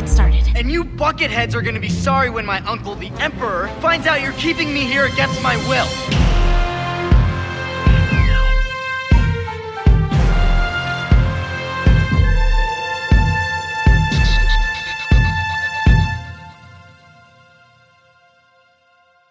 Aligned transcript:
get 0.00 0.08
started. 0.10 0.44
And 0.54 0.70
you 0.70 0.84
bucketheads 0.84 1.54
are 1.54 1.62
gonna 1.62 1.80
be 1.80 1.88
sorry 1.88 2.28
when 2.28 2.44
my 2.44 2.60
uncle, 2.66 2.94
the 2.94 3.10
Emperor, 3.18 3.68
finds 3.80 4.06
out 4.06 4.20
you're 4.20 4.32
keeping 4.32 4.68
me 4.74 4.80
here 4.80 5.06
against 5.06 5.42
my 5.42 5.56
will. 5.68 5.88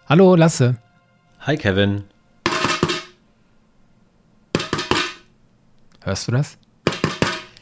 Hallo, 0.10 0.36
Lasse. 0.36 0.76
Hi, 1.42 1.56
Kevin. 1.58 2.06
Hörst 6.04 6.28
du 6.28 6.32
das? 6.32 6.58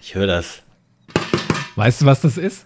Ich 0.02 0.16
höre 0.16 0.28
das. 0.28 0.62
Weißt 1.76 2.02
du, 2.02 2.06
was 2.06 2.22
das 2.22 2.38
ist? 2.38 2.66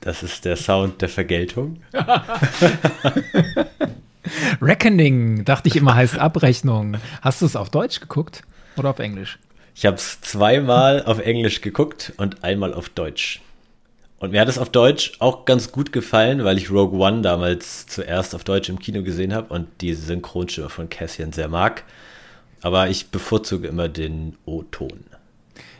Das 0.00 0.22
ist 0.22 0.44
der 0.44 0.56
Sound 0.56 1.02
der 1.02 1.08
Vergeltung. 1.08 1.82
Reckoning, 4.60 5.44
dachte 5.44 5.68
ich 5.68 5.76
immer, 5.76 5.94
heißt 5.94 6.18
Abrechnung. 6.18 6.96
Hast 7.22 7.42
du 7.42 7.46
es 7.46 7.56
auf 7.56 7.70
Deutsch 7.70 8.00
geguckt 8.00 8.42
oder 8.76 8.90
auf 8.90 8.98
Englisch? 8.98 9.38
Ich 9.74 9.86
habe 9.86 9.96
es 9.96 10.20
zweimal 10.20 11.04
auf 11.04 11.20
Englisch 11.20 11.60
geguckt 11.60 12.12
und 12.16 12.42
einmal 12.42 12.74
auf 12.74 12.88
Deutsch. 12.88 13.40
Und 14.18 14.32
mir 14.32 14.40
hat 14.40 14.48
es 14.48 14.58
auf 14.58 14.70
Deutsch 14.70 15.12
auch 15.20 15.44
ganz 15.44 15.70
gut 15.70 15.92
gefallen, 15.92 16.42
weil 16.42 16.58
ich 16.58 16.70
Rogue 16.70 16.98
One 16.98 17.22
damals 17.22 17.86
zuerst 17.86 18.34
auf 18.34 18.42
Deutsch 18.42 18.68
im 18.68 18.80
Kino 18.80 19.02
gesehen 19.02 19.32
habe 19.32 19.54
und 19.54 19.68
die 19.80 19.94
Synchronstimme 19.94 20.68
von 20.68 20.90
Cassian 20.90 21.32
sehr 21.32 21.48
mag. 21.48 21.84
Aber 22.60 22.88
ich 22.88 23.10
bevorzuge 23.10 23.68
immer 23.68 23.88
den 23.88 24.36
O-Ton. 24.44 25.04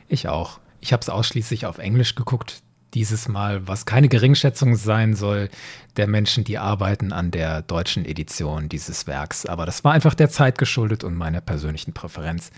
Ich 0.08 0.28
auch. 0.28 0.60
Ich 0.80 0.92
habe 0.92 1.00
es 1.00 1.08
ausschließlich 1.08 1.66
auf 1.66 1.78
Englisch 1.78 2.14
geguckt 2.14 2.62
dieses 2.94 3.28
Mal, 3.28 3.66
was 3.68 3.86
keine 3.86 4.08
Geringschätzung 4.08 4.76
sein 4.76 5.14
soll, 5.14 5.50
der 5.96 6.06
Menschen, 6.06 6.44
die 6.44 6.58
arbeiten 6.58 7.12
an 7.12 7.30
der 7.30 7.62
deutschen 7.62 8.04
Edition 8.04 8.68
dieses 8.68 9.06
Werks. 9.06 9.46
Aber 9.46 9.66
das 9.66 9.84
war 9.84 9.92
einfach 9.92 10.14
der 10.14 10.30
Zeit 10.30 10.58
geschuldet 10.58 11.04
und 11.04 11.14
meiner 11.14 11.40
persönlichen 11.40 11.92
Präferenz. 11.92 12.50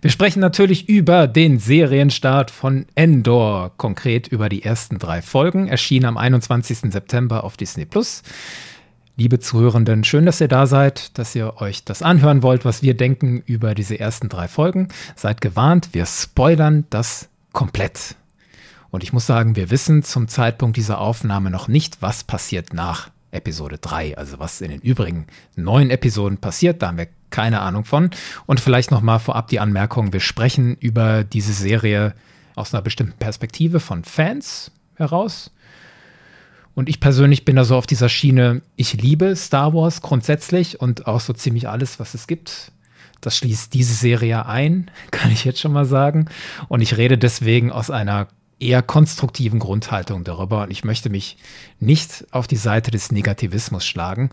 Wir 0.00 0.10
sprechen 0.10 0.40
natürlich 0.40 0.88
über 0.88 1.26
den 1.26 1.58
Serienstart 1.58 2.50
von 2.50 2.86
Endor, 2.94 3.72
konkret 3.76 4.28
über 4.28 4.48
die 4.48 4.62
ersten 4.62 4.98
drei 4.98 5.22
Folgen, 5.22 5.68
erschienen 5.68 6.06
am 6.06 6.16
21. 6.16 6.92
September 6.92 7.42
auf 7.44 7.56
Disney 7.56 7.86
Plus. 7.86 8.22
Liebe 9.18 9.40
Zuhörenden, 9.40 10.04
schön, 10.04 10.26
dass 10.26 10.42
ihr 10.42 10.48
da 10.48 10.66
seid, 10.66 11.18
dass 11.18 11.34
ihr 11.34 11.56
euch 11.56 11.84
das 11.84 12.02
anhören 12.02 12.42
wollt, 12.42 12.66
was 12.66 12.82
wir 12.82 12.94
denken 12.94 13.42
über 13.46 13.74
diese 13.74 13.98
ersten 13.98 14.28
drei 14.28 14.46
Folgen. 14.46 14.88
Seid 15.16 15.40
gewarnt, 15.40 15.88
wir 15.92 16.04
spoilern 16.04 16.84
das 16.90 17.30
komplett. 17.56 18.16
Und 18.90 19.02
ich 19.02 19.14
muss 19.14 19.26
sagen, 19.26 19.56
wir 19.56 19.70
wissen 19.70 20.02
zum 20.02 20.28
Zeitpunkt 20.28 20.76
dieser 20.76 21.00
Aufnahme 21.00 21.50
noch 21.50 21.68
nicht, 21.68 22.02
was 22.02 22.22
passiert 22.22 22.74
nach 22.74 23.10
Episode 23.30 23.78
3, 23.78 24.18
also 24.18 24.38
was 24.38 24.60
in 24.60 24.70
den 24.70 24.82
übrigen 24.82 25.26
neun 25.56 25.88
Episoden 25.88 26.36
passiert, 26.36 26.82
da 26.82 26.88
haben 26.88 26.98
wir 26.98 27.08
keine 27.30 27.60
Ahnung 27.60 27.86
von. 27.86 28.10
Und 28.44 28.60
vielleicht 28.60 28.90
nochmal 28.90 29.20
vorab 29.20 29.48
die 29.48 29.58
Anmerkung, 29.58 30.12
wir 30.12 30.20
sprechen 30.20 30.76
über 30.80 31.24
diese 31.24 31.54
Serie 31.54 32.14
aus 32.56 32.74
einer 32.74 32.82
bestimmten 32.82 33.18
Perspektive 33.18 33.80
von 33.80 34.04
Fans 34.04 34.70
heraus. 34.96 35.50
Und 36.74 36.90
ich 36.90 37.00
persönlich 37.00 37.46
bin 37.46 37.56
da 37.56 37.64
so 37.64 37.76
auf 37.76 37.86
dieser 37.86 38.10
Schiene, 38.10 38.60
ich 38.76 39.00
liebe 39.00 39.34
Star 39.34 39.72
Wars 39.72 40.02
grundsätzlich 40.02 40.78
und 40.78 41.06
auch 41.06 41.20
so 41.20 41.32
ziemlich 41.32 41.70
alles, 41.70 41.98
was 41.98 42.12
es 42.12 42.26
gibt. 42.26 42.70
Das 43.26 43.38
schließt 43.38 43.74
diese 43.74 43.92
Serie 43.92 44.46
ein, 44.46 44.88
kann 45.10 45.32
ich 45.32 45.44
jetzt 45.44 45.58
schon 45.58 45.72
mal 45.72 45.84
sagen. 45.84 46.26
Und 46.68 46.80
ich 46.80 46.96
rede 46.96 47.18
deswegen 47.18 47.72
aus 47.72 47.90
einer 47.90 48.28
eher 48.60 48.82
konstruktiven 48.82 49.58
Grundhaltung 49.58 50.22
darüber. 50.22 50.62
Und 50.62 50.70
ich 50.70 50.84
möchte 50.84 51.10
mich 51.10 51.36
nicht 51.80 52.24
auf 52.30 52.46
die 52.46 52.54
Seite 52.54 52.92
des 52.92 53.10
Negativismus 53.10 53.84
schlagen. 53.84 54.30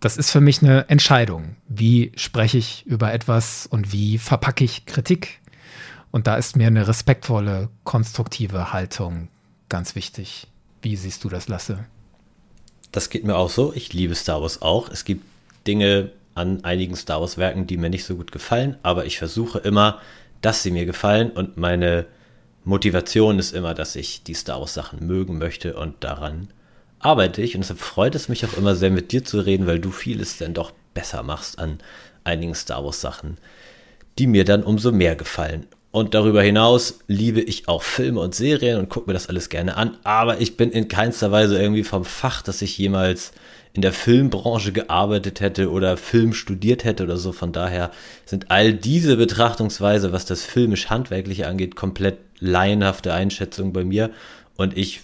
Das 0.00 0.16
ist 0.16 0.32
für 0.32 0.40
mich 0.40 0.64
eine 0.64 0.88
Entscheidung. 0.88 1.54
Wie 1.68 2.10
spreche 2.16 2.58
ich 2.58 2.84
über 2.86 3.12
etwas 3.12 3.68
und 3.68 3.92
wie 3.92 4.18
verpacke 4.18 4.64
ich 4.64 4.84
Kritik? 4.84 5.38
Und 6.10 6.26
da 6.26 6.34
ist 6.34 6.56
mir 6.56 6.66
eine 6.66 6.88
respektvolle, 6.88 7.68
konstruktive 7.84 8.72
Haltung 8.72 9.28
ganz 9.68 9.94
wichtig. 9.94 10.48
Wie 10.82 10.96
siehst 10.96 11.22
du 11.22 11.28
das, 11.28 11.46
Lasse? 11.46 11.84
Das 12.90 13.10
geht 13.10 13.24
mir 13.24 13.36
auch 13.36 13.50
so. 13.50 13.72
Ich 13.74 13.92
liebe 13.92 14.16
Star 14.16 14.42
Wars 14.42 14.60
auch. 14.60 14.88
Es 14.90 15.04
gibt 15.04 15.24
Dinge 15.68 16.10
an 16.38 16.64
einigen 16.64 16.96
Star 16.96 17.20
Wars-Werken, 17.20 17.66
die 17.66 17.76
mir 17.76 17.90
nicht 17.90 18.04
so 18.04 18.16
gut 18.16 18.32
gefallen, 18.32 18.76
aber 18.82 19.04
ich 19.04 19.18
versuche 19.18 19.58
immer, 19.58 20.00
dass 20.40 20.62
sie 20.62 20.70
mir 20.70 20.86
gefallen 20.86 21.30
und 21.30 21.56
meine 21.56 22.06
Motivation 22.64 23.38
ist 23.38 23.54
immer, 23.54 23.74
dass 23.74 23.96
ich 23.96 24.22
die 24.22 24.34
Star 24.34 24.60
Wars 24.60 24.74
Sachen 24.74 25.06
mögen 25.06 25.38
möchte 25.38 25.74
und 25.74 26.04
daran 26.04 26.48
arbeite 27.00 27.42
ich. 27.42 27.54
Und 27.54 27.62
deshalb 27.62 27.80
freut 27.80 28.14
es 28.14 28.28
mich 28.28 28.44
auch 28.44 28.56
immer 28.56 28.74
sehr, 28.74 28.90
mit 28.90 29.12
dir 29.12 29.24
zu 29.24 29.40
reden, 29.40 29.66
weil 29.66 29.78
du 29.78 29.90
vieles 29.90 30.36
dann 30.38 30.54
doch 30.54 30.72
besser 30.94 31.22
machst 31.22 31.58
an 31.58 31.78
einigen 32.24 32.54
Star 32.54 32.84
Wars 32.84 33.00
Sachen, 33.00 33.38
die 34.18 34.26
mir 34.26 34.44
dann 34.44 34.62
umso 34.62 34.92
mehr 34.92 35.16
gefallen. 35.16 35.66
Und 35.90 36.14
darüber 36.14 36.42
hinaus 36.42 36.98
liebe 37.06 37.40
ich 37.40 37.66
auch 37.66 37.82
Filme 37.82 38.20
und 38.20 38.34
Serien 38.34 38.78
und 38.78 38.90
gucke 38.90 39.08
mir 39.08 39.14
das 39.14 39.28
alles 39.28 39.48
gerne 39.48 39.76
an. 39.76 39.96
Aber 40.04 40.40
ich 40.40 40.56
bin 40.56 40.70
in 40.70 40.88
keinster 40.88 41.32
Weise 41.32 41.60
irgendwie 41.60 41.84
vom 41.84 42.04
Fach, 42.04 42.42
dass 42.42 42.60
ich 42.60 42.76
jemals 42.76 43.32
in 43.72 43.82
der 43.82 43.92
Filmbranche 43.92 44.72
gearbeitet 44.72 45.40
hätte 45.40 45.70
oder 45.70 45.96
Film 45.96 46.32
studiert 46.32 46.84
hätte 46.84 47.04
oder 47.04 47.16
so. 47.16 47.32
Von 47.32 47.52
daher 47.52 47.90
sind 48.24 48.50
all 48.50 48.72
diese 48.72 49.16
Betrachtungsweise, 49.16 50.12
was 50.12 50.24
das 50.24 50.44
filmisch-handwerkliche 50.44 51.46
angeht, 51.46 51.76
komplett 51.76 52.18
laienhafte 52.40 53.12
Einschätzung 53.12 53.72
bei 53.72 53.84
mir. 53.84 54.10
Und 54.56 54.76
ich 54.76 55.02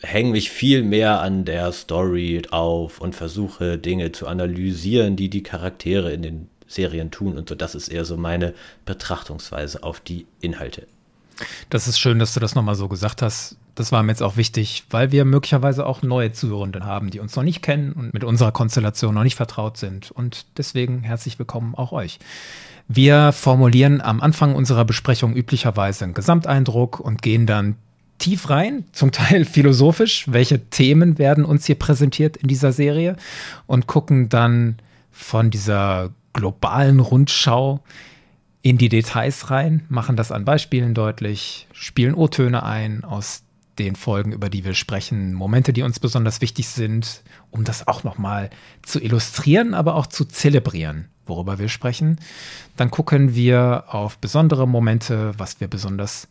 hänge 0.00 0.32
mich 0.32 0.50
viel 0.50 0.82
mehr 0.82 1.20
an 1.20 1.44
der 1.44 1.72
Story 1.72 2.42
auf 2.50 3.00
und 3.00 3.14
versuche 3.14 3.78
Dinge 3.78 4.12
zu 4.12 4.26
analysieren, 4.26 5.16
die 5.16 5.30
die 5.30 5.42
Charaktere 5.42 6.12
in 6.12 6.22
den 6.22 6.48
Serien 6.66 7.10
tun 7.10 7.36
und 7.36 7.48
so. 7.48 7.54
Das 7.54 7.74
ist 7.74 7.88
eher 7.88 8.04
so 8.04 8.16
meine 8.16 8.54
Betrachtungsweise 8.84 9.82
auf 9.82 10.00
die 10.00 10.26
Inhalte. 10.40 10.86
Das 11.70 11.86
ist 11.86 11.98
schön, 11.98 12.18
dass 12.18 12.34
du 12.34 12.40
das 12.40 12.54
nochmal 12.54 12.74
so 12.74 12.88
gesagt 12.88 13.22
hast. 13.22 13.56
Das 13.76 13.92
war 13.92 14.02
mir 14.02 14.12
jetzt 14.12 14.22
auch 14.22 14.38
wichtig, 14.38 14.84
weil 14.88 15.12
wir 15.12 15.26
möglicherweise 15.26 15.84
auch 15.84 16.02
neue 16.02 16.32
Zuhörenden 16.32 16.86
haben, 16.86 17.10
die 17.10 17.20
uns 17.20 17.36
noch 17.36 17.42
nicht 17.42 17.60
kennen 17.60 17.92
und 17.92 18.14
mit 18.14 18.24
unserer 18.24 18.50
Konstellation 18.50 19.14
noch 19.14 19.22
nicht 19.22 19.36
vertraut 19.36 19.76
sind. 19.76 20.10
Und 20.10 20.46
deswegen 20.56 21.02
herzlich 21.02 21.38
willkommen 21.38 21.74
auch 21.74 21.92
euch. 21.92 22.18
Wir 22.88 23.32
formulieren 23.32 24.00
am 24.00 24.22
Anfang 24.22 24.54
unserer 24.54 24.86
Besprechung 24.86 25.36
üblicherweise 25.36 26.04
einen 26.04 26.14
Gesamteindruck 26.14 27.00
und 27.00 27.20
gehen 27.20 27.44
dann 27.44 27.76
tief 28.18 28.48
rein, 28.48 28.84
zum 28.92 29.12
Teil 29.12 29.44
philosophisch, 29.44 30.24
welche 30.32 30.70
Themen 30.70 31.18
werden 31.18 31.44
uns 31.44 31.66
hier 31.66 31.78
präsentiert 31.78 32.38
in 32.38 32.48
dieser 32.48 32.72
Serie 32.72 33.16
und 33.66 33.86
gucken 33.86 34.30
dann 34.30 34.76
von 35.12 35.50
dieser 35.50 36.10
globalen 36.32 37.00
Rundschau 37.00 37.80
in 38.62 38.78
die 38.78 38.88
Details 38.88 39.50
rein, 39.50 39.84
machen 39.90 40.16
das 40.16 40.32
an 40.32 40.46
Beispielen 40.46 40.94
deutlich, 40.94 41.68
spielen 41.72 42.14
O-Töne 42.14 42.62
ein 42.62 43.04
aus 43.04 43.42
den 43.78 43.96
Folgen, 43.96 44.32
über 44.32 44.48
die 44.48 44.64
wir 44.64 44.74
sprechen, 44.74 45.34
Momente, 45.34 45.72
die 45.72 45.82
uns 45.82 46.00
besonders 46.00 46.40
wichtig 46.40 46.68
sind, 46.68 47.22
um 47.50 47.64
das 47.64 47.86
auch 47.86 48.04
nochmal 48.04 48.50
zu 48.82 49.00
illustrieren, 49.00 49.74
aber 49.74 49.94
auch 49.94 50.06
zu 50.06 50.24
zelebrieren 50.24 51.08
worüber 51.26 51.58
wir 51.58 51.68
sprechen. 51.68 52.18
Dann 52.76 52.90
gucken 52.90 53.34
wir 53.34 53.84
auf 53.88 54.18
besondere 54.18 54.66
Momente, 54.66 55.32
was 55.36 55.60
wir 55.60 55.68
besonders 55.68 56.28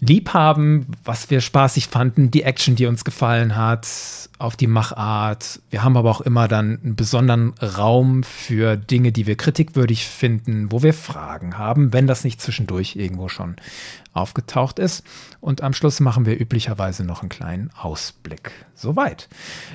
lieb 0.00 0.34
haben, 0.34 0.86
was 1.04 1.30
wir 1.30 1.40
spaßig 1.40 1.88
fanden, 1.88 2.30
die 2.30 2.42
Action, 2.42 2.76
die 2.76 2.86
uns 2.86 3.04
gefallen 3.04 3.56
hat, 3.56 3.88
auf 4.38 4.56
die 4.56 4.66
Machart. 4.66 5.60
Wir 5.70 5.82
haben 5.82 5.96
aber 5.96 6.10
auch 6.10 6.20
immer 6.20 6.48
dann 6.48 6.80
einen 6.82 6.96
besonderen 6.96 7.54
Raum 7.60 8.22
für 8.22 8.76
Dinge, 8.76 9.12
die 9.12 9.26
wir 9.26 9.36
kritikwürdig 9.36 10.06
finden, 10.06 10.70
wo 10.70 10.82
wir 10.82 10.92
Fragen 10.92 11.56
haben, 11.56 11.92
wenn 11.92 12.06
das 12.06 12.24
nicht 12.24 12.40
zwischendurch 12.40 12.96
irgendwo 12.96 13.28
schon 13.28 13.56
aufgetaucht 14.12 14.78
ist. 14.78 15.04
Und 15.40 15.62
am 15.62 15.72
Schluss 15.72 16.00
machen 16.00 16.26
wir 16.26 16.38
üblicherweise 16.38 17.04
noch 17.04 17.22
einen 17.22 17.28
kleinen 17.30 17.70
Ausblick. 17.80 18.52
Soweit. 18.74 19.28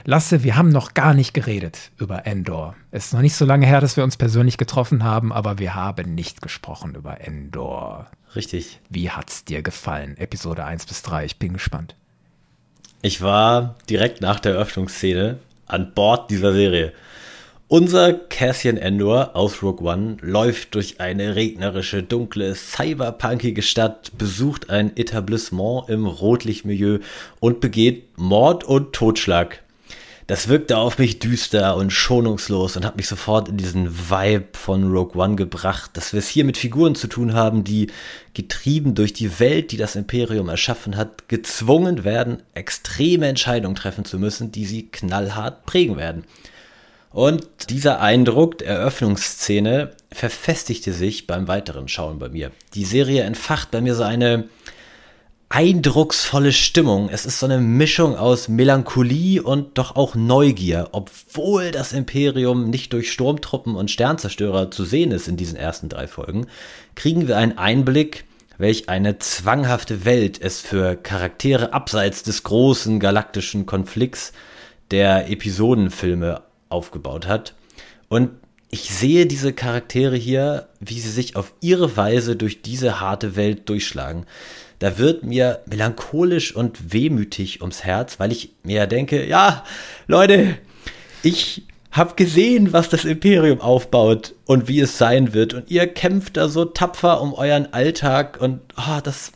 Lasse, 0.05 0.43
wir 0.43 0.55
haben 0.55 0.69
noch 0.69 0.93
gar 0.93 1.13
nicht 1.13 1.33
geredet 1.33 1.91
über 1.97 2.25
Endor. 2.25 2.75
Es 2.91 3.07
ist 3.07 3.13
noch 3.13 3.21
nicht 3.21 3.35
so 3.35 3.45
lange 3.45 3.65
her, 3.65 3.81
dass 3.81 3.97
wir 3.97 4.03
uns 4.03 4.17
persönlich 4.17 4.57
getroffen 4.57 5.03
haben, 5.03 5.33
aber 5.33 5.59
wir 5.59 5.75
haben 5.75 6.13
nicht 6.13 6.41
gesprochen 6.41 6.95
über 6.95 7.21
Endor. 7.21 8.07
Richtig. 8.35 8.79
Wie 8.89 9.09
hat's 9.09 9.45
dir 9.45 9.61
gefallen? 9.61 10.17
Episode 10.17 10.63
1 10.63 10.85
bis 10.85 11.01
3. 11.01 11.25
Ich 11.25 11.37
bin 11.37 11.53
gespannt. 11.53 11.95
Ich 13.01 13.21
war 13.21 13.75
direkt 13.89 14.21
nach 14.21 14.39
der 14.39 14.53
Eröffnungsszene 14.53 15.39
an 15.65 15.93
Bord 15.93 16.29
dieser 16.29 16.53
Serie. 16.53 16.93
Unser 17.67 18.13
Cassian 18.13 18.77
Endor 18.77 19.35
aus 19.35 19.61
Rogue 19.61 19.87
One 19.87 20.17
läuft 20.21 20.73
durch 20.73 20.99
eine 20.99 21.35
regnerische, 21.35 22.01
dunkle, 22.01 22.55
cyberpunkige 22.55 23.61
Stadt, 23.61 24.11
besucht 24.17 24.71
ein 24.71 24.97
Etablissement 24.97 25.87
im 25.87 26.07
Rotlichtmilieu 26.07 26.97
und 27.39 27.61
begeht 27.61 28.17
Mord 28.17 28.63
und 28.63 28.93
Totschlag. 28.93 29.61
Das 30.29 30.47
wirkte 30.47 30.77
auf 30.77 30.99
mich 30.99 31.17
düster 31.17 31.75
und 31.75 31.91
schonungslos 31.91 32.77
und 32.77 32.85
hat 32.85 32.97
mich 32.97 33.07
sofort 33.07 33.49
in 33.49 33.57
diesen 33.57 34.11
Vibe 34.11 34.49
von 34.53 34.91
Rogue 34.91 35.19
One 35.19 35.35
gebracht, 35.35 35.89
dass 35.95 36.13
wir 36.13 36.19
es 36.19 36.27
hier 36.27 36.45
mit 36.45 36.55
Figuren 36.55 36.93
zu 36.93 37.07
tun 37.07 37.33
haben, 37.33 37.63
die 37.63 37.87
getrieben 38.35 38.93
durch 38.93 39.11
die 39.11 39.39
Welt, 39.39 39.71
die 39.71 39.77
das 39.77 39.95
Imperium 39.95 40.47
erschaffen 40.47 40.97
hat, 40.97 41.29
gezwungen 41.29 42.03
werden, 42.03 42.43
extreme 42.53 43.25
Entscheidungen 43.25 43.73
treffen 43.73 44.05
zu 44.05 44.19
müssen, 44.19 44.51
die 44.51 44.67
sie 44.67 44.85
knallhart 44.91 45.65
prägen 45.65 45.97
werden. 45.97 46.25
Und 47.11 47.47
dieser 47.71 47.99
Eindruck 47.99 48.59
der 48.59 48.67
Eröffnungsszene 48.67 49.93
verfestigte 50.11 50.93
sich 50.93 51.25
beim 51.25 51.47
weiteren 51.47 51.87
Schauen 51.87 52.19
bei 52.19 52.29
mir. 52.29 52.51
Die 52.75 52.85
Serie 52.85 53.23
entfacht 53.23 53.71
bei 53.71 53.81
mir 53.81 53.95
so 53.95 54.03
eine 54.03 54.47
eindrucksvolle 55.49 56.53
Stimmung. 56.53 57.09
Es 57.09 57.25
ist 57.25 57.39
so 57.39 57.47
eine 57.47 57.57
Mischung 57.57 58.15
aus 58.15 58.47
Melancholie 58.47 59.41
und 59.41 59.79
doch 59.79 59.95
auch 59.95 60.13
Neugier, 60.13 60.89
obwohl 60.91 61.71
das 61.71 61.91
Imperium 61.91 62.69
nicht 62.69 62.93
durch 62.93 63.11
Sturmtruppen 63.11 63.75
und 63.75 63.89
Sternzerstörer 63.89 64.69
zu 64.69 64.85
sehen 64.85 65.11
ist 65.11 65.27
in 65.27 65.37
diesen 65.37 65.57
ersten 65.57 65.89
drei 65.89 66.07
Folgen, 66.07 66.45
kriegen 66.93 67.27
wir 67.27 67.37
einen 67.37 67.57
Einblick, 67.57 68.25
welch 68.59 68.89
eine 68.89 69.17
zwanghafte 69.17 70.05
Welt 70.05 70.39
es 70.39 70.61
für 70.61 70.95
Charaktere 70.95 71.73
abseits 71.73 72.21
des 72.21 72.43
großen 72.43 72.99
galaktischen 72.99 73.65
Konflikts 73.65 74.33
der 74.91 75.31
Episodenfilme 75.31 76.43
aufgebaut 76.69 77.25
hat. 77.25 77.55
Und 78.07 78.31
ich 78.71 78.89
sehe 78.89 79.25
diese 79.25 79.53
Charaktere 79.53 80.15
hier, 80.15 80.67
wie 80.79 80.99
sie 80.99 81.09
sich 81.09 81.35
auf 81.35 81.53
ihre 81.59 81.97
Weise 81.97 82.35
durch 82.35 82.61
diese 82.61 82.99
harte 82.99 83.35
Welt 83.35 83.67
durchschlagen. 83.67 84.25
Da 84.77 84.97
wird 84.97 85.23
mir 85.23 85.61
melancholisch 85.65 86.55
und 86.55 86.93
wehmütig 86.93 87.61
ums 87.61 87.83
Herz, 87.83 88.19
weil 88.19 88.31
ich 88.31 88.53
mir 88.63 88.87
denke, 88.87 89.25
ja, 89.27 89.63
Leute, 90.07 90.57
ich 91.23 91.63
habe 91.91 92.15
gesehen, 92.15 92.71
was 92.71 92.89
das 92.89 93.03
Imperium 93.03 93.59
aufbaut 93.59 94.35
und 94.45 94.67
wie 94.67 94.79
es 94.79 94.97
sein 94.97 95.33
wird. 95.33 95.53
Und 95.53 95.71
ihr 95.71 95.87
kämpft 95.87 96.37
da 96.37 96.47
so 96.47 96.65
tapfer 96.65 97.21
um 97.21 97.33
euren 97.33 97.73
Alltag 97.73 98.39
und 98.39 98.61
oh, 98.77 98.99
das 99.03 99.31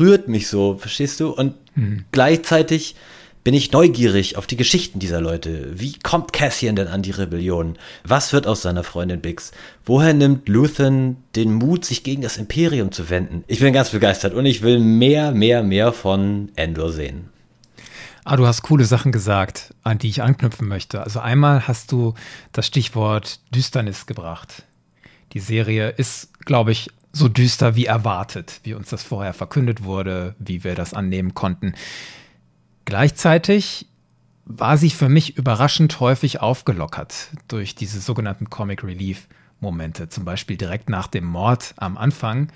rührt 0.00 0.28
mich 0.28 0.48
so, 0.48 0.76
verstehst 0.76 1.20
du? 1.20 1.30
Und 1.30 1.54
mhm. 1.76 2.04
gleichzeitig 2.10 2.96
bin 3.48 3.54
ich 3.54 3.72
neugierig 3.72 4.36
auf 4.36 4.46
die 4.46 4.58
Geschichten 4.58 4.98
dieser 4.98 5.22
Leute. 5.22 5.70
Wie 5.80 5.98
kommt 6.00 6.34
Cassian 6.34 6.76
denn 6.76 6.88
an 6.88 7.00
die 7.00 7.12
Rebellion? 7.12 7.78
Was 8.04 8.34
wird 8.34 8.46
aus 8.46 8.60
seiner 8.60 8.84
Freundin 8.84 9.22
Bix? 9.22 9.52
Woher 9.86 10.12
nimmt 10.12 10.50
Luthen 10.50 11.16
den 11.34 11.54
Mut, 11.54 11.86
sich 11.86 12.02
gegen 12.02 12.20
das 12.20 12.36
Imperium 12.36 12.92
zu 12.92 13.08
wenden? 13.08 13.44
Ich 13.46 13.60
bin 13.60 13.72
ganz 13.72 13.88
begeistert 13.88 14.34
und 14.34 14.44
ich 14.44 14.60
will 14.60 14.78
mehr, 14.78 15.32
mehr, 15.32 15.62
mehr 15.62 15.94
von 15.94 16.52
Endor 16.56 16.92
sehen. 16.92 17.30
Ah, 18.22 18.36
du 18.36 18.46
hast 18.46 18.60
coole 18.60 18.84
Sachen 18.84 19.12
gesagt, 19.12 19.72
an 19.82 19.96
die 19.96 20.10
ich 20.10 20.20
anknüpfen 20.20 20.68
möchte. 20.68 21.02
Also 21.02 21.20
einmal 21.20 21.66
hast 21.66 21.90
du 21.90 22.12
das 22.52 22.66
Stichwort 22.66 23.40
Düsternis 23.54 24.04
gebracht. 24.04 24.64
Die 25.32 25.40
Serie 25.40 25.88
ist, 25.88 26.38
glaube 26.44 26.72
ich, 26.72 26.90
so 27.12 27.28
düster 27.28 27.76
wie 27.76 27.86
erwartet, 27.86 28.60
wie 28.64 28.74
uns 28.74 28.90
das 28.90 29.04
vorher 29.04 29.32
verkündet 29.32 29.84
wurde, 29.84 30.34
wie 30.38 30.64
wir 30.64 30.74
das 30.74 30.92
annehmen 30.92 31.32
konnten. 31.32 31.72
Gleichzeitig 32.88 33.84
war 34.46 34.78
sie 34.78 34.88
für 34.88 35.10
mich 35.10 35.36
überraschend 35.36 36.00
häufig 36.00 36.40
aufgelockert 36.40 37.28
durch 37.46 37.74
diese 37.74 38.00
sogenannten 38.00 38.48
Comic 38.48 38.82
Relief 38.82 39.28
Momente. 39.60 40.08
Zum 40.08 40.24
Beispiel 40.24 40.56
direkt 40.56 40.88
nach 40.88 41.06
dem 41.06 41.26
Mord 41.26 41.74
am 41.76 41.98
Anfang 41.98 42.48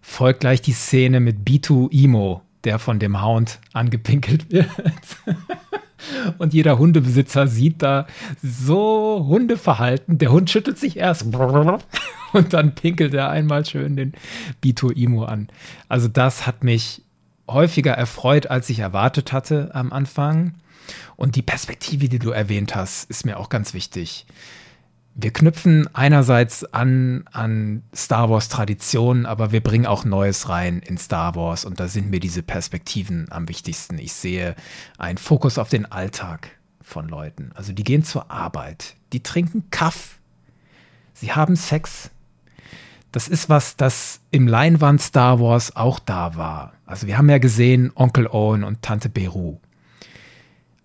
folgt 0.00 0.40
gleich 0.40 0.62
die 0.62 0.72
Szene 0.72 1.20
mit 1.20 1.44
Bitu 1.44 1.90
Imo, 1.90 2.40
der 2.64 2.78
von 2.78 2.98
dem 2.98 3.22
Hound 3.22 3.60
angepinkelt 3.74 4.50
wird. 4.50 4.70
Und 6.38 6.54
jeder 6.54 6.78
Hundebesitzer 6.78 7.46
sieht 7.46 7.82
da 7.82 8.06
so 8.42 9.26
Hundeverhalten. 9.28 10.16
Der 10.16 10.32
Hund 10.32 10.48
schüttelt 10.48 10.78
sich 10.78 10.96
erst 10.96 11.26
und 12.32 12.54
dann 12.54 12.74
pinkelt 12.74 13.12
er 13.12 13.28
einmal 13.28 13.66
schön 13.66 13.94
den 13.94 14.14
Bito 14.62 14.88
Imo 14.88 15.24
an. 15.24 15.48
Also 15.90 16.08
das 16.08 16.46
hat 16.46 16.64
mich 16.64 17.02
häufiger 17.48 17.92
erfreut, 17.92 18.48
als 18.48 18.68
ich 18.70 18.78
erwartet 18.78 19.32
hatte 19.32 19.70
am 19.74 19.92
Anfang. 19.92 20.54
Und 21.16 21.36
die 21.36 21.42
Perspektive, 21.42 22.08
die 22.08 22.18
du 22.18 22.30
erwähnt 22.30 22.74
hast, 22.74 23.10
ist 23.10 23.24
mir 23.24 23.38
auch 23.38 23.48
ganz 23.48 23.74
wichtig. 23.74 24.26
Wir 25.18 25.32
knüpfen 25.32 25.88
einerseits 25.94 26.62
an 26.74 27.24
an 27.32 27.82
Star 27.94 28.28
Wars 28.28 28.50
Traditionen, 28.50 29.24
aber 29.24 29.50
wir 29.50 29.62
bringen 29.62 29.86
auch 29.86 30.04
Neues 30.04 30.50
rein 30.50 30.80
in 30.80 30.98
Star 30.98 31.34
Wars 31.34 31.64
und 31.64 31.80
da 31.80 31.88
sind 31.88 32.10
mir 32.10 32.20
diese 32.20 32.42
Perspektiven 32.42 33.26
am 33.32 33.48
wichtigsten. 33.48 33.98
Ich 33.98 34.12
sehe 34.12 34.54
einen 34.98 35.16
Fokus 35.16 35.56
auf 35.56 35.70
den 35.70 35.90
Alltag 35.90 36.50
von 36.82 37.08
Leuten. 37.08 37.50
Also 37.54 37.72
die 37.72 37.82
gehen 37.82 38.04
zur 38.04 38.30
Arbeit, 38.30 38.94
die 39.14 39.22
trinken 39.22 39.70
Kaff, 39.70 40.18
sie 41.14 41.32
haben 41.32 41.56
Sex, 41.56 42.10
das 43.10 43.26
ist 43.26 43.48
was, 43.48 43.76
das 43.76 44.20
im 44.30 44.46
Leinwand 44.46 45.00
Star 45.00 45.40
Wars 45.40 45.74
auch 45.74 45.98
da 45.98 46.36
war. 46.36 46.75
Also 46.86 47.06
wir 47.06 47.18
haben 47.18 47.28
ja 47.28 47.38
gesehen 47.38 47.92
Onkel 47.94 48.28
Owen 48.28 48.64
und 48.64 48.80
Tante 48.82 49.08
Beru. 49.08 49.58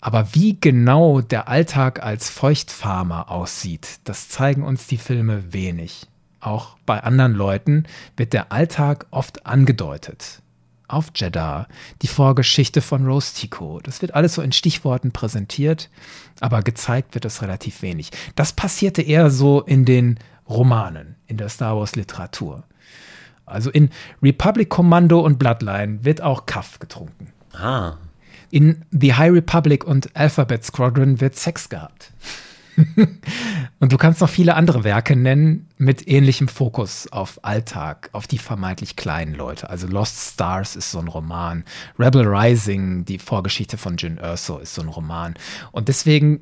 Aber 0.01 0.33
wie 0.33 0.59
genau 0.59 1.21
der 1.21 1.47
Alltag 1.47 2.01
als 2.01 2.29
Feuchtfarmer 2.29 3.29
aussieht, 3.29 3.99
das 4.03 4.29
zeigen 4.29 4.63
uns 4.63 4.87
die 4.87 4.97
Filme 4.97 5.53
wenig. 5.53 6.07
Auch 6.39 6.75
bei 6.87 7.03
anderen 7.03 7.33
Leuten 7.33 7.83
wird 8.17 8.33
der 8.33 8.51
Alltag 8.51 9.05
oft 9.11 9.45
angedeutet. 9.45 10.41
Auf 10.87 11.11
Jeddah, 11.15 11.67
die 12.01 12.07
Vorgeschichte 12.07 12.81
von 12.81 13.05
Rose 13.05 13.35
Tico, 13.35 13.79
das 13.81 14.01
wird 14.01 14.15
alles 14.15 14.33
so 14.33 14.41
in 14.41 14.51
Stichworten 14.51 15.11
präsentiert, 15.11 15.89
aber 16.41 16.63
gezeigt 16.63 17.13
wird 17.13 17.23
es 17.25 17.43
relativ 17.43 17.83
wenig. 17.83 18.09
Das 18.35 18.53
passierte 18.53 19.03
eher 19.03 19.29
so 19.29 19.61
in 19.61 19.85
den 19.85 20.19
Romanen 20.49 21.15
in 21.27 21.37
der 21.37 21.47
Star 21.47 21.77
Wars 21.77 21.95
Literatur. 21.95 22.63
Also 23.45 23.69
in 23.69 23.89
Republic 24.21 24.69
Commando 24.69 25.19
und 25.19 25.39
Bloodline 25.39 26.03
wird 26.03 26.21
auch 26.21 26.45
Kaff 26.45 26.79
getrunken. 26.79 27.27
Ah. 27.53 27.97
In 28.49 28.83
The 28.91 29.13
High 29.15 29.33
Republic 29.33 29.83
und 29.85 30.15
Alphabet 30.15 30.63
Squadron 30.63 31.21
wird 31.21 31.35
Sex 31.35 31.69
gehabt. 31.69 32.11
und 33.79 33.91
du 33.91 33.97
kannst 33.97 34.21
noch 34.21 34.29
viele 34.29 34.55
andere 34.55 34.83
Werke 34.83 35.15
nennen 35.15 35.67
mit 35.77 36.07
ähnlichem 36.07 36.47
Fokus 36.47 37.11
auf 37.11 37.43
Alltag, 37.43 38.09
auf 38.13 38.27
die 38.27 38.37
vermeintlich 38.37 38.95
kleinen 38.95 39.35
Leute. 39.35 39.69
Also 39.69 39.87
Lost 39.87 40.33
Stars 40.33 40.75
ist 40.75 40.91
so 40.91 40.99
ein 40.99 41.07
Roman. 41.07 41.63
Rebel 41.99 42.25
Rising, 42.25 43.05
die 43.05 43.19
Vorgeschichte 43.19 43.77
von 43.77 43.97
Jin 43.97 44.17
Erso, 44.17 44.57
ist 44.57 44.73
so 44.73 44.81
ein 44.81 44.87
Roman. 44.87 45.35
Und 45.71 45.87
deswegen 45.87 46.41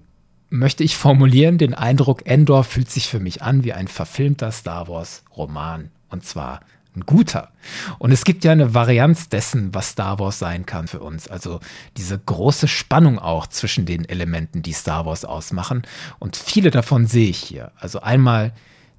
möchte 0.50 0.84
ich 0.84 0.98
formulieren, 0.98 1.58
den 1.58 1.74
Eindruck, 1.74 2.26
Endor 2.26 2.64
fühlt 2.64 2.90
sich 2.90 3.08
für 3.08 3.20
mich 3.20 3.42
an 3.42 3.64
wie 3.64 3.74
ein 3.74 3.88
verfilmter 3.88 4.52
Star 4.52 4.88
Wars-Roman. 4.88 5.92
Und 6.10 6.26
zwar 6.26 6.62
ein 6.96 7.02
guter. 7.06 7.52
Und 8.00 8.12
es 8.12 8.24
gibt 8.24 8.44
ja 8.44 8.52
eine 8.52 8.74
Varianz 8.74 9.30
dessen, 9.30 9.74
was 9.74 9.90
Star 9.90 10.20
Wars 10.20 10.40
sein 10.40 10.66
kann 10.66 10.88
für 10.88 11.00
uns. 11.00 11.28
Also 11.28 11.60
diese 11.98 12.18
große 12.18 12.68
Spannung 12.68 13.20
auch 13.20 13.48
zwischen 13.48 13.86
den 13.86 14.06
Elementen, 14.06 14.62
die 14.62 14.74
Star 14.74 15.06
Wars 15.06 15.26
ausmachen. 15.26 15.84
Und 16.20 16.36
viele 16.36 16.72
davon 16.72 17.06
sehe 17.06 17.30
ich 17.30 17.40
hier. 17.40 17.72
Also 17.78 18.02
einmal 18.02 18.54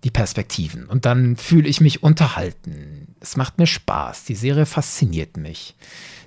die 0.04 0.10
Perspektiven. 0.10 0.86
Und 0.86 1.04
dann 1.04 1.36
fühle 1.36 1.68
ich 1.68 1.80
mich 1.80 2.02
unterhalten. 2.02 3.14
Es 3.20 3.36
macht 3.36 3.58
mir 3.58 3.66
Spaß. 3.66 4.24
Die 4.24 4.34
Serie 4.34 4.66
fasziniert 4.66 5.36
mich 5.36 5.74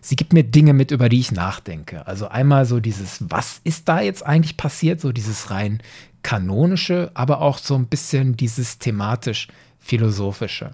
sie 0.03 0.15
gibt 0.15 0.34
mir 0.34 0.43
Dinge 0.43 0.74
mit, 0.74 0.91
über 0.91 1.10
die 1.10 1.20
ich 1.20 1.32
nachdenke. 1.32 2.05
Also 2.05 2.27
einmal 2.27 2.65
so 2.65 2.79
dieses, 2.79 3.24
was 3.29 3.62
ist 3.63 3.88
da 3.88 4.01
jetzt 4.01 4.25
eigentlich 4.25 4.58
passiert? 4.58 5.01
So 5.01 5.12
dieses 5.12 5.50
rein 5.50 5.82
kanonische, 6.22 7.12
aber 7.15 7.41
auch 7.41 7.58
so 7.58 7.75
ein 7.75 7.88
bisschen 7.88 8.38
dieses 8.38 8.77
thematisch 8.77 9.48
philosophische. 9.83 10.71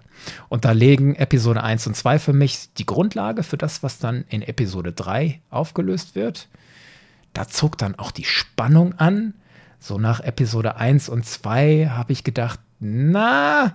Und 0.49 0.65
da 0.65 0.71
legen 0.71 1.15
Episode 1.15 1.63
1 1.63 1.87
und 1.87 1.95
2 1.95 2.19
für 2.19 2.33
mich 2.33 2.71
die 2.77 2.85
Grundlage 2.85 3.41
für 3.41 3.57
das, 3.57 3.81
was 3.81 3.97
dann 3.97 4.23
in 4.29 4.43
Episode 4.43 4.91
3 4.91 5.41
aufgelöst 5.49 6.13
wird. 6.13 6.47
Da 7.33 7.47
zog 7.47 7.77
dann 7.77 7.95
auch 7.95 8.11
die 8.11 8.23
Spannung 8.23 8.93
an. 8.93 9.33
So 9.79 9.97
nach 9.97 10.19
Episode 10.19 10.75
1 10.75 11.09
und 11.09 11.25
2 11.25 11.89
habe 11.89 12.13
ich 12.13 12.23
gedacht, 12.23 12.59
na, 12.79 13.73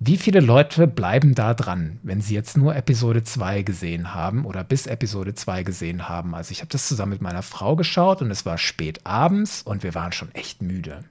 wie 0.00 0.16
viele 0.16 0.40
Leute 0.40 0.86
bleiben 0.86 1.34
da 1.34 1.52
dran, 1.52 1.98
wenn 2.02 2.20
sie 2.22 2.34
jetzt 2.34 2.56
nur 2.56 2.76
Episode 2.76 3.24
2 3.24 3.62
gesehen 3.62 4.14
haben 4.14 4.46
oder 4.46 4.64
bis 4.64 4.86
Episode 4.86 5.34
2 5.34 5.64
gesehen 5.64 6.08
haben? 6.08 6.34
Also 6.34 6.52
ich 6.52 6.60
habe 6.60 6.70
das 6.70 6.88
zusammen 6.88 7.12
mit 7.12 7.20
meiner 7.20 7.42
Frau 7.42 7.76
geschaut 7.76 8.22
und 8.22 8.30
es 8.30 8.46
war 8.46 8.56
spät 8.56 9.04
abends 9.04 9.60
und 9.62 9.82
wir 9.82 9.94
waren 9.94 10.12
schon 10.12 10.32
echt 10.34 10.62
müde. 10.62 11.04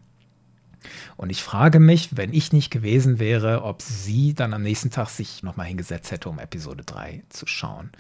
Und 1.16 1.30
ich 1.30 1.44
frage 1.44 1.80
mich, 1.80 2.16
wenn 2.16 2.34
ich 2.34 2.54
nicht 2.54 2.72
gewesen 2.72 3.20
wäre, 3.20 3.64
ob 3.64 3.82
sie 3.82 4.34
dann 4.34 4.54
am 4.54 4.64
nächsten 4.64 4.92
Tag 4.92 5.10
sich 5.10 5.44
nochmal 5.44 5.68
hingesetzt 5.68 6.12
hätte, 6.12 6.30
um 6.30 6.40
Episode 6.40 6.84
3 6.84 7.24
zu 7.30 7.48
schauen. 7.48 7.92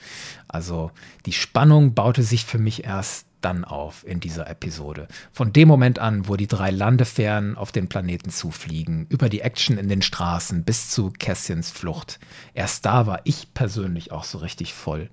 Also 0.47 0.91
die 1.25 1.33
Spannung 1.33 1.93
baute 1.93 2.23
sich 2.23 2.45
für 2.45 2.59
mich 2.59 2.83
erst 2.83 3.27
dann 3.41 3.63
auf 3.63 4.05
in 4.05 4.19
dieser 4.19 4.49
Episode. 4.49 5.07
Von 5.31 5.53
dem 5.53 5.67
Moment 5.67 5.99
an, 5.99 6.27
wo 6.27 6.35
die 6.35 6.47
drei 6.47 6.71
Landefähren 6.71 7.55
auf 7.55 7.71
den 7.71 7.87
Planeten 7.87 8.29
zufliegen, 8.29 9.05
über 9.09 9.29
die 9.29 9.41
Action 9.41 9.77
in 9.77 9.89
den 9.89 10.01
Straßen 10.01 10.63
bis 10.63 10.89
zu 10.89 11.13
Cassians 11.17 11.69
Flucht. 11.69 12.19
Erst 12.53 12.85
da 12.85 13.05
war 13.05 13.21
ich 13.25 13.53
persönlich 13.53 14.11
auch 14.11 14.23
so 14.23 14.39
richtig 14.39 14.73
voll 14.73 15.09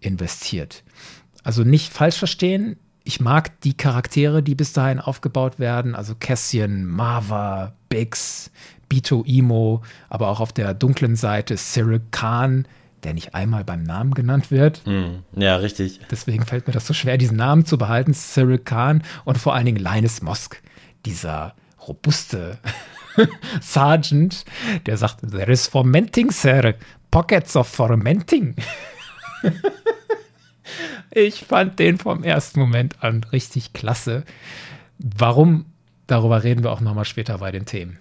investiert. 0.00 0.84
Also 1.44 1.64
nicht 1.64 1.92
falsch 1.92 2.16
verstehen. 2.16 2.76
Ich 3.08 3.20
mag 3.20 3.58
die 3.62 3.74
Charaktere, 3.74 4.42
die 4.42 4.54
bis 4.54 4.74
dahin 4.74 5.00
aufgebaut 5.00 5.58
werden. 5.58 5.94
Also 5.94 6.14
Cassian, 6.14 6.84
Marva, 6.84 7.72
Biggs, 7.88 8.50
Bito 8.90 9.24
Imo, 9.26 9.80
aber 10.10 10.28
auch 10.28 10.40
auf 10.40 10.52
der 10.52 10.74
dunklen 10.74 11.16
Seite 11.16 11.56
Cyril 11.56 12.02
Khan, 12.10 12.68
der 13.04 13.14
nicht 13.14 13.34
einmal 13.34 13.64
beim 13.64 13.82
Namen 13.82 14.12
genannt 14.12 14.50
wird. 14.50 14.82
Hm, 14.84 15.22
ja, 15.34 15.56
richtig. 15.56 16.00
Deswegen 16.10 16.44
fällt 16.44 16.66
mir 16.66 16.74
das 16.74 16.86
so 16.86 16.92
schwer, 16.92 17.16
diesen 17.16 17.38
Namen 17.38 17.64
zu 17.64 17.78
behalten. 17.78 18.12
Cyril 18.12 18.58
Khan 18.58 19.02
und 19.24 19.38
vor 19.38 19.54
allen 19.54 19.64
Dingen 19.64 19.82
Linus 19.82 20.20
Mosk, 20.20 20.60
dieser 21.06 21.54
robuste 21.88 22.58
Sergeant, 23.62 24.44
der 24.84 24.98
sagt, 24.98 25.22
there 25.30 25.50
is 25.50 25.66
fermenting, 25.66 26.30
sir. 26.30 26.74
Pockets 27.10 27.56
of 27.56 27.68
fermenting. 27.68 28.54
ich 31.10 31.44
fand 31.44 31.78
den 31.78 31.98
vom 31.98 32.22
ersten 32.24 32.60
Moment 32.60 32.96
an 33.02 33.24
richtig 33.32 33.72
klasse. 33.72 34.24
Warum? 34.98 35.66
Darüber 36.06 36.42
reden 36.42 36.64
wir 36.64 36.72
auch 36.72 36.80
nochmal 36.80 37.04
später 37.04 37.38
bei 37.38 37.52
den 37.52 37.66
Themen. 37.66 37.98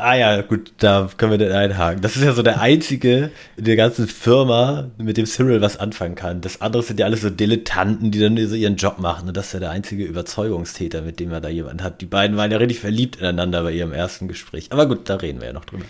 Ah 0.00 0.14
ja, 0.14 0.42
gut, 0.42 0.74
da 0.78 1.10
können 1.16 1.32
wir 1.32 1.38
den 1.38 1.50
einhaken. 1.50 2.02
Das 2.02 2.14
ist 2.14 2.22
ja 2.22 2.32
so 2.32 2.42
der 2.42 2.60
einzige 2.60 3.32
in 3.56 3.64
der 3.64 3.74
ganzen 3.74 4.06
Firma, 4.06 4.90
mit 4.96 5.16
dem 5.16 5.26
Cyril 5.26 5.60
was 5.60 5.76
anfangen 5.76 6.14
kann. 6.14 6.40
Das 6.40 6.60
andere 6.60 6.84
sind 6.84 7.00
ja 7.00 7.06
alles 7.06 7.22
so 7.22 7.30
Dilettanten, 7.30 8.12
die 8.12 8.20
dann 8.20 8.36
so 8.46 8.54
ihren 8.54 8.76
Job 8.76 9.00
machen. 9.00 9.26
Und 9.26 9.36
das 9.36 9.48
ist 9.48 9.54
ja 9.54 9.60
der 9.60 9.70
einzige 9.70 10.04
Überzeugungstäter, 10.04 11.02
mit 11.02 11.18
dem 11.18 11.32
er 11.32 11.40
da 11.40 11.48
jemanden 11.48 11.82
hat. 11.82 12.00
Die 12.00 12.06
beiden 12.06 12.36
waren 12.36 12.52
ja 12.52 12.58
richtig 12.58 12.78
verliebt 12.78 13.16
ineinander 13.16 13.64
bei 13.64 13.72
ihrem 13.72 13.92
ersten 13.92 14.28
Gespräch. 14.28 14.68
Aber 14.70 14.86
gut, 14.86 15.08
da 15.08 15.16
reden 15.16 15.40
wir 15.40 15.48
ja 15.48 15.52
noch 15.52 15.64
drüber. 15.64 15.84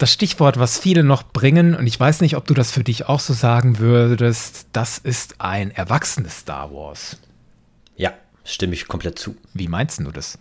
Das 0.00 0.10
Stichwort, 0.10 0.58
was 0.58 0.78
viele 0.78 1.02
noch 1.04 1.22
bringen, 1.22 1.74
und 1.74 1.86
ich 1.86 2.00
weiß 2.00 2.22
nicht, 2.22 2.34
ob 2.34 2.46
du 2.46 2.54
das 2.54 2.72
für 2.72 2.82
dich 2.82 3.04
auch 3.04 3.20
so 3.20 3.34
sagen 3.34 3.78
würdest, 3.80 4.68
das 4.72 4.96
ist 4.96 5.42
ein 5.42 5.70
erwachsenes 5.72 6.38
Star 6.38 6.72
Wars. 6.72 7.18
Ja, 7.96 8.14
stimme 8.42 8.72
ich 8.72 8.88
komplett 8.88 9.18
zu. 9.18 9.36
Wie 9.52 9.68
meinst 9.68 9.98
du 9.98 10.10
das? 10.10 10.38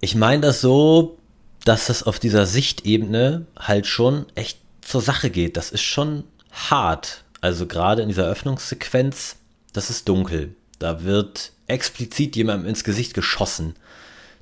Ich 0.00 0.14
meine 0.14 0.42
das 0.42 0.60
so, 0.60 1.18
dass 1.64 1.86
das 1.86 2.04
auf 2.04 2.20
dieser 2.20 2.46
Sichtebene 2.46 3.44
halt 3.58 3.88
schon 3.88 4.26
echt 4.36 4.60
zur 4.82 5.00
Sache 5.00 5.30
geht. 5.30 5.56
Das 5.56 5.70
ist 5.70 5.82
schon 5.82 6.22
hart. 6.52 7.24
Also 7.40 7.66
gerade 7.66 8.02
in 8.02 8.08
dieser 8.08 8.28
Öffnungssequenz, 8.28 9.34
das 9.72 9.90
ist 9.90 10.08
dunkel. 10.08 10.54
Da 10.78 11.02
wird 11.02 11.50
explizit 11.66 12.36
jemandem 12.36 12.68
ins 12.68 12.84
Gesicht 12.84 13.14
geschossen. 13.14 13.74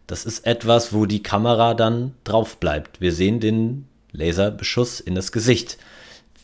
Das 0.07 0.26
ist 0.26 0.45
etwas, 0.45 0.92
wo 0.92 1.07
die 1.07 1.23
Kamera 1.23 1.73
dann 1.73 2.12
drauf 2.25 2.59
bleibt. 2.59 3.00
Wir 3.00 3.14
sehen 3.14 3.40
den 3.40 3.88
Laserbeschuss 4.12 5.00
in 5.00 5.14
das 5.14 5.33
Gesicht. 5.33 5.78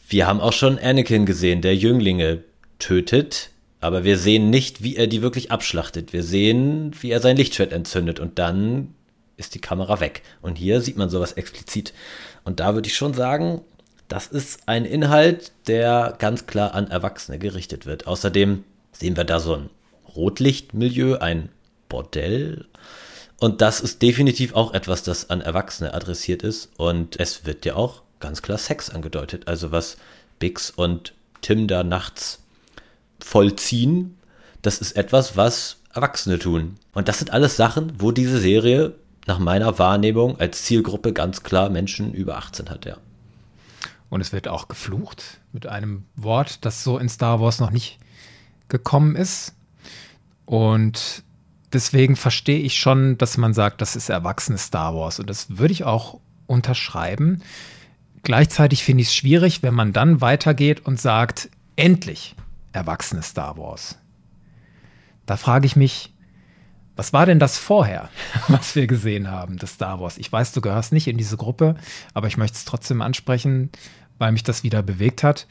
Wir 0.08 0.26
haben 0.26 0.40
auch 0.40 0.52
schon 0.52 0.78
Anakin 0.78 1.26
gesehen, 1.26 1.60
der 1.60 1.76
Jünglinge 1.76 2.42
tötet, 2.78 3.50
aber 3.80 4.04
wir 4.04 4.18
sehen 4.18 4.50
nicht, 4.50 4.82
wie 4.82 4.96
er 4.96 5.06
die 5.06 5.22
wirklich 5.22 5.50
abschlachtet. 5.50 6.12
Wir 6.12 6.22
sehen, 6.22 6.92
wie 7.00 7.10
er 7.10 7.20
sein 7.20 7.36
Lichtschwert 7.36 7.72
entzündet 7.72 8.20
und 8.20 8.38
dann 8.38 8.94
ist 9.36 9.54
die 9.54 9.60
Kamera 9.60 10.00
weg. 10.00 10.22
Und 10.42 10.58
hier 10.58 10.80
sieht 10.80 10.96
man 10.96 11.10
sowas 11.10 11.32
explizit. 11.32 11.92
Und 12.44 12.60
da 12.60 12.74
würde 12.74 12.88
ich 12.88 12.96
schon 12.96 13.14
sagen, 13.14 13.62
das 14.08 14.26
ist 14.26 14.60
ein 14.66 14.84
Inhalt, 14.84 15.52
der 15.66 16.16
ganz 16.18 16.46
klar 16.46 16.74
an 16.74 16.90
Erwachsene 16.90 17.38
gerichtet 17.38 17.86
wird. 17.86 18.06
Außerdem 18.06 18.64
sehen 18.92 19.16
wir 19.16 19.24
da 19.24 19.38
so 19.38 19.54
ein 19.54 19.70
Rotlichtmilieu, 20.16 21.18
ein 21.18 21.50
Bordell. 21.88 22.66
Und 23.40 23.60
das 23.60 23.80
ist 23.80 24.02
definitiv 24.02 24.54
auch 24.54 24.74
etwas, 24.74 25.02
das 25.02 25.30
an 25.30 25.40
Erwachsene 25.40 25.94
adressiert 25.94 26.42
ist. 26.42 26.70
Und 26.76 27.18
es 27.20 27.46
wird 27.46 27.64
ja 27.64 27.76
auch 27.76 28.02
ganz 28.20 28.42
klar 28.42 28.58
Sex 28.58 28.90
angedeutet. 28.90 29.46
Also 29.46 29.70
was 29.70 29.96
Bix 30.38 30.70
und 30.70 31.14
Tim 31.40 31.68
da 31.68 31.84
nachts 31.84 32.40
vollziehen, 33.20 34.18
das 34.62 34.78
ist 34.78 34.96
etwas, 34.96 35.36
was 35.36 35.76
Erwachsene 35.94 36.38
tun. 36.38 36.76
Und 36.92 37.08
das 37.08 37.18
sind 37.18 37.30
alles 37.30 37.56
Sachen, 37.56 37.92
wo 37.98 38.10
diese 38.10 38.38
Serie 38.40 38.94
nach 39.26 39.38
meiner 39.38 39.78
Wahrnehmung 39.78 40.38
als 40.40 40.64
Zielgruppe 40.64 41.12
ganz 41.12 41.42
klar 41.42 41.70
Menschen 41.70 42.12
über 42.12 42.38
18 42.38 42.70
hat, 42.70 42.86
ja. 42.86 42.96
Und 44.10 44.20
es 44.22 44.32
wird 44.32 44.48
auch 44.48 44.68
geflucht 44.68 45.40
mit 45.52 45.66
einem 45.66 46.06
Wort, 46.16 46.64
das 46.64 46.82
so 46.82 46.98
in 46.98 47.08
Star 47.10 47.40
Wars 47.40 47.60
noch 47.60 47.70
nicht 47.70 47.98
gekommen 48.68 49.16
ist. 49.16 49.54
Und 50.46 51.24
deswegen 51.72 52.16
verstehe 52.16 52.60
ich 52.60 52.78
schon, 52.78 53.18
dass 53.18 53.36
man 53.36 53.54
sagt, 53.54 53.80
das 53.80 53.96
ist 53.96 54.08
erwachsenes 54.08 54.64
Star 54.64 54.94
Wars. 54.94 55.18
Und 55.18 55.28
das 55.30 55.58
würde 55.58 55.72
ich 55.72 55.84
auch 55.84 56.20
unterschreiben. 56.46 57.42
Gleichzeitig 58.22 58.84
finde 58.84 59.02
ich 59.02 59.08
es 59.08 59.14
schwierig, 59.14 59.62
wenn 59.62 59.74
man 59.74 59.92
dann 59.92 60.20
weitergeht 60.20 60.84
und 60.84 61.00
sagt, 61.00 61.50
endlich 61.76 62.34
erwachsenes 62.72 63.28
Star 63.28 63.56
Wars. 63.56 63.98
Da 65.26 65.36
frage 65.36 65.66
ich 65.66 65.76
mich, 65.76 66.14
was 66.96 67.12
war 67.12 67.26
denn 67.26 67.38
das 67.38 67.58
vorher, 67.58 68.08
was 68.48 68.74
wir 68.74 68.86
gesehen 68.86 69.30
haben, 69.30 69.56
das 69.56 69.74
Star 69.74 70.00
Wars? 70.00 70.18
Ich 70.18 70.32
weiß, 70.32 70.52
du 70.52 70.60
gehörst 70.60 70.92
nicht 70.92 71.06
in 71.06 71.16
diese 71.16 71.36
Gruppe, 71.36 71.76
aber 72.14 72.26
ich 72.26 72.36
möchte 72.36 72.56
es 72.56 72.64
trotzdem 72.64 73.02
ansprechen, 73.02 73.70
weil 74.18 74.32
mich 74.32 74.42
das 74.42 74.64
wieder 74.64 74.82
bewegt 74.82 75.22
hat. 75.22 75.46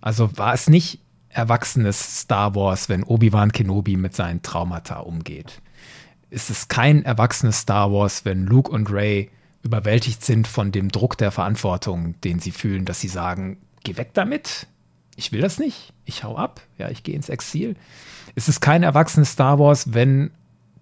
Also 0.00 0.36
war 0.36 0.54
es 0.54 0.68
nicht 0.68 1.00
erwachsenes 1.34 2.20
Star 2.20 2.54
Wars, 2.54 2.88
wenn 2.88 3.02
Obi-Wan 3.02 3.52
Kenobi 3.52 3.96
mit 3.96 4.14
seinen 4.14 4.42
Traumata 4.42 5.00
umgeht? 5.00 5.60
Ist 6.30 6.50
es 6.50 6.68
kein 6.68 7.04
erwachsenes 7.04 7.60
Star 7.60 7.92
Wars, 7.92 8.24
wenn 8.24 8.46
Luke 8.46 8.70
und 8.70 8.90
Ray 8.90 9.30
überwältigt 9.62 10.24
sind 10.24 10.46
von 10.46 10.72
dem 10.72 10.90
Druck 10.90 11.16
der 11.18 11.30
Verantwortung, 11.30 12.20
den 12.22 12.38
sie 12.38 12.50
fühlen, 12.50 12.84
dass 12.84 13.00
sie 13.00 13.08
sagen, 13.08 13.58
geh 13.82 13.96
weg 13.96 14.10
damit, 14.14 14.66
ich 15.16 15.32
will 15.32 15.40
das 15.40 15.58
nicht, 15.58 15.92
ich 16.04 16.24
hau 16.24 16.36
ab, 16.36 16.60
ja, 16.78 16.90
ich 16.90 17.02
gehe 17.02 17.14
ins 17.14 17.28
Exil. 17.28 17.76
Ist 18.34 18.48
es 18.48 18.60
kein 18.60 18.82
erwachsenes 18.82 19.32
Star 19.32 19.58
Wars, 19.58 19.94
wenn 19.94 20.30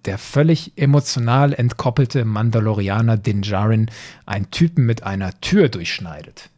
der 0.04 0.18
völlig 0.18 0.72
emotional 0.76 1.52
entkoppelte 1.52 2.24
Mandalorianer 2.24 3.16
Din 3.16 3.42
Djarin 3.42 3.90
einen 4.26 4.50
Typen 4.50 4.84
mit 4.84 5.04
einer 5.04 5.38
Tür 5.40 5.68
durchschneidet. 5.68 6.50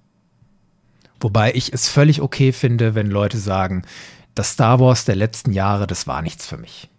Wobei 1.25 1.55
ich 1.55 1.73
es 1.73 1.89
völlig 1.89 2.21
okay 2.21 2.53
finde, 2.53 2.95
wenn 2.95 3.07
Leute 3.07 3.39
sagen, 3.39 3.81
das 4.35 4.51
Star 4.51 4.79
Wars 4.79 5.07
der 5.07 5.17
letzten 5.17 5.53
Jahre, 5.53 5.87
das 5.87 6.07
war 6.07 6.21
nichts 6.21 6.47
für 6.47 6.59
mich. 6.59 6.91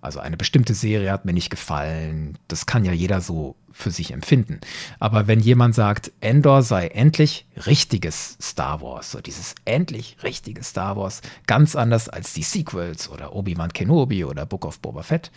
Also 0.00 0.20
eine 0.20 0.36
bestimmte 0.36 0.74
Serie 0.74 1.10
hat 1.10 1.24
mir 1.24 1.32
nicht 1.32 1.50
gefallen. 1.50 2.38
Das 2.46 2.66
kann 2.66 2.84
ja 2.84 2.92
jeder 2.92 3.20
so 3.20 3.56
für 3.72 3.90
sich 3.90 4.12
empfinden. 4.12 4.60
Aber 5.00 5.26
wenn 5.26 5.40
jemand 5.40 5.74
sagt, 5.74 6.12
Endor 6.20 6.62
sei 6.62 6.86
endlich 6.86 7.48
richtiges 7.66 8.38
Star 8.40 8.80
Wars, 8.80 9.10
so 9.10 9.20
dieses 9.20 9.56
endlich 9.64 10.18
richtige 10.22 10.62
Star 10.62 10.96
Wars, 10.96 11.20
ganz 11.48 11.74
anders 11.74 12.08
als 12.08 12.32
die 12.32 12.44
Sequels 12.44 13.08
oder 13.08 13.34
Obi-Wan 13.34 13.72
Kenobi 13.72 14.24
oder 14.24 14.46
Book 14.46 14.66
of 14.66 14.78
Boba 14.78 15.02
Fett, 15.02 15.32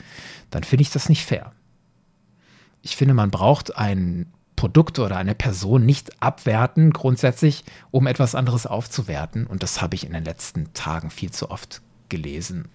dann 0.51 0.63
finde 0.63 0.83
ich 0.83 0.91
das 0.91 1.09
nicht 1.09 1.25
fair. 1.25 1.53
Ich 2.83 2.97
finde, 2.97 3.15
man 3.15 3.31
braucht 3.31 3.75
ein 3.77 4.31
Produkt 4.57 4.99
oder 4.99 5.15
eine 5.15 5.35
Person 5.35 5.85
nicht 5.85 6.21
abwerten, 6.21 6.91
grundsätzlich, 6.91 7.63
um 7.91 8.07
etwas 8.07 8.35
anderes 8.35 8.65
aufzuwerten. 8.65 9.47
Und 9.47 9.63
das 9.63 9.81
habe 9.81 9.95
ich 9.95 10.05
in 10.05 10.11
den 10.11 10.25
letzten 10.25 10.73
Tagen 10.73 11.09
viel 11.09 11.31
zu 11.31 11.49
oft 11.49 11.81
gelesen. 12.09 12.67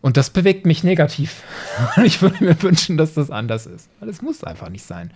Und 0.00 0.16
das 0.16 0.30
bewegt 0.30 0.66
mich 0.66 0.82
negativ. 0.82 1.44
ich 2.04 2.22
würde 2.22 2.42
mir 2.42 2.60
wünschen, 2.62 2.96
dass 2.96 3.14
das 3.14 3.30
anders 3.30 3.66
ist. 3.66 3.88
Weil 4.00 4.08
es 4.08 4.22
muss 4.22 4.42
einfach 4.42 4.70
nicht 4.70 4.84
sein. 4.84 5.12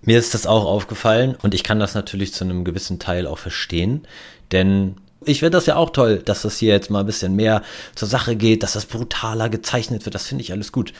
Mir 0.00 0.18
ist 0.18 0.34
das 0.34 0.46
auch 0.46 0.64
aufgefallen 0.64 1.36
und 1.40 1.54
ich 1.54 1.62
kann 1.62 1.78
das 1.78 1.94
natürlich 1.94 2.34
zu 2.34 2.42
einem 2.42 2.64
gewissen 2.64 2.98
Teil 2.98 3.28
auch 3.28 3.38
verstehen, 3.38 4.08
denn 4.50 4.96
ich 5.24 5.38
finde 5.38 5.52
das 5.52 5.66
ja 5.66 5.76
auch 5.76 5.90
toll, 5.90 6.18
dass 6.18 6.42
das 6.42 6.58
hier 6.58 6.72
jetzt 6.72 6.90
mal 6.90 7.00
ein 7.00 7.06
bisschen 7.06 7.36
mehr 7.36 7.62
zur 7.94 8.08
Sache 8.08 8.34
geht, 8.34 8.64
dass 8.64 8.72
das 8.72 8.86
brutaler 8.86 9.48
gezeichnet 9.48 10.04
wird. 10.04 10.16
Das 10.16 10.26
finde 10.26 10.42
ich 10.42 10.50
alles 10.50 10.72
gut. 10.72 10.92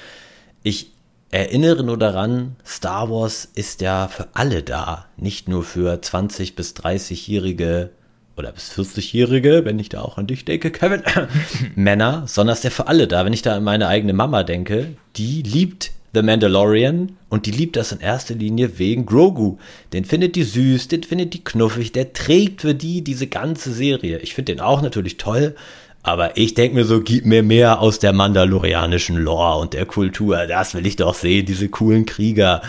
Ich 0.62 0.92
erinnere 1.32 1.82
nur 1.82 1.98
daran, 1.98 2.56
Star 2.64 3.10
Wars 3.10 3.48
ist 3.54 3.80
ja 3.80 4.06
für 4.06 4.28
alle 4.34 4.62
da, 4.62 5.06
nicht 5.16 5.48
nur 5.48 5.64
für 5.64 6.00
20 6.00 6.54
bis 6.54 6.76
30-jährige 6.76 7.90
oder 8.36 8.52
bis 8.52 8.72
40-Jährige, 8.72 9.64
wenn 9.64 9.78
ich 9.78 9.88
da 9.88 10.02
auch 10.02 10.16
an 10.16 10.26
dich 10.26 10.44
denke, 10.44 10.70
Kevin, 10.70 11.02
Männer, 11.74 12.24
sondern 12.26 12.54
ist 12.54 12.64
der 12.64 12.70
für 12.70 12.86
alle 12.86 13.08
da. 13.08 13.24
Wenn 13.24 13.32
ich 13.32 13.42
da 13.42 13.56
an 13.56 13.64
meine 13.64 13.88
eigene 13.88 14.12
Mama 14.12 14.42
denke, 14.42 14.94
die 15.16 15.42
liebt 15.42 15.92
The 16.14 16.22
Mandalorian 16.22 17.16
und 17.30 17.46
die 17.46 17.50
liebt 17.50 17.76
das 17.76 17.92
in 17.92 18.00
erster 18.00 18.34
Linie 18.34 18.78
wegen 18.78 19.06
Grogu. 19.06 19.56
Den 19.92 20.04
findet 20.04 20.36
die 20.36 20.42
süß, 20.42 20.88
den 20.88 21.02
findet 21.02 21.32
die 21.32 21.44
knuffig, 21.44 21.92
der 21.92 22.12
trägt 22.12 22.60
für 22.60 22.74
die 22.74 23.02
diese 23.02 23.26
ganze 23.26 23.72
Serie. 23.72 24.18
Ich 24.18 24.34
finde 24.34 24.52
den 24.52 24.60
auch 24.60 24.82
natürlich 24.82 25.16
toll, 25.16 25.54
aber 26.02 26.36
ich 26.36 26.54
denke 26.54 26.74
mir 26.74 26.84
so, 26.84 27.00
gib 27.00 27.24
mir 27.24 27.42
mehr 27.42 27.80
aus 27.80 27.98
der 27.98 28.12
mandalorianischen 28.12 29.16
Lore 29.16 29.60
und 29.60 29.72
der 29.72 29.86
Kultur. 29.86 30.46
Das 30.46 30.74
will 30.74 30.86
ich 30.86 30.96
doch 30.96 31.14
sehen, 31.14 31.46
diese 31.46 31.68
coolen 31.68 32.06
Krieger. 32.06 32.62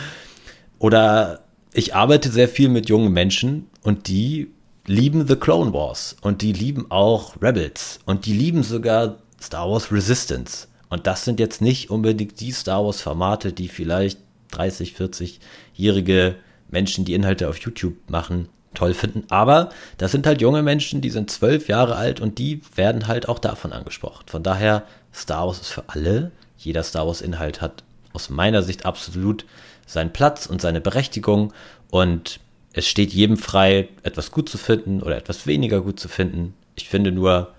Oder 0.77 1.41
ich 1.73 1.95
arbeite 1.95 2.29
sehr 2.29 2.47
viel 2.47 2.69
mit 2.69 2.89
jungen 2.89 3.11
Menschen 3.11 3.67
und 3.81 4.07
die 4.07 4.51
lieben 4.85 5.27
The 5.27 5.35
Clone 5.35 5.73
Wars 5.73 6.15
und 6.21 6.41
die 6.41 6.53
lieben 6.53 6.91
auch 6.91 7.41
Rebels 7.41 7.99
und 8.05 8.25
die 8.25 8.33
lieben 8.33 8.63
sogar 8.63 9.17
Star 9.41 9.69
Wars 9.69 9.91
Resistance. 9.91 10.67
Und 10.89 11.07
das 11.07 11.25
sind 11.25 11.39
jetzt 11.39 11.61
nicht 11.61 11.89
unbedingt 11.89 12.39
die 12.39 12.51
Star 12.51 12.85
Wars 12.85 13.01
Formate, 13.01 13.51
die 13.51 13.67
vielleicht 13.67 14.19
30, 14.51 14.93
40-jährige 14.95 16.35
Menschen, 16.69 17.05
die 17.05 17.15
Inhalte 17.15 17.49
auf 17.49 17.57
YouTube 17.57 17.95
machen, 18.07 18.49
toll 18.73 18.93
finden. 18.93 19.23
Aber 19.29 19.69
das 19.97 20.11
sind 20.11 20.25
halt 20.25 20.41
junge 20.41 20.63
Menschen, 20.63 21.01
die 21.01 21.09
sind 21.09 21.31
zwölf 21.31 21.67
Jahre 21.67 21.95
alt 21.95 22.19
und 22.19 22.37
die 22.37 22.61
werden 22.75 23.07
halt 23.07 23.29
auch 23.29 23.39
davon 23.39 23.73
angesprochen. 23.73 24.25
Von 24.27 24.43
daher, 24.43 24.83
Star 25.13 25.47
Wars 25.47 25.61
ist 25.61 25.69
für 25.71 25.83
alle. 25.87 26.31
Jeder 26.57 26.83
Star 26.83 27.07
Wars-Inhalt 27.07 27.61
hat 27.61 27.83
aus 28.13 28.29
meiner 28.29 28.61
Sicht 28.63 28.85
absolut 28.85 29.45
seinen 29.85 30.13
Platz 30.13 30.45
und 30.45 30.61
seine 30.61 30.81
Berechtigung. 30.81 31.53
Und 31.89 32.39
es 32.73 32.87
steht 32.87 33.13
jedem 33.13 33.37
frei, 33.37 33.89
etwas 34.03 34.31
gut 34.31 34.49
zu 34.49 34.57
finden 34.57 35.01
oder 35.01 35.17
etwas 35.17 35.45
weniger 35.45 35.81
gut 35.81 35.99
zu 35.99 36.07
finden. 36.07 36.53
Ich 36.75 36.89
finde 36.89 37.11
nur, 37.11 37.53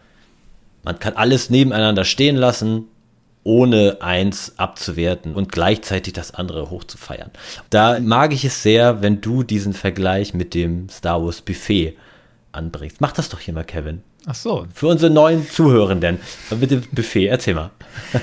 man 0.83 0.99
kann 0.99 1.15
alles 1.15 1.51
nebeneinander 1.51 2.05
stehen 2.05 2.37
lassen, 2.37 2.89
ohne 3.45 3.99
eins 4.01 4.55
abzuwerten 4.59 5.35
und 5.35 5.53
gleichzeitig 5.53 6.15
das 6.15 6.35
andere 6.35 6.71
hochzufeiern. 6.71 7.31
Da 7.71 8.01
mag 8.01 8.33
ich 8.33 8.45
es 8.45 8.63
sehr, 8.63 9.03
wenn 9.03 9.21
du 9.21 9.43
diesen 9.43 9.75
Vergleich 9.75 10.35
mit 10.35 10.55
dem 10.55 10.89
Star 10.89 11.25
Wars 11.25 11.43
Buffet 11.43 11.97
anbringst. 12.53 13.01
Mach 13.01 13.13
das 13.13 13.29
doch 13.29 13.41
hier 13.41 13.55
mal, 13.55 13.65
Kevin. 13.65 14.03
Ach 14.27 14.35
so. 14.35 14.67
Für 14.73 14.89
unsere 14.89 15.13
neuen 15.13 15.49
Zuhörenden. 15.49 16.19
Mit 16.59 16.71
dem 16.71 16.83
Buffet, 16.93 17.27
erzähl 17.27 17.55
mal. 17.55 17.71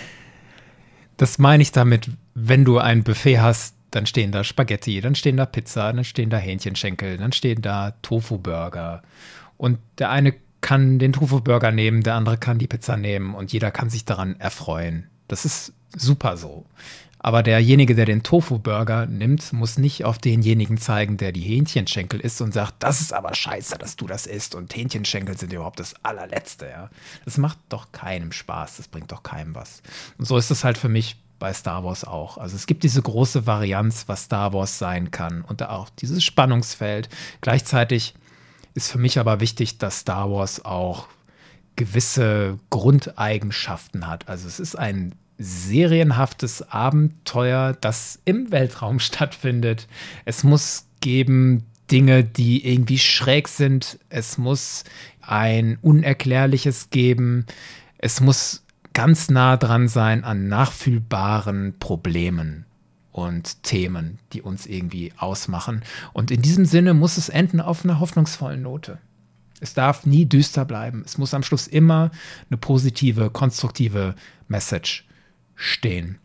Das 1.18 1.38
meine 1.38 1.62
ich 1.62 1.72
damit, 1.72 2.10
wenn 2.34 2.66
du 2.66 2.80
ein 2.80 3.04
Buffet 3.04 3.38
hast, 3.42 3.76
dann 3.92 4.08
stehen 4.08 4.32
da 4.32 4.44
Spaghetti, 4.44 5.02
dann 5.02 5.14
stehen 5.14 5.38
da 5.38 5.46
Pizza, 5.46 5.94
dann 5.94 6.04
stehen 6.04 6.32
da 6.32 6.38
Hähnchenschenkel, 6.38 7.18
dann 7.18 7.32
stehen 7.32 7.62
da 7.62 7.92
Tofu-Burger. 8.02 9.04
Und 9.58 9.78
der 10.00 10.10
eine 10.10 10.34
kann 10.62 10.98
den 10.98 11.14
Tofu-Burger 11.14 11.72
nehmen, 11.72 12.02
der 12.02 12.16
andere 12.16 12.40
kann 12.40 12.58
die 12.58 12.66
Pizza 12.66 12.98
nehmen 12.98 13.36
und 13.36 13.54
jeder 13.54 13.70
kann 13.70 13.92
sich 13.92 14.04
daran 14.04 14.40
erfreuen. 14.40 15.11
Das 15.32 15.46
ist 15.46 15.72
super 15.96 16.36
so. 16.36 16.66
Aber 17.20 17.42
derjenige, 17.42 17.96
der 17.96 18.06
den 18.06 18.22
Tofu-Burger 18.22 19.06
nimmt, 19.06 19.54
muss 19.54 19.78
nicht 19.78 20.04
auf 20.04 20.18
denjenigen 20.18 20.78
zeigen, 20.78 21.16
der 21.16 21.32
die 21.32 21.42
Hähnchenschenkel 21.42 22.20
isst 22.20 22.42
und 22.42 22.54
sagt, 22.54 22.76
das 22.80 23.00
ist 23.00 23.14
aber 23.14 23.34
scheiße, 23.34 23.78
dass 23.78 23.96
du 23.96 24.08
das 24.08 24.26
isst 24.26 24.56
und 24.56 24.76
Hähnchenschenkel 24.76 25.38
sind 25.38 25.54
überhaupt 25.54 25.80
das 25.80 25.94
allerletzte, 26.04 26.68
ja. 26.68 26.90
Das 27.24 27.38
macht 27.38 27.60
doch 27.70 27.94
keinem 27.94 28.34
Spaß, 28.34 28.78
das 28.78 28.88
bringt 28.90 29.12
doch 29.12 29.24
keinem 29.24 29.56
was. 29.56 29.82
Und 30.18 30.26
so 30.26 30.36
ist 30.36 30.52
es 30.52 30.66
halt 30.66 30.78
für 30.78 30.90
mich 30.90 31.16
bei 31.40 31.54
Star 31.54 31.86
Wars 31.86 32.04
auch. 32.04 32.38
Also 32.38 32.58
es 32.58 32.66
gibt 32.66 32.84
diese 32.84 33.02
große 33.02 33.46
Varianz, 33.48 34.06
was 34.08 34.24
Star 34.24 34.52
Wars 34.52 34.80
sein 34.80 35.12
kann 35.12 35.44
und 35.44 35.64
auch 35.64 35.90
dieses 35.90 36.24
Spannungsfeld. 36.24 37.08
Gleichzeitig 37.40 38.16
ist 38.74 38.92
für 38.92 38.98
mich 38.98 39.18
aber 39.18 39.40
wichtig, 39.40 39.78
dass 39.78 40.00
Star 40.00 40.30
Wars 40.30 40.66
auch 40.66 41.08
gewisse 41.76 42.60
Grundeigenschaften 42.70 44.08
hat. 44.08 44.28
Also 44.30 44.48
es 44.48 44.60
ist 44.60 44.76
ein 44.76 45.16
serienhaftes 45.38 46.62
Abenteuer, 46.72 47.74
das 47.80 48.20
im 48.26 48.52
Weltraum 48.52 49.00
stattfindet. 49.00 49.88
Es 50.26 50.44
muss 50.44 50.86
geben 51.00 51.66
Dinge, 51.90 52.24
die 52.24 52.66
irgendwie 52.66 53.00
schräg 53.00 53.48
sind. 53.48 54.00
Es 54.10 54.38
muss 54.38 54.84
ein 55.22 55.78
Unerklärliches 55.82 56.90
geben. 56.90 57.46
Es 57.98 58.22
muss 58.22 58.64
ganz 58.94 59.30
nah 59.30 59.58
dran 59.58 59.88
sein 59.88 60.24
an 60.24 60.48
nachfühlbaren 60.48 61.76
Problemen 61.80 62.66
und 63.12 63.64
Themen, 63.64 64.20
die 64.34 64.42
uns 64.42 64.66
irgendwie 64.66 65.14
ausmachen. 65.18 65.84
Und 66.14 66.32
in 66.32 66.42
diesem 66.42 66.66
Sinne 66.66 66.94
muss 66.94 67.18
es 67.18 67.30
enden 67.30 67.60
auf 67.60 67.84
einer 67.84 68.00
hoffnungsvollen 68.00 68.62
Note. 68.62 69.00
Es 69.62 69.74
darf 69.74 70.06
nie 70.06 70.26
düster 70.26 70.66
bleiben. 70.66 71.04
Es 71.06 71.18
muss 71.18 71.34
am 71.34 71.44
Schluss 71.44 71.68
immer 71.68 72.12
eine 72.50 72.58
positive, 72.58 73.30
konstruktive 73.30 74.16
Message 74.48 75.08
stehen. 75.56 76.18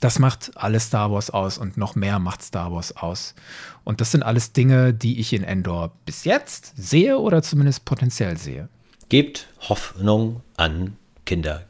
Das 0.00 0.18
macht 0.18 0.50
alles 0.56 0.86
Star 0.86 1.12
Wars 1.12 1.30
aus 1.30 1.58
und 1.58 1.76
noch 1.76 1.94
mehr 1.94 2.18
macht 2.18 2.42
Star 2.42 2.72
Wars 2.72 2.96
aus. 2.96 3.36
Und 3.84 4.00
das 4.00 4.10
sind 4.10 4.24
alles 4.24 4.52
Dinge, 4.52 4.92
die 4.92 5.20
ich 5.20 5.32
in 5.32 5.44
Endor 5.44 5.92
bis 6.06 6.24
jetzt 6.24 6.72
sehe 6.76 7.20
oder 7.20 7.40
zumindest 7.42 7.84
potenziell 7.84 8.36
sehe. 8.36 8.68
Gebt 9.10 9.46
Hoffnung 9.60 10.40
an 10.56 10.96
Kinder. 11.24 11.66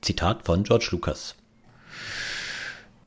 Zitat 0.00 0.44
von 0.44 0.64
George 0.64 0.88
Lucas. 0.90 1.36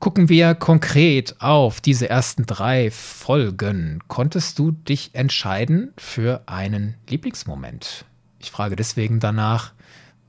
Gucken 0.05 0.29
wir 0.29 0.53
konkret 0.53 1.33
auf 1.39 1.81
diese 1.81 2.07
ersten 2.07 2.45
drei 2.45 2.91
Folgen. 2.91 4.03
Konntest 4.07 4.59
du 4.59 4.69
dich 4.69 5.09
entscheiden 5.13 5.93
für 5.97 6.43
einen 6.45 6.93
Lieblingsmoment? 7.09 8.05
Ich 8.37 8.51
frage 8.51 8.75
deswegen 8.75 9.19
danach, 9.19 9.73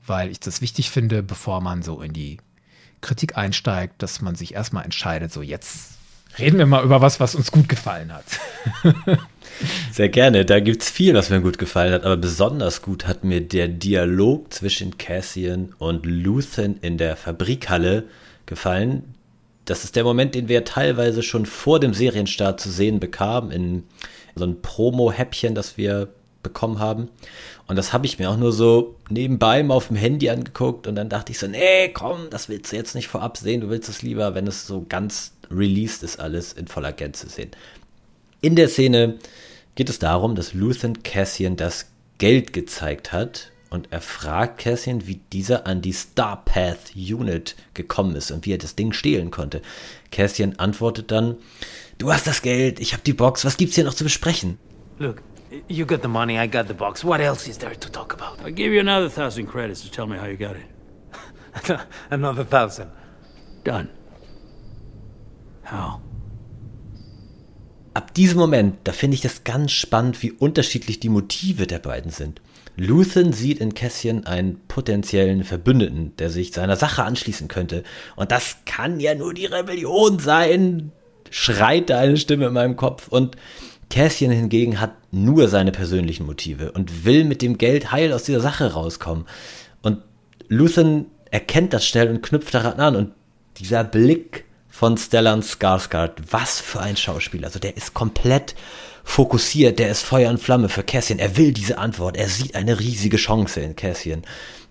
weil 0.03 0.31
ich 0.31 0.39
das 0.39 0.61
wichtig 0.61 0.89
finde, 0.89 1.21
bevor 1.21 1.61
man 1.61 1.83
so 1.83 2.01
in 2.01 2.11
die 2.11 2.37
Kritik 3.01 3.37
einsteigt, 3.37 4.01
dass 4.01 4.19
man 4.19 4.33
sich 4.33 4.55
erstmal 4.55 4.83
entscheidet, 4.83 5.31
so 5.31 5.43
jetzt 5.43 5.91
reden 6.39 6.57
wir 6.57 6.65
mal 6.65 6.83
über 6.83 7.01
was, 7.01 7.19
was 7.19 7.35
uns 7.35 7.51
gut 7.51 7.69
gefallen 7.69 8.11
hat. 8.11 8.25
Sehr 9.91 10.09
gerne. 10.09 10.43
Da 10.43 10.59
gibt 10.59 10.81
es 10.81 10.89
viel, 10.89 11.13
was 11.13 11.29
mir 11.29 11.41
gut 11.41 11.59
gefallen 11.59 11.93
hat, 11.93 12.03
aber 12.03 12.17
besonders 12.17 12.81
gut 12.81 13.05
hat 13.05 13.23
mir 13.23 13.41
der 13.41 13.67
Dialog 13.67 14.51
zwischen 14.51 14.97
Cassian 14.97 15.75
und 15.77 16.07
Luthen 16.07 16.77
in 16.77 16.97
der 16.97 17.15
Fabrikhalle 17.15 18.05
gefallen. 18.47 19.13
Das 19.67 19.83
ist 19.83 19.95
der 19.97 20.05
Moment, 20.05 20.33
den 20.33 20.47
wir 20.47 20.63
teilweise 20.63 21.21
schon 21.21 21.45
vor 21.45 21.79
dem 21.79 21.93
Serienstart 21.93 22.59
zu 22.59 22.71
sehen 22.71 22.99
bekamen, 22.99 23.51
in 23.51 23.83
so 24.33 24.45
ein 24.45 24.61
Promo-Häppchen, 24.61 25.55
das 25.55 25.77
wir 25.77 26.07
bekommen 26.41 26.79
haben. 26.79 27.09
Und 27.67 27.75
das 27.75 27.91
habe 27.91 28.05
ich 28.05 28.17
mir 28.17 28.29
auch 28.29 28.37
nur 28.37 28.53
so 28.53 28.95
nebenbei 29.09 29.61
mal 29.63 29.73
auf 29.73 29.87
dem 29.87 29.97
Handy 29.97 30.29
angeguckt 30.29 30.87
und 30.87 30.95
dann 30.95 31.09
dachte 31.09 31.33
ich 31.33 31.39
so, 31.39 31.47
nee, 31.47 31.89
komm, 31.89 32.29
das 32.29 32.47
willst 32.47 32.71
du 32.71 32.77
jetzt 32.77 32.95
nicht 32.95 33.09
vorab 33.09 33.37
sehen, 33.37 33.59
du 33.59 33.69
willst 33.69 33.89
es 33.89 34.01
lieber, 34.01 34.35
wenn 34.35 34.47
es 34.47 34.65
so 34.65 34.85
ganz 34.87 35.33
released 35.51 36.01
ist, 36.03 36.19
alles 36.19 36.53
in 36.53 36.67
voller 36.67 36.93
Gänze 36.93 37.27
sehen. 37.27 37.51
In 38.39 38.55
der 38.55 38.69
Szene 38.69 39.15
geht 39.75 39.89
es 39.89 39.99
darum, 39.99 40.35
dass 40.35 40.53
Luthen 40.53 41.03
Cassian 41.03 41.57
das 41.57 41.87
Geld 42.17 42.53
gezeigt 42.53 43.11
hat 43.11 43.51
und 43.69 43.89
er 43.91 44.01
fragt 44.01 44.59
Cassian, 44.59 45.07
wie 45.07 45.21
dieser 45.31 45.67
an 45.67 45.81
die 45.81 45.93
Starpath 45.93 46.95
Unit 46.95 47.55
gekommen 47.73 48.15
ist 48.15 48.31
und 48.31 48.45
wie 48.45 48.53
er 48.53 48.57
das 48.57 48.75
Ding 48.75 48.93
stehlen 48.93 49.31
konnte. 49.31 49.61
Cassian 50.11 50.55
antwortet 50.57 51.11
dann, 51.11 51.35
du 51.97 52.11
hast 52.11 52.27
das 52.27 52.41
Geld, 52.41 52.79
ich 52.79 52.93
habe 52.93 53.03
die 53.03 53.13
Box, 53.13 53.45
was 53.45 53.57
gibt's 53.57 53.75
hier 53.75 53.83
noch 53.83 53.93
zu 53.93 54.03
besprechen? 54.03 54.57
Look, 54.99 55.21
you 55.67 55.85
got 55.85 56.01
the 56.01 56.07
money, 56.07 56.37
I 56.37 56.47
got 56.47 56.67
the 56.67 56.73
box. 56.73 57.03
What 57.03 57.19
else 57.19 57.49
is 57.49 57.57
there 57.57 57.77
to 57.77 57.89
talk 57.89 58.13
about? 58.13 58.43
I'll 58.43 58.53
give 58.53 58.73
you 58.73 58.79
another 58.79 59.09
thousand 59.09 59.47
credits 59.47 59.81
to 59.81 59.89
tell 59.89 60.07
me 60.07 60.17
how 60.17 60.27
you 60.27 60.37
got 60.37 60.55
it. 60.55 60.65
Another 62.09 62.43
thousand. 62.43 62.91
Done. 63.63 63.89
How? 65.63 65.99
Ab 67.93 68.13
diesem 68.13 68.37
Moment, 68.37 68.77
da 68.83 68.91
finde 68.91 69.15
ich 69.15 69.21
das 69.21 69.43
ganz 69.43 69.71
spannend, 69.71 70.21
wie 70.21 70.31
unterschiedlich 70.31 70.99
die 70.99 71.09
Motive 71.09 71.65
der 71.65 71.79
beiden 71.79 72.11
sind. 72.11 72.41
Luthen 72.77 73.33
sieht 73.33 73.59
in 73.59 73.73
Cassian 73.73 74.27
einen 74.27 74.61
potenziellen 74.67 75.43
Verbündeten, 75.43 76.15
der 76.17 76.29
sich 76.29 76.53
seiner 76.53 76.75
Sache 76.75 77.03
anschließen 77.03 77.47
könnte. 77.47 77.83
Und 78.15 78.31
das 78.31 78.57
kann 78.65 78.99
ja 78.99 79.15
nur 79.15 79.33
die 79.33 79.47
Rebellion 79.47 80.19
sein, 80.19 80.91
schreit 81.31 81.89
da 81.89 81.99
eine 81.99 82.17
Stimme 82.17 82.45
in 82.45 82.53
meinem 82.53 82.75
Kopf. 82.75 83.07
Und 83.07 83.35
Cassian 83.89 84.31
hingegen 84.31 84.79
hat 84.79 84.93
nur 85.11 85.47
seine 85.47 85.71
persönlichen 85.71 86.27
Motive 86.27 86.71
und 86.71 87.03
will 87.03 87.23
mit 87.23 87.41
dem 87.41 87.57
Geld 87.57 87.91
heil 87.91 88.13
aus 88.13 88.23
dieser 88.23 88.41
Sache 88.41 88.73
rauskommen. 88.73 89.25
Und 89.81 90.03
Luthen 90.47 91.07
erkennt 91.31 91.73
das 91.73 91.85
schnell 91.85 92.09
und 92.09 92.21
knüpft 92.21 92.53
daran 92.53 92.79
an. 92.79 92.95
Und 92.95 93.13
dieser 93.57 93.83
Blick 93.83 94.45
von 94.69 94.97
Stellan 94.97 95.41
Skarsgård, 95.41 96.11
was 96.29 96.59
für 96.59 96.79
ein 96.79 96.95
Schauspieler. 96.95 97.47
Also 97.47 97.57
der 97.57 97.75
ist 97.75 97.95
komplett 97.95 98.53
fokussiert, 99.07 99.79
der 99.79 99.89
ist 99.89 100.03
Feuer 100.03 100.29
und 100.29 100.39
Flamme 100.39 100.69
für 100.69 100.83
Cassian. 100.83 101.17
Er 101.17 101.37
will 101.37 101.53
diese 101.53 101.77
Antwort, 101.77 102.17
er 102.17 102.27
sieht 102.27 102.55
eine 102.55 102.77
riesige 102.79 103.17
Chance 103.17 103.61
in 103.61 103.75
Cassian. 103.75 104.23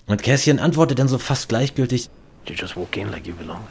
Und 0.06 0.22
Cassian 0.22 0.58
antwortet 0.58 0.98
dann 0.98 1.08
so 1.08 1.18
fast 1.18 1.48
gleichgültig. 1.48 2.10
You 2.46 2.54
just 2.54 2.76
walk 2.76 2.96
in 2.96 3.10
like 3.10 3.26
you 3.26 3.34
belong. 3.34 3.66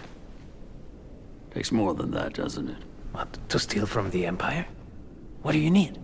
Takes 1.54 1.72
more 1.72 1.96
than 1.96 2.12
that, 2.12 2.38
doesn't 2.38 2.68
it? 2.68 2.78
What, 3.14 3.28
to 3.48 3.58
steal 3.58 3.86
from 3.86 4.12
the 4.12 4.26
Empire? 4.26 4.66
What 5.44 5.54
do 5.54 5.60
you 5.60 5.72
need? 5.72 6.00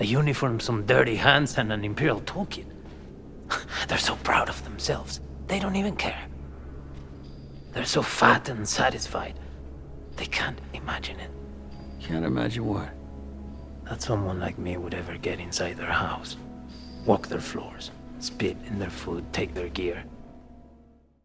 A 0.00 0.04
uniform, 0.04 0.58
some 0.58 0.84
dirty 0.86 1.14
hands, 1.14 1.56
and 1.58 1.70
an 1.70 1.84
Imperial 1.84 2.22
toolkit. 2.22 2.66
They're 3.88 3.98
so 3.98 4.16
proud 4.24 4.48
of 4.48 4.64
themselves, 4.64 5.20
they 5.46 5.60
don't 5.60 5.76
even 5.76 5.94
care. 5.94 6.26
They're 7.72 7.84
so 7.84 8.02
fat 8.02 8.48
and 8.48 8.66
satisfied, 8.66 9.38
they 10.16 10.26
can't 10.26 10.60
imagine 10.72 11.20
it. 11.20 11.30
Can't 12.00 12.24
imagine 12.24 12.64
what. 12.64 13.01
That 13.92 14.00
someone 14.00 14.40
like 14.40 14.58
me 14.58 14.76
would 14.78 14.94
ever 14.94 15.18
get 15.18 15.38
inside 15.38 15.76
their 15.76 15.92
house, 15.92 16.38
walk 17.04 17.28
their 17.28 17.40
floors, 17.40 17.92
spit 18.20 18.56
in 18.66 18.78
their 18.78 18.90
food, 18.90 19.22
take 19.32 19.52
their 19.54 19.68
gear. 19.68 20.04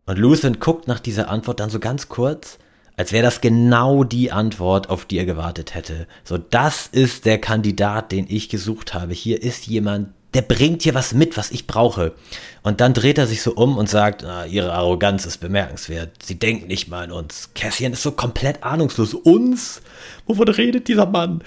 Und 0.06 0.18
Luthen 0.18 0.60
guckt 0.60 0.88
nach 0.88 1.00
dieser 1.00 1.30
Antwort 1.30 1.60
dann 1.60 1.70
so 1.70 1.80
ganz 1.80 2.10
kurz, 2.10 2.60
als 2.98 3.12
wäre 3.12 3.24
das 3.24 3.42
genau 3.42 4.04
die 4.04 4.32
Antwort, 4.32 4.90
auf 4.90 5.06
die 5.06 5.18
er 5.18 5.26
gewartet 5.26 5.76
hätte. 5.76 6.08
So, 6.24 6.38
das 6.38 6.88
ist 6.88 7.26
der 7.26 7.40
Kandidat, 7.40 8.12
den 8.12 8.26
ich 8.28 8.50
gesucht 8.50 8.94
habe. 8.94 9.14
Hier 9.14 9.42
ist 9.42 9.68
jemand, 9.68 10.10
der 10.34 10.42
bringt 10.42 10.82
hier 10.82 10.94
was 10.94 11.14
mit, 11.14 11.38
was 11.38 11.52
ich 11.52 11.68
brauche. 11.68 12.16
Und 12.64 12.82
dann 12.82 12.94
dreht 12.94 13.18
er 13.18 13.28
sich 13.28 13.42
so 13.42 13.54
um 13.54 13.78
und 13.78 13.90
sagt, 13.90 14.26
ah, 14.26 14.46
ihre 14.46 14.74
Arroganz 14.74 15.26
ist 15.26 15.38
bemerkenswert. 15.38 16.22
Sie 16.22 16.40
denken 16.40 16.68
nicht 16.68 16.90
mal 16.90 17.04
an 17.06 17.12
uns. 17.12 17.52
Cassian 17.54 17.94
ist 17.94 18.04
so 18.04 18.12
komplett 18.12 18.64
ahnungslos. 18.64 19.14
Uns? 19.14 19.82
Wovon 20.26 20.50
redet 20.50 20.88
dieser 20.88 21.06
Mann? 21.06 21.44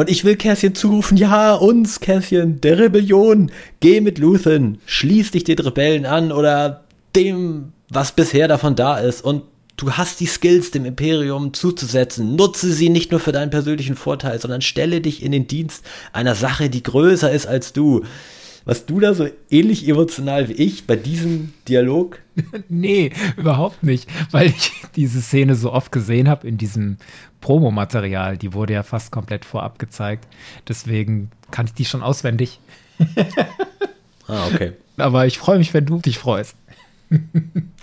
Und 0.00 0.08
ich 0.08 0.24
will 0.24 0.36
Cassian 0.36 0.74
zurufen, 0.74 1.18
ja, 1.18 1.52
uns, 1.52 2.00
Cassian, 2.00 2.58
der 2.62 2.78
Rebellion, 2.78 3.52
geh 3.80 4.00
mit 4.00 4.16
Luthen, 4.16 4.78
schließ 4.86 5.32
dich 5.32 5.44
den 5.44 5.58
Rebellen 5.58 6.06
an 6.06 6.32
oder 6.32 6.84
dem, 7.14 7.74
was 7.90 8.12
bisher 8.12 8.48
davon 8.48 8.76
da 8.76 8.98
ist 8.98 9.22
und 9.22 9.42
du 9.76 9.92
hast 9.92 10.20
die 10.20 10.26
Skills 10.26 10.70
dem 10.70 10.86
Imperium 10.86 11.52
zuzusetzen. 11.52 12.34
Nutze 12.34 12.72
sie 12.72 12.88
nicht 12.88 13.10
nur 13.10 13.20
für 13.20 13.32
deinen 13.32 13.50
persönlichen 13.50 13.94
Vorteil, 13.94 14.40
sondern 14.40 14.62
stelle 14.62 15.02
dich 15.02 15.22
in 15.22 15.32
den 15.32 15.46
Dienst 15.46 15.84
einer 16.14 16.34
Sache, 16.34 16.70
die 16.70 16.82
größer 16.82 17.30
ist 17.30 17.46
als 17.46 17.74
du. 17.74 18.02
Was 18.70 18.86
du 18.86 19.00
da 19.00 19.14
so 19.14 19.28
ähnlich 19.50 19.88
emotional 19.88 20.48
wie 20.48 20.52
ich 20.52 20.86
bei 20.86 20.94
diesem 20.94 21.52
Dialog? 21.66 22.20
nee, 22.68 23.10
überhaupt 23.36 23.82
nicht, 23.82 24.08
weil 24.30 24.46
ich 24.46 24.70
diese 24.94 25.20
Szene 25.20 25.56
so 25.56 25.72
oft 25.72 25.90
gesehen 25.90 26.28
habe 26.28 26.46
in 26.46 26.56
diesem 26.56 26.96
Promomaterial. 27.40 28.38
Die 28.38 28.52
wurde 28.52 28.74
ja 28.74 28.84
fast 28.84 29.10
komplett 29.10 29.44
vorab 29.44 29.80
gezeigt. 29.80 30.28
Deswegen 30.68 31.32
kann 31.50 31.66
ich 31.66 31.74
die 31.74 31.84
schon 31.84 32.00
auswendig. 32.00 32.60
ah, 34.28 34.46
okay. 34.54 34.74
Aber 34.98 35.26
ich 35.26 35.38
freue 35.38 35.58
mich, 35.58 35.74
wenn 35.74 35.86
du 35.86 35.98
dich 35.98 36.18
freust. 36.18 36.54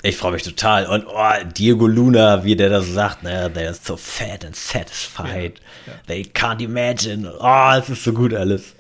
ich 0.03 0.15
freue 0.15 0.31
mich 0.31 0.43
total. 0.43 0.85
Und 0.85 1.05
oh, 1.05 1.49
Diego 1.57 1.85
Luna, 1.85 2.45
wie 2.45 2.55
der 2.55 2.69
das 2.69 2.93
sagt, 2.93 3.23
ne, 3.23 3.51
they're 3.53 3.73
so 3.73 3.97
fat 3.97 4.45
and 4.45 4.55
satisfied. 4.55 5.59
Ja, 5.85 5.91
ja. 5.91 5.99
They 6.07 6.21
can't 6.33 6.61
imagine. 6.61 7.29
Oh, 7.41 7.71
es 7.77 7.89
ist 7.89 8.05
so 8.05 8.13
gut 8.13 8.33
alles. 8.33 8.76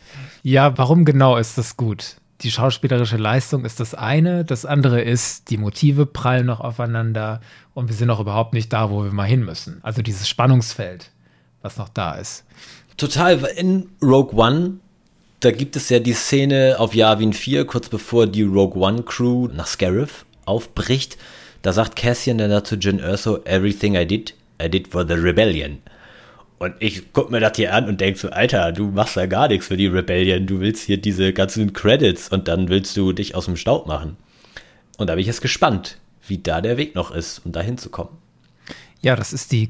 Ja, 0.49 0.77
warum 0.77 1.03
genau 1.03 1.35
ist 1.35 1.57
das 1.57 1.75
gut? 1.75 2.15
Die 2.39 2.51
schauspielerische 2.51 3.17
Leistung 3.17 3.65
ist 3.65 3.81
das 3.81 3.93
eine, 3.93 4.45
das 4.45 4.63
andere 4.65 5.01
ist, 5.01 5.49
die 5.49 5.57
Motive 5.57 6.05
prallen 6.05 6.45
noch 6.45 6.61
aufeinander 6.61 7.41
und 7.73 7.89
wir 7.89 7.95
sind 7.97 8.07
noch 8.07 8.21
überhaupt 8.21 8.53
nicht 8.53 8.71
da, 8.71 8.89
wo 8.89 9.03
wir 9.03 9.11
mal 9.11 9.25
hin 9.25 9.43
müssen. 9.43 9.79
Also 9.83 10.01
dieses 10.01 10.29
Spannungsfeld, 10.29 11.11
was 11.61 11.75
noch 11.75 11.89
da 11.89 12.13
ist. 12.13 12.45
Total, 12.95 13.43
in 13.57 13.89
Rogue 14.01 14.39
One, 14.39 14.75
da 15.41 15.51
gibt 15.51 15.75
es 15.75 15.89
ja 15.89 15.99
die 15.99 16.13
Szene 16.13 16.77
auf 16.79 16.95
Yavin 16.95 17.33
4, 17.33 17.67
kurz 17.67 17.89
bevor 17.89 18.25
die 18.25 18.43
Rogue 18.43 18.81
One 18.81 19.03
Crew 19.03 19.49
nach 19.49 19.67
Scarif 19.67 20.25
aufbricht. 20.45 21.17
Da 21.61 21.73
sagt 21.73 21.97
Cassian 21.97 22.37
dann 22.37 22.51
dazu 22.51 22.77
Jin 22.77 22.99
Erso, 22.99 23.43
everything 23.43 23.95
I 23.95 24.07
did, 24.07 24.33
I 24.63 24.69
did 24.69 24.87
for 24.87 25.05
the 25.05 25.15
rebellion. 25.15 25.79
Und 26.59 26.75
ich 26.79 27.13
guck 27.13 27.29
mir 27.29 27.39
das 27.39 27.55
hier 27.55 27.73
an 27.73 27.87
und 27.87 28.01
denk 28.01 28.17
so, 28.17 28.29
Alter, 28.29 28.71
du 28.71 28.87
machst 28.87 29.15
ja 29.15 29.27
gar 29.27 29.47
nichts 29.47 29.67
für 29.67 29.77
die 29.77 29.87
Rebellion. 29.87 30.47
Du 30.47 30.59
willst 30.59 30.83
hier 30.83 30.97
diese 30.97 31.31
ganzen 31.31 31.73
Credits 31.73 32.29
und 32.29 32.47
dann 32.47 32.69
willst 32.69 32.97
du 32.97 33.13
dich 33.13 33.35
aus 33.35 33.45
dem 33.45 33.57
Staub 33.57 33.85
machen. 33.85 34.17
Und 34.97 35.07
da 35.07 35.13
bin 35.13 35.21
ich 35.21 35.27
jetzt 35.27 35.41
gespannt, 35.41 35.97
wie 36.27 36.39
da 36.39 36.61
der 36.61 36.77
Weg 36.77 36.95
noch 36.95 37.11
ist, 37.11 37.45
um 37.45 37.51
da 37.51 37.61
hinzukommen. 37.61 38.13
Ja, 39.01 39.15
das 39.15 39.33
ist 39.33 39.51
die 39.51 39.69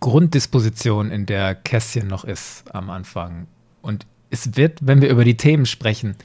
Grunddisposition, 0.00 1.10
in 1.10 1.24
der 1.26 1.54
Kästchen 1.54 2.08
noch 2.08 2.24
ist 2.24 2.64
am 2.74 2.90
Anfang. 2.90 3.46
Und 3.80 4.04
es 4.30 4.56
wird, 4.56 4.80
wenn 4.82 5.00
wir 5.00 5.08
über 5.08 5.24
die 5.24 5.36
Themen 5.36 5.66
sprechen, 5.66 6.16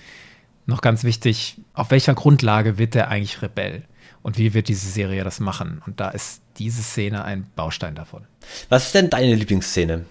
noch 0.65 0.81
ganz 0.81 1.03
wichtig, 1.03 1.57
auf 1.73 1.91
welcher 1.91 2.15
Grundlage 2.15 2.77
wird 2.77 2.95
der 2.95 3.09
eigentlich 3.09 3.41
Rebell? 3.41 3.83
Und 4.21 4.37
wie 4.37 4.53
wird 4.53 4.67
diese 4.67 4.89
Serie 4.89 5.23
das 5.23 5.39
machen? 5.39 5.81
Und 5.85 5.99
da 5.99 6.09
ist 6.09 6.41
diese 6.57 6.83
Szene 6.83 7.23
ein 7.23 7.45
Baustein 7.55 7.95
davon. 7.95 8.23
Was 8.67 8.87
ist 8.87 8.95
denn 8.95 9.09
deine 9.09 9.35
Lieblingsszene? 9.35 10.05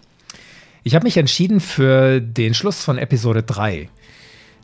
Ich 0.83 0.94
habe 0.94 1.05
mich 1.05 1.16
entschieden 1.16 1.61
für 1.61 2.21
den 2.21 2.55
Schluss 2.55 2.83
von 2.83 2.99
Episode 2.99 3.42
3. 3.42 3.90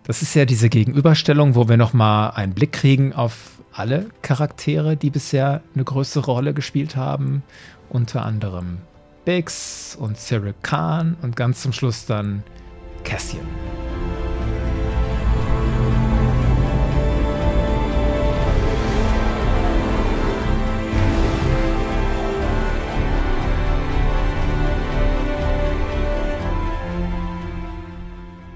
Das 0.05 0.23
ist 0.23 0.35
ja 0.35 0.45
diese 0.45 0.69
Gegenüberstellung, 0.69 1.55
wo 1.55 1.69
wir 1.69 1.77
nochmal 1.77 2.33
einen 2.33 2.55
Blick 2.55 2.73
kriegen 2.73 3.13
auf 3.13 3.59
alle 3.73 4.07
Charaktere, 4.23 4.97
die 4.97 5.11
bisher 5.11 5.63
eine 5.75 5.85
größere 5.85 6.31
Rolle 6.31 6.55
gespielt 6.55 6.97
haben. 6.97 7.43
Unter 7.91 8.25
anderem 8.25 8.79
Biggs 9.25 9.97
und 9.99 10.19
Cyril 10.19 10.55
Khan 10.63 11.17
und 11.23 11.37
ganz 11.37 11.63
zum 11.63 11.73
Schluss 11.73 12.07
dann 12.07 12.43
Cassian. 13.05 13.47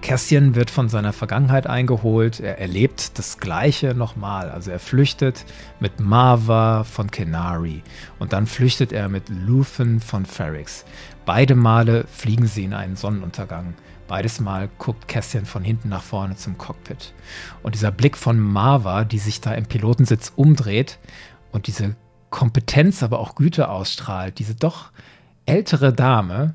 Cassian 0.08 0.54
wird 0.54 0.70
von 0.70 0.88
seiner 0.88 1.12
Vergangenheit 1.12 1.66
eingeholt. 1.66 2.40
Er 2.40 2.58
erlebt 2.58 3.18
das 3.18 3.36
Gleiche 3.36 3.92
nochmal. 3.92 4.48
Also 4.48 4.70
er 4.70 4.78
flüchtet 4.78 5.44
mit 5.80 6.00
Marva 6.00 6.84
von 6.84 7.10
Kenari 7.10 7.82
und 8.18 8.32
dann 8.32 8.46
flüchtet 8.46 8.90
er 8.90 9.10
mit 9.10 9.28
Luthen 9.28 10.00
von 10.00 10.24
Ferrix. 10.24 10.86
Beide 11.26 11.54
Male 11.54 12.06
fliegen 12.10 12.46
sie 12.46 12.64
in 12.64 12.72
einen 12.72 12.96
Sonnenuntergang. 12.96 13.74
Beides 14.06 14.40
Mal 14.40 14.70
guckt 14.78 15.08
Cassian 15.08 15.44
von 15.44 15.62
hinten 15.62 15.90
nach 15.90 16.02
vorne 16.02 16.36
zum 16.36 16.56
Cockpit. 16.56 17.12
Und 17.62 17.74
dieser 17.74 17.90
Blick 17.90 18.16
von 18.16 18.40
Marva, 18.40 19.04
die 19.04 19.18
sich 19.18 19.42
da 19.42 19.52
im 19.52 19.66
Pilotensitz 19.66 20.32
umdreht 20.34 20.98
und 21.52 21.66
diese 21.66 21.96
Kompetenz, 22.30 23.02
aber 23.02 23.18
auch 23.18 23.34
Güte 23.34 23.68
ausstrahlt, 23.68 24.38
diese 24.38 24.54
doch 24.54 24.90
ältere 25.44 25.92
Dame, 25.92 26.54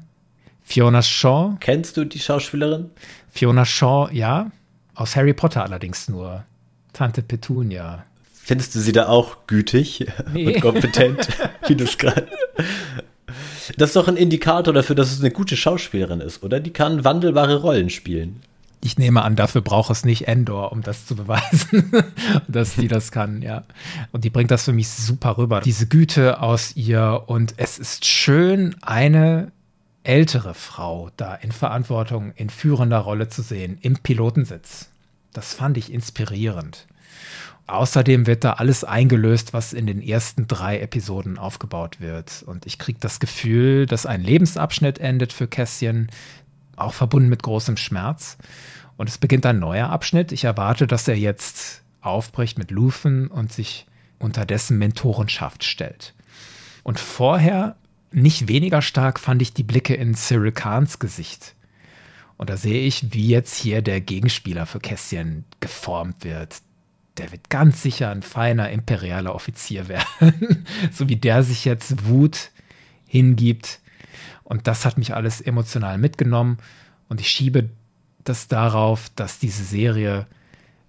Fiona 0.64 1.02
Shaw. 1.02 1.58
Kennst 1.60 1.98
du 1.98 2.06
die 2.06 2.20
Schauspielerin? 2.20 2.90
Fiona 3.30 3.66
Shaw, 3.66 4.10
ja. 4.12 4.52
Aus 4.96 5.16
Harry 5.16 5.34
Potter 5.34 5.64
allerdings 5.64 6.08
nur. 6.10 6.44
Tante 6.94 7.22
Petunia. 7.22 8.06
Findest 8.34 8.76
du 8.76 8.80
sie 8.80 8.92
da 8.92 9.08
auch 9.08 9.48
gütig 9.48 10.06
nee. 10.34 10.56
und 10.56 10.62
kompetent, 10.62 11.28
wie 11.68 11.76
du 11.76 11.84
es 11.84 11.98
gerade. 11.98 12.28
Das 13.78 13.90
ist 13.90 13.96
doch 13.96 14.08
ein 14.08 14.18
Indikator 14.18 14.74
dafür, 14.74 14.96
dass 14.96 15.12
es 15.12 15.20
eine 15.20 15.32
gute 15.32 15.56
Schauspielerin 15.56 16.20
ist, 16.20 16.44
oder? 16.44 16.60
Die 16.60 16.72
kann 16.72 17.04
wandelbare 17.04 17.62
Rollen 17.62 17.90
spielen. 17.90 18.42
Ich 18.84 18.98
nehme 18.98 19.22
an, 19.22 19.38
dafür 19.38 19.62
braucht 19.62 19.90
es 19.92 20.04
nicht 20.04 20.28
Endor, 20.28 20.74
um 20.74 20.82
das 20.82 21.06
zu 21.06 21.16
beweisen, 21.16 21.90
dass 22.50 22.76
die 22.76 22.90
das 22.90 23.12
kann, 23.14 23.42
ja. 23.42 23.64
Und 24.12 24.26
die 24.26 24.30
bringt 24.30 24.52
das 24.52 24.66
für 24.66 24.74
mich 24.74 24.90
super 24.90 25.38
rüber. 25.38 25.62
Diese 25.62 25.88
Güte 25.88 26.42
aus 26.42 26.76
ihr 26.76 27.24
und 27.28 27.54
es 27.56 27.80
ist 27.80 28.06
schön, 28.06 28.76
eine 28.82 29.54
ältere 30.04 30.54
Frau 30.54 31.10
da 31.18 31.36
in 31.36 31.52
Verantwortung, 31.52 32.32
in 32.36 32.50
führender 32.50 33.00
Rolle 33.00 33.30
zu 33.30 33.42
sehen, 33.42 33.78
im 33.82 33.98
Pilotensitz. 33.98 34.90
Das 35.32 35.54
fand 35.54 35.78
ich 35.78 35.92
inspirierend. 35.92 36.86
Außerdem 37.66 38.28
wird 38.28 38.44
da 38.44 38.54
alles 38.54 38.84
eingelöst, 38.84 39.54
was 39.54 39.72
in 39.72 39.88
den 39.88 40.02
ersten 40.02 40.48
drei 40.48 40.80
Episoden 40.80 41.38
aufgebaut 41.38 42.02
wird. 42.02 42.44
Und 42.46 42.66
ich 42.66 42.78
kriege 42.78 43.00
das 43.00 43.20
Gefühl, 43.20 43.86
dass 43.86 44.06
ein 44.06 44.22
Lebensabschnitt 44.22 45.00
endet 45.00 45.32
für 45.32 45.48
Kässchen, 45.48 46.12
auch 46.76 46.94
verbunden 46.94 47.30
mit 47.30 47.42
großem 47.42 47.78
Schmerz. 47.78 48.38
Und 48.98 49.08
es 49.08 49.18
beginnt 49.18 49.46
ein 49.46 49.60
neuer 49.60 49.90
Abschnitt. 49.90 50.32
Ich 50.34 50.44
erwarte, 50.44 50.88
dass 50.88 51.08
er 51.08 51.18
jetzt 51.18 51.84
aufbricht 52.02 52.58
mit 52.58 52.70
Luthen 52.70 53.28
und 53.28 53.54
sich 53.54 53.86
unter 54.20 54.46
dessen 54.46 54.78
Mentorenschaft 54.78 55.64
stellt. 55.64 56.14
Und 56.84 57.00
vorher 57.00 57.78
nicht 58.14 58.48
weniger 58.48 58.82
stark 58.82 59.20
fand 59.20 59.42
ich 59.42 59.54
die 59.54 59.64
Blicke 59.64 59.96
in 59.96 60.16
Cyril 60.16 60.52
Kahns 60.52 61.00
Gesicht. 61.00 61.56
Und 62.38 62.50
da 62.50 62.58
sehe 62.58 62.86
ich, 62.86 63.14
wie 63.14 63.28
jetzt 63.28 63.56
hier 63.56 63.82
der 63.82 64.02
Gegenspieler 64.02 64.66
für 64.66 64.80
Kästchen 64.80 65.46
geformt 65.60 66.24
wird. 66.24 66.62
Der 67.18 67.32
wird 67.32 67.50
ganz 67.50 67.82
sicher 67.82 68.10
ein 68.10 68.24
feiner 68.24 68.70
imperialer 68.70 69.36
Offizier 69.36 69.88
werden. 69.90 70.66
so 70.92 71.10
wie 71.10 71.16
der 71.16 71.44
sich 71.44 71.66
jetzt 71.66 72.06
Wut 72.06 72.52
hingibt. 73.08 73.80
Und 74.44 74.68
das 74.68 74.86
hat 74.86 74.98
mich 74.98 75.14
alles 75.14 75.42
emotional 75.42 75.98
mitgenommen. 75.98 76.58
Und 77.10 77.22
ich 77.22 77.30
schiebe 77.30 77.70
das 78.24 78.48
darauf, 78.48 79.10
dass 79.16 79.40
diese 79.40 79.64
Serie 79.64 80.28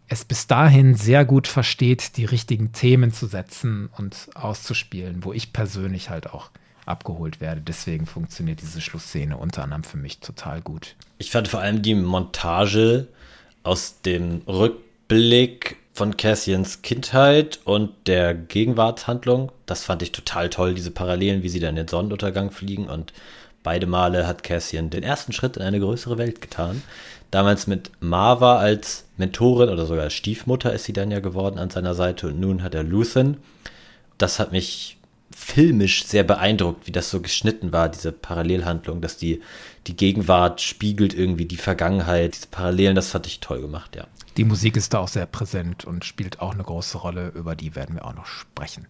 es 0.08 0.24
bis 0.24 0.46
dahin 0.46 0.94
sehr 0.94 1.24
gut 1.24 1.46
versteht, 1.46 2.16
die 2.16 2.24
richtigen 2.24 2.72
Themen 2.72 3.12
zu 3.12 3.26
setzen 3.26 3.88
und 3.96 4.28
auszuspielen, 4.34 5.24
wo 5.24 5.32
ich 5.32 5.52
persönlich 5.52 6.10
halt 6.10 6.30
auch 6.30 6.50
abgeholt 6.86 7.40
werde. 7.40 7.60
Deswegen 7.60 8.06
funktioniert 8.06 8.60
diese 8.60 8.80
Schlussszene 8.80 9.36
unter 9.36 9.62
anderem 9.62 9.84
für 9.84 9.96
mich 9.96 10.20
total 10.20 10.60
gut. 10.60 10.94
Ich 11.18 11.30
fand 11.30 11.48
vor 11.48 11.60
allem 11.60 11.82
die 11.82 11.94
Montage 11.94 13.08
aus 13.62 14.00
dem 14.02 14.42
Rückblick 14.46 15.76
von 15.94 16.16
Cassians 16.16 16.82
Kindheit 16.82 17.60
und 17.64 17.90
der 18.06 18.34
Gegenwartshandlung, 18.34 19.52
das 19.64 19.84
fand 19.84 20.02
ich 20.02 20.10
total 20.12 20.50
toll, 20.50 20.74
diese 20.74 20.90
Parallelen, 20.90 21.42
wie 21.42 21.48
sie 21.48 21.60
dann 21.60 21.70
in 21.70 21.76
den 21.76 21.88
Sonnenuntergang 21.88 22.50
fliegen 22.50 22.88
und 22.88 23.12
beide 23.62 23.86
Male 23.86 24.26
hat 24.26 24.42
Cassian 24.42 24.90
den 24.90 25.04
ersten 25.04 25.32
Schritt 25.32 25.56
in 25.56 25.62
eine 25.62 25.78
größere 25.80 26.18
Welt 26.18 26.40
getan. 26.40 26.82
Damals 27.30 27.66
mit 27.66 27.90
Marva 28.00 28.58
als 28.58 29.06
Mentorin 29.16 29.68
oder 29.68 29.86
sogar 29.86 30.04
als 30.04 30.14
Stiefmutter 30.14 30.72
ist 30.72 30.84
sie 30.84 30.92
dann 30.92 31.10
ja 31.10 31.20
geworden 31.20 31.58
an 31.58 31.70
seiner 31.70 31.94
Seite 31.94 32.28
und 32.28 32.40
nun 32.40 32.62
hat 32.62 32.74
er 32.74 32.82
Luthen. 32.82 33.38
Das 34.18 34.38
hat 34.38 34.52
mich 34.52 34.93
filmisch 35.34 36.04
sehr 36.04 36.24
beeindruckt, 36.24 36.86
wie 36.86 36.92
das 36.92 37.10
so 37.10 37.20
geschnitten 37.20 37.72
war, 37.72 37.88
diese 37.88 38.12
Parallelhandlung, 38.12 39.00
dass 39.00 39.16
die, 39.16 39.42
die 39.86 39.96
Gegenwart 39.96 40.60
spiegelt 40.60 41.14
irgendwie 41.14 41.44
die 41.44 41.56
Vergangenheit, 41.56 42.34
diese 42.34 42.48
Parallelen, 42.48 42.94
das 42.94 43.08
fand 43.08 43.26
ich 43.26 43.40
toll 43.40 43.60
gemacht, 43.60 43.96
ja. 43.96 44.06
Die 44.36 44.44
Musik 44.44 44.76
ist 44.76 44.94
da 44.94 44.98
auch 44.98 45.08
sehr 45.08 45.26
präsent 45.26 45.84
und 45.84 46.04
spielt 46.04 46.40
auch 46.40 46.54
eine 46.54 46.64
große 46.64 46.98
Rolle, 46.98 47.28
über 47.28 47.54
die 47.54 47.76
werden 47.76 47.94
wir 47.94 48.04
auch 48.04 48.14
noch 48.14 48.26
sprechen. 48.26 48.86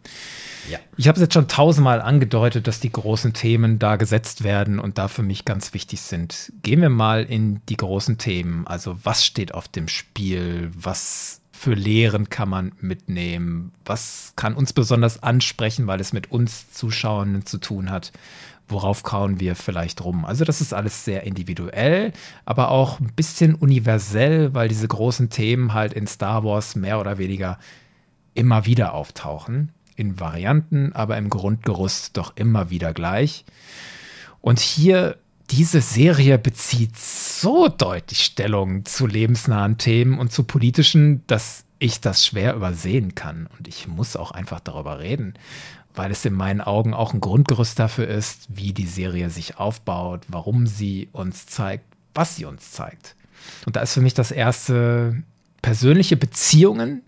Ja. 0.71 0.79
Ich 0.97 1.07
habe 1.07 1.17
es 1.17 1.21
jetzt 1.21 1.35
schon 1.35 1.49
tausendmal 1.49 2.01
angedeutet, 2.01 2.67
dass 2.67 2.81
die 2.81 2.91
großen 2.91 3.35
Themen 3.35 3.79
da 3.79 3.97
gesetzt 3.97 4.43
werden 4.43 4.79
und 4.79 4.97
da 4.97 5.09
für 5.09 5.23
mich 5.23 5.45
ganz 5.45 5.75
wichtig 5.75 6.01
sind. 6.01 6.51
Gehen 6.63 6.81
wir 6.81 6.89
mal 6.89 7.25
in 7.25 7.61
die 7.69 7.77
großen 7.77 8.17
Themen. 8.17 8.67
Also 8.67 8.97
was 9.05 9.25
steht 9.25 9.53
auf 9.53 9.69
dem 9.69 9.89
Spiel? 9.89 10.71
Was 10.75 11.43
für 11.65 11.73
Lehren 11.73 12.29
kann 12.29 12.51
man 12.51 12.73
mitnehmen? 12.83 13.73
Was 13.87 14.35
kann 14.37 14.55
uns 14.55 14.75
besonders 14.75 15.23
ansprechen, 15.23 15.87
weil 15.87 15.99
es 15.99 16.13
mit 16.13 16.31
uns 16.31 16.71
Zuschauern 16.71 17.47
zu 17.47 17.59
tun 17.59 17.91
hat? 17.91 18.13
worauf 18.67 19.03
kauen 19.03 19.41
wir 19.41 19.57
vielleicht 19.57 20.03
rum. 20.03 20.25
Also 20.25 20.47
das 20.47 20.63
ist 20.63 20.73
alles 20.73 21.05
sehr 21.05 21.25
individuell, 21.25 22.15
aber 22.47 22.71
auch 22.71 22.99
ein 22.99 23.13
bisschen 23.15 23.55
universell, 23.55 24.55
weil 24.55 24.69
diese 24.69 24.89
großen 24.89 25.29
Themen 25.29 25.75
halt 25.75 25.93
in 25.93 26.07
Star 26.07 26.45
Wars 26.45 26.75
mehr 26.75 26.99
oder 26.99 27.19
weniger 27.19 27.59
immer 28.33 28.65
wieder 28.65 28.95
auftauchen. 28.95 29.71
In 29.97 30.19
Varianten, 30.19 30.95
aber 30.95 31.19
im 31.19 31.29
Grundgerüst 31.29 32.17
doch 32.17 32.33
immer 32.37 32.71
wieder 32.71 32.95
gleich. 32.95 33.45
Und 34.41 34.61
hier, 34.61 35.19
diese 35.51 35.81
Serie 35.81 36.39
bezieht 36.39 36.97
so 36.97 37.69
deutlich 37.69 38.25
Stellung 38.25 38.85
zu 38.85 39.07
lebensnahen 39.07 39.79
Themen 39.79 40.19
und 40.19 40.33
zu 40.33 40.45
politischen, 40.45 41.23
dass 41.27 41.65
ich 41.79 42.01
das 42.01 42.25
schwer 42.25 42.55
übersehen 42.55 43.15
kann. 43.15 43.49
Und 43.59 43.69
ich 43.69 43.87
muss 43.87 44.17
auch 44.17 44.31
einfach 44.31 44.61
darüber 44.61 45.01
reden 45.01 45.35
weil 45.95 46.11
es 46.11 46.25
in 46.25 46.35
meinen 46.35 46.61
Augen 46.61 46.93
auch 46.93 47.15
ein 47.15 47.21
Grundgerüst 47.21 47.79
dafür 47.79 48.09
ist, 48.09 48.47
wie 48.49 48.73
die 48.73 48.87
Serie 48.87 49.31
sich 49.31 49.59
aufbaut, 49.59 50.23
warum 50.29 50.67
sie 50.67 51.09
uns 51.13 51.47
zeigt, 51.47 51.85
was 52.15 52.37
sie 52.37 52.45
uns 52.45 52.73
zeigt. 52.73 53.15
Und 53.65 53.77
da 53.77 53.81
ist 53.81 53.95
für 53.95 54.01
mich 54.01 54.15
das 54.15 54.31
erste 54.31 55.23
persönliche 55.63 56.17
Beziehungen 56.17 57.03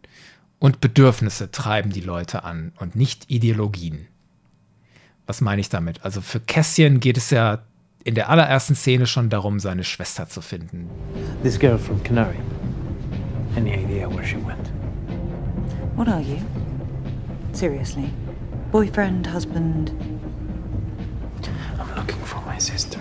und 0.59 0.81
Bedürfnisse 0.81 1.51
treiben 1.51 1.91
die 1.91 2.01
Leute 2.01 2.45
an 2.45 2.73
und 2.79 2.97
nicht 2.97 3.31
Ideologien. 3.31 4.07
Was 5.27 5.41
meine 5.41 5.61
ich 5.61 5.69
damit? 5.69 6.05
Also 6.05 6.21
für 6.21 6.41
Cassian 6.41 7.01
geht 7.01 7.17
es 7.17 7.31
ja 7.31 7.63
in 8.07 8.15
der 8.15 8.29
allerersten 8.31 8.77
Szene 8.77 9.07
schon 9.07 9.31
darum, 9.31 9.59
seine 9.59 9.83
Schwester 9.83 10.29
zu 10.29 10.41
finden. 10.41 10.89
This 11.43 11.59
girl 11.59 11.77
from 11.77 12.01
Canary. 12.05 12.39
Any 13.57 13.73
idea 13.73 14.09
where 14.09 14.25
she 14.25 14.37
went? 14.37 14.71
What 15.97 16.07
are 16.09 16.21
you? 16.21 16.39
Seriously? 17.53 18.13
Boyfriend, 18.71 19.27
husband? 19.27 19.91
I'm 21.81 21.97
looking 21.97 22.25
for 22.25 22.41
my 22.47 22.59
sister. 22.61 23.01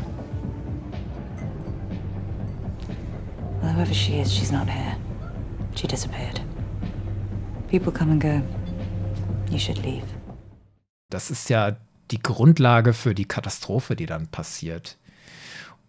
Well, 3.61 3.73
whoever 3.73 3.93
she 3.93 4.19
is, 4.19 4.33
she's 4.33 4.51
not 4.51 4.67
here. 4.67 4.97
She 5.75 5.85
disappeared. 5.85 6.41
People 7.67 7.91
come 7.91 8.09
and 8.09 8.19
go. 8.19 8.41
You 9.51 9.59
should 9.59 9.77
leave. 9.85 10.05
Das 11.11 11.29
ist 11.29 11.47
ja 11.49 11.77
die 12.11 12.21
Grundlage 12.21 12.93
für 12.93 13.15
die 13.15 13.25
Katastrophe, 13.25 13.95
die 13.95 14.05
dann 14.05 14.27
passiert. 14.27 14.97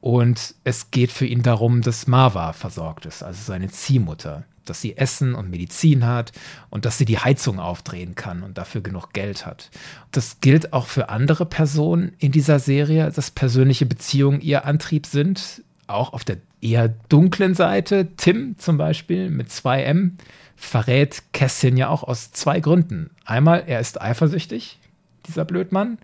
Und 0.00 0.54
es 0.64 0.90
geht 0.90 1.10
für 1.10 1.26
ihn 1.26 1.42
darum, 1.42 1.82
dass 1.82 2.06
Marva 2.06 2.52
versorgt 2.52 3.06
ist, 3.06 3.22
also 3.22 3.42
seine 3.42 3.70
Ziehmutter 3.70 4.44
dass 4.68 4.80
sie 4.80 4.96
Essen 4.96 5.34
und 5.34 5.50
Medizin 5.50 6.06
hat 6.06 6.32
und 6.70 6.84
dass 6.84 6.98
sie 6.98 7.04
die 7.04 7.18
Heizung 7.18 7.58
aufdrehen 7.58 8.14
kann 8.14 8.42
und 8.42 8.58
dafür 8.58 8.80
genug 8.80 9.12
Geld 9.12 9.46
hat. 9.46 9.70
Das 10.10 10.40
gilt 10.40 10.72
auch 10.72 10.86
für 10.86 11.08
andere 11.08 11.46
Personen 11.46 12.12
in 12.18 12.32
dieser 12.32 12.58
Serie, 12.58 13.10
dass 13.10 13.30
persönliche 13.30 13.86
Beziehungen 13.86 14.40
ihr 14.40 14.64
Antrieb 14.64 15.06
sind, 15.06 15.62
auch 15.86 16.12
auf 16.12 16.24
der 16.24 16.38
eher 16.60 16.88
dunklen 16.88 17.54
Seite. 17.54 18.08
Tim 18.16 18.58
zum 18.58 18.76
Beispiel 18.76 19.30
mit 19.30 19.48
2M 19.48 20.12
verrät 20.56 21.22
Kästchen 21.32 21.76
ja 21.76 21.88
auch 21.88 22.02
aus 22.02 22.32
zwei 22.32 22.60
Gründen. 22.60 23.10
Einmal, 23.24 23.64
er 23.66 23.80
ist 23.80 24.00
eifersüchtig, 24.00 24.78
dieser 25.26 25.44
Blödmann, 25.44 25.98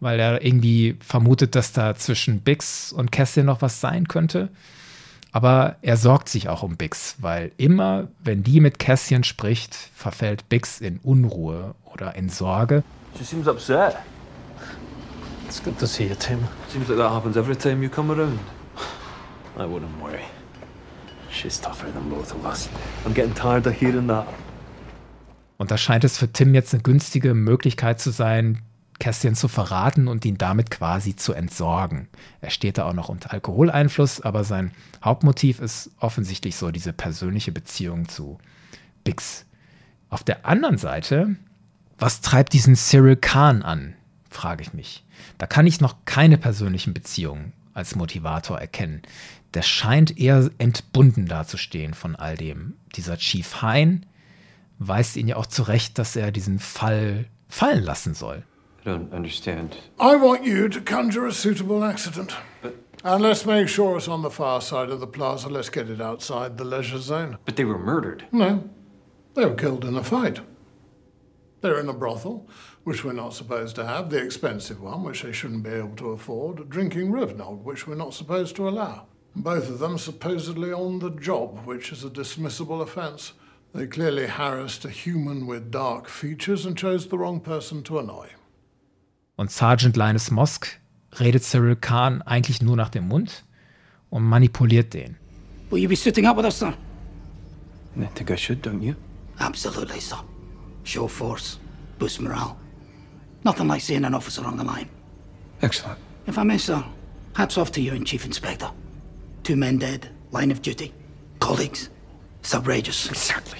weil 0.00 0.20
er 0.20 0.44
irgendwie 0.44 0.96
vermutet, 1.00 1.54
dass 1.54 1.72
da 1.72 1.94
zwischen 1.94 2.40
Bix 2.40 2.92
und 2.92 3.12
Kästchen 3.12 3.46
noch 3.46 3.62
was 3.62 3.80
sein 3.80 4.08
könnte. 4.08 4.50
Aber 5.32 5.76
er 5.82 5.96
sorgt 5.96 6.28
sich 6.28 6.48
auch 6.48 6.62
um 6.62 6.76
Bix, 6.76 7.16
weil 7.18 7.52
immer, 7.58 8.08
wenn 8.24 8.42
die 8.42 8.60
mit 8.60 8.78
Cassian 8.78 9.22
spricht, 9.22 9.74
verfällt 9.94 10.48
Bix 10.48 10.80
in 10.80 10.98
Unruhe 11.02 11.74
oder 11.84 12.14
in 12.14 12.28
Sorge. 12.28 12.82
She 13.18 13.24
seems 13.24 13.46
upset. 13.46 13.96
It's 15.46 15.62
good 15.62 15.78
to 15.78 15.86
see 15.86 16.06
you, 16.06 16.14
Tim. 16.14 16.40
Seems 16.68 16.88
like 16.88 16.98
that 16.98 17.10
happens 17.10 17.36
every 17.36 17.56
time 17.56 17.82
you 17.82 17.88
come 17.88 18.10
around. 18.10 18.38
I 19.58 19.64
wouldn't 19.64 20.02
worry. 20.02 20.24
She's 21.30 21.60
tougher 21.60 21.90
than 21.92 22.08
both 22.08 22.34
of 22.34 22.44
us. 22.44 22.68
I'm 23.04 23.12
getting 23.12 23.34
tired 23.34 23.66
of 23.66 23.74
hearing 23.74 24.06
that. 24.08 24.26
Und 25.58 25.70
da 25.70 25.78
scheint 25.78 26.04
es 26.04 26.18
für 26.18 26.30
Tim 26.30 26.54
jetzt 26.54 26.74
eine 26.74 26.82
günstige 26.82 27.34
Möglichkeit 27.34 28.00
zu 28.00 28.10
sein, 28.10 28.62
Cassian 28.98 29.34
zu 29.34 29.48
verraten 29.48 30.08
und 30.08 30.24
ihn 30.24 30.38
damit 30.38 30.70
quasi 30.70 31.16
zu 31.16 31.32
entsorgen. 31.32 32.08
Er 32.40 32.50
steht 32.50 32.78
da 32.78 32.88
auch 32.88 32.94
noch 32.94 33.08
unter 33.08 33.32
Alkoholeinfluss, 33.32 34.22
aber 34.22 34.44
sein 34.44 34.72
Hauptmotiv 35.04 35.60
ist 35.60 35.90
offensichtlich 35.98 36.56
so 36.56 36.70
diese 36.70 36.92
persönliche 36.92 37.52
Beziehung 37.52 38.08
zu 38.08 38.38
Bix. 39.04 39.44
Auf 40.08 40.24
der 40.24 40.46
anderen 40.46 40.78
Seite, 40.78 41.36
was 41.98 42.20
treibt 42.20 42.52
diesen 42.52 42.74
Cyril 42.74 43.16
Khan 43.16 43.62
an, 43.62 43.94
frage 44.30 44.62
ich 44.62 44.72
mich. 44.72 45.04
Da 45.38 45.46
kann 45.46 45.66
ich 45.66 45.80
noch 45.80 45.96
keine 46.04 46.38
persönlichen 46.38 46.94
Beziehungen 46.94 47.52
als 47.74 47.94
Motivator 47.96 48.58
erkennen. 48.58 49.02
Der 49.54 49.62
scheint 49.62 50.18
eher 50.18 50.50
entbunden 50.58 51.26
dazustehen 51.26 51.94
von 51.94 52.16
all 52.16 52.36
dem. 52.36 52.74
Dieser 52.94 53.18
Chief 53.18 53.62
Hein 53.62 54.06
weist 54.78 55.16
ihn 55.16 55.28
ja 55.28 55.36
auch 55.36 55.46
zurecht, 55.46 55.98
dass 55.98 56.16
er 56.16 56.32
diesen 56.32 56.58
Fall 56.58 57.26
fallen 57.48 57.84
lassen 57.84 58.14
soll. 58.14 58.44
I 58.84 58.88
don't 58.88 59.12
understand. 59.12 59.76
I 59.98 60.14
want 60.16 60.44
you 60.44 60.68
to 60.68 60.80
conjure 60.80 61.26
a 61.26 61.32
suitable 61.32 61.84
accident. 61.84 62.36
But 62.62 62.74
and 63.04 63.22
let's 63.22 63.46
make 63.46 63.68
sure 63.68 63.96
it's 63.96 64.08
on 64.08 64.22
the 64.22 64.30
far 64.30 64.60
side 64.60 64.90
of 64.90 65.00
the 65.00 65.06
plaza. 65.06 65.48
Let's 65.48 65.70
get 65.70 65.88
it 65.88 66.00
outside 66.00 66.56
the 66.56 66.64
leisure 66.64 66.98
zone. 66.98 67.38
But 67.44 67.56
they 67.56 67.64
were 67.64 67.78
murdered. 67.78 68.24
No, 68.32 68.68
they 69.34 69.44
were 69.44 69.54
killed 69.54 69.84
in 69.84 69.96
a 69.96 70.02
fight. 70.02 70.40
They're 71.60 71.80
in 71.80 71.88
a 71.88 71.92
brothel, 71.92 72.48
which 72.84 73.04
we're 73.04 73.12
not 73.12 73.34
supposed 73.34 73.76
to 73.76 73.86
have, 73.86 74.10
the 74.10 74.22
expensive 74.22 74.80
one, 74.80 75.02
which 75.02 75.22
they 75.22 75.32
shouldn't 75.32 75.62
be 75.62 75.70
able 75.70 75.96
to 75.96 76.10
afford, 76.10 76.68
drinking 76.68 77.10
Rivnog, 77.10 77.62
which 77.62 77.86
we're 77.86 77.94
not 77.94 78.14
supposed 78.14 78.56
to 78.56 78.68
allow. 78.68 79.06
Both 79.34 79.68
of 79.68 79.78
them 79.78 79.98
supposedly 79.98 80.72
on 80.72 80.98
the 80.98 81.10
job, 81.10 81.66
which 81.66 81.92
is 81.92 82.04
a 82.04 82.10
dismissible 82.10 82.82
offence. 82.82 83.32
They 83.74 83.86
clearly 83.86 84.26
harassed 84.26 84.84
a 84.84 84.90
human 84.90 85.46
with 85.46 85.70
dark 85.70 86.08
features 86.08 86.64
and 86.64 86.76
chose 86.76 87.08
the 87.08 87.18
wrong 87.18 87.40
person 87.40 87.82
to 87.84 87.98
annoy. 87.98 88.28
Und 89.36 89.50
Sergeant 89.50 89.96
Linus 89.96 90.30
Mosk 90.30 90.80
redet 91.20 91.42
Cyril 91.44 91.76
Khan 91.76 92.22
eigentlich 92.22 92.62
nur 92.62 92.76
nach 92.76 92.88
dem 92.88 93.08
Mund 93.08 93.44
und 94.10 94.22
manipuliert 94.22 94.94
den. 94.94 95.16
Will 95.70 95.78
you 95.78 95.88
be 95.88 95.96
sitting 95.96 96.26
up 96.26 96.36
with 96.36 96.46
us, 96.46 96.58
sir? 96.58 96.74
I 97.98 98.06
think 98.14 98.30
I 98.30 98.36
should, 98.36 98.62
don't 98.62 98.82
you? 98.82 98.94
Absolutely, 99.38 100.00
sir. 100.00 100.18
Show 100.84 101.08
force, 101.08 101.58
boost 101.98 102.20
morale. 102.20 102.56
Nothing 103.44 103.68
like 103.68 103.80
seeing 103.82 104.04
an 104.04 104.14
officer 104.14 104.44
on 104.44 104.56
the 104.56 104.64
line. 104.64 104.88
Excellent. 105.62 105.98
If 106.26 106.38
I 106.38 106.42
may, 106.44 106.58
sir, 106.58 106.84
hats 107.34 107.58
off 107.58 107.72
to 107.72 107.80
you 107.80 107.92
and 107.92 108.06
Chief 108.06 108.24
Inspector. 108.24 108.68
Two 109.42 109.56
men 109.56 109.78
dead, 109.78 110.08
line 110.30 110.50
of 110.50 110.62
duty, 110.62 110.92
colleagues. 111.40 111.90
It's 112.46 112.54
outrageous. 112.54 113.08
Exactly. 113.08 113.58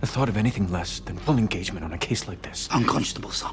The 0.00 0.06
thought 0.06 0.30
of 0.30 0.38
anything 0.38 0.70
less 0.70 1.02
than 1.04 1.18
full 1.18 1.36
engagement 1.36 1.84
on 1.84 1.92
a 1.92 1.98
case 1.98 2.26
like 2.26 2.40
this. 2.40 2.70
Unconscionable, 2.72 3.30
sir. 3.30 3.50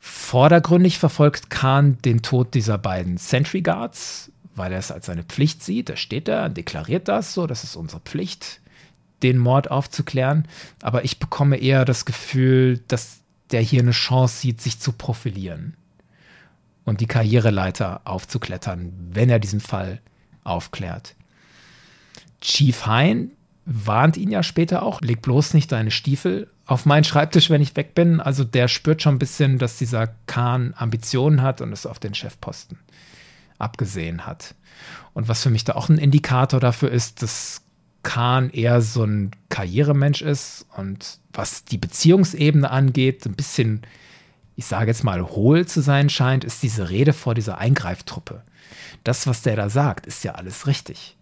Vordergründig 0.00 0.98
verfolgt 0.98 1.48
Khan 1.48 1.96
den 2.04 2.20
Tod 2.20 2.54
dieser 2.54 2.76
beiden 2.76 3.18
Sentry 3.18 3.62
Guards, 3.62 4.32
weil 4.56 4.72
er 4.72 4.80
es 4.80 4.90
als 4.90 5.06
seine 5.06 5.22
Pflicht 5.22 5.62
sieht. 5.62 5.90
Da 5.90 5.96
steht 5.96 6.26
er, 6.26 6.48
deklariert 6.48 7.06
das 7.06 7.34
so, 7.34 7.46
das 7.46 7.62
ist 7.62 7.76
unsere 7.76 8.00
Pflicht, 8.00 8.60
den 9.22 9.38
Mord 9.38 9.70
aufzuklären. 9.70 10.48
Aber 10.82 11.04
ich 11.04 11.20
bekomme 11.20 11.58
eher 11.58 11.84
das 11.84 12.04
Gefühl, 12.04 12.82
dass 12.88 13.20
der 13.52 13.60
hier 13.60 13.82
eine 13.82 13.92
Chance 13.92 14.38
sieht, 14.38 14.60
sich 14.60 14.80
zu 14.80 14.90
profilieren 14.90 15.76
und 16.84 17.00
die 17.00 17.06
Karriereleiter 17.06 18.00
aufzuklettern, 18.06 18.92
wenn 19.12 19.30
er 19.30 19.38
diesen 19.38 19.60
Fall 19.60 20.00
aufklärt. 20.42 21.14
Chief 22.40 22.86
Hein 22.86 23.36
warnt 23.64 24.16
ihn 24.16 24.30
ja 24.30 24.42
später 24.42 24.82
auch, 24.82 25.00
leg 25.00 25.22
bloß 25.22 25.54
nicht 25.54 25.72
deine 25.72 25.90
Stiefel 25.90 26.48
auf 26.66 26.86
meinen 26.86 27.04
Schreibtisch, 27.04 27.50
wenn 27.50 27.62
ich 27.62 27.76
weg 27.76 27.94
bin. 27.94 28.20
Also 28.20 28.44
der 28.44 28.68
spürt 28.68 29.02
schon 29.02 29.16
ein 29.16 29.18
bisschen, 29.18 29.58
dass 29.58 29.78
dieser 29.78 30.08
Kahn 30.26 30.74
Ambitionen 30.76 31.42
hat 31.42 31.60
und 31.60 31.72
es 31.72 31.86
auf 31.86 31.98
den 31.98 32.14
Chefposten 32.14 32.78
abgesehen 33.58 34.26
hat. 34.26 34.54
Und 35.12 35.28
was 35.28 35.42
für 35.42 35.50
mich 35.50 35.64
da 35.64 35.74
auch 35.74 35.88
ein 35.88 35.98
Indikator 35.98 36.60
dafür 36.60 36.90
ist, 36.90 37.22
dass 37.22 37.62
Kahn 38.02 38.50
eher 38.50 38.80
so 38.80 39.04
ein 39.04 39.32
Karrieremensch 39.50 40.22
ist 40.22 40.66
und 40.76 41.18
was 41.32 41.64
die 41.64 41.76
Beziehungsebene 41.76 42.70
angeht, 42.70 43.26
ein 43.26 43.34
bisschen 43.34 43.82
ich 44.60 44.66
sage 44.66 44.88
jetzt 44.88 45.04
mal, 45.04 45.22
hohl 45.22 45.64
zu 45.64 45.80
sein 45.80 46.10
scheint, 46.10 46.44
ist 46.44 46.62
diese 46.62 46.90
Rede 46.90 47.14
vor 47.14 47.34
dieser 47.34 47.56
Eingreiftruppe. 47.56 48.42
Das, 49.04 49.26
was 49.26 49.40
der 49.40 49.56
da 49.56 49.70
sagt, 49.70 50.04
ist 50.04 50.22
ja 50.22 50.32
alles 50.32 50.66
richtig. 50.66 51.16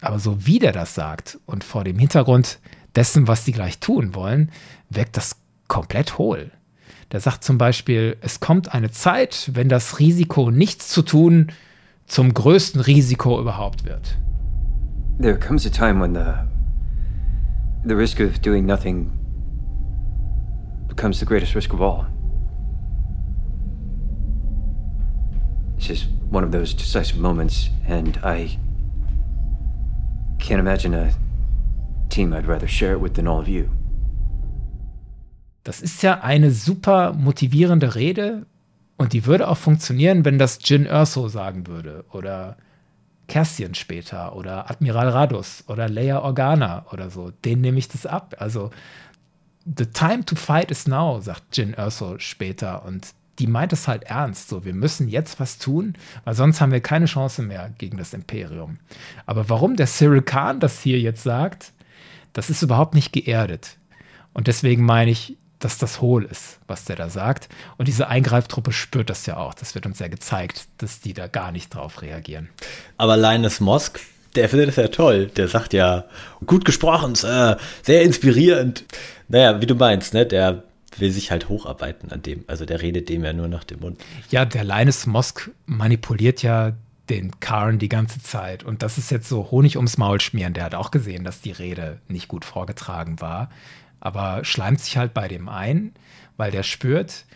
Aber 0.00 0.18
so 0.18 0.46
wie 0.46 0.58
der 0.58 0.72
das 0.72 0.94
sagt 0.94 1.38
und 1.46 1.64
vor 1.64 1.84
dem 1.84 1.98
Hintergrund 1.98 2.58
dessen, 2.94 3.28
was 3.28 3.44
die 3.44 3.52
gleich 3.52 3.78
tun 3.78 4.14
wollen, 4.14 4.50
wirkt 4.88 5.16
das 5.16 5.36
komplett 5.68 6.18
hohl. 6.18 6.50
Der 7.12 7.20
sagt 7.20 7.44
zum 7.44 7.58
Beispiel, 7.58 8.16
es 8.20 8.40
kommt 8.40 8.72
eine 8.72 8.90
Zeit, 8.90 9.50
wenn 9.54 9.68
das 9.68 9.98
Risiko, 9.98 10.50
nichts 10.50 10.88
zu 10.88 11.02
tun, 11.02 11.48
zum 12.06 12.34
größten 12.34 12.80
Risiko 12.80 13.40
überhaupt 13.40 13.84
wird. 13.84 14.18
There 15.20 15.38
comes 15.38 15.66
a 15.66 15.70
time 15.70 16.00
when 16.00 16.14
the 16.14 16.34
the 17.84 17.94
risk 17.94 18.20
of 18.20 18.38
doing 18.40 18.66
nothing 18.66 19.10
becomes 20.88 21.18
the 21.18 21.26
greatest 21.26 21.54
risk 21.54 21.72
of 21.72 21.80
all. 21.80 22.06
It's 25.76 25.86
just 25.86 26.08
one 26.30 26.44
of 26.44 26.52
those 26.52 26.74
decisive 26.74 27.18
moments, 27.18 27.70
and 27.88 28.18
I 28.22 28.58
can't 30.40 30.60
imagine 30.60 30.94
a 30.94 31.10
team 32.08 32.32
I'd 32.32 32.48
rather 32.48 32.68
share 32.68 32.92
it 32.92 33.00
with 33.00 33.14
than 33.14 33.28
all 33.28 33.40
of 33.40 33.48
you. 33.48 33.68
Das 35.62 35.80
ist 35.80 36.02
ja 36.02 36.20
eine 36.20 36.50
super 36.50 37.12
motivierende 37.12 37.94
Rede 37.94 38.46
und 38.96 39.12
die 39.12 39.26
würde 39.26 39.48
auch 39.48 39.58
funktionieren, 39.58 40.24
wenn 40.24 40.38
das 40.38 40.58
Jin 40.64 40.86
Erso 40.86 41.28
sagen 41.28 41.66
würde 41.66 42.04
oder 42.10 42.56
Cassian 43.28 43.74
später 43.74 44.34
oder 44.34 44.70
Admiral 44.70 45.08
Radus 45.08 45.64
oder 45.68 45.88
Leia 45.88 46.20
Organa 46.20 46.86
oder 46.92 47.10
so. 47.10 47.30
Den 47.44 47.60
nehme 47.60 47.78
ich 47.78 47.88
das 47.88 48.06
ab. 48.06 48.34
Also 48.38 48.70
The 49.76 49.86
time 49.86 50.24
to 50.24 50.34
fight 50.34 50.70
is 50.70 50.88
now, 50.88 51.20
sagt 51.20 51.56
Jin 51.56 51.74
Erso 51.74 52.18
später 52.18 52.84
und 52.84 53.14
die 53.40 53.46
meint 53.46 53.72
es 53.72 53.88
halt 53.88 54.04
ernst. 54.04 54.50
So, 54.50 54.64
wir 54.64 54.74
müssen 54.74 55.08
jetzt 55.08 55.40
was 55.40 55.58
tun, 55.58 55.94
weil 56.24 56.34
sonst 56.34 56.60
haben 56.60 56.72
wir 56.72 56.80
keine 56.80 57.06
Chance 57.06 57.42
mehr 57.42 57.72
gegen 57.78 57.96
das 57.96 58.14
Imperium. 58.14 58.78
Aber 59.26 59.48
warum 59.48 59.76
der 59.76 59.86
Cyril 59.86 60.22
Khan 60.22 60.60
das 60.60 60.80
hier 60.80 61.00
jetzt 61.00 61.22
sagt, 61.22 61.72
das 62.34 62.50
ist 62.50 62.62
überhaupt 62.62 62.94
nicht 62.94 63.12
geerdet. 63.12 63.78
Und 64.34 64.46
deswegen 64.46 64.84
meine 64.84 65.10
ich, 65.10 65.36
dass 65.58 65.78
das 65.78 66.00
hohl 66.00 66.24
ist, 66.24 66.60
was 66.68 66.84
der 66.84 66.96
da 66.96 67.08
sagt. 67.08 67.48
Und 67.76 67.88
diese 67.88 68.08
Eingreiftruppe 68.08 68.72
spürt 68.72 69.10
das 69.10 69.26
ja 69.26 69.36
auch. 69.36 69.54
Das 69.54 69.74
wird 69.74 69.86
uns 69.86 69.98
ja 69.98 70.08
gezeigt, 70.08 70.68
dass 70.78 71.00
die 71.00 71.12
da 71.12 71.26
gar 71.26 71.50
nicht 71.50 71.74
drauf 71.74 72.02
reagieren. 72.02 72.48
Aber 72.96 73.16
Linus 73.16 73.60
Mosk, 73.60 74.00
der 74.36 74.48
findet 74.48 74.68
das 74.68 74.76
ja 74.76 74.88
toll. 74.88 75.26
Der 75.26 75.48
sagt 75.48 75.72
ja, 75.72 76.04
gut 76.46 76.64
gesprochen, 76.64 77.14
sehr 77.14 77.58
inspirierend. 77.86 78.84
Naja, 79.28 79.60
wie 79.60 79.66
du 79.66 79.74
meinst, 79.74 80.14
ne? 80.14 80.24
Der 80.24 80.62
will 80.98 81.10
sich 81.10 81.30
halt 81.30 81.48
hocharbeiten 81.48 82.10
an 82.10 82.22
dem. 82.22 82.44
Also 82.46 82.64
der 82.64 82.82
redet 82.82 83.08
dem 83.08 83.24
ja 83.24 83.32
nur 83.32 83.48
nach 83.48 83.64
dem 83.64 83.80
Mund. 83.80 84.00
Ja, 84.30 84.44
der 84.44 84.64
Linus 84.64 85.06
Mosk 85.06 85.50
manipuliert 85.66 86.42
ja 86.42 86.72
den 87.08 87.38
Karn 87.40 87.78
die 87.78 87.88
ganze 87.88 88.22
Zeit. 88.22 88.64
Und 88.64 88.82
das 88.82 88.98
ist 88.98 89.10
jetzt 89.10 89.28
so 89.28 89.50
Honig 89.50 89.76
ums 89.76 89.98
Maul 89.98 90.20
schmieren. 90.20 90.54
Der 90.54 90.64
hat 90.64 90.74
auch 90.74 90.90
gesehen, 90.90 91.24
dass 91.24 91.40
die 91.40 91.52
Rede 91.52 91.98
nicht 92.08 92.28
gut 92.28 92.44
vorgetragen 92.44 93.20
war 93.20 93.50
aber 94.00 94.44
schleimt 94.44 94.80
sich 94.80 94.96
halt 94.96 95.14
bei 95.14 95.28
dem 95.28 95.48
ein, 95.48 95.92
weil 96.36 96.50
der 96.50 96.62
spürt, 96.62 97.26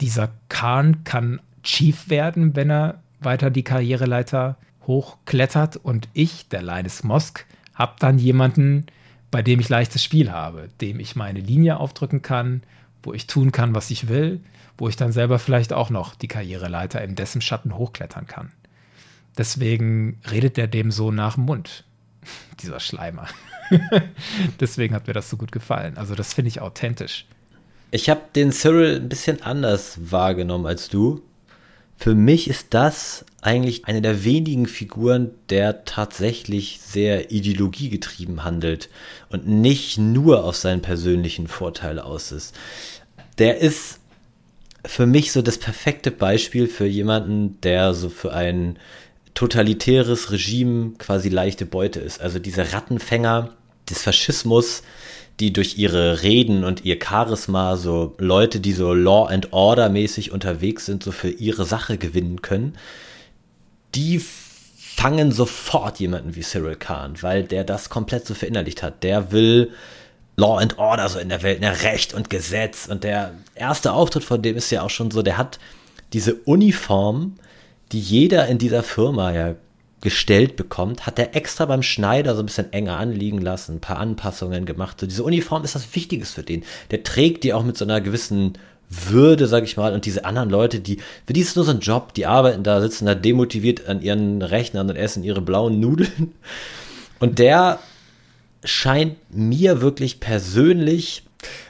dieser 0.00 0.30
Khan 0.48 1.04
kann 1.04 1.40
Chief 1.62 2.08
werden, 2.08 2.56
wenn 2.56 2.70
er 2.70 3.02
weiter 3.20 3.50
die 3.50 3.62
Karriereleiter 3.62 4.56
hochklettert 4.86 5.76
und 5.76 6.08
ich, 6.14 6.48
der 6.48 6.62
Linus 6.62 7.04
Mosk, 7.04 7.44
habe 7.74 7.96
dann 7.98 8.18
jemanden, 8.18 8.86
bei 9.30 9.42
dem 9.42 9.60
ich 9.60 9.68
leichtes 9.68 10.02
Spiel 10.02 10.32
habe, 10.32 10.70
dem 10.80 10.98
ich 10.98 11.14
meine 11.14 11.40
Linie 11.40 11.78
aufdrücken 11.78 12.22
kann, 12.22 12.62
wo 13.02 13.12
ich 13.12 13.26
tun 13.26 13.52
kann, 13.52 13.74
was 13.74 13.90
ich 13.90 14.08
will, 14.08 14.40
wo 14.76 14.88
ich 14.88 14.96
dann 14.96 15.12
selber 15.12 15.38
vielleicht 15.38 15.72
auch 15.72 15.90
noch 15.90 16.14
die 16.14 16.28
Karriereleiter 16.28 17.02
in 17.02 17.14
dessen 17.14 17.40
Schatten 17.40 17.76
hochklettern 17.76 18.26
kann. 18.26 18.52
Deswegen 19.36 20.20
redet 20.30 20.58
er 20.58 20.66
dem 20.66 20.90
so 20.90 21.10
nach 21.12 21.34
dem 21.34 21.44
Mund, 21.44 21.84
dieser 22.62 22.80
Schleimer. 22.80 23.28
Deswegen 24.60 24.94
hat 24.94 25.06
mir 25.06 25.12
das 25.12 25.30
so 25.30 25.36
gut 25.36 25.52
gefallen. 25.52 25.96
Also 25.96 26.14
das 26.14 26.34
finde 26.34 26.48
ich 26.48 26.60
authentisch. 26.60 27.26
Ich 27.90 28.10
habe 28.10 28.20
den 28.34 28.52
Cyril 28.52 28.96
ein 28.96 29.08
bisschen 29.08 29.42
anders 29.42 29.98
wahrgenommen 30.10 30.66
als 30.66 30.88
du. 30.88 31.22
Für 32.00 32.14
mich 32.14 32.48
ist 32.48 32.68
das 32.70 33.24
eigentlich 33.42 33.86
eine 33.86 34.00
der 34.00 34.22
wenigen 34.22 34.66
Figuren, 34.66 35.32
der 35.50 35.84
tatsächlich 35.84 36.78
sehr 36.80 37.32
ideologiegetrieben 37.32 38.44
handelt 38.44 38.88
und 39.30 39.48
nicht 39.48 39.98
nur 39.98 40.44
auf 40.44 40.54
seinen 40.54 40.80
persönlichen 40.80 41.48
Vorteil 41.48 41.98
aus 41.98 42.30
ist. 42.30 42.54
Der 43.38 43.58
ist 43.58 43.98
für 44.84 45.06
mich 45.06 45.32
so 45.32 45.42
das 45.42 45.58
perfekte 45.58 46.12
Beispiel 46.12 46.68
für 46.68 46.86
jemanden, 46.86 47.60
der 47.62 47.94
so 47.94 48.10
für 48.10 48.32
ein 48.32 48.78
totalitäres 49.34 50.30
Regime 50.30 50.92
quasi 50.98 51.30
leichte 51.30 51.66
Beute 51.66 51.98
ist. 51.98 52.20
Also 52.20 52.38
diese 52.38 52.72
Rattenfänger, 52.72 53.56
des 53.90 54.02
Faschismus, 54.02 54.82
die 55.40 55.52
durch 55.52 55.78
ihre 55.78 56.22
Reden 56.22 56.64
und 56.64 56.84
ihr 56.84 56.98
Charisma 57.02 57.76
so 57.76 58.14
Leute, 58.18 58.60
die 58.60 58.72
so 58.72 58.92
Law 58.92 59.26
and 59.26 59.52
Order 59.52 59.88
mäßig 59.88 60.32
unterwegs 60.32 60.86
sind, 60.86 61.02
so 61.02 61.12
für 61.12 61.30
ihre 61.30 61.64
Sache 61.64 61.96
gewinnen 61.96 62.42
können, 62.42 62.76
die 63.94 64.20
fangen 64.98 65.30
sofort 65.30 66.00
jemanden 66.00 66.34
wie 66.34 66.40
Cyril 66.40 66.74
Khan, 66.74 67.14
weil 67.20 67.44
der 67.44 67.62
das 67.62 67.88
komplett 67.88 68.26
so 68.26 68.34
verinnerlicht 68.34 68.82
hat. 68.82 69.04
Der 69.04 69.30
will 69.30 69.70
Law 70.36 70.58
and 70.58 70.78
Order 70.78 71.08
so 71.08 71.20
in 71.20 71.28
der 71.28 71.42
Welt, 71.42 71.60
ne, 71.60 71.82
Recht 71.82 72.14
und 72.14 72.30
Gesetz. 72.30 72.88
Und 72.88 73.04
der 73.04 73.34
erste 73.54 73.92
Auftritt 73.92 74.24
von 74.24 74.42
dem 74.42 74.56
ist 74.56 74.70
ja 74.70 74.82
auch 74.82 74.90
schon 74.90 75.12
so, 75.12 75.22
der 75.22 75.36
hat 75.36 75.60
diese 76.12 76.34
Uniform, 76.34 77.34
die 77.92 78.00
jeder 78.00 78.48
in 78.48 78.58
dieser 78.58 78.82
Firma 78.82 79.32
ja 79.32 79.54
gestellt 80.00 80.56
bekommt, 80.56 81.06
hat 81.06 81.18
er 81.18 81.34
extra 81.34 81.66
beim 81.66 81.82
Schneider 81.82 82.34
so 82.34 82.42
ein 82.42 82.46
bisschen 82.46 82.72
enger 82.72 82.96
anliegen 82.96 83.40
lassen, 83.40 83.76
ein 83.76 83.80
paar 83.80 83.98
Anpassungen 83.98 84.64
gemacht. 84.64 85.00
So 85.00 85.06
diese 85.06 85.24
Uniform 85.24 85.64
ist 85.64 85.74
was 85.74 85.94
Wichtiges 85.94 86.32
für 86.32 86.42
den. 86.42 86.64
Der 86.90 87.02
trägt 87.02 87.44
die 87.44 87.52
auch 87.52 87.64
mit 87.64 87.76
so 87.76 87.84
einer 87.84 88.00
gewissen 88.00 88.52
würde, 88.90 89.46
sag 89.46 89.64
ich 89.64 89.76
mal, 89.76 89.92
und 89.92 90.06
diese 90.06 90.24
anderen 90.24 90.48
Leute, 90.48 90.80
die, 90.80 90.98
für 91.26 91.32
die 91.32 91.40
ist 91.40 91.56
nur 91.56 91.64
so 91.64 91.72
ein 91.72 91.80
Job, 91.80 92.14
die 92.14 92.26
arbeiten 92.26 92.62
da, 92.62 92.80
sitzen 92.80 93.06
da 93.06 93.14
demotiviert 93.14 93.86
an 93.86 94.00
ihren 94.00 94.40
Rechnern 94.40 94.88
und 94.88 94.96
essen 94.96 95.24
ihre 95.24 95.42
blauen 95.42 95.80
Nudeln. 95.80 96.34
Und 97.18 97.38
der 97.38 97.80
scheint 98.64 99.16
mir 99.30 99.80
wirklich 99.80 100.20
persönlich 100.20 101.24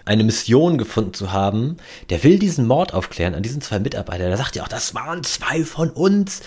eine 0.05 0.25
Mission 0.25 0.79
gefunden 0.79 1.13
zu 1.13 1.33
haben. 1.33 1.77
Der 2.09 2.25
will 2.25 2.39
diesen 2.39 2.67
Mord 2.67 2.95
aufklären 2.95 3.35
an 3.35 3.43
diesen 3.43 3.61
zwei 3.61 3.79
Mitarbeitern. 3.79 4.29
Der 4.29 4.37
sagt 4.37 4.57
ja 4.57 4.63
auch, 4.63 4.69
das 4.69 4.95
waren 4.95 5.23
zwei 5.25 5.65
von 5.65 5.91
uns. 5.91 6.41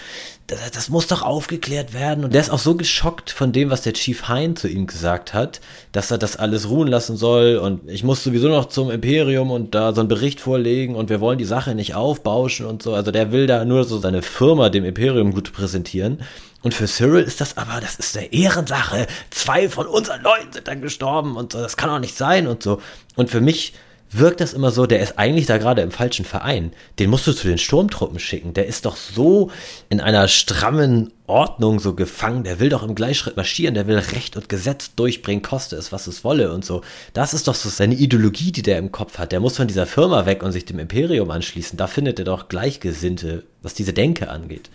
Das, 0.52 0.72
das, 0.72 0.90
muss 0.90 1.08
doch 1.08 1.22
aufgeklärt 1.22 1.94
werden. 1.94 2.26
Und 2.26 2.34
der 2.34 2.42
ist 2.42 2.50
auch 2.50 2.60
so 2.60 2.76
geschockt 2.76 3.32
von 3.32 3.54
dem, 3.54 3.70
was 3.70 3.84
der 3.84 3.94
Chief 3.94 4.28
Hein 4.28 4.58
zu 4.58 4.68
ihm 4.68 4.86
gesagt 4.86 5.34
hat, 5.34 5.62
dass 5.94 6.12
er 6.12 6.18
das 6.18 6.36
alles 6.36 6.70
ruhen 6.70 6.90
lassen 6.90 7.16
soll. 7.16 7.56
Und 7.56 7.90
ich 7.90 8.04
muss 8.04 8.22
sowieso 8.22 8.50
noch 8.50 8.66
zum 8.66 8.92
Imperium 8.92 9.50
und 9.50 9.74
da 9.74 9.94
so 9.94 10.02
einen 10.02 10.10
Bericht 10.10 10.42
vorlegen 10.42 10.96
und 10.96 11.10
wir 11.10 11.22
wollen 11.22 11.38
die 11.38 11.46
Sache 11.46 11.74
nicht 11.74 11.96
aufbauschen 11.96 12.66
und 12.66 12.84
so. 12.84 12.94
Also 12.94 13.12
der 13.12 13.32
will 13.32 13.48
da 13.48 13.64
nur 13.64 13.86
so 13.86 13.98
seine 13.98 14.22
Firma 14.22 14.70
dem 14.70 14.84
Imperium 14.84 15.34
gut 15.34 15.54
präsentieren. 15.54 16.20
Und 16.64 16.74
für 16.74 16.86
Cyril 16.86 17.24
ist 17.24 17.40
das 17.40 17.58
aber, 17.58 17.80
das 17.80 17.96
ist 17.96 18.18
eine 18.18 18.34
Ehrensache. 18.34 19.08
Zwei 19.30 19.70
von 19.70 19.88
unseren 19.88 20.22
Leuten 20.22 20.52
sind 20.52 20.68
dann 20.68 20.82
gestorben 20.82 21.38
und 21.38 21.54
so, 21.54 21.62
das 21.62 21.78
kann 21.78 21.90
auch 21.90 22.00
nicht 22.00 22.18
sein 22.18 22.48
und 22.48 22.62
so. 22.62 22.82
Und 23.16 23.30
für 23.30 23.42
mich 23.42 23.74
wirkt 24.12 24.42
das 24.42 24.54
immer 24.54 24.72
so, 24.72 24.86
der 24.86 25.02
ist 25.02 25.18
eigentlich 25.18 25.46
da 25.46 25.58
gerade 25.58 25.82
im 25.82 25.92
falschen 25.92 26.26
Verein. 26.26 26.72
Den 27.00 27.10
musst 27.10 27.28
du 27.28 27.34
zu 27.34 27.48
den 27.48 27.58
Sturmtruppen 27.58 28.20
schicken. 28.20 28.54
Der 28.54 28.68
ist 28.68 28.86
doch 28.86 28.98
so 28.98 29.52
in 29.90 30.02
einer 30.02 30.28
strammen 30.28 31.12
Ordnung 31.28 31.80
so 31.80 31.96
gefangen. 31.96 32.44
Der 32.44 32.60
will 32.60 32.70
doch 32.70 32.84
im 32.84 32.96
Gleichschritt 32.96 33.38
marschieren. 33.38 33.74
Der 33.74 33.88
will 33.88 33.98
Recht 33.98 34.36
und 34.36 34.50
Gesetz 34.50 34.96
durchbringen, 34.96 35.42
koste 35.42 35.78
es, 35.78 35.92
was 35.92 36.08
es 36.08 36.24
wolle 36.24 36.54
und 36.54 36.66
so. 36.66 36.82
Das 37.14 37.34
ist 37.34 37.48
doch 37.48 37.56
so 37.56 37.70
seine 37.70 37.96
Ideologie, 37.96 38.52
die 38.52 38.62
der 38.62 38.78
im 38.78 38.92
Kopf 38.92 39.18
hat. 39.18 39.32
Der 39.32 39.40
muss 39.40 39.58
von 39.58 39.68
dieser 39.68 39.88
Firma 39.88 40.26
weg 40.26 40.44
und 40.44 40.52
sich 40.52 40.66
dem 40.66 40.80
Imperium 40.80 41.32
anschließen. 41.32 41.78
Da 41.78 41.88
findet 41.88 42.20
er 42.20 42.26
doch 42.26 42.50
Gleichgesinnte, 42.50 43.44
was 43.62 43.74
diese 43.74 43.94
Denke 43.94 44.30
angeht. 44.30 44.70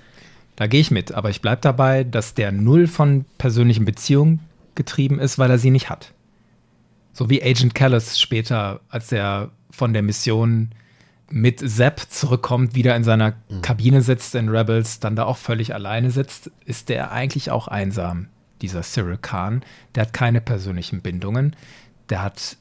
Da 0.57 0.67
gehe 0.67 0.81
ich 0.81 0.91
mit, 0.91 1.13
aber 1.13 1.29
ich 1.29 1.43
bleibe 1.43 1.61
dabei, 1.61 2.05
dass 2.05 2.33
der 2.33 2.51
null 2.51 2.87
von 2.87 3.27
persönlichen 3.37 3.85
Beziehungen 3.85 4.41
getrieben 4.75 5.21
ist, 5.21 5.39
weil 5.39 5.51
er 5.51 5.59
sie 5.59 5.71
nicht 5.71 5.91
hat. 5.91 6.13
So 7.17 7.31
wie 7.31 7.43
Agent 7.43 7.75
Callis 7.75 8.21
später, 8.21 8.81
als 8.91 9.11
er 9.11 9.51
von 9.71 9.95
der 9.95 10.03
Mission 10.03 10.69
mit 11.31 11.61
Sepp 11.61 12.11
zurückkommt, 12.11 12.75
wieder 12.75 12.95
in 12.95 13.05
seiner 13.05 13.33
mhm. 13.49 13.63
Kabine 13.63 14.03
sitzt 14.03 14.35
in 14.35 14.51
Rebels, 14.51 15.01
dann 15.01 15.17
da 15.17 15.25
auch 15.25 15.39
völlig 15.39 15.73
alleine 15.73 16.11
sitzt, 16.11 16.51
ist 16.67 16.91
der 16.91 17.13
eigentlich 17.13 17.51
auch 17.51 17.69
einsam, 17.69 18.29
dieser 18.61 18.83
Cyril 18.83 19.17
Khan. 19.17 19.65
Der 19.95 20.03
hat 20.03 20.13
keine 20.13 20.43
persönlichen 20.43 21.01
Bindungen. 21.01 21.57
Der 22.11 22.23
hat 22.23 22.59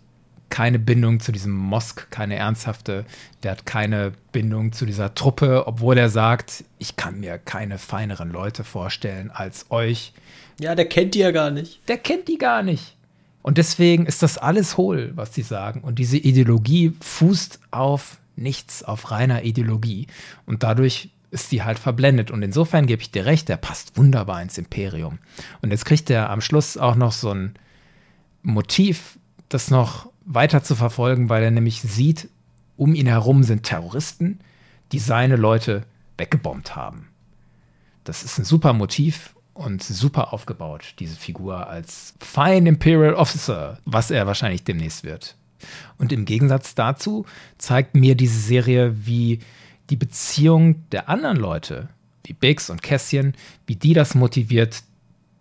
keine 0.49 0.79
Bindung 0.79 1.19
zu 1.19 1.33
diesem 1.33 1.51
Mosk, 1.51 2.09
keine 2.09 2.37
ernsthafte. 2.37 3.03
Der 3.43 3.51
hat 3.51 3.65
keine 3.65 4.13
Bindung 4.31 4.71
zu 4.71 4.85
dieser 4.85 5.15
Truppe, 5.15 5.67
obwohl 5.67 5.97
er 5.97 6.09
sagt, 6.09 6.63
ich 6.77 6.95
kann 6.95 7.19
mir 7.19 7.39
keine 7.39 7.77
feineren 7.77 8.31
Leute 8.31 8.63
vorstellen 8.63 9.31
als 9.31 9.69
euch. 9.69 10.13
Ja, 10.61 10.75
der 10.75 10.87
kennt 10.87 11.13
die 11.13 11.19
ja 11.19 11.31
gar 11.31 11.51
nicht. 11.51 11.81
Der 11.89 11.97
kennt 11.97 12.29
die 12.29 12.37
gar 12.37 12.63
nicht. 12.63 12.95
Und 13.45 13.59
deswegen 13.59 14.07
ist 14.07 14.23
das 14.23 14.39
alles 14.39 14.75
hohl, 14.75 15.11
was 15.13 15.35
sie 15.35 15.43
sagen. 15.43 15.81
Und 15.81 15.99
diese 15.99 16.17
Ideologie 16.17 16.93
fußt 16.99 17.59
auf 17.69 18.17
nichts 18.35 18.81
auf 18.81 19.11
reiner 19.11 19.43
Ideologie. 19.43 20.07
Und 20.47 20.63
dadurch 20.63 21.11
ist 21.29 21.51
die 21.51 21.61
halt 21.61 21.77
verblendet. 21.77 22.31
Und 22.31 22.41
insofern 22.41 22.87
gebe 22.87 23.03
ich 23.03 23.11
dir 23.11 23.27
recht, 23.27 23.47
der 23.47 23.57
passt 23.57 23.97
wunderbar 23.97 24.41
ins 24.41 24.57
Imperium. 24.57 25.19
Und 25.61 25.69
jetzt 25.69 25.85
kriegt 25.85 26.09
er 26.09 26.31
am 26.31 26.41
Schluss 26.41 26.75
auch 26.75 26.95
noch 26.95 27.11
so 27.11 27.35
ein 27.35 27.53
Motiv, 28.41 29.19
das 29.47 29.69
noch 29.69 30.09
weiter 30.25 30.63
zu 30.63 30.75
verfolgen, 30.75 31.29
weil 31.29 31.43
er 31.43 31.51
nämlich 31.51 31.83
sieht, 31.83 32.29
um 32.77 32.95
ihn 32.95 33.05
herum 33.05 33.43
sind 33.43 33.61
Terroristen, 33.61 34.39
die 34.91 34.97
seine 34.97 35.35
Leute 35.35 35.83
weggebombt 36.17 36.75
haben. 36.75 37.09
Das 38.05 38.23
ist 38.23 38.39
ein 38.39 38.43
super 38.43 38.73
Motiv 38.73 39.34
und 39.55 39.81
super 39.81 40.33
aufgebaut, 40.33 40.93
diese 40.99 41.15
Figur 41.15 41.67
als 41.67 42.13
Fine 42.19 42.69
Imperial 42.69 43.15
Officer, 43.15 43.79
was 43.85 44.11
er 44.11 44.27
wahrscheinlich 44.27 44.63
demnächst 44.63 45.03
wird. 45.03 45.35
Und 45.97 46.11
im 46.11 46.25
Gegensatz 46.25 46.75
dazu 46.75 47.25
zeigt 47.57 47.95
mir 47.95 48.15
diese 48.15 48.39
Serie, 48.39 49.07
wie 49.07 49.39
die 49.89 49.95
Beziehung 49.95 50.87
der 50.91 51.09
anderen 51.09 51.37
Leute, 51.37 51.89
wie 52.25 52.33
Biggs 52.33 52.69
und 52.69 52.83
Cassian, 52.83 53.33
wie 53.65 53.75
die 53.75 53.93
das 53.93 54.13
motiviert, 54.13 54.83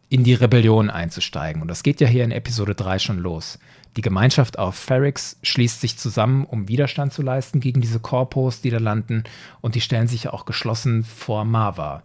in 0.09 0.23
die 0.23 0.35
Rebellion 0.35 0.91
einzusteigen. 0.91 1.61
Und 1.61 1.69
das 1.69 1.83
geht 1.83 2.01
ja 2.01 2.07
hier 2.07 2.25
in 2.25 2.31
Episode 2.31 2.77
3 2.77 3.01
schon 3.01 3.19
los. 3.19 3.59
Die 3.97 4.03
Gemeinschaft 4.03 4.61
auf 4.61 4.77
Ferrix 4.77 5.39
schließt 5.43 5.81
sich 5.81 5.99
zusammen, 5.99 6.45
um 6.45 6.69
Widerstand 6.69 7.13
zu 7.13 7.23
leisten 7.23 7.59
gegen 7.59 7.81
diese 7.81 7.99
Korpos, 7.99 8.61
die 8.61 8.71
da 8.71 8.79
landen. 8.79 9.25
Und 9.61 9.75
die 9.75 9.81
stellen 9.81 10.07
sich 10.07 10.25
ja 10.25 10.33
auch 10.33 10.45
geschlossen 10.45 11.03
vor 11.03 11.45
Marva, 11.45 12.05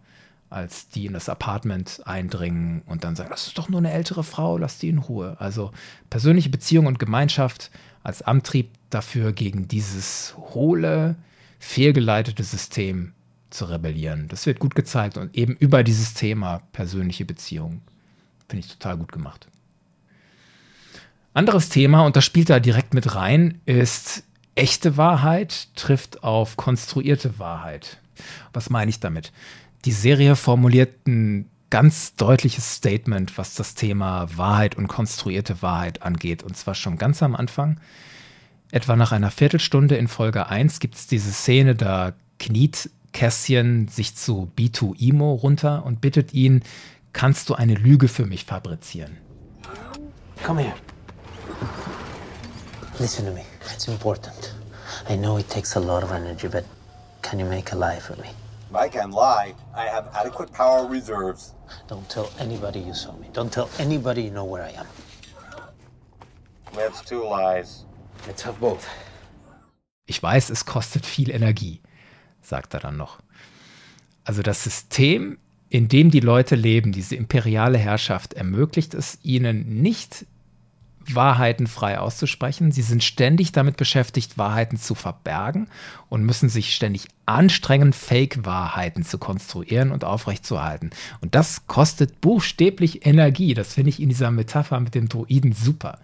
als 0.49 0.89
die 0.89 1.05
in 1.05 1.13
das 1.13 1.29
Apartment 1.29 2.01
eindringen 2.05 2.81
und 2.85 3.03
dann 3.03 3.15
sagen, 3.15 3.29
das 3.29 3.47
ist 3.47 3.57
doch 3.57 3.69
nur 3.69 3.79
eine 3.79 3.91
ältere 3.91 4.23
Frau, 4.23 4.57
lass 4.57 4.79
die 4.79 4.89
in 4.89 4.97
Ruhe. 4.97 5.35
Also 5.39 5.71
persönliche 6.09 6.49
Beziehung 6.49 6.87
und 6.87 6.99
Gemeinschaft 6.99 7.69
als 8.03 8.21
Antrieb 8.21 8.71
dafür, 8.89 9.31
gegen 9.31 9.67
dieses 9.67 10.35
hohle, 10.37 11.15
fehlgeleitete 11.59 12.43
System 12.43 13.13
zu 13.49 13.65
rebellieren. 13.65 14.27
Das 14.27 14.45
wird 14.45 14.59
gut 14.59 14.75
gezeigt 14.75 15.17
und 15.17 15.35
eben 15.35 15.55
über 15.55 15.83
dieses 15.83 16.13
Thema 16.13 16.61
persönliche 16.71 17.25
Beziehungen. 17.25 17.81
Finde 18.47 18.65
ich 18.65 18.71
total 18.71 18.97
gut 18.97 19.11
gemacht. 19.11 19.47
Anderes 21.33 21.69
Thema, 21.69 22.01
und 22.01 22.15
das 22.15 22.25
spielt 22.25 22.49
da 22.49 22.59
direkt 22.59 22.93
mit 22.93 23.15
rein, 23.15 23.61
ist 23.65 24.23
echte 24.55 24.97
Wahrheit 24.97 25.69
trifft 25.75 26.23
auf 26.23 26.57
konstruierte 26.57 27.39
Wahrheit. 27.39 27.97
Was 28.51 28.69
meine 28.69 28.89
ich 28.89 28.99
damit? 28.99 29.31
Die 29.85 29.91
Serie 29.91 30.35
formuliert 30.35 31.07
ein 31.07 31.49
ganz 31.69 32.15
deutliches 32.15 32.75
Statement, 32.75 33.37
was 33.37 33.55
das 33.55 33.75
Thema 33.75 34.27
Wahrheit 34.35 34.75
und 34.75 34.87
konstruierte 34.87 35.61
Wahrheit 35.61 36.01
angeht. 36.01 36.43
Und 36.43 36.57
zwar 36.57 36.75
schon 36.75 36.97
ganz 36.97 37.23
am 37.23 37.35
Anfang. 37.35 37.79
Etwa 38.71 38.95
nach 38.95 39.11
einer 39.11 39.31
Viertelstunde 39.31 39.95
in 39.95 40.07
Folge 40.07 40.47
1 40.47 40.79
gibt 40.79 40.95
es 40.95 41.07
diese 41.07 41.31
Szene, 41.31 41.75
da 41.75 42.13
kniet 42.39 42.89
Cassian 43.13 43.87
sich 43.87 44.15
zu 44.15 44.51
B2 44.57 44.99
Imo 44.99 45.33
runter 45.33 45.85
und 45.85 46.01
bittet 46.01 46.33
ihn, 46.33 46.61
kannst 47.13 47.49
du 47.49 47.55
eine 47.55 47.73
Lüge 47.73 48.07
für 48.07 48.25
mich 48.25 48.45
fabrizieren? 48.45 49.17
Come 50.43 50.61
here. 50.61 50.75
Listen 52.99 53.25
to 53.25 53.31
me. 53.31 53.43
It's 53.73 53.87
important. 53.87 54.55
I 55.09 55.15
know 55.15 55.37
it 55.37 55.49
takes 55.49 55.75
a 55.75 55.79
lot 55.79 56.03
of 56.03 56.11
energy, 56.11 56.47
but 56.47 56.65
can 57.21 57.39
you 57.39 57.45
make 57.45 57.73
a 57.73 57.75
lie 57.75 57.99
for 57.99 58.15
me? 58.17 58.29
I 58.73 58.87
can 58.89 59.11
lie. 59.11 59.55
I 59.75 59.85
have 59.85 60.09
adequate 60.13 60.51
power 60.51 60.85
reserves. 60.87 61.55
Don't 61.87 62.07
tell 62.09 62.29
anybody 62.39 62.79
you 62.79 62.93
saw 62.93 63.13
me. 63.13 63.27
Don't 63.33 63.51
tell 63.51 63.69
anybody 63.79 64.23
you 64.23 64.31
know 64.31 64.45
where 64.45 64.63
I 64.63 64.71
am. 64.79 64.87
That's 66.75 67.01
two 67.01 67.23
lies. 67.23 67.85
Let's 68.27 68.45
have 68.45 68.59
both. 68.59 68.85
Ich 70.05 70.21
weiß, 70.21 70.49
es 70.49 70.65
kostet 70.65 71.05
viel 71.05 71.29
Energie, 71.29 71.81
sagt 72.41 72.73
er 72.73 72.79
dann 72.79 72.97
noch. 72.97 73.19
Also 74.23 74.41
das 74.41 74.63
System, 74.63 75.37
in 75.69 75.87
dem 75.87 76.11
die 76.11 76.19
Leute 76.19 76.55
leben, 76.55 76.91
diese 76.91 77.15
imperiale 77.15 77.77
Herrschaft, 77.77 78.33
ermöglicht 78.33 78.93
es 78.93 79.19
ihnen 79.23 79.81
nicht, 79.81 80.25
Wahrheiten 81.15 81.67
frei 81.67 81.99
auszusprechen. 81.99 82.71
Sie 82.71 82.81
sind 82.81 83.03
ständig 83.03 83.51
damit 83.51 83.77
beschäftigt, 83.77 84.37
Wahrheiten 84.37 84.77
zu 84.77 84.95
verbergen 84.95 85.67
und 86.09 86.23
müssen 86.23 86.49
sich 86.49 86.73
ständig 86.75 87.07
anstrengen, 87.25 87.93
Fake-Wahrheiten 87.93 89.03
zu 89.03 89.17
konstruieren 89.17 89.91
und 89.91 90.03
aufrechtzuerhalten. 90.03 90.89
Und 91.21 91.35
das 91.35 91.67
kostet 91.67 92.21
buchstäblich 92.21 93.05
Energie. 93.05 93.53
Das 93.53 93.73
finde 93.73 93.89
ich 93.89 94.01
in 94.01 94.09
dieser 94.09 94.31
Metapher 94.31 94.79
mit 94.79 94.95
dem 94.95 95.09
Druiden 95.09 95.53
super. 95.53 95.99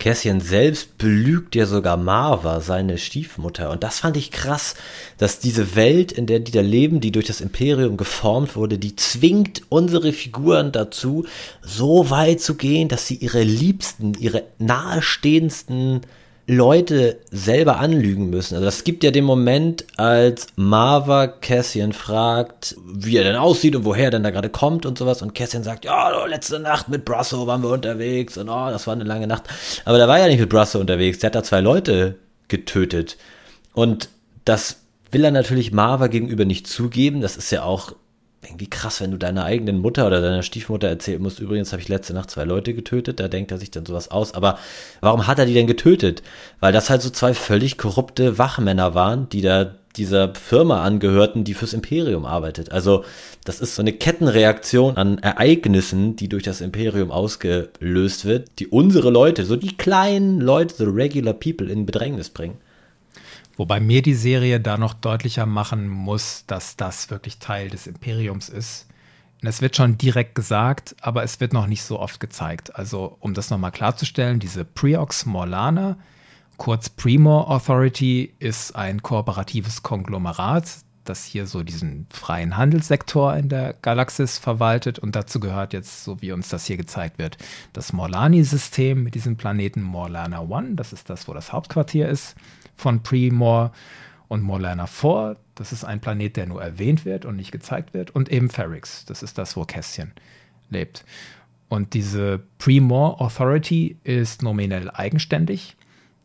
Cassian 0.00 0.40
selbst 0.40 0.98
belügt 0.98 1.54
ja 1.54 1.66
sogar 1.66 1.96
Marva, 1.96 2.60
seine 2.60 2.98
Stiefmutter. 2.98 3.70
Und 3.70 3.84
das 3.84 4.00
fand 4.00 4.16
ich 4.16 4.30
krass, 4.30 4.74
dass 5.18 5.38
diese 5.38 5.76
Welt, 5.76 6.10
in 6.10 6.26
der 6.26 6.40
die 6.40 6.50
da 6.50 6.62
leben, 6.62 7.00
die 7.00 7.12
durch 7.12 7.26
das 7.26 7.40
Imperium 7.40 7.96
geformt 7.96 8.56
wurde, 8.56 8.78
die 8.78 8.96
zwingt 8.96 9.62
unsere 9.68 10.12
Figuren 10.12 10.72
dazu, 10.72 11.26
so 11.62 12.10
weit 12.10 12.40
zu 12.40 12.54
gehen, 12.54 12.88
dass 12.88 13.06
sie 13.06 13.16
ihre 13.16 13.42
Liebsten, 13.42 14.14
ihre 14.14 14.44
nahestehendsten 14.58 16.00
Leute 16.50 17.20
selber 17.30 17.78
anlügen 17.78 18.28
müssen. 18.28 18.56
Also 18.56 18.66
es 18.66 18.82
gibt 18.82 19.04
ja 19.04 19.12
den 19.12 19.24
Moment, 19.24 19.84
als 19.96 20.48
Marva 20.56 21.28
Cassian 21.28 21.92
fragt, 21.92 22.74
wie 22.92 23.16
er 23.16 23.22
denn 23.22 23.36
aussieht 23.36 23.76
und 23.76 23.84
woher 23.84 24.06
er 24.06 24.10
denn 24.10 24.24
da 24.24 24.30
gerade 24.30 24.48
kommt 24.48 24.84
und 24.84 24.98
sowas. 24.98 25.22
Und 25.22 25.32
Cassian 25.32 25.62
sagt, 25.62 25.84
ja, 25.84 26.26
letzte 26.26 26.58
Nacht 26.58 26.88
mit 26.88 27.04
Brasso 27.04 27.46
waren 27.46 27.62
wir 27.62 27.70
unterwegs 27.70 28.36
und 28.36 28.48
oh, 28.48 28.68
das 28.68 28.88
war 28.88 28.94
eine 28.94 29.04
lange 29.04 29.28
Nacht. 29.28 29.44
Aber 29.84 29.98
der 29.98 30.08
war 30.08 30.18
ja 30.18 30.26
nicht 30.26 30.40
mit 30.40 30.48
Brasso 30.48 30.80
unterwegs. 30.80 31.20
Der 31.20 31.28
hat 31.28 31.36
da 31.36 31.44
zwei 31.44 31.60
Leute 31.60 32.16
getötet. 32.48 33.16
Und 33.72 34.08
das 34.44 34.80
will 35.12 35.24
er 35.24 35.30
natürlich 35.30 35.70
Marva 35.70 36.08
gegenüber 36.08 36.46
nicht 36.46 36.66
zugeben. 36.66 37.20
Das 37.20 37.36
ist 37.36 37.52
ja 37.52 37.62
auch 37.62 37.94
irgendwie 38.42 38.70
krass, 38.70 39.00
wenn 39.00 39.10
du 39.10 39.18
deiner 39.18 39.44
eigenen 39.44 39.78
Mutter 39.80 40.06
oder 40.06 40.22
deiner 40.22 40.42
Stiefmutter 40.42 40.88
erzählen 40.88 41.20
musst, 41.20 41.40
übrigens 41.40 41.72
habe 41.72 41.82
ich 41.82 41.88
letzte 41.88 42.14
Nacht 42.14 42.30
zwei 42.30 42.44
Leute 42.44 42.72
getötet, 42.72 43.20
da 43.20 43.28
denkt 43.28 43.50
er 43.50 43.58
sich 43.58 43.70
dann 43.70 43.84
sowas 43.84 44.10
aus. 44.10 44.32
Aber 44.32 44.58
warum 45.00 45.26
hat 45.26 45.38
er 45.38 45.46
die 45.46 45.54
denn 45.54 45.66
getötet? 45.66 46.22
Weil 46.58 46.72
das 46.72 46.88
halt 46.88 47.02
so 47.02 47.10
zwei 47.10 47.34
völlig 47.34 47.76
korrupte 47.76 48.38
Wachmänner 48.38 48.94
waren, 48.94 49.28
die 49.28 49.42
da 49.42 49.74
dieser 49.96 50.34
Firma 50.34 50.82
angehörten, 50.82 51.44
die 51.44 51.54
fürs 51.54 51.72
Imperium 51.72 52.24
arbeitet. 52.24 52.70
Also 52.72 53.04
das 53.44 53.60
ist 53.60 53.74
so 53.74 53.82
eine 53.82 53.92
Kettenreaktion 53.92 54.96
an 54.96 55.18
Ereignissen, 55.18 56.16
die 56.16 56.28
durch 56.28 56.44
das 56.44 56.60
Imperium 56.60 57.10
ausgelöst 57.10 58.24
wird, 58.24 58.50
die 58.58 58.68
unsere 58.68 59.10
Leute, 59.10 59.44
so 59.44 59.56
die 59.56 59.76
kleinen 59.76 60.40
Leute, 60.40 60.76
the 60.76 60.84
regular 60.84 61.34
people 61.34 61.70
in 61.70 61.86
Bedrängnis 61.86 62.30
bringen. 62.30 62.58
Wobei 63.60 63.78
mir 63.78 64.00
die 64.00 64.14
Serie 64.14 64.58
da 64.58 64.78
noch 64.78 64.94
deutlicher 64.94 65.44
machen 65.44 65.86
muss, 65.86 66.44
dass 66.46 66.76
das 66.76 67.10
wirklich 67.10 67.40
Teil 67.40 67.68
des 67.68 67.86
Imperiums 67.86 68.48
ist. 68.48 68.86
Es 69.42 69.60
wird 69.60 69.76
schon 69.76 69.98
direkt 69.98 70.34
gesagt, 70.34 70.96
aber 71.02 71.24
es 71.24 71.40
wird 71.40 71.52
noch 71.52 71.66
nicht 71.66 71.82
so 71.82 72.00
oft 72.00 72.20
gezeigt. 72.20 72.74
Also, 72.74 73.18
um 73.20 73.34
das 73.34 73.50
nochmal 73.50 73.70
klarzustellen, 73.70 74.40
diese 74.40 74.64
Preox 74.64 75.26
Morlana, 75.26 75.98
kurz 76.56 76.88
Premor 76.88 77.50
Authority, 77.50 78.32
ist 78.38 78.74
ein 78.76 79.02
kooperatives 79.02 79.82
Konglomerat, 79.82 80.78
das 81.04 81.26
hier 81.26 81.46
so 81.46 81.62
diesen 81.62 82.06
freien 82.08 82.56
Handelssektor 82.56 83.36
in 83.36 83.50
der 83.50 83.74
Galaxis 83.74 84.38
verwaltet. 84.38 84.98
Und 84.98 85.14
dazu 85.14 85.38
gehört 85.38 85.74
jetzt, 85.74 86.02
so 86.02 86.22
wie 86.22 86.32
uns 86.32 86.48
das 86.48 86.64
hier 86.64 86.78
gezeigt 86.78 87.18
wird, 87.18 87.36
das 87.74 87.92
Morlani-System 87.92 89.02
mit 89.02 89.14
diesem 89.14 89.36
Planeten 89.36 89.82
Morlana 89.82 90.40
One. 90.40 90.76
Das 90.76 90.94
ist 90.94 91.10
das, 91.10 91.28
wo 91.28 91.34
das 91.34 91.52
Hauptquartier 91.52 92.08
ist 92.08 92.36
von 92.80 93.02
Premor 93.02 93.72
und 94.28 94.42
Morlana 94.42 94.86
4. 94.86 95.36
Das 95.54 95.72
ist 95.72 95.84
ein 95.84 96.00
Planet, 96.00 96.36
der 96.36 96.46
nur 96.46 96.62
erwähnt 96.62 97.04
wird 97.04 97.24
und 97.24 97.36
nicht 97.36 97.52
gezeigt 97.52 97.94
wird. 97.94 98.10
Und 98.10 98.30
eben 98.30 98.48
Ferrix. 98.48 99.04
Das 99.04 99.22
ist 99.22 99.38
das, 99.38 99.56
wo 99.56 99.64
Kästchen 99.64 100.12
lebt. 100.70 101.04
Und 101.68 101.94
diese 101.94 102.42
Premor 102.58 103.20
Authority 103.20 103.96
ist 104.02 104.42
nominell 104.42 104.90
eigenständig, 104.90 105.76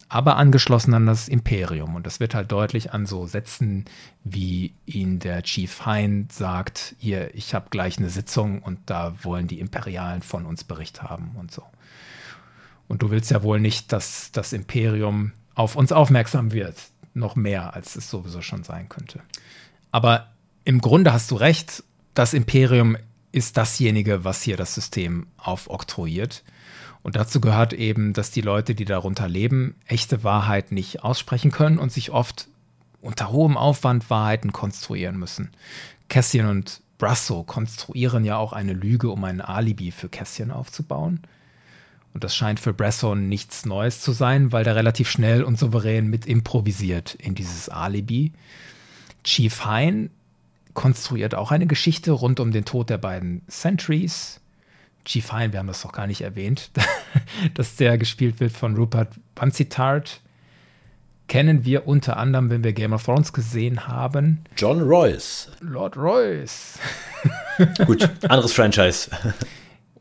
aber 0.10 0.38
angeschlossen 0.38 0.94
an 0.94 1.06
das 1.06 1.28
Imperium. 1.28 1.96
Und 1.96 2.08
das 2.08 2.20
wird 2.20 2.34
halt 2.34 2.52
deutlich 2.52 2.94
an 2.94 3.06
so 3.06 3.28
Sätzen, 3.28 3.86
wie 4.24 4.74
ihn 4.86 5.20
der 5.20 5.44
Chief 5.44 5.86
Hein 5.86 6.28
sagt, 6.32 6.96
hier, 6.98 7.34
ich 7.36 7.54
habe 7.54 7.70
gleich 7.70 7.98
eine 7.98 8.10
Sitzung 8.10 8.62
und 8.62 8.80
da 8.88 9.14
wollen 9.24 9.48
die 9.48 9.60
Imperialen 9.60 10.22
von 10.22 10.46
uns 10.46 10.64
Bericht 10.64 11.04
haben 11.04 11.36
und 11.38 11.52
so. 11.52 11.64
Und 12.88 13.02
du 13.02 13.12
willst 13.12 13.32
ja 13.32 13.44
wohl 13.44 13.60
nicht, 13.60 13.92
dass 13.92 14.32
das 14.32 14.54
Imperium 14.54 15.32
auf 15.56 15.76
uns 15.76 15.92
aufmerksam 15.92 16.52
wird. 16.52 16.76
Noch 17.14 17.36
mehr, 17.36 17.74
als 17.74 17.96
es 17.96 18.10
sowieso 18.10 18.42
schon 18.42 18.64
sein 18.64 18.90
könnte. 18.90 19.22
Aber 19.92 20.28
im 20.66 20.82
Grunde 20.82 21.14
hast 21.14 21.32
du 21.32 21.36
recht, 21.36 21.84
das 22.14 22.34
Imperium 22.34 22.98
ist 23.32 23.58
dasjenige, 23.58 24.24
was 24.24 24.42
hier 24.42 24.58
das 24.58 24.76
System 24.76 25.28
aufoktroyiert. 25.38 26.44
Und 27.04 27.16
dazu 27.16 27.40
gehört 27.40 27.74
eben, 27.74 28.14
dass 28.14 28.32
die 28.32 28.42
Leute, 28.42 28.76
die 28.76 28.86
darunter 28.86 29.28
leben, 29.28 29.76
echte 29.86 30.24
Wahrheit 30.24 30.72
nicht 30.72 31.04
aussprechen 31.04 31.52
können 31.52 31.78
und 31.78 31.92
sich 31.92 32.12
oft 32.12 32.48
unter 33.02 33.32
hohem 33.32 33.58
Aufwand 33.58 34.10
Wahrheiten 34.10 34.52
konstruieren 34.52 35.18
müssen. 35.18 35.52
Cassian 36.10 36.48
und 36.48 36.82
Brasso 36.98 37.44
konstruieren 37.44 38.26
ja 38.26 38.38
auch 38.38 38.54
eine 38.54 38.74
Lüge, 38.74 39.10
um 39.10 39.24
ein 39.24 39.42
Alibi 39.42 39.92
für 39.92 40.10
Cassian 40.10 40.52
aufzubauen. 40.52 41.20
Und 42.16 42.24
das 42.24 42.34
scheint 42.34 42.62
für 42.62 42.74
Bresson 42.74 43.28
nichts 43.28 43.66
Neues 43.66 44.00
zu 44.00 44.14
sein, 44.14 44.54
weil 44.54 44.64
der 44.64 44.78
relativ 44.78 45.10
schnell 45.10 45.44
und 45.44 45.60
souverän 45.60 46.08
mit 46.08 46.26
improvisiert 46.26 47.14
in 47.16 47.36
dieses 47.36 47.68
Alibi. 47.68 48.32
Chief 49.26 49.66
Hein 49.66 50.10
konstruiert 50.74 51.36
auch 51.36 51.52
eine 51.52 51.68
Geschichte 51.68 52.14
rund 52.14 52.40
um 52.40 52.54
den 52.54 52.64
Tod 52.64 52.90
der 52.90 53.00
beiden 53.00 53.42
Sentries. 53.50 54.40
Chief 55.04 55.30
Hein, 55.34 55.52
wir 55.52 55.60
haben 55.60 55.68
das 55.68 55.82
doch 55.82 55.92
gar 55.92 56.08
nicht 56.08 56.22
erwähnt, 56.22 56.72
dass 57.54 57.76
der 57.76 57.98
gespielt 57.98 58.40
wird 58.40 58.54
von 58.54 58.78
Rupert 58.78 59.10
Banzitart. 59.36 60.22
Kennen 61.28 61.66
wir 61.66 61.86
unter 61.86 62.16
anderem, 62.16 62.50
wenn 62.50 62.64
wir 62.64 62.72
Game 62.72 62.94
of 62.94 63.04
Thrones 63.04 63.34
gesehen 63.34 63.88
haben. 63.88 64.46
John 64.56 64.82
Royce. 64.82 65.50
Lord 65.60 65.98
Royce. 65.98 66.80
Gut, 67.86 68.10
anderes 68.24 68.54
Franchise. 68.54 69.10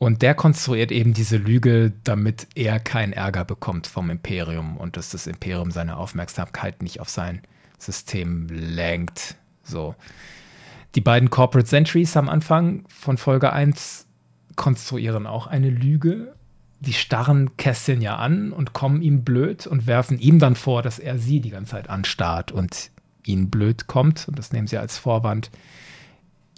Und 0.05 0.21
der 0.21 0.35
konstruiert 0.35 0.93
eben 0.93 1.15
diese 1.15 1.39
Lüge, 1.39 1.91
damit 2.05 2.47
er 2.55 2.79
keinen 2.79 3.15
Ärger 3.15 3.47
bekommt 3.47 3.87
vom 3.87 4.11
Imperium 4.11 4.77
und 4.77 4.99
dass 4.99 5.09
das 5.09 5.27
Imperium 5.27 5.71
seine 5.71 5.97
Aufmerksamkeit 5.97 6.83
nicht 6.83 7.01
auf 7.01 7.09
sein 7.09 7.41
System 7.79 8.47
lenkt. 8.51 9.37
So. 9.63 9.95
Die 10.95 11.01
beiden 11.01 11.31
Corporate 11.31 11.67
Sentries 11.67 12.19
am 12.19 12.29
Anfang 12.29 12.85
von 12.89 13.17
Folge 13.17 13.55
1 13.55 14.07
konstruieren 14.57 15.27
auch 15.27 15.47
eine 15.47 15.71
Lüge. 15.71 16.35
Die 16.81 16.93
starren 16.93 17.57
Kästchen 17.57 18.03
ja 18.03 18.17
an 18.17 18.53
und 18.53 18.75
kommen 18.75 19.01
ihm 19.01 19.25
blöd 19.25 19.67
und 19.67 19.87
werfen 19.87 20.19
ihm 20.19 20.39
dann 20.39 20.55
vor, 20.55 20.83
dass 20.83 20.99
er 20.99 21.17
sie 21.17 21.41
die 21.41 21.49
ganze 21.49 21.71
Zeit 21.71 21.89
anstarrt 21.89 22.53
und 22.53 22.91
ihnen 23.25 23.49
blöd 23.49 23.87
kommt. 23.87 24.29
Und 24.29 24.39
das 24.39 24.53
nehmen 24.53 24.67
sie 24.67 24.77
als 24.77 24.99
Vorwand, 24.99 25.51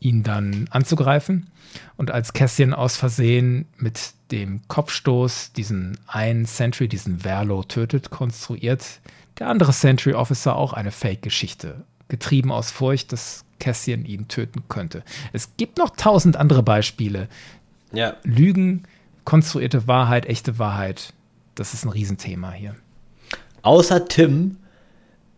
ihn 0.07 0.23
dann 0.23 0.69
anzugreifen. 0.71 1.51
Und 1.97 2.11
als 2.11 2.33
Cassian 2.33 2.73
aus 2.73 2.97
Versehen 2.97 3.67
mit 3.77 4.15
dem 4.31 4.67
Kopfstoß 4.69 5.53
diesen 5.53 5.99
einen 6.07 6.47
Sentry, 6.47 6.89
diesen 6.89 7.21
Verlo 7.21 7.63
tötet, 7.65 8.11
konstruiert 8.11 9.01
der 9.39 9.49
andere 9.49 9.73
Sentry 9.73 10.15
Officer 10.15 10.57
auch 10.57 10.73
eine 10.73 10.91
Fake-Geschichte, 10.91 11.85
getrieben 12.09 12.51
aus 12.51 12.71
Furcht, 12.71 13.13
dass 13.13 13.45
Cassian 13.59 14.05
ihn 14.05 14.29
töten 14.29 14.63
könnte. 14.69 15.03
Es 15.33 15.57
gibt 15.57 15.79
noch 15.79 15.91
tausend 15.91 16.37
andere 16.37 16.63
Beispiele. 16.63 17.29
Ja. 17.93 18.17
Lügen, 18.23 18.85
konstruierte 19.25 19.87
Wahrheit, 19.87 20.27
echte 20.27 20.59
Wahrheit, 20.59 21.13
das 21.55 21.75
ist 21.75 21.85
ein 21.85 21.91
Riesenthema 21.91 22.53
hier. 22.53 22.77
Außer 23.63 24.07
Tim 24.07 24.57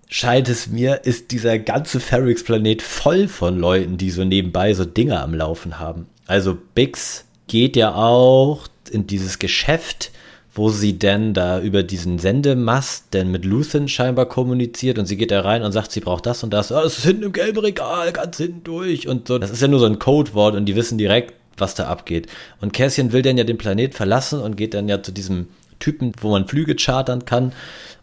scheint 0.09 0.49
es 0.49 0.67
mir, 0.67 1.05
ist 1.05 1.31
dieser 1.31 1.59
ganze 1.59 2.01
Ferrix-Planet 2.01 2.83
voll 2.83 3.29
von 3.29 3.59
Leuten, 3.59 3.99
die 3.99 4.11
so 4.11 4.25
nebenbei 4.25 4.75
so 4.75 4.85
Dinge 4.85 5.21
am 5.21 5.35
Laufen 5.35 5.79
haben. 5.79 6.07
Also 6.27 6.57
Bix 6.75 7.27
geht 7.47 7.77
ja 7.77 7.95
auch 7.95 8.67
in 8.91 9.07
dieses 9.07 9.39
Geschäft, 9.39 10.11
wo 10.55 10.71
sie 10.71 10.99
denn 10.99 11.35
da 11.35 11.61
über 11.61 11.83
diesen 11.83 12.19
Sendemast 12.19 13.13
denn 13.13 13.31
mit 13.31 13.45
Luthen 13.45 13.87
scheinbar 13.87 14.27
kommuniziert 14.27 14.99
und 14.99 15.07
sie 15.07 15.17
geht 15.17 15.31
da 15.31 15.43
rein 15.43 15.63
und 15.63 15.73
sagt, 15.73 15.93
sie 15.93 16.01
braucht 16.01 16.27
das 16.27 16.43
und 16.43 16.51
das. 16.51 16.73
Oh, 16.73 16.81
das 16.83 16.99
ist 16.99 17.05
hinten 17.05 17.23
im 17.25 17.33
gelben 17.33 17.59
Regal, 17.59 18.13
ganz 18.13 18.39
hinten 18.39 18.65
durch 18.65 19.07
und 19.07 19.29
so. 19.29 19.39
Das 19.39 19.51
ist 19.51 19.63
ja 19.63 19.69
nur 19.69 19.79
so 19.79 19.87
ein 19.87 19.99
Codewort 19.99 20.57
und 20.57 20.67
die 20.67 20.75
wissen 20.75 20.99
direkt, 20.99 21.35
was 21.57 21.75
da 21.75 21.87
abgeht. 21.87 22.27
Und 22.61 22.73
Cassian 22.73 23.13
will 23.13 23.23
dann 23.23 23.39
ja 23.39 23.45
den 23.45 23.59
Planet 23.59 23.95
verlassen 23.95 24.41
und 24.41 24.57
geht 24.57 24.75
dann 24.75 24.89
ja 24.89 25.03
zu 25.03 25.13
diesem 25.13 25.49
Typen, 25.79 26.13
wo 26.21 26.31
man 26.31 26.49
Flüge 26.49 26.75
chartern 26.75 27.25
kann 27.25 27.53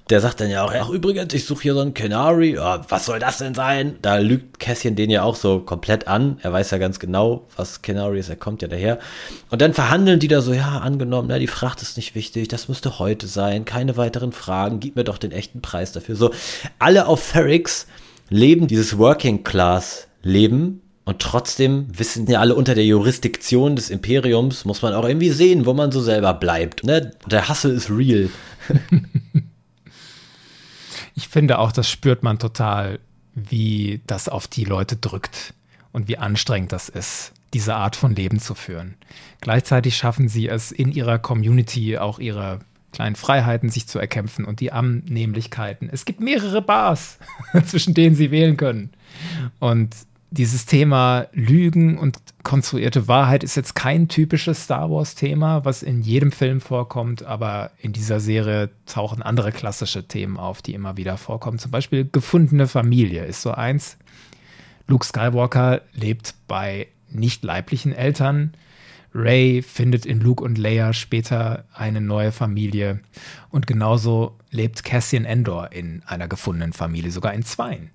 der 0.10 0.22
sagt 0.22 0.40
dann 0.40 0.52
ja 0.52 0.64
auch, 0.64 0.72
ach 0.72 0.90
übrigens, 0.90 1.34
ich 1.34 1.46
suche 1.46 1.64
hier 1.64 1.74
so 1.74 1.80
einen 1.80 1.96
Canary, 1.96 2.60
oh, 2.60 2.78
was 2.90 3.06
soll 3.06 3.18
das 3.18 3.40
denn 3.40 3.56
sein? 3.56 3.96
Da 4.04 4.18
lügt 4.18 4.60
Cassian 4.60 4.96
den 4.96 5.10
ja 5.10 5.24
auch 5.24 5.36
so 5.36 5.60
komplett 5.60 6.08
an. 6.08 6.38
Er 6.44 6.54
weiß 6.54 6.70
ja 6.72 6.78
ganz 6.78 7.00
genau, 7.00 7.48
was 7.56 7.82
Canary 7.82 8.20
ist, 8.20 8.30
er 8.30 8.36
kommt 8.36 8.62
ja 8.62 8.68
daher. 8.68 9.00
Und 9.50 9.62
dann 9.62 9.74
verhandeln 9.74 10.20
die 10.20 10.28
da 10.28 10.42
so, 10.42 10.54
ja, 10.54 10.78
angenommen, 10.78 11.28
na, 11.30 11.40
die 11.40 11.48
Fracht 11.48 11.82
ist 11.82 11.98
nicht 11.98 12.14
wichtig, 12.14 12.48
das 12.50 12.68
müsste 12.68 13.00
heute 13.00 13.26
sein, 13.26 13.66
keine 13.66 13.98
weiteren 13.98 14.32
Fragen, 14.32 14.80
gib 14.80 14.96
mir 14.96 15.04
doch 15.04 15.18
den 15.18 15.32
echten 15.32 15.62
Preis 15.62 15.92
dafür. 15.92 16.16
So, 16.16 16.32
alle 16.78 17.08
auf 17.08 17.24
Ferrix 17.24 17.88
leben 18.30 18.68
dieses 18.68 18.98
Working 18.98 19.44
Class 19.44 20.08
Leben, 20.22 20.82
und 21.08 21.20
trotzdem 21.20 21.86
wissen 21.96 22.26
ja 22.26 22.40
alle 22.40 22.56
unter 22.56 22.74
der 22.74 22.84
Jurisdiktion 22.84 23.76
des 23.76 23.92
Imperiums, 23.92 24.66
muss 24.66 24.82
man 24.82 24.96
auch 24.96 25.08
irgendwie 25.08 25.30
sehen, 25.30 25.68
wo 25.68 25.74
man 25.76 25.92
so 25.92 26.02
selber 26.02 26.34
bleibt. 26.34 26.84
Ne? 26.84 27.12
Der 27.28 27.48
Hassel 27.48 27.76
ist 27.76 27.92
real. 27.92 28.30
ich 31.16 31.28
finde 31.28 31.60
auch, 31.60 31.72
das 31.72 31.90
spürt 31.90 32.24
man 32.24 32.40
total, 32.40 33.00
wie 33.34 34.02
das 34.06 34.30
auf 34.30 34.48
die 34.48 34.66
Leute 34.66 34.98
drückt 34.98 35.54
und 35.92 36.08
wie 36.08 36.18
anstrengend 36.18 36.72
das 36.72 36.90
ist, 36.90 37.32
diese 37.54 37.76
Art 37.76 37.96
von 37.96 38.16
Leben 38.16 38.40
zu 38.40 38.54
führen. 38.54 38.96
Gleichzeitig 39.42 39.98
schaffen 39.98 40.28
sie 40.28 40.48
es 40.48 40.72
in 40.72 40.92
ihrer 40.92 41.20
Community 41.20 41.98
auch 41.98 42.20
ihre 42.20 42.60
kleinen 42.92 43.16
Freiheiten 43.16 43.70
sich 43.70 43.88
zu 43.88 44.00
erkämpfen 44.00 44.46
und 44.46 44.60
die 44.60 44.72
Annehmlichkeiten. 44.72 45.90
Es 45.92 46.06
gibt 46.06 46.22
mehrere 46.22 46.62
Bars, 46.62 47.18
zwischen 47.66 47.94
denen 47.94 48.16
sie 48.16 48.32
wählen 48.32 48.58
können. 48.58 48.92
Und 49.60 49.96
dieses 50.36 50.66
Thema 50.66 51.28
Lügen 51.34 51.98
und 51.98 52.20
konstruierte 52.44 53.08
Wahrheit 53.08 53.44
ist 53.44 53.56
jetzt 53.56 53.74
kein 53.74 54.08
typisches 54.08 54.66
Star 54.66 54.92
Wars-Thema, 54.92 55.66
was 55.66 55.82
in 55.82 56.02
jedem 56.02 56.32
Film 56.32 56.62
vorkommt, 56.62 57.24
aber 57.24 57.72
in 57.82 57.94
dieser 57.94 58.20
Serie 58.20 58.70
tauchen 58.86 59.22
andere 59.22 59.52
klassische 59.52 60.08
Themen 60.08 60.38
auf, 60.38 60.62
die 60.62 60.74
immer 60.74 60.98
wieder 60.98 61.18
vorkommen. 61.18 61.58
Zum 61.58 61.72
Beispiel 61.72 62.08
gefundene 62.12 62.68
Familie 62.68 63.26
ist 63.26 63.42
so 63.42 63.52
eins. 63.52 63.98
Luke 64.88 65.06
Skywalker 65.06 65.82
lebt 65.94 66.36
bei 66.48 66.88
nicht 67.10 67.44
leiblichen 67.44 67.94
Eltern. 67.94 68.54
Ray 69.14 69.62
findet 69.62 70.06
in 70.06 70.20
Luke 70.20 70.44
und 70.44 70.58
Leia 70.58 70.92
später 70.92 71.64
eine 71.74 72.02
neue 72.02 72.34
Familie. 72.34 73.00
Und 73.50 73.66
genauso 73.66 74.38
lebt 74.52 74.84
Cassian 74.84 75.24
Endor 75.24 75.72
in 75.72 76.04
einer 76.06 76.28
gefundenen 76.28 76.74
Familie, 76.74 77.12
sogar 77.12 77.34
in 77.34 77.44
zweien 77.44 77.90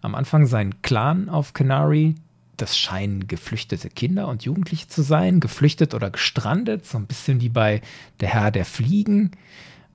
am 0.00 0.14
Anfang 0.14 0.46
seinen 0.46 0.82
Clan 0.82 1.28
auf 1.28 1.52
Canary. 1.52 2.14
Das 2.56 2.76
scheinen 2.76 3.26
geflüchtete 3.26 3.88
Kinder 3.88 4.28
und 4.28 4.44
Jugendliche 4.44 4.88
zu 4.88 5.02
sein, 5.02 5.40
geflüchtet 5.40 5.94
oder 5.94 6.10
gestrandet, 6.10 6.84
so 6.86 6.98
ein 6.98 7.06
bisschen 7.06 7.40
wie 7.40 7.48
bei 7.48 7.80
Der 8.20 8.28
Herr 8.28 8.50
der 8.50 8.64
Fliegen. 8.66 9.30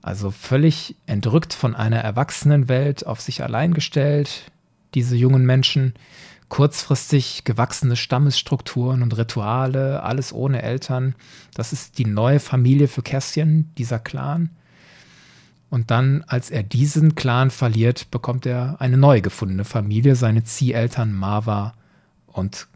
Also 0.02 0.30
völlig 0.30 0.96
entrückt 1.06 1.52
von 1.52 1.74
einer 1.74 1.98
Erwachsenenwelt, 1.98 3.06
auf 3.06 3.20
sich 3.20 3.42
allein 3.42 3.74
gestellt, 3.74 4.50
diese 4.94 5.16
jungen 5.16 5.44
Menschen. 5.44 5.94
Kurzfristig 6.48 7.42
gewachsene 7.42 7.96
Stammesstrukturen 7.96 9.02
und 9.02 9.16
Rituale, 9.16 10.02
alles 10.04 10.32
ohne 10.32 10.62
Eltern. 10.62 11.16
Das 11.54 11.72
ist 11.72 11.98
die 11.98 12.04
neue 12.04 12.38
Familie 12.38 12.86
für 12.86 13.02
Cassian, 13.02 13.70
dieser 13.78 13.98
Clan. 13.98 14.50
Und 15.68 15.90
dann, 15.90 16.24
als 16.28 16.50
er 16.50 16.62
diesen 16.62 17.14
Clan 17.14 17.50
verliert, 17.50 18.10
bekommt 18.10 18.46
er 18.46 18.76
eine 18.80 18.96
neu 18.96 19.20
gefundene 19.20 19.64
Familie, 19.64 20.14
seine 20.14 20.44
Zieheltern 20.44 21.12
Marva 21.12 21.74
und 22.26 22.68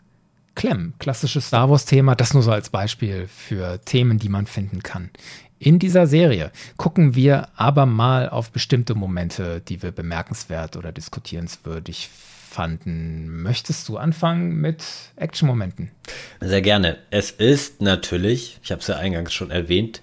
Clem. 0.54 0.94
Klassisches 0.98 1.46
Star 1.46 1.70
Wars-Thema, 1.70 2.14
das 2.16 2.34
nur 2.34 2.42
so 2.42 2.50
als 2.50 2.70
Beispiel 2.70 3.28
für 3.28 3.80
Themen, 3.84 4.18
die 4.18 4.28
man 4.28 4.46
finden 4.46 4.82
kann. 4.82 5.10
In 5.58 5.78
dieser 5.78 6.06
Serie 6.06 6.50
gucken 6.78 7.14
wir 7.14 7.48
aber 7.54 7.86
mal 7.86 8.28
auf 8.28 8.50
bestimmte 8.50 8.94
Momente, 8.94 9.60
die 9.60 9.82
wir 9.82 9.92
bemerkenswert 9.92 10.76
oder 10.76 10.90
diskutierenswürdig 10.90 12.08
fanden. 12.50 13.42
Möchtest 13.42 13.88
du 13.88 13.96
anfangen 13.96 14.60
mit 14.60 14.82
Action-Momenten? 15.16 15.90
Sehr 16.40 16.62
gerne. 16.62 16.98
Es 17.10 17.30
ist 17.30 17.80
natürlich, 17.80 18.58
ich 18.62 18.72
habe 18.72 18.80
es 18.80 18.86
ja 18.88 18.96
eingangs 18.96 19.32
schon 19.32 19.50
erwähnt, 19.50 20.02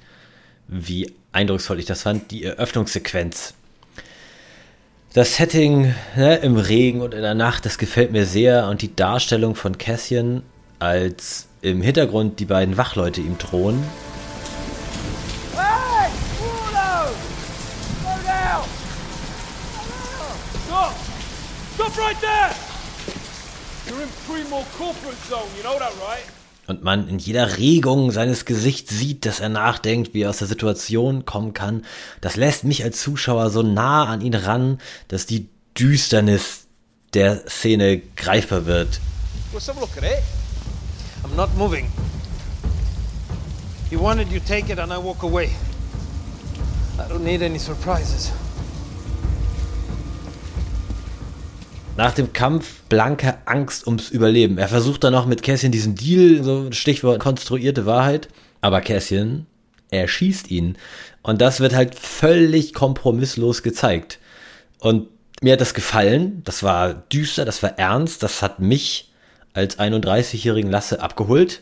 wie 0.68 1.14
eindrucksvoll 1.32 1.80
ich 1.80 1.86
das 1.86 2.04
fand, 2.04 2.32
die 2.32 2.44
Eröffnungssequenz. 2.44 3.54
Das 5.14 5.38
Setting 5.38 5.96
ne, 6.16 6.36
im 6.38 6.58
Regen 6.58 7.02
und 7.02 7.14
in 7.14 7.22
der 7.22 7.34
Nacht, 7.34 7.66
das 7.66 7.78
gefällt 7.78 8.12
mir 8.12 8.26
sehr 8.26 8.68
und 8.68 8.82
die 8.82 8.96
Darstellung 8.96 9.56
von 9.56 9.78
Cassian, 9.78 10.44
als 10.80 11.48
im 11.62 11.82
Hintergrund 11.82 12.40
die 12.40 12.46
beiden 12.46 12.78
Wachleute 12.78 13.22
ihm 13.22 13.38
drohen. 13.38 13.84
Hey! 15.56 16.12
Slow 16.38 18.24
down! 18.24 18.64
Stop! 20.68 20.94
Stop 21.76 21.98
right 21.98 22.22
there! 22.22 22.56
You're 23.88 24.04
in 24.04 24.10
Primo 24.28 24.66
Corporate 24.78 25.18
Zone, 25.30 25.48
you 25.56 25.64
know 25.64 25.80
that, 25.80 25.94
right? 26.06 26.37
Und 26.68 26.84
man 26.84 27.08
in 27.08 27.18
jeder 27.18 27.58
Regung 27.58 28.12
seines 28.12 28.46
Gesichts 28.46 28.98
sieht, 28.98 29.26
dass 29.26 29.40
er 29.40 29.50
nachdenkt, 29.50 30.14
wie 30.14 30.22
er 30.22 30.30
aus 30.30 30.38
der 30.38 30.48
Situation 30.48 31.26
kommen 31.26 31.54
kann, 31.54 31.86
das 32.22 32.36
lässt 32.36 32.66
mich 32.66 32.84
als 32.84 33.02
Zuschauer 33.02 33.50
so 33.50 33.64
nah 33.64 34.06
an 34.06 34.22
ihn 34.22 34.36
ran, 34.36 34.80
dass 35.08 35.26
die 35.26 35.48
Düsternis 35.78 36.68
der 37.14 37.48
Szene 37.48 38.02
greifbar 38.16 38.66
wird. 38.66 39.00
Let's 39.54 39.68
have 39.68 39.78
a 39.78 39.82
look 39.82 39.98
at 39.98 40.04
it. 40.04 40.24
I'm 41.24 41.36
not 41.36 41.50
moving. 41.58 41.90
You 43.90 44.02
wanted, 44.02 44.30
you 44.32 44.42
take 44.42 44.72
it 44.72 44.80
and 44.80 44.92
I 44.92 44.98
walk 44.98 45.24
away. 45.24 45.52
I 47.00 47.08
don't 47.08 47.24
need 47.24 47.42
any 47.42 47.60
surprises. 47.60 48.32
Nach 51.98 52.14
dem 52.14 52.32
Kampf 52.32 52.82
blanke 52.84 53.38
Angst 53.46 53.86
ums 53.88 54.10
Überleben. 54.10 54.58
Er 54.58 54.68
versucht 54.68 55.04
dann 55.04 55.14
noch 55.14 55.26
mit 55.26 55.44
Cassian 55.44 55.72
diesen 55.72 55.96
Deal, 55.96 56.44
so 56.44 56.72
Stichwort 56.72 57.20
konstruierte 57.20 57.86
Wahrheit. 57.86 58.30
Aber 58.62 58.82
Cassian 58.82 59.46
er 59.90 60.08
schießt 60.08 60.52
ihn. 60.52 60.78
Und 61.24 61.42
das 61.42 61.60
wird 61.60 61.74
halt 61.74 61.96
völlig 61.96 62.74
kompromisslos 62.74 63.64
gezeigt. 63.64 64.20
Und 64.80 65.08
mir 65.42 65.54
hat 65.54 65.62
das 65.62 65.74
gefallen. 65.74 66.42
Das 66.46 66.64
war 66.64 66.94
düster, 66.94 67.46
das 67.46 67.64
war 67.64 67.78
ernst. 67.78 68.24
Das 68.24 68.42
hat 68.42 68.60
mich 68.60 69.12
als 69.54 69.80
31-jährigen 69.80 70.70
Lasse 70.70 71.02
abgeholt. 71.02 71.62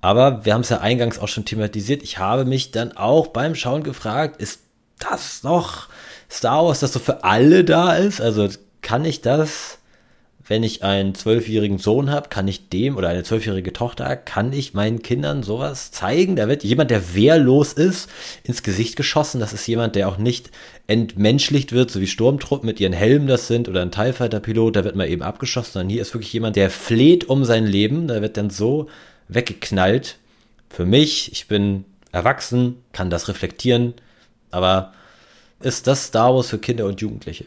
Aber 0.00 0.44
wir 0.44 0.54
haben 0.54 0.60
es 0.60 0.68
ja 0.68 0.80
eingangs 0.80 1.18
auch 1.18 1.28
schon 1.28 1.44
thematisiert. 1.44 2.02
Ich 2.02 2.18
habe 2.18 2.44
mich 2.44 2.70
dann 2.70 2.96
auch 2.96 3.28
beim 3.28 3.54
Schauen 3.54 3.82
gefragt, 3.82 4.40
ist 4.40 4.60
das 4.98 5.42
noch 5.42 5.88
Star 6.30 6.64
Wars, 6.64 6.80
das 6.80 6.92
so 6.92 6.98
für 6.98 7.24
alle 7.24 7.64
da 7.64 7.94
ist? 7.94 8.20
Also 8.20 8.48
kann 8.88 9.04
ich 9.04 9.20
das, 9.20 9.80
wenn 10.46 10.62
ich 10.62 10.82
einen 10.82 11.14
zwölfjährigen 11.14 11.76
Sohn 11.76 12.10
habe, 12.10 12.30
kann 12.30 12.48
ich 12.48 12.70
dem 12.70 12.96
oder 12.96 13.10
eine 13.10 13.22
zwölfjährige 13.22 13.74
Tochter, 13.74 14.16
kann 14.16 14.54
ich 14.54 14.72
meinen 14.72 15.02
Kindern 15.02 15.42
sowas 15.42 15.90
zeigen? 15.90 16.36
Da 16.36 16.48
wird 16.48 16.64
jemand, 16.64 16.90
der 16.90 17.14
wehrlos 17.14 17.74
ist, 17.74 18.08
ins 18.44 18.62
Gesicht 18.62 18.96
geschossen. 18.96 19.40
Das 19.40 19.52
ist 19.52 19.66
jemand, 19.66 19.94
der 19.94 20.08
auch 20.08 20.16
nicht 20.16 20.50
entmenschlicht 20.86 21.72
wird, 21.72 21.90
so 21.90 22.00
wie 22.00 22.06
Sturmtruppen 22.06 22.66
mit 22.66 22.80
ihren 22.80 22.94
Helmen 22.94 23.26
das 23.26 23.46
sind 23.46 23.68
oder 23.68 23.82
ein 23.82 23.90
TIE 23.90 24.14
Fighter 24.14 24.40
Pilot, 24.40 24.76
da 24.76 24.84
wird 24.84 24.96
mal 24.96 25.10
eben 25.10 25.20
abgeschossen, 25.20 25.72
sondern 25.74 25.90
hier 25.90 26.00
ist 26.00 26.14
wirklich 26.14 26.32
jemand, 26.32 26.56
der 26.56 26.70
fleht 26.70 27.28
um 27.28 27.44
sein 27.44 27.66
Leben, 27.66 28.08
da 28.08 28.22
wird 28.22 28.38
dann 28.38 28.48
so 28.48 28.88
weggeknallt. 29.28 30.16
Für 30.70 30.86
mich, 30.86 31.30
ich 31.30 31.46
bin 31.46 31.84
erwachsen, 32.10 32.76
kann 32.94 33.10
das 33.10 33.28
reflektieren, 33.28 33.92
aber 34.50 34.94
ist 35.60 35.86
das 35.86 36.06
Star 36.06 36.34
Wars 36.34 36.48
für 36.48 36.58
Kinder 36.58 36.86
und 36.86 37.02
Jugendliche? 37.02 37.44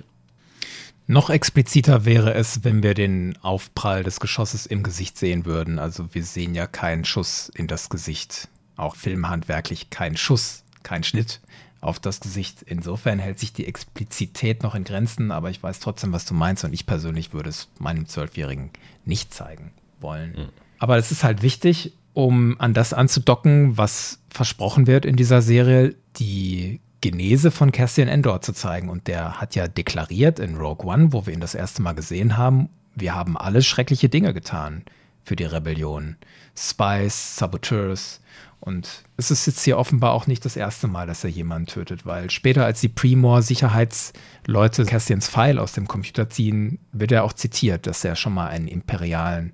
Noch 1.07 1.29
expliziter 1.29 2.05
wäre 2.05 2.33
es, 2.33 2.63
wenn 2.63 2.83
wir 2.83 2.93
den 2.93 3.37
Aufprall 3.41 4.03
des 4.03 4.19
Geschosses 4.19 4.65
im 4.65 4.83
Gesicht 4.83 5.17
sehen 5.17 5.45
würden. 5.45 5.79
Also 5.79 6.13
wir 6.13 6.23
sehen 6.23 6.55
ja 6.55 6.67
keinen 6.67 7.05
Schuss 7.05 7.49
in 7.53 7.67
das 7.67 7.89
Gesicht. 7.89 8.47
Auch 8.77 8.95
filmhandwerklich 8.95 9.89
kein 9.89 10.15
Schuss, 10.15 10.63
kein 10.83 11.03
Schnitt 11.03 11.41
auf 11.81 11.99
das 11.99 12.19
Gesicht. 12.19 12.61
Insofern 12.61 13.19
hält 13.19 13.39
sich 13.39 13.53
die 13.53 13.65
Explizität 13.65 14.63
noch 14.63 14.75
in 14.75 14.83
Grenzen, 14.83 15.31
aber 15.31 15.49
ich 15.49 15.61
weiß 15.61 15.79
trotzdem, 15.79 16.13
was 16.13 16.25
du 16.25 16.33
meinst 16.33 16.63
und 16.63 16.73
ich 16.73 16.85
persönlich 16.85 17.33
würde 17.33 17.49
es 17.49 17.67
meinem 17.79 18.05
Zwölfjährigen 18.05 18.69
nicht 19.03 19.33
zeigen 19.33 19.71
wollen. 19.99 20.33
Mhm. 20.33 20.49
Aber 20.79 20.97
es 20.97 21.11
ist 21.11 21.23
halt 21.23 21.41
wichtig, 21.41 21.93
um 22.13 22.59
an 22.59 22.73
das 22.73 22.93
anzudocken, 22.93 23.77
was 23.77 24.19
versprochen 24.29 24.87
wird 24.87 25.05
in 25.05 25.15
dieser 25.15 25.41
Serie, 25.41 25.95
die 26.17 26.79
Genese 27.01 27.51
von 27.51 27.71
Cassian 27.71 28.07
Endor 28.07 28.41
zu 28.41 28.53
zeigen. 28.53 28.89
Und 28.89 29.07
der 29.07 29.41
hat 29.41 29.55
ja 29.55 29.67
deklariert 29.67 30.39
in 30.39 30.55
Rogue 30.57 30.87
One, 30.87 31.11
wo 31.13 31.25
wir 31.25 31.33
ihn 31.33 31.41
das 31.41 31.55
erste 31.55 31.81
Mal 31.81 31.93
gesehen 31.93 32.37
haben, 32.37 32.69
wir 32.95 33.15
haben 33.15 33.37
alle 33.37 33.61
schreckliche 33.61 34.09
Dinge 34.09 34.33
getan 34.33 34.83
für 35.23 35.35
die 35.35 35.45
Rebellion. 35.45 36.17
Spies, 36.55 37.37
Saboteurs. 37.37 38.21
Und 38.59 39.03
es 39.17 39.31
ist 39.31 39.47
jetzt 39.47 39.63
hier 39.63 39.77
offenbar 39.77 40.11
auch 40.11 40.27
nicht 40.27 40.45
das 40.45 40.55
erste 40.55 40.87
Mal, 40.87 41.07
dass 41.07 41.23
er 41.23 41.31
jemanden 41.31 41.65
tötet, 41.65 42.05
weil 42.05 42.29
später, 42.29 42.63
als 42.63 42.81
die 42.81 42.89
Primor-Sicherheitsleute 42.89 44.85
Cassians 44.85 45.29
Pfeil 45.29 45.57
aus 45.57 45.73
dem 45.73 45.87
Computer 45.87 46.29
ziehen, 46.29 46.77
wird 46.91 47.11
er 47.11 47.23
auch 47.23 47.33
zitiert, 47.33 47.87
dass 47.87 48.05
er 48.05 48.15
schon 48.15 48.33
mal 48.33 48.47
einen 48.47 48.67
imperialen 48.67 49.53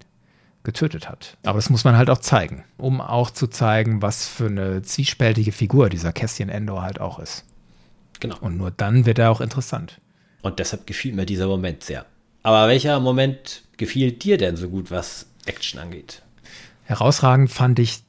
getötet 0.67 1.07
hat. 1.07 1.37
Aber 1.45 1.57
das 1.57 1.69
muss 1.69 1.85
man 1.85 1.95
halt 1.95 2.09
auch 2.09 2.17
zeigen, 2.17 2.65
um 2.77 2.99
auch 2.99 3.31
zu 3.31 3.47
zeigen, 3.47 4.01
was 4.01 4.27
für 4.27 4.47
eine 4.47 4.81
zwiespältige 4.81 5.53
Figur 5.53 5.87
dieser 5.87 6.11
Cassian 6.11 6.49
Endor 6.49 6.81
halt 6.81 6.99
auch 6.99 7.19
ist. 7.19 7.45
Genau. 8.19 8.35
Und 8.41 8.57
nur 8.57 8.69
dann 8.69 9.05
wird 9.05 9.17
er 9.17 9.31
auch 9.31 9.39
interessant. 9.39 10.01
Und 10.41 10.59
deshalb 10.59 10.85
gefiel 10.85 11.13
mir 11.13 11.25
dieser 11.25 11.47
Moment 11.47 11.83
sehr. 11.83 12.05
Aber 12.43 12.67
welcher 12.67 12.99
Moment 12.99 13.63
gefiel 13.77 14.11
dir 14.11 14.37
denn 14.37 14.57
so 14.57 14.67
gut, 14.67 14.91
was 14.91 15.27
Action 15.45 15.79
angeht? 15.79 16.21
Herausragend 16.83 17.49
fand 17.49 17.79
ich 17.79 18.03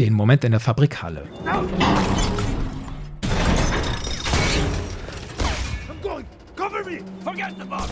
den 0.00 0.12
Moment 0.12 0.42
in 0.42 0.50
der 0.50 0.60
Fabrikhalle. 0.60 1.28
I'm 1.46 1.68
going. 6.02 6.26
Cover 6.56 6.84
me. 6.84 7.04
Forget 7.22 7.54
the 7.56 7.64
box. 7.64 7.88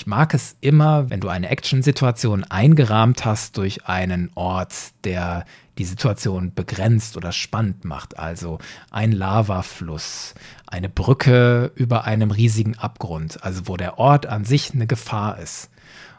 Ich 0.00 0.06
mag 0.06 0.32
es 0.32 0.56
immer, 0.62 1.10
wenn 1.10 1.20
du 1.20 1.28
eine 1.28 1.50
Action-Situation 1.50 2.44
eingerahmt 2.44 3.26
hast 3.26 3.58
durch 3.58 3.84
einen 3.84 4.30
Ort, 4.34 4.74
der 5.04 5.44
die 5.76 5.84
Situation 5.84 6.54
begrenzt 6.54 7.18
oder 7.18 7.32
spannend 7.32 7.84
macht. 7.84 8.18
Also 8.18 8.60
ein 8.90 9.12
Lavafluss, 9.12 10.32
eine 10.66 10.88
Brücke 10.88 11.70
über 11.74 12.06
einem 12.06 12.30
riesigen 12.30 12.78
Abgrund, 12.78 13.44
also 13.44 13.68
wo 13.68 13.76
der 13.76 13.98
Ort 13.98 14.24
an 14.24 14.46
sich 14.46 14.72
eine 14.72 14.86
Gefahr 14.86 15.38
ist. 15.38 15.68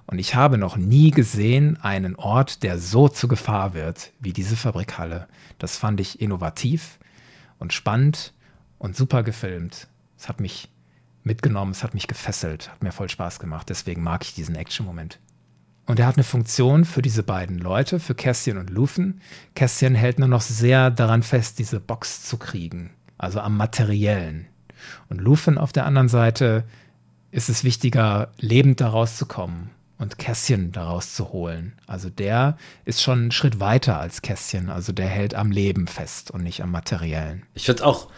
Und 0.06 0.20
ich 0.20 0.36
habe 0.36 0.60
noch 0.60 0.78
nie 0.78 1.10
gesehen 1.10 1.82
einen 1.82 2.16
Ort, 2.16 2.62
der 2.62 2.78
so 2.78 3.08
zur 3.08 3.30
Gefahr 3.30 3.74
wird 3.74 4.12
wie 4.20 4.32
diese 4.32 4.58
Fabrikhalle. 4.58 5.28
Das 5.58 5.78
fand 5.78 6.00
ich 6.00 6.22
innovativ 6.22 7.00
und 7.58 7.74
spannend 7.74 8.34
und 8.78 8.96
super 8.96 9.24
gefilmt. 9.24 9.88
Es 10.20 10.30
hat 10.30 10.40
mich 10.40 10.70
mitgenommen, 11.24 11.72
es 11.72 11.84
hat 11.84 11.94
mich 11.94 12.08
gefesselt, 12.08 12.70
hat 12.70 12.84
mir 12.84 12.92
voll 12.92 13.10
Spaß 13.10 13.40
gemacht. 13.40 13.70
Deswegen 13.70 14.04
mag 14.04 14.24
ich 14.24 14.34
diesen 14.34 14.56
Action-Moment. 14.56 15.20
Und 15.88 16.00
er 16.00 16.08
hat 16.08 16.16
eine 16.16 16.24
Funktion 16.24 16.86
für 16.86 17.02
diese 17.02 17.24
beiden 17.24 17.58
Leute, 17.58 18.00
für 18.00 18.16
Cassian 18.16 18.58
und 18.58 18.70
Luthen. 18.70 19.22
Cassian 19.56 19.96
hält 19.96 20.20
nur 20.20 20.28
noch 20.28 20.42
sehr 20.42 20.92
daran 20.92 21.24
fest, 21.24 21.60
diese 21.60 21.80
Box 21.80 22.24
zu 22.24 22.38
kriegen, 22.38 22.92
also 23.18 23.40
am 23.40 23.58
Materiellen. 23.58 24.48
Und 25.10 25.20
Luthen 25.20 25.58
auf 25.58 25.72
der 25.72 25.86
anderen 25.86 26.10
Seite 26.10 26.66
ist 27.32 27.50
es 27.50 27.64
wichtiger, 27.64 28.32
lebend 28.38 28.82
daraus 28.82 29.18
zu 29.18 29.26
kommen 29.26 29.72
und 29.98 30.18
Cassian 30.18 30.72
daraus 30.72 31.14
zu 31.14 31.32
holen. 31.32 31.74
Also 31.88 32.10
der 32.10 32.58
ist 32.86 33.02
schon 33.02 33.20
einen 33.20 33.32
Schritt 33.32 33.60
weiter 33.60 34.00
als 34.00 34.22
Cassian, 34.22 34.70
also 34.70 34.92
der 34.92 35.08
hält 35.08 35.36
am 35.36 35.52
Leben 35.52 35.88
fest 35.88 36.32
und 36.32 36.44
nicht 36.44 36.62
am 36.64 36.72
Materiellen. 36.72 37.44
Ich 37.54 37.66
finde 37.66 37.86
auch 37.86 38.10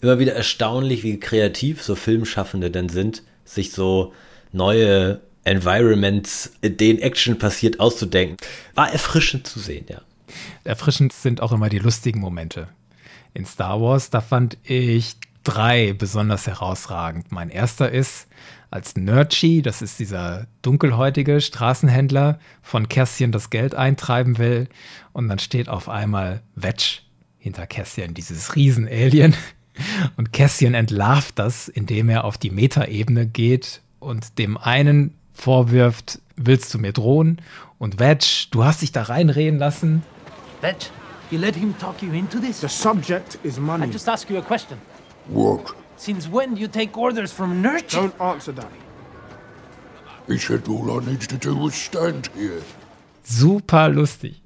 immer 0.00 0.18
wieder 0.18 0.34
erstaunlich, 0.34 1.02
wie 1.02 1.20
kreativ 1.20 1.82
so 1.82 1.94
Filmschaffende 1.94 2.70
denn 2.70 2.88
sind, 2.88 3.22
sich 3.44 3.72
so 3.72 4.12
neue 4.52 5.20
Environments, 5.44 6.52
in 6.60 6.76
denen 6.76 6.98
Action 6.98 7.38
passiert, 7.38 7.80
auszudenken. 7.80 8.36
War 8.74 8.92
erfrischend 8.92 9.46
zu 9.46 9.58
sehen, 9.58 9.86
ja. 9.88 10.02
Erfrischend 10.64 11.12
sind 11.12 11.40
auch 11.40 11.52
immer 11.52 11.68
die 11.68 11.78
lustigen 11.78 12.20
Momente. 12.20 12.68
In 13.34 13.44
Star 13.46 13.80
Wars, 13.80 14.10
da 14.10 14.20
fand 14.20 14.58
ich 14.62 15.16
drei 15.42 15.94
besonders 15.94 16.46
herausragend. 16.46 17.32
Mein 17.32 17.50
erster 17.50 17.90
ist, 17.90 18.28
als 18.70 18.96
Nurchi, 18.96 19.62
das 19.62 19.82
ist 19.82 19.98
dieser 19.98 20.46
dunkelhäutige 20.62 21.40
Straßenhändler, 21.40 22.38
von 22.62 22.88
Cassian 22.88 23.32
das 23.32 23.50
Geld 23.50 23.74
eintreiben 23.74 24.38
will 24.38 24.68
und 25.12 25.28
dann 25.28 25.38
steht 25.38 25.68
auf 25.68 25.88
einmal 25.88 26.42
Wedge 26.54 27.00
hinter 27.38 27.66
Cassian, 27.66 28.14
dieses 28.14 28.54
Riesen-Alien 28.54 29.34
und 30.16 30.32
Cassian 30.32 30.74
entlarvt 30.74 31.38
das, 31.38 31.68
indem 31.68 32.08
er 32.08 32.24
auf 32.24 32.38
die 32.38 32.50
Metaebene 32.50 33.26
geht 33.26 33.82
und 33.98 34.38
dem 34.38 34.56
einen 34.56 35.14
vorwirft, 35.32 36.20
willst 36.36 36.72
du 36.74 36.78
mir 36.78 36.92
drohen? 36.92 37.40
Und 37.78 37.98
Wedge, 37.98 38.46
du 38.50 38.64
hast 38.64 38.82
dich 38.82 38.92
da 38.92 39.02
reinreden 39.02 39.58
lassen. 39.58 40.02
Wedge, 40.60 40.86
you 41.30 41.38
let 41.38 41.56
him 41.56 41.74
talk 41.78 42.02
you 42.02 42.12
into 42.12 42.38
this? 42.38 42.60
The 42.60 42.68
subject 42.68 43.38
is 43.42 43.58
money. 43.58 43.86
I 43.86 43.90
just 43.90 44.08
ask 44.08 44.28
you 44.28 44.38
a 44.38 44.42
question. 44.42 44.78
What? 45.28 45.74
Since 45.96 46.30
when 46.30 46.54
do 46.54 46.60
you 46.60 46.68
take 46.68 46.96
orders 46.96 47.32
from 47.32 47.62
Nurture? 47.62 47.98
Don't 47.98 48.20
answer 48.20 48.54
that. 48.54 48.70
He 50.26 50.38
said 50.38 50.68
all 50.68 50.90
I 50.90 51.04
needed 51.04 51.28
to 51.30 51.36
do 51.36 51.56
was 51.56 51.74
stand 51.74 52.30
here. 52.34 52.62
Super 53.22 53.88
lustig. 53.88 54.42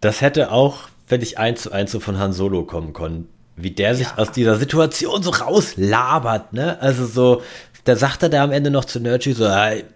Das 0.00 0.20
hätte 0.20 0.50
auch, 0.50 0.88
wenn 1.08 1.22
ich 1.22 1.38
eins 1.38 1.62
zu 1.62 1.72
eins 1.72 1.92
so 1.92 2.00
von 2.00 2.18
Han 2.18 2.32
Solo 2.32 2.64
kommen 2.64 2.92
können, 2.92 3.28
wie 3.56 3.70
der 3.70 3.94
sich 3.94 4.08
ja. 4.08 4.18
aus 4.18 4.32
dieser 4.32 4.56
Situation 4.56 5.22
so 5.22 5.30
rauslabert, 5.30 6.52
ne? 6.52 6.80
Also 6.80 7.06
so, 7.06 7.42
da 7.84 7.96
sagt 7.96 8.22
er 8.22 8.28
da 8.28 8.44
am 8.44 8.52
Ende 8.52 8.70
noch 8.70 8.84
zu 8.84 9.00
Nurture 9.00 9.34
so, 9.34 9.48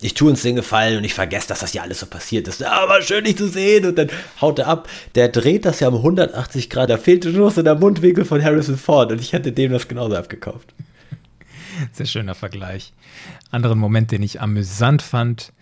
ich 0.03 0.15
tue 0.15 0.31
uns 0.31 0.43
den 0.43 0.57
Gefallen 0.57 0.99
und 0.99 1.05
ich 1.05 1.15
vergesse, 1.15 1.49
dass 1.49 1.61
das 1.61 1.73
ja 1.73 1.83
alles 1.83 2.01
so 2.01 2.07
passiert 2.07 2.49
ist. 2.49 2.63
Aber 2.65 3.01
schön, 3.01 3.25
dich 3.25 3.37
zu 3.37 3.49
sehen. 3.49 3.87
Und 3.87 3.97
dann 3.97 4.09
haut 4.41 4.59
er 4.59 4.67
ab. 4.67 4.89
Der 5.15 5.29
dreht 5.29 5.65
das 5.65 5.81
ja 5.81 5.89
um 5.89 5.97
180 5.97 6.69
Grad. 6.69 6.91
Da 6.91 6.99
fehlte 6.99 7.31
nur 7.31 7.51
so 7.51 7.63
der 7.63 7.77
Mundwinkel 7.77 8.25
von 8.25 8.43
Harrison 8.43 8.77
Ford 8.77 9.13
und 9.13 9.21
ich 9.21 9.33
hätte 9.33 9.53
dem 9.53 9.73
das 9.73 9.87
genauso 9.87 10.17
abgekauft. 10.17 10.75
Sehr 11.93 12.07
schöner 12.07 12.35
Vergleich. 12.35 12.93
Anderen 13.51 13.79
Moment, 13.79 14.11
den 14.11 14.23
ich 14.23 14.41
amüsant 14.41 15.03
fand, 15.03 15.53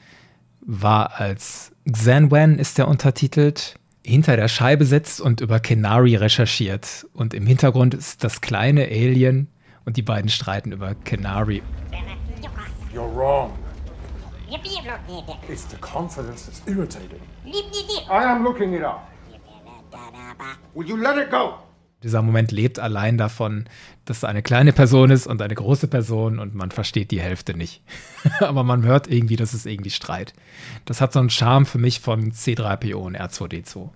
war 0.64 1.20
als 1.20 1.72
Xan 1.90 2.30
Wen 2.30 2.58
ist 2.58 2.78
der 2.78 2.88
untertitelt 2.88 3.74
hinter 4.04 4.36
der 4.36 4.48
Scheibe 4.48 4.84
sitzt 4.84 5.20
und 5.20 5.40
über 5.40 5.60
Kenari 5.60 6.16
recherchiert. 6.16 7.06
Und 7.14 7.34
im 7.34 7.46
Hintergrund 7.46 7.94
ist 7.94 8.22
das 8.22 8.40
kleine 8.40 8.84
Alien 8.84 9.48
und 9.84 9.96
die 9.96 10.02
beiden 10.02 10.30
streiten 10.30 10.72
über 10.72 10.94
Kenari. 10.94 11.62
You're 12.92 13.12
wrong. 13.12 13.52
It's 15.48 15.66
the 15.68 15.76
confidence 15.80 16.46
that's 16.46 16.62
irritating. 16.66 17.20
I 18.08 18.24
am 18.24 18.44
looking 18.44 18.74
it 18.74 18.84
up. 18.84 19.10
Will 20.74 20.86
you 20.86 20.96
let 20.96 21.18
it 21.18 21.30
go? 21.30 21.54
Dieser 22.04 22.22
Moment 22.22 22.52
lebt 22.52 22.78
allein 22.78 23.16
davon, 23.16 23.64
dass 24.04 24.22
er 24.22 24.28
eine 24.28 24.42
kleine 24.42 24.72
Person 24.72 25.10
ist 25.10 25.26
und 25.26 25.40
eine 25.40 25.54
große 25.54 25.88
Person 25.88 26.38
und 26.38 26.54
man 26.54 26.70
versteht 26.70 27.10
die 27.10 27.20
Hälfte 27.20 27.56
nicht. 27.56 27.82
Aber 28.40 28.62
man 28.62 28.84
hört 28.84 29.10
irgendwie, 29.10 29.36
dass 29.36 29.54
es 29.54 29.64
irgendwie 29.64 29.90
Streit. 29.90 30.34
Das 30.84 31.00
hat 31.00 31.14
so 31.14 31.18
einen 31.18 31.30
Charme 31.30 31.64
für 31.64 31.78
mich 31.78 32.00
von 32.00 32.30
C3PO 32.30 32.96
und 32.96 33.18
R2D2. 33.18 33.88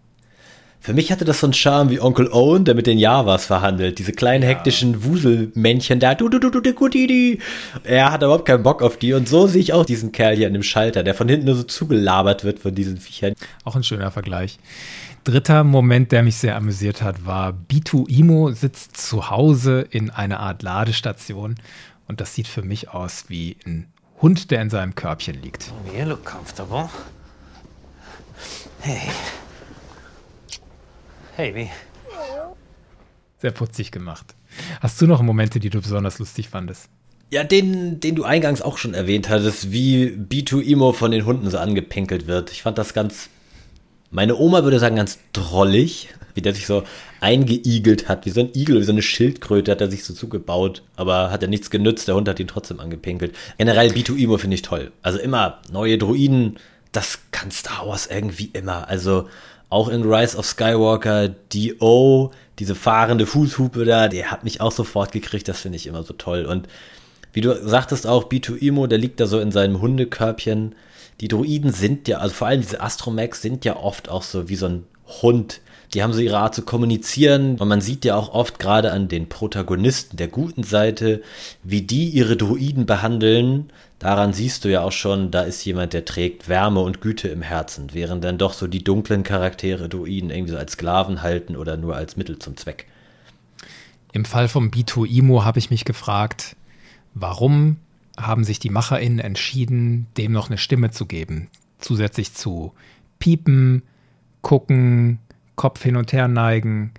Für 0.81 0.95
mich 0.95 1.11
hatte 1.11 1.25
das 1.25 1.41
so 1.41 1.47
einen 1.47 1.55
Charme 1.55 1.91
wie 1.91 2.01
Onkel 2.01 2.29
Owen, 2.33 2.65
der 2.65 2.75
mit 2.75 2.87
den 2.87 2.99
Javas 2.99 3.47
verhandelt. 3.47 3.99
Diese 3.99 4.13
kleinen 4.13 4.45
ja. 4.45 4.51
hektischen 4.51 5.05
Wuselmännchen 5.05 5.99
da. 6.01 6.15
Du, 6.15 6.29
du, 6.29 6.39
du, 6.39 6.51
du, 6.51 6.61
du, 6.61 6.73
du, 6.73 6.89
du. 6.89 7.39
Er 7.85 8.13
hat 8.13 8.23
überhaupt 8.23 8.47
keinen 8.47 8.63
Bock 8.63 8.81
auf 8.81 8.97
die. 8.97 9.13
Und 9.13 9.29
so 9.29 9.49
sehe 9.49 9.61
ich 9.61 9.73
auch 9.73 9.85
diesen 9.85 10.13
Kerl 10.13 10.37
hier 10.37 10.47
an 10.47 10.53
dem 10.53 10.63
Schalter, 10.63 11.03
der 11.03 11.15
von 11.15 11.29
hinten 11.29 11.47
nur 11.47 11.57
so 11.57 11.65
zugelabert 11.65 12.45
wird 12.45 12.61
von 12.61 12.75
diesen 12.75 12.97
Viechern. 12.97 13.35
Auch 13.65 13.77
ein 13.77 13.83
schöner 13.83 14.11
Vergleich. 14.13 14.59
Dritter 15.29 15.63
Moment, 15.63 16.11
der 16.11 16.23
mich 16.23 16.37
sehr 16.37 16.57
amüsiert 16.57 17.03
hat, 17.03 17.27
war 17.27 17.53
Bitu 17.53 18.07
Imo 18.09 18.51
sitzt 18.53 18.97
zu 18.97 19.29
Hause 19.29 19.83
in 19.91 20.09
einer 20.09 20.41
Art 20.41 20.63
Ladestation. 20.63 21.57
Und 22.07 22.23
das 22.23 22.35
sieht 22.35 22.49
für 22.49 22.63
mich 22.63 22.89
aus 22.89 23.27
wie 23.29 23.59
ein 23.67 23.93
Hund, 24.23 24.51
der 24.51 24.63
in 24.63 24.71
seinem 24.71 24.95
Körbchen 24.95 25.43
liegt. 25.43 25.71
You 25.95 26.07
look 26.07 26.25
comfortable. 26.25 26.89
Hey. 28.81 29.11
Hey, 31.37 31.55
wie? 31.55 31.71
Sehr 33.37 33.51
putzig 33.51 33.93
gemacht. 33.93 34.35
Hast 34.81 34.99
du 34.99 35.07
noch 35.07 35.21
Momente, 35.21 35.61
die 35.61 35.69
du 35.69 35.83
besonders 35.83 36.19
lustig 36.19 36.49
fandest? 36.49 36.89
Ja, 37.31 37.45
den, 37.45 38.01
den 38.01 38.15
du 38.15 38.25
eingangs 38.25 38.63
auch 38.63 38.79
schon 38.79 38.95
erwähnt 38.95 39.29
hattest, 39.29 39.73
wie 39.73 40.07
B2 40.07 40.73
Emo 40.73 40.93
von 40.95 41.11
den 41.11 41.27
Hunden 41.27 41.51
so 41.51 41.59
angepinkelt 41.59 42.27
wird. 42.27 42.51
Ich 42.51 42.63
fand 42.63 42.79
das 42.79 42.95
ganz, 42.95 43.29
meine 44.11 44.37
Oma 44.37 44.65
würde 44.65 44.79
sagen, 44.79 44.97
ganz 44.97 45.19
drollig, 45.33 46.09
wie 46.35 46.43
der 46.43 46.55
sich 46.55 46.67
so 46.67 46.85
eingeigelt 47.21 48.09
hat, 48.09 48.27
wie 48.27 48.31
so 48.31 48.41
ein 48.41 48.51
Igel, 48.55 48.81
wie 48.81 48.85
so 48.85 48.93
eine 48.93 49.03
Schildkröte 49.03 49.73
hat 49.73 49.81
er 49.81 49.91
sich 49.91 50.05
so 50.05 50.15
zugebaut, 50.15 50.83
aber 50.97 51.31
hat 51.31 51.43
er 51.43 51.49
nichts 51.49 51.71
genützt, 51.71 52.09
der 52.09 52.15
Hund 52.15 52.29
hat 52.29 52.41
ihn 52.41 52.47
trotzdem 52.47 52.81
angepinkelt. 52.81 53.35
Generell 53.59 53.91
B2 53.91 54.23
Emo 54.23 54.39
finde 54.39 54.55
ich 54.55 54.63
toll. 54.63 54.93
Also 55.03 55.19
immer 55.19 55.61
neue 55.73 55.99
Druiden, 55.99 56.59
das 56.93 57.19
kann 57.33 57.51
Star 57.51 57.87
Wars 57.87 58.07
irgendwie 58.07 58.51
immer. 58.53 58.89
Also 58.89 59.29
auch 59.69 59.89
in 59.89 60.03
Rise 60.03 60.37
of 60.39 60.47
Skywalker, 60.47 61.29
D.O., 61.29 62.31
diese 62.59 62.75
fahrende 62.75 63.27
Fußhupe 63.27 63.85
da, 63.85 64.09
der 64.09 64.31
hat 64.31 64.45
mich 64.45 64.61
auch 64.61 64.73
sofort 64.73 65.13
gekriegt, 65.13 65.47
das 65.49 65.61
finde 65.61 65.77
ich 65.77 65.87
immer 65.87 66.03
so 66.03 66.15
toll. 66.15 66.45
Und 66.45 66.67
wie 67.33 67.41
du 67.41 67.55
sagtest 67.69 68.07
auch, 68.07 68.29
B2Emo, 68.29 68.87
der 68.87 68.99
liegt 68.99 69.21
da 69.21 69.27
so 69.27 69.39
in 69.39 69.53
seinem 69.53 69.81
Hundekörbchen. 69.81 70.75
Die 71.21 71.29
Druiden 71.29 71.73
sind 71.73 72.09
ja, 72.09 72.19
also 72.19 72.35
vor 72.35 72.49
allem 72.49 72.61
diese 72.61 72.81
Astromex 72.81 73.43
sind 73.43 73.65
ja 73.65 73.77
oft 73.77 74.09
auch 74.09 74.23
so 74.23 74.49
wie 74.49 74.57
so 74.57 74.67
ein 74.67 74.85
Hund. 75.23 75.61
Die 75.95 76.03
haben 76.03 76.13
so 76.13 76.21
ihre 76.21 76.39
Art 76.39 76.55
zu 76.55 76.63
kommunizieren 76.63 77.57
und 77.59 77.67
man 77.67 77.81
sieht 77.81 78.05
ja 78.05 78.15
auch 78.15 78.35
oft 78.35 78.59
gerade 78.59 78.93
an 78.93 79.09
den 79.09 79.29
Protagonisten 79.29 80.17
der 80.17 80.29
guten 80.29 80.63
Seite, 80.63 81.23
wie 81.63 81.83
die 81.83 82.11
ihre 82.11 82.37
Druiden 82.37 82.85
behandeln, 82.85 83.71
Daran 83.99 84.33
siehst 84.33 84.65
du 84.65 84.71
ja 84.71 84.83
auch 84.83 84.93
schon, 84.93 85.33
da 85.33 85.43
ist 85.43 85.65
jemand, 85.65 85.93
der 85.93 86.05
trägt 86.05 86.49
Wärme 86.49 86.81
und 86.81 87.01
Güte 87.01 87.29
im 87.29 87.43
Herzen, 87.43 87.89
während 87.93 88.23
dann 88.23 88.39
doch 88.39 88.53
so 88.53 88.69
die 88.69 88.85
dunklen 88.85 89.25
Charaktere 89.25 89.89
Druiden 89.89 90.31
irgendwie 90.31 90.53
so 90.53 90.59
als 90.59 90.73
Sklaven 90.73 91.23
halten 91.23 91.57
oder 91.57 91.77
nur 91.77 91.97
als 91.97 92.17
Mittel 92.17 92.39
zum 92.39 92.57
Zweck. 92.57 92.87
Im 94.13 94.25
Fall 94.25 94.47
vom 94.47 94.71
Bito 94.71 95.05
Imo 95.05 95.45
habe 95.45 95.59
ich 95.59 95.71
mich 95.71 95.85
gefragt, 95.85 96.55
warum 97.15 97.79
haben 98.19 98.45
sich 98.45 98.59
die 98.59 98.71
MacherInnen 98.71 99.19
entschieden, 99.19 100.07
dem 100.17 100.33
noch 100.33 100.49
eine 100.49 100.59
Stimme 100.59 100.91
zu 100.91 101.07
geben? 101.07 101.49
Zusätzlich 101.79 102.35
zu 102.35 102.73
piepen, 103.19 103.83
gucken, 104.43 105.19
Kopf 105.57 105.83
hin 105.83 105.97
und 105.97 106.13
her 106.13 106.29
neigen. 106.29 106.93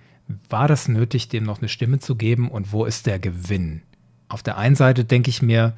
War 0.48 0.68
das 0.68 0.88
nötig, 0.88 1.28
dem 1.28 1.44
noch 1.44 1.58
eine 1.60 1.68
Stimme 1.68 1.98
zu 1.98 2.14
geben 2.16 2.50
und 2.50 2.72
wo 2.72 2.84
ist 2.84 3.06
der 3.06 3.18
Gewinn? 3.18 3.82
Auf 4.28 4.42
der 4.42 4.58
einen 4.58 4.76
Seite 4.76 5.04
denke 5.04 5.30
ich 5.30 5.42
mir, 5.42 5.74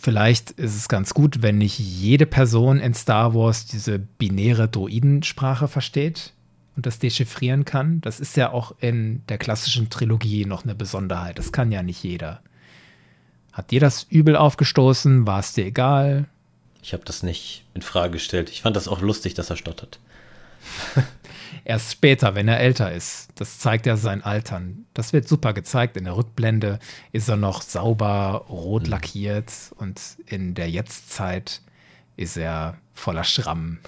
vielleicht 0.00 0.50
ist 0.52 0.76
es 0.76 0.88
ganz 0.88 1.14
gut, 1.14 1.42
wenn 1.42 1.58
nicht 1.58 1.78
jede 1.78 2.26
Person 2.26 2.80
in 2.80 2.94
Star 2.94 3.34
Wars 3.34 3.66
diese 3.66 3.98
binäre 3.98 4.68
Droidensprache 4.68 5.68
versteht 5.68 6.32
und 6.74 6.86
das 6.86 6.98
dechiffrieren 6.98 7.64
kann. 7.64 8.00
Das 8.00 8.18
ist 8.18 8.36
ja 8.36 8.50
auch 8.50 8.74
in 8.80 9.22
der 9.28 9.38
klassischen 9.38 9.90
Trilogie 9.90 10.44
noch 10.44 10.64
eine 10.64 10.74
Besonderheit. 10.74 11.38
Das 11.38 11.52
kann 11.52 11.70
ja 11.70 11.82
nicht 11.82 12.02
jeder. 12.02 12.42
Hat 13.52 13.70
dir 13.70 13.80
das 13.80 14.04
übel 14.04 14.36
aufgestoßen? 14.36 15.26
War 15.26 15.40
es 15.40 15.52
dir 15.52 15.66
egal? 15.66 16.26
Ich 16.82 16.92
habe 16.92 17.04
das 17.04 17.22
nicht 17.22 17.64
in 17.74 17.82
Frage 17.82 18.14
gestellt. 18.14 18.50
Ich 18.50 18.62
fand 18.62 18.76
das 18.76 18.88
auch 18.88 19.00
lustig, 19.00 19.34
dass 19.34 19.50
er 19.50 19.56
stottert. 19.56 20.00
Erst 21.64 21.92
später, 21.92 22.34
wenn 22.34 22.48
er 22.48 22.58
älter 22.58 22.92
ist. 22.92 23.28
Das 23.36 23.58
zeigt 23.58 23.86
ja 23.86 23.96
sein 23.96 24.24
Altern. 24.24 24.86
Das 24.94 25.12
wird 25.12 25.28
super 25.28 25.52
gezeigt. 25.52 25.96
In 25.96 26.04
der 26.04 26.16
Rückblende 26.16 26.78
ist 27.12 27.28
er 27.28 27.36
noch 27.36 27.62
sauber 27.62 28.46
rot 28.48 28.84
mhm. 28.84 28.90
lackiert 28.90 29.52
und 29.76 30.00
in 30.26 30.54
der 30.54 30.70
Jetztzeit 30.70 31.60
ist 32.16 32.36
er 32.36 32.78
voller 32.94 33.24
Schramm. 33.24 33.78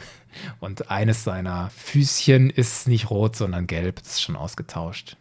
Und 0.61 0.91
eines 0.91 1.25
seiner 1.25 1.71
Füßchen 1.71 2.51
ist 2.51 2.89
nicht 2.89 3.11
rot, 3.11 3.37
sondern 3.37 3.67
gelb. 3.67 4.03
Das 4.03 4.13
ist 4.13 4.23
schon 4.23 4.37
ausgetauscht. 4.37 5.17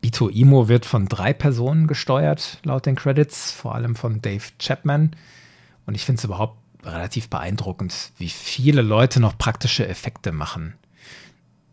Bito 0.00 0.28
Imo 0.28 0.68
wird 0.68 0.86
von 0.86 1.06
drei 1.06 1.32
Personen 1.32 1.86
gesteuert, 1.86 2.58
laut 2.64 2.86
den 2.86 2.96
Credits, 2.96 3.52
vor 3.52 3.74
allem 3.74 3.96
von 3.96 4.22
Dave 4.22 4.44
Chapman. 4.58 5.16
Und 5.86 5.94
ich 5.94 6.04
finde 6.04 6.18
es 6.18 6.24
überhaupt 6.24 6.58
relativ 6.84 7.28
beeindruckend, 7.28 8.12
wie 8.18 8.28
viele 8.28 8.82
Leute 8.82 9.20
noch 9.20 9.36
praktische 9.36 9.86
Effekte 9.86 10.32
machen 10.32 10.74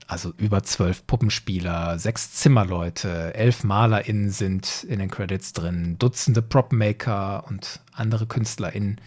also 0.08 0.34
über 0.38 0.64
zwölf 0.64 1.06
Puppenspieler, 1.08 1.98
sechs 1.98 2.34
Zimmerleute, 2.34 3.34
elf 3.34 3.64
MalerInnen 3.64 4.30
sind 4.30 4.84
in 4.88 5.00
den 5.00 5.10
Credits 5.10 5.54
drin, 5.54 5.98
Dutzende 5.98 6.42
Propmaker 6.42 7.46
und 7.48 7.82
andere 7.92 8.28
KünstlerInnen. 8.28 9.02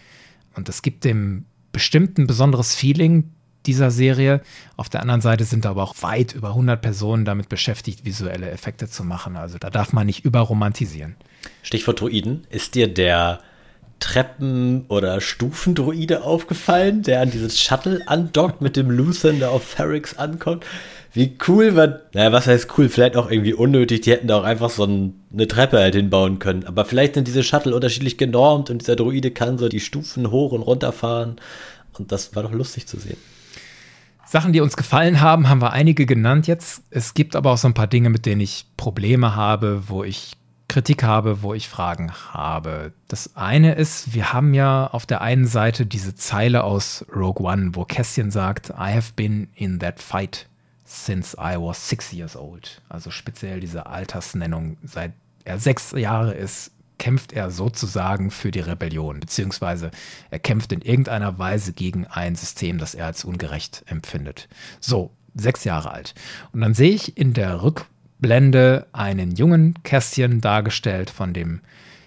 Und 0.55 0.67
es 0.67 0.81
gibt 0.81 1.05
dem 1.05 1.45
bestimmt 1.71 2.17
ein 2.17 2.27
besonderes 2.27 2.75
Feeling 2.75 3.31
dieser 3.69 3.91
Serie. 3.91 4.41
Auf 4.77 4.89
der 4.89 5.01
anderen 5.01 5.21
Seite 5.21 5.43
sind 5.43 5.65
aber 5.67 5.83
auch 5.83 5.95
weit 6.01 6.33
über 6.33 6.49
100 6.49 6.81
Personen 6.81 7.23
damit 7.23 7.49
beschäftigt, 7.49 8.03
visuelle 8.03 8.49
Effekte 8.49 8.89
zu 8.89 9.03
machen. 9.03 9.37
Also 9.37 9.59
da 9.59 9.69
darf 9.69 9.93
man 9.93 10.07
nicht 10.07 10.25
überromantisieren. 10.25 11.15
Stichwort 11.61 12.01
Druiden. 12.01 12.47
Ist 12.49 12.73
dir 12.73 12.91
der 12.91 13.41
Treppen- 13.99 14.85
oder 14.87 15.21
Stufendruide 15.21 16.23
aufgefallen, 16.23 17.03
der 17.03 17.21
an 17.21 17.29
dieses 17.29 17.61
Shuttle 17.61 18.01
andockt 18.07 18.61
mit 18.61 18.75
dem 18.75 18.89
Luthen, 18.89 19.39
der 19.39 19.51
auf 19.51 19.63
Ferrix 19.63 20.17
ankommt. 20.17 20.65
Wie 21.13 21.37
cool 21.47 21.75
war, 21.75 22.01
naja, 22.13 22.31
was 22.31 22.47
heißt 22.47 22.69
cool, 22.77 22.89
vielleicht 22.89 23.17
auch 23.17 23.29
irgendwie 23.29 23.53
unnötig, 23.53 24.01
die 24.01 24.11
hätten 24.11 24.27
da 24.27 24.39
auch 24.39 24.43
einfach 24.43 24.69
so 24.69 24.85
ein, 24.85 25.21
eine 25.31 25.47
Treppe 25.47 25.77
halt 25.77 25.95
hinbauen 25.95 26.39
können. 26.39 26.65
Aber 26.65 26.85
vielleicht 26.85 27.15
sind 27.15 27.27
diese 27.27 27.43
Shuttle 27.43 27.75
unterschiedlich 27.75 28.17
genormt 28.17 28.69
und 28.69 28.81
dieser 28.81 28.95
Druide 28.95 29.31
kann 29.31 29.57
so 29.57 29.69
die 29.69 29.79
Stufen 29.79 30.31
hoch 30.31 30.53
und 30.53 30.61
runter 30.61 30.91
fahren. 30.91 31.35
Und 31.99 32.11
das 32.11 32.35
war 32.35 32.43
doch 32.43 32.53
lustig 32.53 32.87
zu 32.87 32.97
sehen. 32.97 33.17
Sachen, 34.29 34.53
die 34.53 34.61
uns 34.61 34.77
gefallen 34.77 35.21
haben, 35.21 35.49
haben 35.49 35.59
wir 35.59 35.73
einige 35.73 36.05
genannt 36.05 36.45
jetzt. 36.45 36.83
Es 36.91 37.15
gibt 37.15 37.35
aber 37.35 37.51
auch 37.51 37.57
so 37.57 37.67
ein 37.67 37.73
paar 37.73 37.87
Dinge, 37.87 38.11
mit 38.11 38.27
denen 38.27 38.41
ich 38.41 38.67
Probleme 38.77 39.35
habe, 39.35 39.89
wo 39.89 40.03
ich 40.03 40.37
Kritik 40.67 41.01
habe, 41.01 41.41
wo 41.41 41.55
ich 41.55 41.67
Fragen 41.67 42.11
habe. 42.31 42.93
Das 43.07 43.35
eine 43.35 43.73
ist, 43.73 44.13
wir 44.13 44.31
haben 44.31 44.53
ja 44.53 44.85
auf 44.85 45.07
der 45.07 45.21
einen 45.21 45.47
Seite 45.47 45.87
diese 45.87 46.13
Zeile 46.13 46.63
aus 46.63 47.03
Rogue 47.11 47.43
One, 47.43 47.71
wo 47.73 47.85
Cassian 47.85 48.29
sagt, 48.29 48.69
I 48.69 48.93
have 48.93 49.13
been 49.15 49.47
in 49.55 49.79
that 49.79 49.99
fight 49.99 50.45
since 50.85 51.35
I 51.35 51.55
was 51.57 51.89
six 51.89 52.13
years 52.13 52.35
old. 52.35 52.83
Also 52.87 53.09
speziell 53.09 53.59
diese 53.59 53.87
Altersnennung. 53.87 54.77
Seit 54.83 55.13
er 55.43 55.57
sechs 55.57 55.91
Jahre 55.93 56.35
ist, 56.35 56.69
kämpft 56.99 57.33
er 57.33 57.49
sozusagen 57.49 58.29
für 58.29 58.51
die 58.51 58.59
Rebellion, 58.59 59.19
beziehungsweise 59.19 59.89
er 60.29 60.39
kämpft 60.39 60.71
in 60.71 60.81
irgendeiner 60.81 61.39
Weise 61.39 61.73
gegen 61.73 62.05
ein 62.05 62.35
System, 62.35 62.77
das 62.77 62.93
er 62.93 63.07
als 63.07 63.25
ungerecht 63.25 63.83
empfindet. 63.87 64.47
So, 64.79 65.11
sechs 65.33 65.63
Jahre 65.63 65.91
alt. 65.91 66.13
Und 66.51 66.61
dann 66.61 66.75
sehe 66.75 66.91
ich 66.91 67.17
in 67.17 67.33
der 67.33 67.63
Rück 67.63 67.85
Blende 68.19 68.85
einen 68.91 69.31
jungen 69.35 69.75
Kästchen 69.83 70.41
dargestellt 70.41 71.09
von 71.09 71.33
dem 71.33 71.61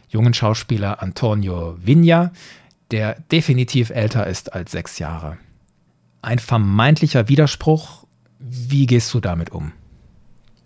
jungen 0.08 0.34
Schauspieler 0.34 1.02
Antonio 1.02 1.76
Vigna, 1.80 2.32
der 2.90 3.18
definitiv 3.32 3.88
älter 3.90 4.26
ist 4.26 4.52
als 4.52 4.72
sechs 4.72 4.98
Jahre. 4.98 5.38
Ein 6.20 6.38
vermeintlicher 6.38 7.28
Widerspruch. 7.28 8.04
Wie 8.38 8.86
gehst 8.86 9.12
du 9.14 9.20
damit 9.20 9.50
um? 9.50 9.72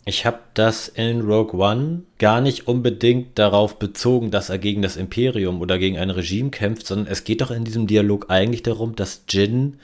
Ich 0.08 0.24
habe 0.24 0.38
das 0.54 0.86
in 0.86 1.22
Rogue 1.22 1.60
One 1.60 2.02
gar 2.20 2.40
nicht 2.40 2.68
unbedingt 2.68 3.36
darauf 3.40 3.76
bezogen, 3.80 4.30
dass 4.30 4.50
er 4.50 4.58
gegen 4.58 4.80
das 4.80 4.96
Imperium 4.96 5.60
oder 5.60 5.80
gegen 5.80 5.98
ein 5.98 6.10
Regime 6.10 6.50
kämpft, 6.50 6.86
sondern 6.86 7.08
es 7.08 7.24
geht 7.24 7.40
doch 7.40 7.50
in 7.50 7.64
diesem 7.64 7.88
Dialog 7.88 8.26
eigentlich 8.30 8.62
darum, 8.62 8.94
dass 8.94 9.24
Jin 9.28 9.80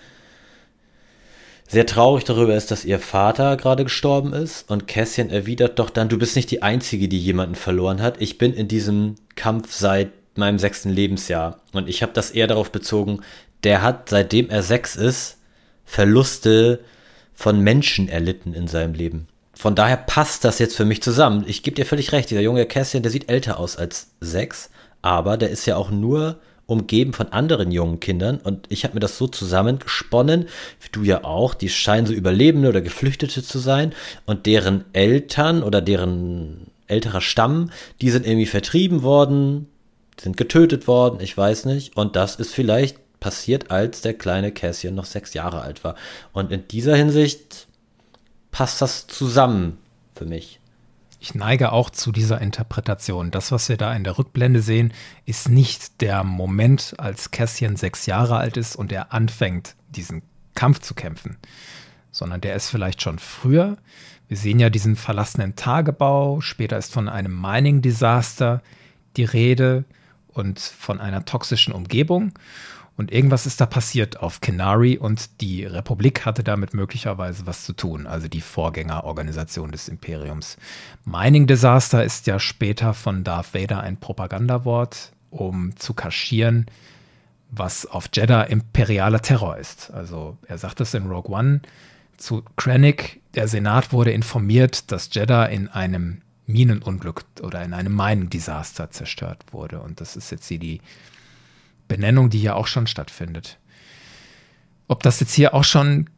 sehr 1.66 1.87
traurig 1.87 2.23
darüber 2.23 2.55
ist, 2.55 2.70
dass 2.70 2.85
ihr 2.85 3.01
Vater 3.01 3.57
gerade 3.57 3.83
gestorben 3.83 4.33
ist 4.33 4.70
und 4.70 4.87
Cassian 4.87 5.29
erwidert 5.29 5.81
doch 5.81 5.91
dann, 5.91 6.09
du 6.09 6.18
bist 6.18 6.37
nicht 6.37 6.53
die 6.53 6.62
Einzige, 6.62 7.09
die 7.09 7.18
jemanden 7.18 7.57
verloren 7.57 8.01
hat. 8.01 8.20
Ich 8.23 8.39
bin 8.39 8.55
in 8.55 8.68
diesem 8.68 9.16
Kampf 9.35 9.73
seit 9.73 10.12
meinem 10.37 10.61
sechsten 10.61 10.91
Lebensjahr 10.91 11.61
und 11.73 11.89
ich 11.89 12.01
habe 12.01 12.12
das 12.12 12.31
eher 12.31 12.47
darauf 12.47 12.70
bezogen, 12.70 13.23
der 13.64 13.83
hat, 13.83 14.11
seitdem 14.11 14.51
er 14.51 14.62
sechs 14.62 14.95
ist, 14.95 15.39
Verluste 15.85 16.79
von 17.35 17.59
Menschen 17.59 18.09
erlitten 18.09 18.55
in 18.55 18.68
seinem 18.68 18.95
Leben. 18.95 19.27
Von 19.55 19.74
daher 19.74 19.96
passt 19.96 20.44
das 20.44 20.59
jetzt 20.59 20.76
für 20.76 20.84
mich 20.84 21.03
zusammen. 21.03 21.44
Ich 21.46 21.62
gebe 21.62 21.74
dir 21.74 21.86
völlig 21.86 22.12
recht, 22.12 22.30
dieser 22.30 22.40
junge 22.40 22.66
Cassian, 22.66 23.03
der 23.03 23.12
sieht 23.12 23.28
älter 23.28 23.59
aus 23.59 23.76
als 23.76 24.09
sechs, 24.20 24.70
aber 25.03 25.36
der 25.36 25.50
ist 25.50 25.66
ja 25.66 25.76
auch 25.76 25.90
nur 25.90 26.38
umgeben 26.66 27.12
von 27.12 27.28
anderen 27.28 27.70
jungen 27.70 28.00
Kindern 28.00 28.38
und 28.38 28.66
ich 28.70 28.84
habe 28.84 28.94
mir 28.94 29.00
das 29.00 29.18
so 29.18 29.26
zusammengesponnen, 29.26 30.46
wie 30.80 30.88
du 30.90 31.03
ja 31.03 31.24
auch, 31.24 31.55
die 31.55 31.68
scheinen 31.68 32.07
so 32.07 32.12
Überlebende 32.14 32.68
oder 32.68 32.80
Geflüchtete 32.80 33.42
zu 33.42 33.59
sein 33.59 33.92
und 34.26 34.46
deren 34.46 34.84
Eltern 34.92 35.62
oder 35.62 35.80
deren 35.80 36.68
älterer 36.86 37.20
Stamm, 37.20 37.70
die 38.00 38.11
sind 38.11 38.26
irgendwie 38.26 38.46
vertrieben 38.46 39.03
worden, 39.03 39.68
sind 40.20 40.36
getötet 40.36 40.86
worden, 40.86 41.20
ich 41.20 41.36
weiß 41.36 41.66
nicht 41.66 41.96
und 41.96 42.16
das 42.16 42.36
ist 42.36 42.55
vielleicht 42.55 42.98
passiert, 43.20 43.70
als 43.70 44.00
der 44.00 44.14
kleine 44.14 44.53
Cassian 44.53 44.94
noch 44.94 45.05
sechs 45.05 45.34
Jahre 45.34 45.61
alt 45.61 45.84
war 45.84 45.96
und 46.32 46.53
in 46.53 46.66
dieser 46.68 46.96
Hinsicht 46.96 47.66
passt 48.53 48.80
das 48.80 49.09
zusammen 49.09 49.78
für 50.14 50.26
mich. 50.26 50.61
Ich 51.18 51.34
neige 51.34 51.72
auch 51.72 51.90
zu 51.90 52.12
dieser 52.12 52.40
Interpretation. 52.40 53.30
Das, 53.30 53.53
was 53.53 53.68
wir 53.68 53.76
da 53.76 53.94
in 53.94 54.05
der 54.05 54.18
Rückblende 54.18 54.61
sehen, 54.61 54.92
ist 55.24 55.48
nicht 55.48 56.00
der 56.00 56.24
Moment, 56.24 56.94
als 56.98 57.30
Cassian 57.30 57.76
sechs 57.76 58.07
Jahre 58.07 58.36
alt 58.36 58.57
ist 58.57 58.76
und 58.76 58.92
er 58.92 59.12
anfängt, 59.12 59.76
diesen 59.88 60.22
Kampf 60.55 60.80
zu 60.80 60.94
kämpfen, 60.94 61.38
sondern 62.11 62.40
der 62.40 62.57
ist 62.57 62.70
vielleicht 62.70 63.03
schon 63.03 63.18
früher. 63.18 63.76
Wir 64.28 64.36
sehen 64.36 64.59
ja 64.59 64.68
diesen 64.68 64.96
verlassenen 64.96 65.57
Tagebau, 65.57 66.40
später 66.40 66.76
ist 66.76 66.92
von 66.92 67.09
einem 67.09 67.40
Mining-Desaster 67.40 68.61
die 69.16 69.24
Rede 69.24 69.84
und 70.28 70.59
von 70.59 71.00
einer 71.00 71.24
toxischen 71.24 71.72
Umgebung. 71.72 72.32
Und 72.97 73.11
irgendwas 73.11 73.47
ist 73.47 73.61
da 73.61 73.66
passiert 73.66 74.20
auf 74.20 74.40
Kenari 74.40 74.99
und 74.99 75.40
die 75.40 75.64
Republik 75.64 76.26
hatte 76.26 76.45
damit 76.45 76.74
möglicherweise 76.74 77.47
was 77.47 77.64
zu 77.64 77.72
tun, 77.72 78.07
also 78.07 78.28
die 78.28 78.43
Vorgängerorganisation 78.43 79.72
des 79.72 79.88
Imperiums. 79.88 80.59
Mining 81.05 81.47
Disaster 81.47 82.05
ist 82.05 82.26
ja 82.26 82.38
später 82.38 82.93
von 82.93 83.24
Darth 83.24 83.55
Vader 83.55 83.80
ein 83.80 83.97
Propagandawort, 83.97 85.12
um 85.30 85.74
zu 85.76 85.95
kaschieren, 85.95 86.66
was 87.51 87.86
auf 87.86 88.09
Jeddah 88.12 88.45
imperialer 88.45 89.22
Terror 89.22 89.57
ist. 89.57 89.90
Also 89.90 90.36
er 90.47 90.59
sagt 90.59 90.80
es 90.80 90.95
in 90.95 91.07
Rogue 91.07 91.34
One 91.34 91.61
zu 92.18 92.43
Krennic, 92.57 93.20
der 93.34 93.49
Senat 93.49 93.93
wurde 93.93 94.12
informiert, 94.12 94.93
dass 94.93 95.09
Jeddah 95.12 95.47
in 95.47 95.68
einem 95.68 96.20
Minenunglück 96.47 97.24
oder 97.43 97.62
in 97.62 97.72
einem 97.72 97.95
Mining 97.95 98.30
Disaster 98.30 98.90
zerstört 98.90 99.45
wurde. 99.53 99.80
Und 99.80 100.01
das 100.01 100.16
ist 100.16 100.30
jetzt 100.30 100.47
hier 100.49 100.59
die 100.59 100.80
Benennung, 101.89 102.30
die 102.30 102.43
ja 102.43 102.55
auch 102.55 102.66
schon 102.66 102.87
stattfindet. 102.87 103.59
Ob 104.89 105.03
das 105.03 105.20
jetzt 105.20 105.35
hier 105.35 105.55
auch 105.55 105.64
schon 105.64 106.11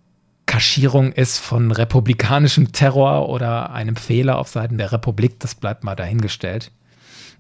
Kaschierung 0.47 1.12
ist 1.12 1.39
von 1.39 1.71
republikanischem 1.71 2.73
Terror 2.73 3.29
oder 3.29 3.73
einem 3.73 3.97
Fehler 3.97 4.39
auf 4.39 4.49
Seiten 4.49 4.79
der 4.79 4.93
Republik, 4.93 5.41
das 5.41 5.55
bleibt 5.55 5.85
mal 5.85 5.95
dahingestellt. 5.95 6.71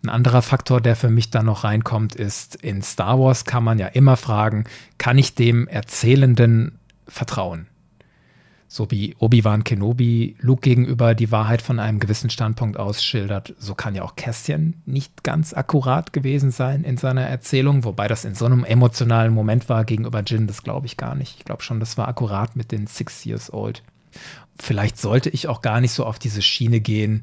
Ein 0.02 0.10
anderer 0.10 0.42
Faktor, 0.42 0.80
der 0.80 0.96
für 0.96 1.10
mich 1.10 1.30
da 1.30 1.42
noch 1.42 1.64
reinkommt, 1.64 2.14
ist, 2.14 2.56
in 2.56 2.82
Star 2.82 3.18
Wars 3.18 3.44
kann 3.44 3.64
man 3.64 3.78
ja 3.78 3.86
immer 3.86 4.16
fragen, 4.16 4.64
kann 4.98 5.16
ich 5.16 5.34
dem 5.34 5.66
Erzählenden 5.66 6.78
vertrauen? 7.08 7.66
So 8.74 8.90
wie 8.90 9.14
Obi-Wan 9.20 9.62
Kenobi 9.62 10.34
Luke 10.40 10.62
gegenüber 10.62 11.14
die 11.14 11.30
Wahrheit 11.30 11.62
von 11.62 11.78
einem 11.78 12.00
gewissen 12.00 12.28
Standpunkt 12.28 12.76
aus 12.76 13.04
schildert, 13.04 13.54
so 13.56 13.76
kann 13.76 13.94
ja 13.94 14.02
auch 14.02 14.16
Cassian 14.16 14.74
nicht 14.84 15.22
ganz 15.22 15.54
akkurat 15.54 16.12
gewesen 16.12 16.50
sein 16.50 16.82
in 16.82 16.96
seiner 16.96 17.22
Erzählung, 17.22 17.84
wobei 17.84 18.08
das 18.08 18.24
in 18.24 18.34
so 18.34 18.46
einem 18.46 18.64
emotionalen 18.64 19.32
Moment 19.32 19.68
war 19.68 19.84
gegenüber 19.84 20.24
Jin, 20.26 20.48
das 20.48 20.64
glaube 20.64 20.86
ich 20.86 20.96
gar 20.96 21.14
nicht. 21.14 21.36
Ich 21.38 21.44
glaube 21.44 21.62
schon, 21.62 21.78
das 21.78 21.96
war 21.98 22.08
akkurat 22.08 22.56
mit 22.56 22.72
den 22.72 22.88
Six 22.88 23.24
Years 23.24 23.52
Old. 23.52 23.84
Vielleicht 24.58 24.98
sollte 24.98 25.30
ich 25.30 25.46
auch 25.46 25.62
gar 25.62 25.80
nicht 25.80 25.92
so 25.92 26.04
auf 26.04 26.18
diese 26.18 26.42
Schiene 26.42 26.80
gehen. 26.80 27.20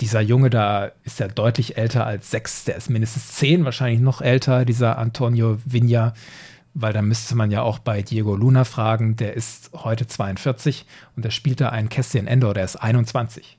Dieser 0.00 0.20
Junge 0.20 0.50
da 0.50 0.92
ist 1.02 1.18
ja 1.18 1.26
deutlich 1.26 1.78
älter 1.78 2.06
als 2.06 2.30
sechs, 2.30 2.62
der 2.62 2.76
ist 2.76 2.90
mindestens 2.90 3.32
zehn, 3.32 3.64
wahrscheinlich 3.64 4.00
noch 4.00 4.20
älter, 4.20 4.64
dieser 4.64 4.98
Antonio 4.98 5.58
Vigna 5.64 6.14
weil 6.74 6.92
da 6.92 7.02
müsste 7.02 7.34
man 7.34 7.50
ja 7.50 7.62
auch 7.62 7.78
bei 7.78 8.02
Diego 8.02 8.34
Luna 8.34 8.64
fragen, 8.64 9.16
der 9.16 9.34
ist 9.34 9.70
heute 9.74 10.06
42 10.06 10.86
und 11.16 11.24
der 11.24 11.30
spielt 11.30 11.60
da 11.60 11.68
einen 11.68 11.88
Cassian 11.88 12.26
Endor, 12.26 12.54
der 12.54 12.64
ist 12.64 12.76
21. 12.76 13.58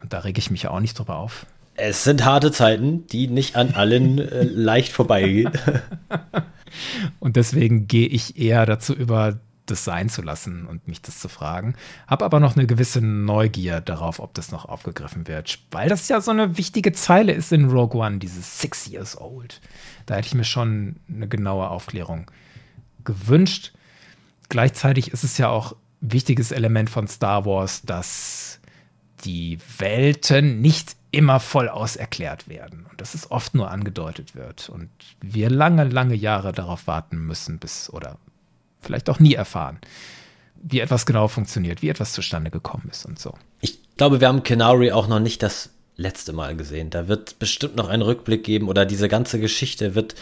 Und 0.00 0.12
da 0.12 0.20
rege 0.20 0.38
ich 0.38 0.50
mich 0.50 0.62
ja 0.64 0.70
auch 0.70 0.80
nicht 0.80 0.98
drüber 0.98 1.16
auf. 1.16 1.46
Es 1.74 2.04
sind 2.04 2.24
harte 2.24 2.50
Zeiten, 2.50 3.06
die 3.06 3.28
nicht 3.28 3.56
an 3.56 3.74
allen 3.74 4.18
äh, 4.18 4.42
leicht 4.50 4.92
vorbeigehen. 4.92 5.52
und 7.20 7.36
deswegen 7.36 7.86
gehe 7.86 8.08
ich 8.08 8.38
eher 8.38 8.66
dazu 8.66 8.94
über, 8.94 9.38
das 9.70 9.84
sein 9.84 10.08
zu 10.08 10.22
lassen 10.22 10.66
und 10.66 10.88
mich 10.88 11.02
das 11.02 11.18
zu 11.18 11.28
fragen. 11.28 11.74
Habe 12.06 12.24
aber 12.24 12.40
noch 12.40 12.56
eine 12.56 12.66
gewisse 12.66 13.00
Neugier 13.00 13.80
darauf, 13.80 14.18
ob 14.18 14.34
das 14.34 14.50
noch 14.50 14.64
aufgegriffen 14.64 15.28
wird, 15.28 15.58
weil 15.70 15.88
das 15.88 16.08
ja 16.08 16.20
so 16.20 16.30
eine 16.30 16.56
wichtige 16.56 16.92
Zeile 16.92 17.32
ist 17.32 17.52
in 17.52 17.66
Rogue 17.68 18.00
One, 18.00 18.18
dieses 18.18 18.60
Six 18.60 18.88
Years 18.88 19.20
Old. 19.20 19.60
Da 20.08 20.14
hätte 20.16 20.28
ich 20.28 20.34
mir 20.34 20.44
schon 20.44 20.96
eine 21.06 21.28
genaue 21.28 21.68
Aufklärung 21.68 22.30
gewünscht. 23.04 23.72
Gleichzeitig 24.48 25.12
ist 25.12 25.22
es 25.22 25.36
ja 25.36 25.50
auch 25.50 25.72
ein 26.00 26.12
wichtiges 26.12 26.50
Element 26.50 26.88
von 26.88 27.06
Star 27.08 27.44
Wars, 27.44 27.82
dass 27.82 28.60
die 29.24 29.58
Welten 29.76 30.62
nicht 30.62 30.96
immer 31.10 31.40
voll 31.40 31.68
auserklärt 31.68 32.48
werden 32.48 32.86
und 32.90 33.02
dass 33.02 33.12
es 33.12 33.30
oft 33.30 33.54
nur 33.54 33.70
angedeutet 33.70 34.34
wird 34.34 34.70
und 34.70 34.88
wir 35.20 35.50
lange, 35.50 35.84
lange 35.84 36.14
Jahre 36.14 36.52
darauf 36.52 36.86
warten 36.86 37.18
müssen, 37.18 37.58
bis 37.58 37.90
oder 37.90 38.16
vielleicht 38.80 39.10
auch 39.10 39.20
nie 39.20 39.34
erfahren, 39.34 39.78
wie 40.54 40.80
etwas 40.80 41.04
genau 41.04 41.28
funktioniert, 41.28 41.82
wie 41.82 41.90
etwas 41.90 42.14
zustande 42.14 42.50
gekommen 42.50 42.88
ist 42.90 43.04
und 43.04 43.18
so. 43.18 43.34
Ich 43.60 43.78
glaube, 43.98 44.22
wir 44.22 44.28
haben 44.28 44.42
Kenari 44.42 44.90
auch 44.90 45.06
noch 45.06 45.20
nicht 45.20 45.42
das 45.42 45.74
letzte 45.98 46.32
Mal 46.32 46.56
gesehen. 46.56 46.88
Da 46.88 47.08
wird 47.08 47.38
bestimmt 47.38 47.76
noch 47.76 47.88
einen 47.88 48.02
Rückblick 48.02 48.44
geben 48.44 48.68
oder 48.68 48.86
diese 48.86 49.08
ganze 49.08 49.38
Geschichte 49.38 49.94
wird 49.94 50.14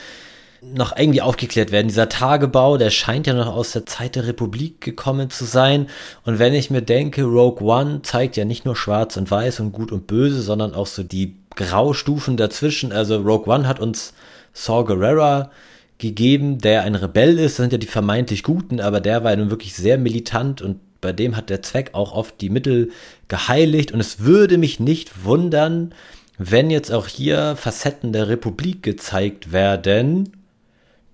noch 0.62 0.97
irgendwie 0.97 1.20
aufgeklärt 1.20 1.70
werden. 1.70 1.89
Dieser 1.89 2.09
Tagebau, 2.09 2.79
der 2.79 2.91
scheint 2.91 3.27
ja 3.27 3.35
noch 3.35 3.55
aus 3.55 3.72
der 3.72 3.87
Zeit 3.87 4.16
der 4.16 4.27
Republik 4.27 4.81
gekommen 4.81 5.31
zu 5.31 5.45
sein. 5.45 5.87
Und 6.24 6.39
wenn 6.39 6.55
ich 6.55 6.70
mir 6.70 6.83
denke, 6.83 7.22
Rogue 7.22 7.62
One 7.62 8.01
zeigt 8.03 8.37
ja 8.37 8.45
nicht 8.45 8.64
nur 8.64 8.74
schwarz 8.74 9.16
und 9.18 9.31
weiß 9.31 9.61
und 9.61 9.72
gut 9.72 9.93
und 9.93 10.07
böse, 10.07 10.41
sondern 10.41 10.74
auch 10.74 10.87
so 10.87 11.03
die 11.03 11.37
Graustufen 11.55 12.37
dazwischen. 12.39 12.91
Also 12.91 13.18
Rogue 13.18 13.53
One 13.53 13.68
hat 13.68 13.79
uns 13.79 14.14
Saw 14.55 14.85
Gerrera 14.85 15.51
gegeben, 15.99 16.59
der 16.59 16.83
ein 16.83 16.95
Rebell 16.95 17.39
ist. 17.39 17.59
Das 17.59 17.64
sind 17.64 17.72
ja 17.72 17.79
die 17.79 17.87
vermeintlich 17.87 18.43
Guten, 18.43 18.81
aber 18.81 19.01
der 19.01 19.24
war 19.24 19.33
ja 19.33 19.37
nun 19.37 19.51
wirklich 19.51 19.74
sehr 19.74 19.99
militant 19.99 20.62
und 20.62 20.81
bei 21.01 21.12
dem 21.12 21.37
hat 21.37 21.51
der 21.51 21.62
Zweck 21.62 21.91
auch 21.93 22.12
oft 22.12 22.41
die 22.41 22.51
Mittel 22.51 22.91
geheiligt 23.29 23.93
und 23.93 24.01
es 24.01 24.20
würde 24.20 24.59
mich 24.59 24.81
nicht 24.81 25.24
wundern, 25.24 25.95
wenn 26.39 26.70
jetzt 26.70 26.93
auch 26.93 27.07
hier 27.07 27.57
Facetten 27.57 28.12
der 28.12 28.29
Republik 28.29 28.83
gezeigt 28.83 29.53
werden, 29.53 30.37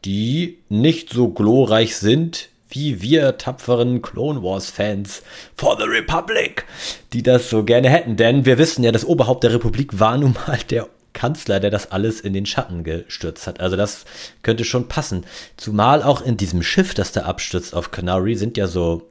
die 0.04 0.58
nicht 0.68 1.10
so 1.10 1.28
glorreich 1.28 1.96
sind 1.96 2.48
wie 2.74 3.02
wir 3.02 3.36
tapferen 3.36 4.02
Clone 4.02 4.42
Wars 4.42 4.70
Fans 4.70 5.22
for 5.56 5.76
the 5.78 5.84
Republic, 5.84 6.64
die 7.12 7.22
das 7.22 7.50
so 7.50 7.64
gerne 7.64 7.90
hätten. 7.90 8.16
Denn 8.16 8.46
wir 8.46 8.58
wissen 8.58 8.82
ja, 8.82 8.92
das 8.92 9.04
Oberhaupt 9.04 9.44
der 9.44 9.52
Republik 9.52 10.00
war 10.00 10.16
nun 10.16 10.32
mal 10.46 10.58
der 10.70 10.88
Kanzler, 11.12 11.60
der 11.60 11.70
das 11.70 11.92
alles 11.92 12.20
in 12.20 12.32
den 12.32 12.46
Schatten 12.46 12.84
gestürzt 12.84 13.46
hat. 13.46 13.60
Also 13.60 13.76
das 13.76 14.04
könnte 14.42 14.64
schon 14.64 14.88
passen. 14.88 15.24
Zumal 15.58 16.02
auch 16.02 16.22
in 16.22 16.38
diesem 16.38 16.62
Schiff, 16.62 16.94
das 16.94 17.12
da 17.12 17.22
abstürzt 17.22 17.74
auf 17.74 17.90
Canary, 17.90 18.36
sind 18.36 18.56
ja 18.56 18.66
so 18.66 19.08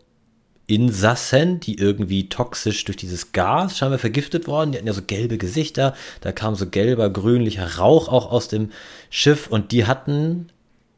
Insassen, 0.72 1.60
die 1.60 1.78
irgendwie 1.78 2.30
toxisch 2.30 2.86
durch 2.86 2.96
dieses 2.96 3.34
Gas 3.34 3.78
scheinbar 3.78 4.00
vergiftet 4.00 4.48
worden. 4.48 4.72
Die 4.72 4.78
hatten 4.78 4.88
ja 4.88 4.94
so 4.94 5.02
gelbe 5.06 5.38
Gesichter. 5.38 5.94
Da 6.22 6.32
kam 6.32 6.56
so 6.56 6.68
gelber, 6.68 7.10
grünlicher 7.10 7.78
Rauch 7.78 8.08
auch 8.08 8.32
aus 8.32 8.48
dem 8.48 8.70
Schiff 9.10 9.48
und 9.48 9.74
die 9.74 9.86
hatten 9.86 10.48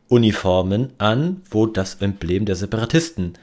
Uniformen 0.09 0.91
an, 0.99 1.41
wo 1.49 1.65
das 1.65 1.95
Emblem 1.95 2.45
der 2.45 2.55
Separatisten 2.55 3.33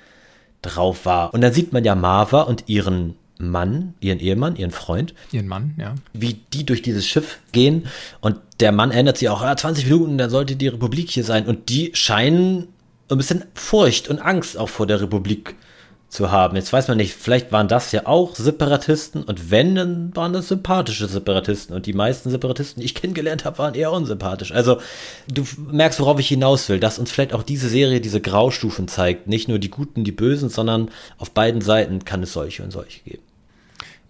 drauf 0.62 1.04
war. 1.04 1.34
Und 1.34 1.40
dann 1.40 1.52
sieht 1.52 1.72
man 1.72 1.84
ja 1.84 1.96
Marva 1.96 2.42
und 2.42 2.64
ihren 2.68 3.16
Mann, 3.38 3.94
ihren 4.00 4.20
Ehemann, 4.20 4.54
ihren 4.54 4.70
Freund. 4.70 5.14
Ihren 5.32 5.48
Mann, 5.48 5.74
ja. 5.78 5.96
Wie 6.12 6.34
die 6.52 6.64
durch 6.64 6.82
dieses 6.82 7.06
Schiff 7.08 7.40
gehen. 7.50 7.86
Und 8.20 8.36
der 8.60 8.70
Mann 8.70 8.92
erinnert 8.92 9.18
sich 9.18 9.28
auch, 9.30 9.42
ja, 9.42 9.56
20 9.56 9.86
Minuten, 9.86 10.18
dann 10.18 10.30
sollte 10.30 10.54
die 10.54 10.68
Republik 10.68 11.10
hier 11.10 11.24
sein. 11.24 11.46
Und 11.46 11.70
die 11.70 11.90
scheinen 11.94 12.68
ein 13.08 13.16
bisschen 13.16 13.44
Furcht 13.54 14.08
und 14.08 14.20
Angst 14.20 14.56
auch 14.56 14.68
vor 14.68 14.86
der 14.86 15.00
Republik 15.00 15.56
zu 16.10 16.32
haben. 16.32 16.56
Jetzt 16.56 16.72
weiß 16.72 16.88
man 16.88 16.96
nicht, 16.96 17.14
vielleicht 17.14 17.52
waren 17.52 17.68
das 17.68 17.92
ja 17.92 18.06
auch 18.06 18.34
Separatisten 18.34 19.22
und 19.22 19.52
wenn, 19.52 19.76
dann 19.76 20.14
waren 20.16 20.32
das 20.32 20.48
sympathische 20.48 21.06
Separatisten 21.06 21.74
und 21.74 21.86
die 21.86 21.92
meisten 21.92 22.30
Separatisten, 22.30 22.80
die 22.80 22.86
ich 22.86 22.96
kennengelernt 22.96 23.44
habe, 23.44 23.58
waren 23.58 23.74
eher 23.74 23.92
unsympathisch. 23.92 24.50
Also 24.50 24.80
du 25.32 25.46
merkst, 25.70 26.00
worauf 26.00 26.18
ich 26.18 26.26
hinaus 26.26 26.68
will, 26.68 26.80
dass 26.80 26.98
uns 26.98 27.12
vielleicht 27.12 27.32
auch 27.32 27.44
diese 27.44 27.68
Serie 27.68 28.00
diese 28.00 28.20
Graustufen 28.20 28.88
zeigt. 28.88 29.28
Nicht 29.28 29.48
nur 29.48 29.60
die 29.60 29.70
Guten, 29.70 30.02
die 30.02 30.10
Bösen, 30.10 30.48
sondern 30.48 30.90
auf 31.16 31.30
beiden 31.30 31.60
Seiten 31.60 32.04
kann 32.04 32.24
es 32.24 32.32
solche 32.32 32.64
und 32.64 32.72
solche 32.72 33.00
geben. 33.04 33.22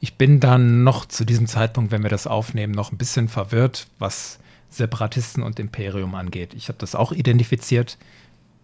Ich 0.01 0.15
bin 0.15 0.41
dann 0.41 0.83
noch 0.83 1.05
zu 1.05 1.27
diesem 1.27 1.47
Zeitpunkt, 1.47 1.93
wenn 1.93 2.03
wir 2.03 2.09
das 2.09 2.27
aufnehmen, 2.27 2.73
noch 2.73 2.93
ein 2.93 2.99
bisschen 2.99 3.29
verwirrt, 3.29 3.89
was 3.99 4.39
Separatisten 4.71 5.43
und 5.43 5.61
Imperium 5.61 6.15
angeht. 6.15 6.55
Ich 6.55 6.69
habe 6.69 6.79
das 6.79 6.95
auch 6.95 7.13
identifiziert 7.13 7.99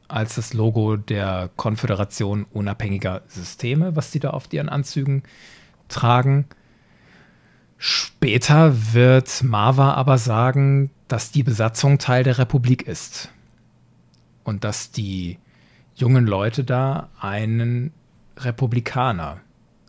als 0.08 0.36
das 0.36 0.52
Logo 0.52 0.96
der 0.96 1.50
Konföderation 1.56 2.46
unabhängiger 2.52 3.22
Systeme, 3.28 3.96
was 3.96 4.10
die 4.10 4.20
da 4.20 4.30
auf 4.30 4.52
ihren 4.52 4.68
Anzügen 4.68 5.22
tragen. 5.88 6.46
Später 7.78 8.94
wird 8.94 9.42
Marva 9.42 9.94
aber 9.94 10.18
sagen, 10.18 10.90
dass 11.08 11.30
die 11.30 11.42
Besatzung 11.42 11.98
Teil 11.98 12.24
der 12.24 12.38
Republik 12.38 12.82
ist. 12.82 13.30
Und 14.44 14.64
dass 14.64 14.90
die 14.92 15.38
jungen 15.96 16.26
Leute 16.26 16.62
da 16.64 17.08
einen 17.20 17.92
Republikaner 18.38 19.40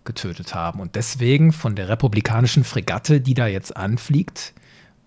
getötet 0.04 0.56
haben 0.56 0.80
und 0.80 0.96
deswegen 0.96 1.52
von 1.52 1.76
der 1.76 1.90
republikanischen 1.90 2.64
Fregatte, 2.64 3.20
die 3.22 3.34
da 3.34 3.46
jetzt 3.46 3.76
anfliegt, 3.76 4.54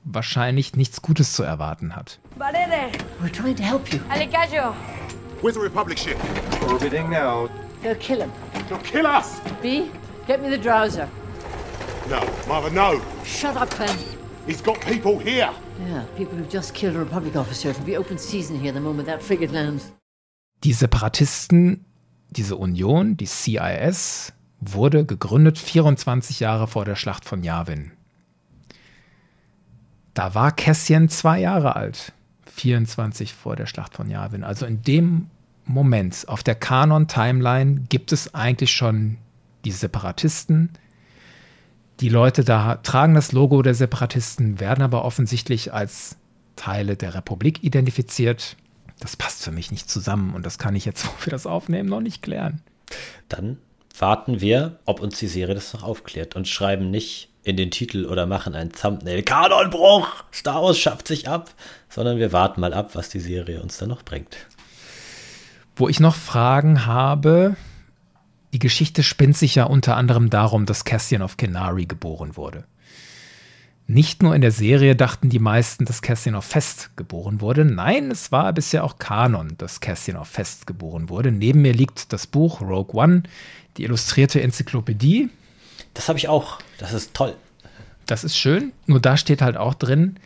wahrscheinlich 0.05 0.77
nichts 0.77 1.03
Gutes 1.03 1.35
zu 1.35 1.43
erwarten 1.43 1.95
hat. 1.95 2.19
Valere! 2.37 2.91
We're 3.21 3.33
trying 3.33 3.57
to 3.57 3.63
help 3.63 3.93
you. 3.93 4.01
Alicajo! 4.09 4.75
Where's 5.43 5.55
the 5.55 5.63
Republic 5.63 5.99
ship? 5.99 6.19
Orbiting 6.69 7.11
now. 7.11 7.49
They'll 7.83 7.95
kill 7.97 8.21
him. 8.21 8.33
They'll 8.69 8.79
kill 8.79 9.07
us! 9.07 9.41
B, 9.63 9.91
get 10.27 10.43
me 10.43 10.51
the 10.51 10.59
drowser. 10.59 11.09
No, 12.09 12.21
Mother, 12.49 12.71
no. 12.71 13.01
Shut 13.25 13.57
up, 13.57 13.71
Ben. 13.79 13.97
He's 14.47 14.61
got 14.63 14.81
people 14.81 15.19
here. 15.19 15.51
Yeah, 15.87 16.05
people 16.17 16.37
who've 16.37 16.51
just 16.51 16.75
killed 16.75 16.97
a 16.97 16.99
Republic 16.99 17.37
officer. 17.37 17.71
It'll 17.71 17.85
be 17.85 17.97
open 17.97 18.19
season 18.19 18.59
here 18.59 18.73
the 18.73 18.81
moment 18.81 19.07
that 19.07 19.23
frigate 19.23 19.53
lands. 19.53 19.93
Die 20.65 20.73
Separatisten, 20.73 21.87
diese 22.31 22.57
Union, 22.57 23.17
die 23.17 23.27
CIS, 23.27 24.33
wurde 24.61 25.07
gegründet 25.07 25.59
24 25.59 26.41
Jahre 26.41 26.67
vor 26.67 26.85
der 26.85 26.97
Schlacht 26.97 27.25
von 27.25 27.43
Yavin. 27.43 27.93
Da 30.21 30.35
war 30.35 30.53
Cassian 30.53 31.09
zwei 31.09 31.41
Jahre 31.41 31.77
alt. 31.77 32.13
24 32.45 33.33
vor 33.33 33.57
der 33.57 33.65
Schlacht 33.65 33.95
von 33.95 34.11
Yavin. 34.11 34.45
Also 34.45 34.67
in 34.67 34.83
dem 34.83 35.31
Moment 35.65 36.29
auf 36.29 36.43
der 36.43 36.57
Kanon-Timeline 36.57 37.87
gibt 37.89 38.13
es 38.13 38.35
eigentlich 38.35 38.71
schon 38.71 39.17
die 39.65 39.71
Separatisten. 39.71 40.73
Die 42.01 42.11
Leute 42.11 42.45
da 42.45 42.75
tragen 42.75 43.15
das 43.15 43.33
Logo 43.33 43.63
der 43.63 43.73
Separatisten, 43.73 44.61
werden 44.61 44.83
aber 44.83 45.07
offensichtlich 45.07 45.73
als 45.73 46.19
Teile 46.55 46.97
der 46.97 47.15
Republik 47.15 47.65
identifiziert. 47.65 48.59
Das 48.99 49.17
passt 49.17 49.43
für 49.43 49.53
mich 49.53 49.71
nicht 49.71 49.89
zusammen 49.89 50.35
und 50.35 50.45
das 50.45 50.59
kann 50.59 50.77
ich 50.77 50.85
jetzt, 50.85 51.07
wo 51.07 51.25
wir 51.25 51.31
das 51.31 51.47
aufnehmen, 51.47 51.89
noch 51.89 52.03
nicht 52.03 52.21
klären. 52.21 52.61
Dann 53.31 53.57
warten 53.99 54.43
wir, 54.43 54.81
ob 54.85 55.01
uns 55.01 55.19
die 55.19 55.29
Serie 55.29 55.55
das 55.55 55.73
noch 55.73 55.83
aufklärt 55.83 56.37
und 56.37 56.47
schreiben 56.47 56.91
nicht 56.91 57.30
in 57.51 57.57
den 57.57 57.71
Titel 57.71 58.07
oder 58.07 58.27
machen 58.27 58.55
ein 58.55 58.73
Thumbnail. 58.73 59.23
Kanonbruch! 59.23 60.09
Star 60.33 60.63
Wars 60.63 60.79
schafft 60.79 61.09
sich 61.09 61.29
ab! 61.29 61.51
Sondern 61.89 62.19
wir 62.19 62.33
warten 62.33 62.61
mal 62.61 62.73
ab, 62.73 62.95
was 62.95 63.09
die 63.09 63.21
Serie 63.21 63.61
uns 63.61 63.79
dann 63.79 63.89
noch 63.89 64.03
bringt. 64.03 64.37
Wo 65.77 65.89
ich 65.89 66.01
noch 66.01 66.15
Fragen 66.15 66.87
habe, 66.87 67.57
die 68.53 68.59
Geschichte 68.59 69.03
spinnt 69.03 69.37
sich 69.37 69.55
ja 69.55 69.65
unter 69.65 69.97
anderem 69.97 70.31
darum, 70.31 70.67
dass 70.67 70.85
Cassian 70.85 71.23
of 71.23 71.37
Kenari 71.37 71.87
geboren 71.87 72.37
wurde. 72.37 72.65
Nicht 73.87 74.23
nur 74.23 74.37
in 74.37 74.41
der 74.41 74.53
Serie 74.53 74.95
dachten 74.95 75.31
die 75.31 75.41
meisten, 75.41 75.85
dass 75.85 76.01
Cassian 76.01 76.37
of 76.37 76.45
Fest 76.45 76.91
geboren 76.97 77.41
wurde. 77.41 77.65
Nein, 77.65 78.13
es 78.13 78.31
war 78.31 78.53
bisher 78.53 78.85
auch 78.85 78.99
Kanon, 78.99 79.55
dass 79.59 79.81
Cassian 79.81 80.17
of 80.17 80.29
Fest 80.29 80.69
geboren 80.69 81.09
wurde. 81.09 81.33
Neben 81.33 81.63
mir 81.63 81.73
liegt 81.73 82.13
das 82.13 82.29
Buch 82.29 82.61
Rogue 82.61 82.95
One, 82.95 83.25
die 83.77 83.83
illustrierte 83.83 84.41
Enzyklopädie. 84.41 85.31
Das 85.95 86.09
habe 86.09 86.19
ich 86.19 86.29
auch. 86.29 86.59
Das 86.79 86.93
ist 86.93 87.15
toll. 87.15 87.35
Das 88.07 88.25
ist 88.25 88.37
schön. 88.37 88.73
Nur 88.87 89.01
da 89.01 89.17
steht 89.17 89.43
halt 89.43 89.57
auch 89.57 89.75
drin, 89.75 90.17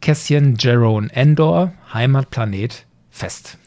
Cassian 0.00 0.56
Jerome 0.58 1.10
Endor, 1.12 1.72
Heimatplanet, 1.92 2.86
Fest. 3.10 3.58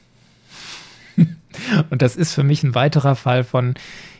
Und 1.89 2.01
das 2.01 2.16
ist 2.16 2.34
für 2.34 2.43
mich 2.43 2.64
ein 2.64 2.76
weiterer 2.76 3.16
Fall 3.16 3.43
von, 3.43 3.76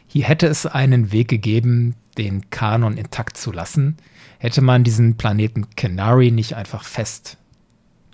hier 0.08 0.26
hätte 0.26 0.48
es 0.48 0.66
einen 0.66 1.12
Weg 1.12 1.28
gegeben, 1.28 1.96
den 2.18 2.50
Kanon 2.50 2.98
intakt 2.98 3.38
zu 3.38 3.52
lassen. 3.52 3.98
Hätte 4.40 4.62
man 4.62 4.84
diesen 4.84 5.18
Planeten 5.18 5.70
Canary 5.76 6.32
nicht 6.32 6.56
einfach 6.56 6.84
fest 6.84 7.38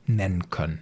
nennen 0.05 0.49
können. 0.49 0.81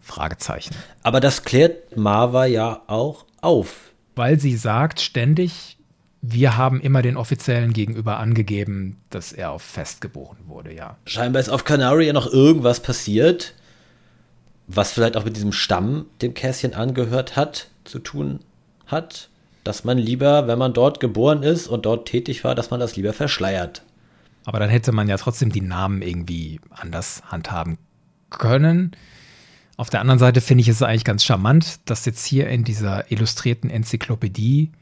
Fragezeichen. 0.00 0.74
Aber 1.02 1.20
das 1.20 1.44
klärt 1.44 1.96
Marva 1.96 2.46
ja 2.46 2.82
auch 2.86 3.24
auf. 3.40 3.92
Weil 4.14 4.38
sie 4.40 4.56
sagt 4.56 5.00
ständig, 5.00 5.77
wir 6.20 6.56
haben 6.56 6.80
immer 6.80 7.02
den 7.02 7.16
Offiziellen 7.16 7.72
gegenüber 7.72 8.18
angegeben, 8.18 9.00
dass 9.10 9.32
er 9.32 9.52
auf 9.52 9.62
Fest 9.62 10.00
geboren 10.00 10.38
wurde, 10.46 10.74
ja. 10.74 10.96
Scheinbar 11.04 11.40
ist 11.40 11.48
auf 11.48 11.64
Canary 11.64 12.06
ja 12.06 12.12
noch 12.12 12.26
irgendwas 12.26 12.80
passiert, 12.80 13.54
was 14.66 14.92
vielleicht 14.92 15.16
auch 15.16 15.24
mit 15.24 15.36
diesem 15.36 15.52
Stamm, 15.52 16.06
dem 16.20 16.34
Kässchen 16.34 16.74
angehört 16.74 17.36
hat, 17.36 17.68
zu 17.84 17.98
tun 17.98 18.40
hat. 18.86 19.30
Dass 19.64 19.84
man 19.84 19.98
lieber, 19.98 20.46
wenn 20.46 20.58
man 20.58 20.72
dort 20.72 20.98
geboren 20.98 21.42
ist 21.42 21.68
und 21.68 21.84
dort 21.84 22.08
tätig 22.08 22.42
war, 22.42 22.54
dass 22.54 22.70
man 22.70 22.80
das 22.80 22.96
lieber 22.96 23.12
verschleiert. 23.12 23.82
Aber 24.44 24.58
dann 24.58 24.70
hätte 24.70 24.92
man 24.92 25.08
ja 25.08 25.18
trotzdem 25.18 25.52
die 25.52 25.60
Namen 25.60 26.00
irgendwie 26.00 26.60
anders 26.70 27.22
handhaben 27.26 27.76
können. 28.30 28.92
Auf 29.76 29.90
der 29.90 30.00
anderen 30.00 30.18
Seite 30.18 30.40
finde 30.40 30.62
ich 30.62 30.68
es 30.68 30.82
eigentlich 30.82 31.04
ganz 31.04 31.24
charmant, 31.24 31.80
dass 31.84 32.06
jetzt 32.06 32.24
hier 32.24 32.48
in 32.48 32.64
dieser 32.64 33.12
illustrierten 33.12 33.70
Enzyklopädie 33.70 34.72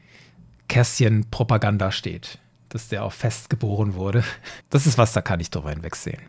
Kästchen 0.67 1.29
Propaganda 1.29 1.91
steht, 1.91 2.39
dass 2.69 2.87
der 2.87 3.03
auf 3.03 3.13
Fest 3.13 3.49
geboren 3.49 3.95
wurde. 3.95 4.23
Das 4.69 4.85
ist 4.85 4.97
was, 4.97 5.13
da 5.13 5.21
kann 5.21 5.39
ich 5.39 5.49
drüber 5.49 5.69
hinwegsehen. 5.69 6.21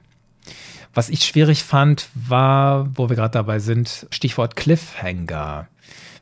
Was 0.94 1.08
ich 1.08 1.24
schwierig 1.24 1.64
fand, 1.64 2.08
war, 2.14 2.96
wo 2.96 3.08
wir 3.08 3.16
gerade 3.16 3.32
dabei 3.32 3.58
sind, 3.58 4.06
Stichwort 4.10 4.56
Cliffhanger. 4.56 5.68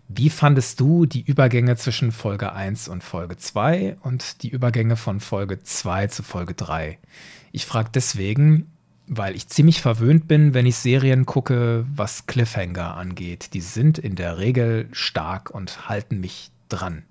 Wie 0.09 0.31
fandest 0.31 0.81
du 0.81 1.05
die 1.05 1.23
Übergänge 1.23 1.77
zwischen 1.77 2.13
Folge 2.13 2.53
1 2.53 2.89
und 2.89 3.03
Folge 3.03 3.37
2 3.37 3.97
und 4.03 4.43
die 4.43 4.49
Übergänge 4.49 4.97
von 4.97 5.21
Folge 5.21 5.63
2 5.63 6.07
zu 6.09 6.23
Folge 6.23 6.55
3? 6.55 6.99
Ich 7.53 7.67
frage 7.67 7.91
deswegen, 7.93 8.71
weil 9.09 9.35
ich 9.35 9.49
ziemlich 9.49 9.81
verwöhnt 9.81 10.29
bin, 10.29 10.55
wenn 10.55 10.67
ich 10.67 10.77
Serien 10.77 11.27
gucke, 11.27 11.87
was 11.95 12.27
Cliffhanger 12.27 12.97
angeht. 12.97 13.55
Die 13.55 13.61
sind 13.61 13.99
in 13.99 14.15
der 14.15 14.39
Regel 14.39 14.89
stark 14.93 15.51
und 15.51 15.89
halten 15.89 16.21
mich 16.21 16.51
dran. 16.69 17.03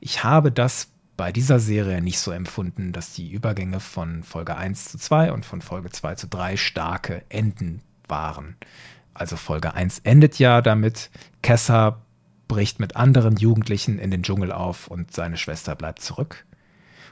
Ich 0.00 0.24
habe 0.24 0.52
das 0.52 0.88
bei 1.16 1.32
dieser 1.32 1.58
Serie 1.58 2.00
nicht 2.00 2.20
so 2.20 2.30
empfunden, 2.30 2.92
dass 2.92 3.12
die 3.12 3.30
Übergänge 3.30 3.80
von 3.80 4.22
Folge 4.22 4.56
1 4.56 4.90
zu 4.90 4.98
2 4.98 5.32
und 5.32 5.44
von 5.44 5.60
Folge 5.60 5.90
2 5.90 6.14
zu 6.14 6.28
3 6.28 6.56
starke 6.56 7.24
Enden 7.28 7.82
waren. 8.06 8.56
Also 9.14 9.36
Folge 9.36 9.74
1 9.74 10.00
endet 10.00 10.38
ja 10.38 10.62
damit, 10.62 11.10
Kessa 11.42 12.00
bricht 12.46 12.78
mit 12.78 12.94
anderen 12.94 13.36
Jugendlichen 13.36 13.98
in 13.98 14.12
den 14.12 14.22
Dschungel 14.22 14.52
auf 14.52 14.86
und 14.86 15.12
seine 15.12 15.36
Schwester 15.36 15.74
bleibt 15.74 16.00
zurück. 16.00 16.46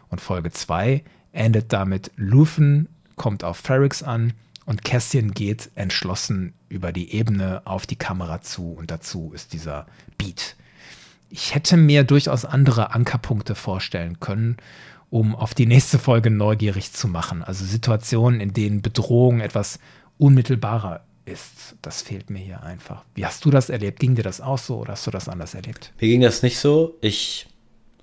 Und 0.09 0.21
Folge 0.21 0.53
2 0.53 1.03
endet 1.33 1.73
damit, 1.73 2.13
Luthen 2.15 2.89
kommt 3.17 3.43
auf 3.43 3.57
Ferrix 3.57 4.05
an 4.05 4.35
und 4.67 4.85
Cassian 4.85 5.33
geht 5.33 5.71
entschlossen 5.75 6.55
über 6.69 6.93
die 6.93 7.13
Ebene 7.13 7.63
auf 7.65 7.87
die 7.87 7.97
Kamera 7.97 8.41
zu 8.41 8.73
und 8.73 8.93
dazu 8.93 9.33
ist 9.35 9.53
dieser 9.53 9.87
Beat 10.17 10.57
ich 11.29 11.55
hätte 11.55 11.77
mir 11.77 12.05
durchaus 12.05 12.45
andere 12.45 12.95
Ankerpunkte 12.95 13.55
vorstellen 13.55 14.21
können, 14.21 14.57
um 15.11 15.35
auf 15.35 15.55
die 15.55 15.67
nächste 15.67 15.99
Folge 15.99 16.31
neugierig 16.31 16.93
zu 16.93 17.09
machen. 17.09 17.43
Also 17.43 17.65
Situationen, 17.65 18.41
in 18.41 18.53
denen 18.53 18.83
Bedrohung 18.83 19.41
etwas 19.41 19.79
unmittelbarer 20.19 21.03
ist. 21.25 21.77
Das 21.83 22.03
fehlt 22.03 22.31
mir 22.31 22.39
hier 22.39 22.63
einfach. 22.63 23.05
Wie 23.15 23.27
hast 23.27 23.45
du 23.45 23.51
das 23.51 23.69
erlebt? 23.69 24.01
Ging 24.01 24.15
dir 24.15 24.23
das 24.23 24.41
auch 24.41 24.59
so 24.59 24.79
oder 24.79 24.93
hast 24.93 25.07
du 25.07 25.11
das 25.11 25.29
anders 25.29 25.55
erlebt? 25.55 25.93
Mir 26.01 26.09
ging 26.09 26.21
das 26.21 26.43
nicht 26.43 26.59
so. 26.59 26.97
Ich 27.01 27.49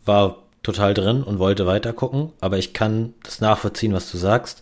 war 0.06 0.44
total 0.62 0.94
drin 0.94 1.24
und 1.24 1.40
wollte 1.40 1.66
weiter 1.66 1.94
gucken, 1.94 2.32
aber 2.40 2.58
ich 2.58 2.74
kann 2.74 3.14
das 3.24 3.42
nachvollziehen, 3.42 3.94
was 3.94 4.12
du 4.12 4.18
sagst. 4.18 4.62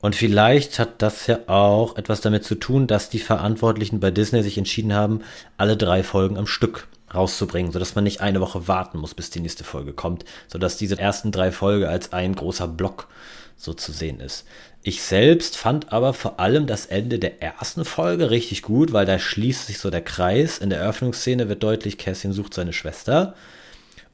Und 0.00 0.16
vielleicht 0.16 0.78
hat 0.78 1.02
das 1.02 1.26
ja 1.26 1.40
auch 1.46 1.96
etwas 1.96 2.22
damit 2.22 2.44
zu 2.44 2.54
tun, 2.54 2.86
dass 2.86 3.10
die 3.10 3.18
Verantwortlichen 3.18 4.00
bei 4.00 4.10
Disney 4.10 4.42
sich 4.42 4.56
entschieden 4.56 4.94
haben, 4.94 5.20
alle 5.58 5.76
drei 5.76 6.02
Folgen 6.02 6.38
am 6.38 6.46
Stück 6.46 6.88
rauszubringen, 7.12 7.72
sodass 7.72 7.94
man 7.94 8.04
nicht 8.04 8.20
eine 8.20 8.40
Woche 8.40 8.68
warten 8.68 8.98
muss, 8.98 9.14
bis 9.14 9.30
die 9.30 9.40
nächste 9.40 9.64
Folge 9.64 9.92
kommt, 9.92 10.24
sodass 10.48 10.76
diese 10.76 10.98
ersten 10.98 11.32
drei 11.32 11.52
Folgen 11.52 11.86
als 11.86 12.12
ein 12.12 12.34
großer 12.34 12.68
Block 12.68 13.08
so 13.56 13.74
zu 13.74 13.92
sehen 13.92 14.20
ist. 14.20 14.46
Ich 14.82 15.02
selbst 15.02 15.58
fand 15.58 15.92
aber 15.92 16.14
vor 16.14 16.40
allem 16.40 16.66
das 16.66 16.86
Ende 16.86 17.18
der 17.18 17.42
ersten 17.42 17.84
Folge 17.84 18.30
richtig 18.30 18.62
gut, 18.62 18.92
weil 18.92 19.04
da 19.04 19.18
schließt 19.18 19.66
sich 19.66 19.78
so 19.78 19.90
der 19.90 20.00
Kreis. 20.00 20.58
In 20.58 20.70
der 20.70 20.80
Eröffnungsszene 20.80 21.48
wird 21.50 21.62
deutlich, 21.62 21.98
Cassian 21.98 22.32
sucht 22.32 22.54
seine 22.54 22.72
Schwester. 22.72 23.34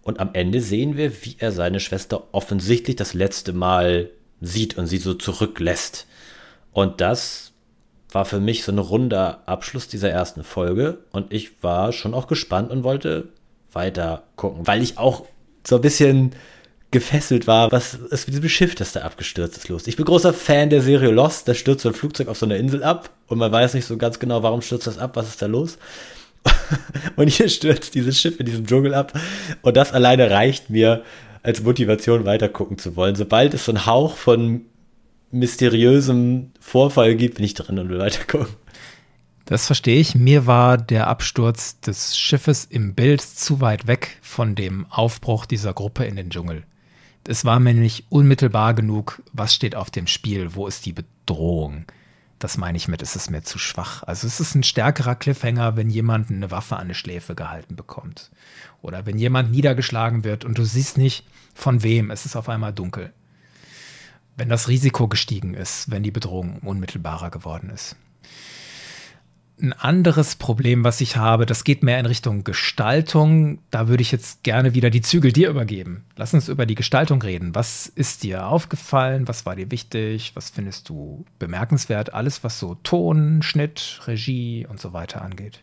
Und 0.03 0.18
am 0.18 0.30
Ende 0.32 0.61
sehen 0.61 0.97
wir, 0.97 1.24
wie 1.24 1.36
er 1.38 1.53
seine 1.53 1.78
Schwester 1.78 2.28
offensichtlich 2.32 2.97
das 2.97 3.14
letzte 3.14 3.53
Mal 3.53 4.11
sieht 4.40 4.76
und 4.76 4.86
sie 4.86 4.99
so 4.99 5.14
zurücklässt. 5.14 6.07
Und 6.72 7.01
das 7.01 7.53
war 8.16 8.24
für 8.24 8.40
mich 8.40 8.64
so 8.64 8.72
ein 8.72 8.78
runder 8.78 9.42
Abschluss 9.44 9.88
dieser 9.88 10.08
ersten 10.08 10.42
Folge 10.42 11.00
und 11.12 11.34
ich 11.34 11.62
war 11.62 11.92
schon 11.92 12.14
auch 12.14 12.28
gespannt 12.28 12.70
und 12.70 12.82
wollte 12.82 13.28
weiter 13.74 14.22
gucken, 14.36 14.66
weil 14.66 14.82
ich 14.82 14.96
auch 14.96 15.26
so 15.66 15.76
ein 15.76 15.82
bisschen 15.82 16.34
gefesselt 16.90 17.46
war, 17.46 17.72
was 17.72 17.92
ist 17.92 18.26
mit 18.26 18.34
diesem 18.34 18.48
Schiff, 18.48 18.74
das 18.74 18.92
da 18.92 19.02
abgestürzt 19.02 19.58
ist, 19.58 19.68
los. 19.68 19.86
Ich 19.86 19.96
bin 19.96 20.06
großer 20.06 20.32
Fan 20.32 20.70
der 20.70 20.80
Serie 20.80 21.10
Lost, 21.10 21.46
da 21.46 21.52
stürzt 21.52 21.82
so 21.82 21.90
ein 21.90 21.94
Flugzeug 21.94 22.28
auf 22.28 22.38
so 22.38 22.46
einer 22.46 22.56
Insel 22.56 22.82
ab 22.82 23.10
und 23.26 23.36
man 23.36 23.52
weiß 23.52 23.74
nicht 23.74 23.84
so 23.84 23.98
ganz 23.98 24.18
genau, 24.18 24.42
warum 24.42 24.62
stürzt 24.62 24.86
das 24.86 24.96
ab, 24.96 25.14
was 25.14 25.28
ist 25.28 25.42
da 25.42 25.46
los. 25.46 25.76
und 27.16 27.28
hier 27.28 27.50
stürzt 27.50 27.94
dieses 27.94 28.18
Schiff 28.18 28.40
in 28.40 28.46
diesem 28.46 28.66
Dschungel 28.66 28.94
ab 28.94 29.12
und 29.60 29.76
das 29.76 29.92
alleine 29.92 30.30
reicht 30.30 30.70
mir, 30.70 31.02
als 31.42 31.62
Motivation 31.62 32.24
weitergucken 32.24 32.78
zu 32.78 32.96
wollen. 32.96 33.14
Sobald 33.14 33.52
es 33.52 33.66
so 33.66 33.72
einen 33.72 33.84
Hauch 33.84 34.16
von 34.16 34.62
mysteriösem 35.30 36.52
Vorfall 36.60 37.16
gibt, 37.16 37.36
bin 37.36 37.44
ich 37.44 37.54
drin 37.54 37.78
und 37.78 37.88
will 37.88 37.98
weitergucken. 37.98 38.54
Das 39.46 39.66
verstehe 39.66 40.00
ich. 40.00 40.16
Mir 40.16 40.46
war 40.46 40.76
der 40.76 41.06
Absturz 41.06 41.78
des 41.80 42.18
Schiffes 42.18 42.64
im 42.64 42.94
Bild 42.94 43.20
zu 43.22 43.60
weit 43.60 43.86
weg 43.86 44.18
von 44.20 44.56
dem 44.56 44.86
Aufbruch 44.90 45.46
dieser 45.46 45.72
Gruppe 45.72 46.04
in 46.04 46.16
den 46.16 46.30
Dschungel. 46.30 46.64
Es 47.28 47.44
war 47.44 47.60
mir 47.60 47.74
nicht 47.74 48.06
unmittelbar 48.08 48.74
genug, 48.74 49.22
was 49.32 49.54
steht 49.54 49.76
auf 49.76 49.90
dem 49.90 50.08
Spiel, 50.08 50.54
wo 50.54 50.66
ist 50.66 50.84
die 50.84 50.92
Bedrohung. 50.92 51.84
Das 52.38 52.58
meine 52.58 52.76
ich 52.76 52.88
mit, 52.88 53.02
es 53.02 53.16
ist 53.16 53.30
mir 53.30 53.42
zu 53.42 53.58
schwach. 53.58 54.02
Also 54.02 54.26
es 54.26 54.40
ist 54.40 54.54
ein 54.54 54.62
stärkerer 54.62 55.14
Cliffhanger, 55.14 55.76
wenn 55.76 55.90
jemand 55.90 56.30
eine 56.30 56.50
Waffe 56.50 56.76
an 56.76 56.88
die 56.88 56.94
Schläfe 56.94 57.34
gehalten 57.34 57.76
bekommt. 57.76 58.30
Oder 58.82 59.06
wenn 59.06 59.16
jemand 59.16 59.52
niedergeschlagen 59.52 60.24
wird 60.24 60.44
und 60.44 60.58
du 60.58 60.64
siehst 60.64 60.98
nicht 60.98 61.24
von 61.54 61.82
wem, 61.82 62.10
es 62.10 62.26
ist 62.26 62.36
auf 62.36 62.48
einmal 62.48 62.72
dunkel. 62.72 63.12
Wenn 64.37 64.49
das 64.49 64.68
Risiko 64.68 65.09
gestiegen 65.09 65.55
ist, 65.55 65.91
wenn 65.91 66.03
die 66.03 66.11
Bedrohung 66.11 66.59
unmittelbarer 66.59 67.30
geworden 67.30 67.70
ist 67.70 67.97
ein 69.61 69.72
anderes 69.72 70.37
Problem, 70.37 70.84
was 70.84 71.01
ich 71.01 71.16
habe, 71.16 71.47
das 71.47 71.64
geht 71.64 71.82
mehr 71.82 71.99
in 71.99 72.07
Richtung 72.07 72.45
Gestaltung. 72.45 73.59
Da 73.70 73.89
würde 73.89 74.03
ich 74.03 74.12
jetzt 74.12 74.43
gerne 74.43 74.74
wieder 74.74 74.91
die 74.91 75.01
Zügel 75.01 75.32
dir 75.32 75.49
übergeben. 75.49 76.05
Lass 76.16 76.34
uns 76.34 76.49
über 76.49 76.66
die 76.66 76.74
Gestaltung 76.74 77.22
reden. 77.22 77.55
Was 77.55 77.87
ist 77.87 78.22
dir 78.22 78.47
aufgefallen? 78.47 79.28
Was 79.28 79.47
war 79.47 79.57
dir 79.57 79.70
wichtig? 79.70 80.32
Was 80.34 80.51
findest 80.51 80.89
du 80.89 81.24
bemerkenswert? 81.39 82.12
Alles, 82.12 82.45
was 82.45 82.59
so 82.59 82.74
Ton, 82.82 83.43
Schnitt, 83.43 84.01
Regie 84.07 84.66
und 84.68 84.80
so 84.80 84.93
weiter 84.93 85.22
angeht. 85.22 85.61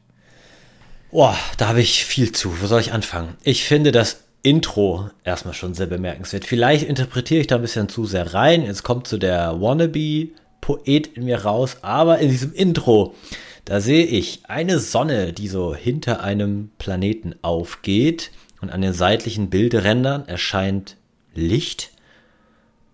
Boah, 1.11 1.37
da 1.57 1.67
habe 1.67 1.81
ich 1.81 2.05
viel 2.05 2.31
zu. 2.31 2.61
Wo 2.61 2.65
soll 2.65 2.81
ich 2.81 2.93
anfangen? 2.93 3.35
Ich 3.43 3.63
finde 3.63 3.91
das 3.91 4.23
Intro 4.43 5.09
erstmal 5.23 5.53
schon 5.53 5.73
sehr 5.73 5.87
bemerkenswert. 5.87 6.45
Vielleicht 6.45 6.87
interpretiere 6.87 7.41
ich 7.41 7.47
da 7.47 7.55
ein 7.55 7.61
bisschen 7.61 7.89
zu 7.89 8.05
sehr 8.05 8.33
rein. 8.33 8.63
Jetzt 8.63 8.83
kommt 8.83 9.07
so 9.07 9.17
der 9.17 9.61
Wannabe-Poet 9.61 11.07
in 11.07 11.23
mir 11.25 11.43
raus, 11.43 11.77
aber 11.81 12.19
in 12.19 12.29
diesem 12.29 12.53
Intro 12.53 13.15
da 13.65 13.79
sehe 13.79 14.05
ich 14.05 14.41
eine 14.47 14.79
Sonne, 14.79 15.31
die 15.31 15.47
so 15.47 15.73
hinter 15.73 16.21
einem 16.21 16.71
Planeten 16.79 17.35
aufgeht 17.41 18.31
und 18.61 18.69
an 18.69 18.81
den 18.81 18.93
seitlichen 18.93 19.49
Bildrändern 19.49 20.27
erscheint 20.27 20.97
Licht. 21.33 21.91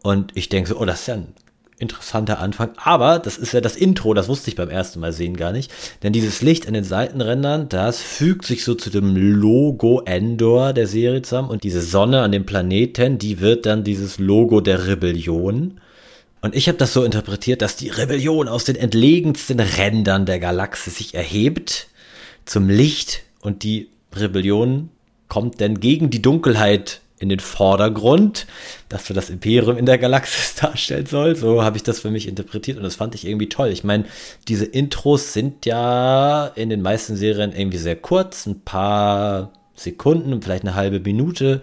Und 0.04 0.38
ich 0.38 0.48
denke 0.48 0.70
so, 0.70 0.80
oh, 0.80 0.86
das 0.86 1.02
ist 1.02 1.08
ja 1.08 1.16
ein 1.16 1.34
interessanter 1.80 2.40
Anfang. 2.40 2.72
Aber 2.78 3.20
das 3.20 3.38
ist 3.38 3.54
ja 3.54 3.62
das 3.62 3.76
Intro, 3.76 4.14
das 4.14 4.28
wusste 4.28 4.50
ich 4.50 4.56
beim 4.56 4.70
ersten 4.70 5.00
Mal 5.00 5.14
sehen 5.14 5.36
gar 5.38 5.52
nicht. 5.52 5.72
Denn 6.04 6.14
dieses 6.14 6.42
Licht 6.42 6.68
an 6.68 6.74
den 6.74 6.84
Seitenrändern, 6.84 7.70
das 7.70 8.02
fügt 8.02 8.46
sich 8.46 8.64
so 8.64 8.76
zu 8.76 8.90
dem 8.90 9.16
Logo 9.16 10.02
Endor 10.06 10.74
der 10.74 10.88
Serie 10.88 11.22
zusammen. 11.22 11.50
Und 11.50 11.64
diese 11.64 11.82
Sonne 11.82 12.22
an 12.22 12.32
dem 12.32 12.46
Planeten, 12.46 13.18
die 13.18 13.40
wird 13.40 13.66
dann 13.66 13.84
dieses 13.84 14.20
Logo 14.20 14.62
der 14.62 14.88
Rebellion. 14.88 15.80
Und 16.42 16.56
ich 16.56 16.68
habe 16.68 16.78
das 16.78 16.94
so 16.94 17.04
interpretiert, 17.04 17.62
dass 17.62 17.76
die 17.76 17.90
Rebellion 17.90 18.48
aus 18.48 18.64
den 18.64 18.76
entlegensten 18.76 19.60
Rändern 19.60 20.26
der 20.26 20.40
Galaxie 20.40 20.90
sich 20.90 21.14
erhebt 21.14 21.88
zum 22.46 22.70
Licht 22.70 23.24
und 23.42 23.64
die 23.64 23.90
Rebellion 24.16 24.90
kommt 25.28 25.62
dann 25.62 25.80
gegen 25.80 26.10
die 26.10 26.22
Dunkelheit 26.22 27.02
in 27.20 27.30
den 27.30 27.40
Vordergrund, 27.40 28.48
dass 28.88 29.06
so 29.06 29.14
das 29.14 29.30
Imperium 29.30 29.78
in 29.78 29.86
der 29.86 29.98
Galaxis 29.98 30.56
darstellen 30.62 31.06
soll. 31.06 31.36
So 31.36 31.64
habe 31.64 31.78
ich 31.78 31.84
das 31.84 32.00
für 32.00 32.10
mich 32.10 32.28
interpretiert 32.28 32.78
und 32.78 32.84
das 32.84 32.96
fand 32.96 33.16
ich 33.16 33.28
irgendwie 33.28 33.50
toll. 33.50 33.70
Ich 33.70 33.84
meine, 33.84 34.06
diese 34.48 34.66
Intros 34.66 35.34
sind 35.34 35.66
ja 35.66 36.48
in 36.56 36.70
den 36.70 36.82
meisten 36.82 37.16
Serien 37.16 37.54
irgendwie 37.54 37.78
sehr 37.78 37.98
kurz, 37.98 38.46
ein 38.46 38.62
paar 38.62 39.52
Sekunden, 39.76 40.42
vielleicht 40.42 40.64
eine 40.64 40.76
halbe 40.76 41.00
Minute. 41.00 41.62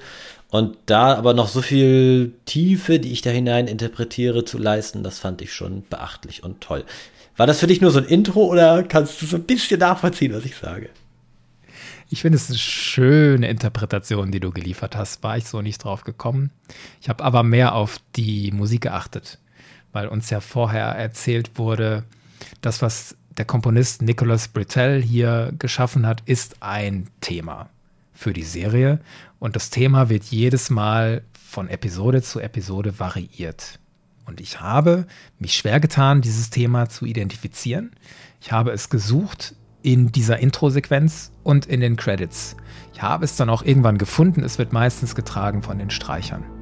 Und 0.48 0.76
da 0.86 1.14
aber 1.14 1.34
noch 1.34 1.48
so 1.48 1.60
viel 1.60 2.34
Tiefe, 2.44 3.00
die 3.00 3.12
ich 3.12 3.20
da 3.20 3.30
hinein 3.30 3.66
interpretiere, 3.66 4.44
zu 4.44 4.58
leisten, 4.58 5.02
das 5.02 5.18
fand 5.18 5.42
ich 5.42 5.52
schon 5.52 5.84
beachtlich 5.88 6.44
und 6.44 6.60
toll. 6.60 6.84
War 7.36 7.46
das 7.46 7.60
für 7.60 7.66
dich 7.66 7.80
nur 7.80 7.90
so 7.90 7.98
ein 7.98 8.06
Intro 8.06 8.46
oder 8.46 8.82
kannst 8.82 9.20
du 9.20 9.26
so 9.26 9.36
ein 9.36 9.44
bisschen 9.44 9.80
nachvollziehen, 9.80 10.32
was 10.32 10.44
ich 10.44 10.56
sage? 10.56 10.88
Ich 12.08 12.22
finde 12.22 12.36
es 12.36 12.48
eine 12.48 12.58
schöne 12.58 13.48
Interpretation, 13.48 14.30
die 14.30 14.40
du 14.40 14.52
geliefert 14.52 14.96
hast. 14.96 15.22
War 15.22 15.36
ich 15.36 15.46
so 15.46 15.60
nicht 15.60 15.82
drauf 15.82 16.04
gekommen. 16.04 16.50
Ich 17.00 17.08
habe 17.08 17.24
aber 17.24 17.42
mehr 17.42 17.74
auf 17.74 17.98
die 18.14 18.52
Musik 18.52 18.82
geachtet, 18.82 19.38
weil 19.92 20.06
uns 20.06 20.30
ja 20.30 20.40
vorher 20.40 20.86
erzählt 20.86 21.58
wurde, 21.58 22.04
das, 22.60 22.80
was 22.80 23.16
der 23.36 23.44
Komponist 23.44 24.02
Nicolas 24.02 24.48
Britell 24.48 25.02
hier 25.02 25.52
geschaffen 25.58 26.06
hat, 26.06 26.22
ist 26.26 26.56
ein 26.60 27.08
Thema 27.20 27.70
für 28.14 28.32
die 28.32 28.44
Serie 28.44 29.00
und 29.38 29.56
das 29.56 29.70
Thema 29.70 30.08
wird 30.08 30.24
jedes 30.24 30.70
Mal 30.70 31.22
von 31.48 31.68
Episode 31.68 32.22
zu 32.22 32.40
Episode 32.40 32.98
variiert. 32.98 33.78
Und 34.24 34.40
ich 34.40 34.60
habe 34.60 35.06
mich 35.38 35.54
schwer 35.54 35.80
getan, 35.80 36.22
dieses 36.22 36.50
Thema 36.50 36.88
zu 36.88 37.04
identifizieren. 37.04 37.92
Ich 38.40 38.52
habe 38.52 38.72
es 38.72 38.88
gesucht 38.90 39.54
in 39.86 40.10
dieser 40.10 40.40
Intro-Sequenz 40.40 41.30
und 41.44 41.66
in 41.66 41.80
den 41.80 41.94
Credits. 41.94 42.56
Ich 42.92 43.02
habe 43.02 43.24
es 43.24 43.36
dann 43.36 43.48
auch 43.48 43.62
irgendwann 43.62 43.98
gefunden. 43.98 44.42
Es 44.42 44.58
wird 44.58 44.72
meistens 44.72 45.14
getragen 45.14 45.62
von 45.62 45.78
den 45.78 45.90
Streichern. 45.90 46.55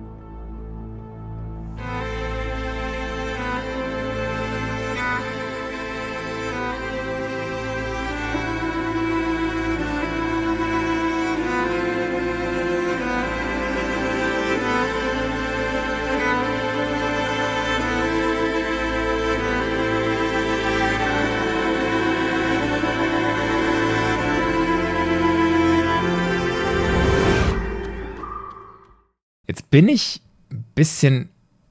Bin 29.75 29.89
ich 29.89 30.21
ein 30.53 30.65
bisschen 30.77 31.31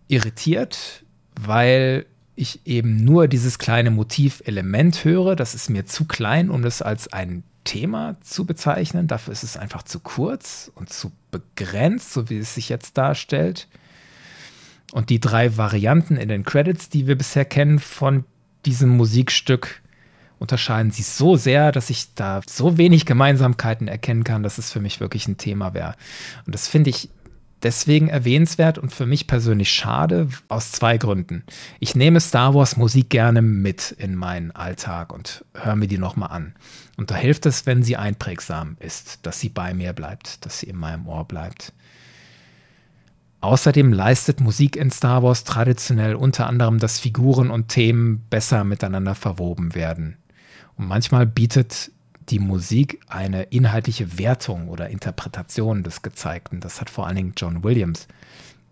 irritiert, 0.09 1.05
weil 1.39 2.05
ich 2.35 2.59
eben 2.67 3.05
nur 3.05 3.29
dieses 3.29 3.59
kleine 3.59 3.91
Motivelement 3.91 5.05
höre. 5.05 5.37
Das 5.37 5.55
ist 5.55 5.69
mir 5.69 5.85
zu 5.85 6.03
klein, 6.03 6.49
um 6.49 6.63
das 6.63 6.81
als 6.81 7.13
ein 7.13 7.43
Thema 7.63 8.17
zu 8.19 8.45
bezeichnen. 8.45 9.07
Dafür 9.07 9.31
ist 9.31 9.43
es 9.43 9.55
einfach 9.55 9.83
zu 9.83 10.01
kurz 10.01 10.69
und 10.75 10.91
zu 10.91 11.13
begrenzt, 11.31 12.11
so 12.11 12.29
wie 12.29 12.39
es 12.39 12.55
sich 12.55 12.67
jetzt 12.67 12.97
darstellt. 12.97 13.69
Und 14.91 15.09
die 15.09 15.21
drei 15.21 15.55
Varianten 15.55 16.17
in 16.17 16.27
den 16.27 16.43
Credits, 16.43 16.89
die 16.89 17.07
wir 17.07 17.17
bisher 17.17 17.45
kennen 17.45 17.79
von 17.79 18.25
diesem 18.65 18.89
Musikstück, 18.89 19.81
unterscheiden 20.39 20.91
sich 20.91 21.05
so 21.05 21.37
sehr, 21.37 21.71
dass 21.71 21.89
ich 21.89 22.13
da 22.15 22.41
so 22.45 22.77
wenig 22.77 23.05
Gemeinsamkeiten 23.05 23.87
erkennen 23.87 24.25
kann, 24.25 24.43
dass 24.43 24.57
es 24.57 24.73
für 24.73 24.81
mich 24.81 24.99
wirklich 24.99 25.25
ein 25.29 25.37
Thema 25.37 25.73
wäre. 25.73 25.95
Und 26.45 26.53
das 26.53 26.67
finde 26.67 26.89
ich 26.89 27.07
deswegen 27.63 28.09
erwähnenswert 28.09 28.77
und 28.77 28.91
für 28.91 29.05
mich 29.05 29.27
persönlich 29.27 29.71
schade, 29.71 30.27
aus 30.49 30.71
zwei 30.71 30.97
Gründen. 30.97 31.43
Ich 31.79 31.95
nehme 31.95 32.19
Star 32.19 32.53
Wars 32.53 32.77
Musik 32.77 33.09
gerne 33.09 33.41
mit 33.41 33.91
in 33.91 34.15
meinen 34.15 34.51
Alltag 34.51 35.13
und 35.13 35.45
höre 35.53 35.75
mir 35.75 35.87
die 35.87 35.97
nochmal 35.97 36.31
an. 36.31 36.55
Und 36.97 37.09
da 37.09 37.15
hilft 37.15 37.45
es, 37.45 37.65
wenn 37.65 37.81
sie 37.81 37.97
einprägsam 37.97 38.77
ist, 38.79 39.25
dass 39.25 39.39
sie 39.39 39.49
bei 39.49 39.73
mir 39.73 39.93
bleibt, 39.93 40.45
dass 40.45 40.59
sie 40.59 40.67
in 40.67 40.77
meinem 40.77 41.07
Ohr 41.07 41.25
bleibt. 41.25 41.73
Außerdem 43.41 43.91
leistet 43.91 44.39
Musik 44.39 44.75
in 44.75 44.91
Star 44.91 45.23
Wars 45.23 45.43
traditionell 45.43 46.15
unter 46.15 46.47
anderem, 46.47 46.79
dass 46.79 46.99
Figuren 46.99 47.49
und 47.49 47.67
Themen 47.67 48.25
besser 48.29 48.63
miteinander 48.63 49.15
verwoben 49.15 49.75
werden. 49.75 50.17
Und 50.77 50.87
manchmal 50.87 51.25
bietet 51.25 51.91
die 52.29 52.39
Musik 52.39 52.99
eine 53.07 53.43
inhaltliche 53.43 54.17
Wertung 54.17 54.67
oder 54.67 54.89
Interpretation 54.89 55.83
des 55.83 56.01
Gezeigten. 56.01 56.59
Das 56.59 56.81
hat 56.81 56.89
vor 56.89 57.07
allen 57.07 57.15
Dingen 57.15 57.33
John 57.35 57.63
Williams 57.63 58.07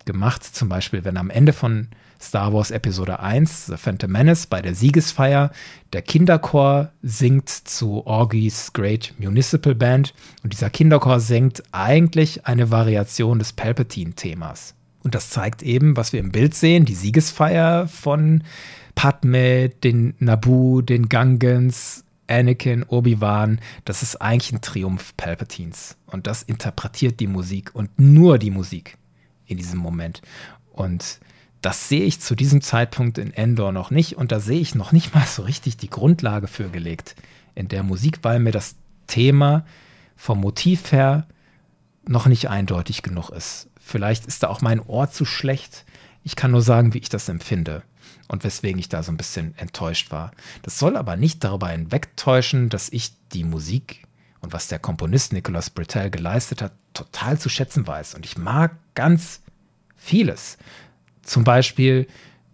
gemacht. 0.05 0.43
Zum 0.43 0.69
Beispiel, 0.69 1.03
wenn 1.03 1.17
am 1.17 1.29
Ende 1.29 1.53
von 1.53 1.87
Star 2.19 2.53
Wars 2.53 2.71
Episode 2.71 3.19
1, 3.19 3.65
The 3.65 3.77
Phantom 3.77 4.11
Menace, 4.11 4.45
bei 4.45 4.61
der 4.61 4.75
Siegesfeier 4.75 5.51
der 5.91 6.03
Kinderchor 6.03 6.91
singt 7.01 7.49
zu 7.49 8.05
Augie's 8.05 8.73
Great 8.73 9.13
Municipal 9.17 9.73
Band 9.73 10.13
und 10.43 10.53
dieser 10.53 10.69
Kinderchor 10.69 11.19
singt 11.19 11.63
eigentlich 11.71 12.45
eine 12.45 12.69
Variation 12.69 13.39
des 13.39 13.53
Palpatine-Themas. 13.53 14.75
Und 15.03 15.15
das 15.15 15.31
zeigt 15.31 15.63
eben, 15.63 15.97
was 15.97 16.13
wir 16.13 16.19
im 16.19 16.31
Bild 16.31 16.53
sehen, 16.53 16.85
die 16.85 16.93
Siegesfeier 16.93 17.87
von 17.87 18.43
Padme, 18.93 19.69
den 19.69 20.13
Naboo, 20.19 20.81
den 20.81 21.09
Gangens, 21.09 22.03
Anakin, 22.31 22.83
Obi-Wan, 22.83 23.59
das 23.85 24.03
ist 24.03 24.21
eigentlich 24.21 24.51
ein 24.53 24.61
Triumph 24.61 25.15
Palpatines. 25.17 25.97
Und 26.07 26.27
das 26.27 26.43
interpretiert 26.43 27.19
die 27.19 27.27
Musik 27.27 27.71
und 27.73 27.99
nur 27.99 28.37
die 28.37 28.51
Musik 28.51 28.97
in 29.45 29.57
diesem 29.57 29.79
Moment. 29.79 30.21
Und 30.71 31.19
das 31.61 31.89
sehe 31.89 32.03
ich 32.03 32.21
zu 32.21 32.35
diesem 32.35 32.61
Zeitpunkt 32.61 33.17
in 33.17 33.33
Endor 33.33 33.71
noch 33.71 33.91
nicht. 33.91 34.17
Und 34.17 34.31
da 34.31 34.39
sehe 34.39 34.59
ich 34.59 34.75
noch 34.75 34.91
nicht 34.91 35.13
mal 35.13 35.25
so 35.25 35.43
richtig 35.43 35.77
die 35.77 35.89
Grundlage 35.89 36.47
für 36.47 36.69
gelegt 36.69 37.15
in 37.53 37.67
der 37.67 37.83
Musik, 37.83 38.19
weil 38.23 38.39
mir 38.39 38.51
das 38.51 38.75
Thema 39.07 39.65
vom 40.15 40.39
Motiv 40.39 40.91
her 40.91 41.27
noch 42.07 42.25
nicht 42.25 42.49
eindeutig 42.49 43.03
genug 43.03 43.29
ist 43.29 43.67
Vielleicht 43.91 44.25
ist 44.25 44.43
da 44.43 44.47
auch 44.47 44.61
mein 44.61 44.79
Ohr 44.79 45.09
zu 45.09 45.25
schlecht. 45.25 45.85
Ich 46.23 46.35
kann 46.35 46.51
nur 46.51 46.61
sagen, 46.61 46.93
wie 46.93 46.99
ich 46.99 47.09
das 47.09 47.27
empfinde 47.27 47.83
und 48.31 48.45
weswegen 48.45 48.79
ich 48.79 48.87
da 48.87 49.03
so 49.03 49.11
ein 49.11 49.17
bisschen 49.17 49.57
enttäuscht 49.57 50.09
war. 50.09 50.31
Das 50.61 50.79
soll 50.79 50.95
aber 50.95 51.17
nicht 51.17 51.43
darüber 51.43 51.67
hinwegtäuschen, 51.67 52.69
dass 52.69 52.87
ich 52.87 53.11
die 53.33 53.43
Musik 53.43 54.03
und 54.39 54.53
was 54.53 54.69
der 54.69 54.79
Komponist 54.79 55.33
Nicolas 55.33 55.69
Britell 55.69 56.09
geleistet 56.09 56.61
hat, 56.61 56.71
total 56.93 57.37
zu 57.37 57.49
schätzen 57.49 57.85
weiß. 57.85 58.15
Und 58.15 58.25
ich 58.25 58.37
mag 58.37 58.77
ganz 58.95 59.41
vieles. 59.97 60.57
Zum 61.23 61.43
Beispiel 61.43 62.07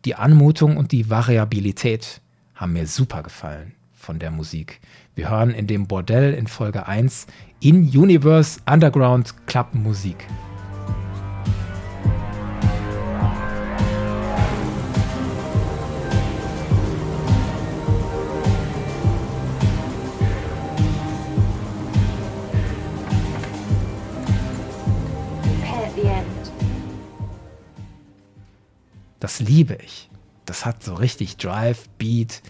die 0.04 0.16
Anmutung 0.16 0.78
und 0.78 0.91
die 0.91 1.12
Variabilität 1.12 2.22
haben 2.56 2.74
mir 2.74 2.88
super 2.88 3.22
gefallen 3.22 3.74
von 3.94 4.18
der 4.18 4.32
Musik. 4.32 4.82
Wir 5.14 5.30
hören 5.30 5.52
in 5.52 5.68
dem 5.68 5.86
Bordell 5.86 6.34
in 6.34 6.48
Folge 6.48 6.88
1 6.88 7.28
in 7.60 7.88
Universe 7.88 8.60
Underground 8.66 9.45
Club 9.45 9.76
Musik. 9.76 10.26
Das 29.28 29.41
liebe 29.41 29.78
ich. 29.84 30.10
Das 30.45 30.66
hat 30.66 30.82
so 30.82 30.94
richtig 30.94 31.36
Drive, 31.36 31.90
Beat. 31.98 32.41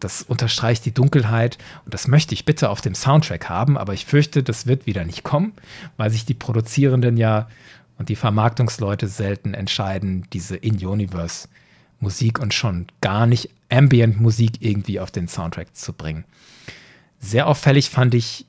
Das 0.00 0.22
unterstreicht 0.22 0.86
die 0.86 0.94
Dunkelheit 0.94 1.58
und 1.84 1.92
das 1.92 2.08
möchte 2.08 2.32
ich 2.32 2.46
bitte 2.46 2.70
auf 2.70 2.80
dem 2.80 2.94
Soundtrack 2.94 3.50
haben, 3.50 3.76
aber 3.76 3.92
ich 3.92 4.06
fürchte, 4.06 4.42
das 4.42 4.66
wird 4.66 4.86
wieder 4.86 5.04
nicht 5.04 5.22
kommen, 5.22 5.52
weil 5.98 6.08
sich 6.08 6.24
die 6.24 6.32
Produzierenden 6.32 7.18
ja 7.18 7.46
und 7.98 8.08
die 8.08 8.16
Vermarktungsleute 8.16 9.06
selten 9.06 9.52
entscheiden, 9.52 10.26
diese 10.32 10.56
In-Universe 10.56 11.48
Musik 12.00 12.38
und 12.38 12.54
schon 12.54 12.86
gar 13.02 13.26
nicht 13.26 13.50
Ambient 13.68 14.18
Musik 14.18 14.62
irgendwie 14.62 15.00
auf 15.00 15.10
den 15.10 15.28
Soundtrack 15.28 15.76
zu 15.76 15.92
bringen. 15.92 16.24
Sehr 17.18 17.48
auffällig 17.48 17.90
fand 17.90 18.14
ich 18.14 18.46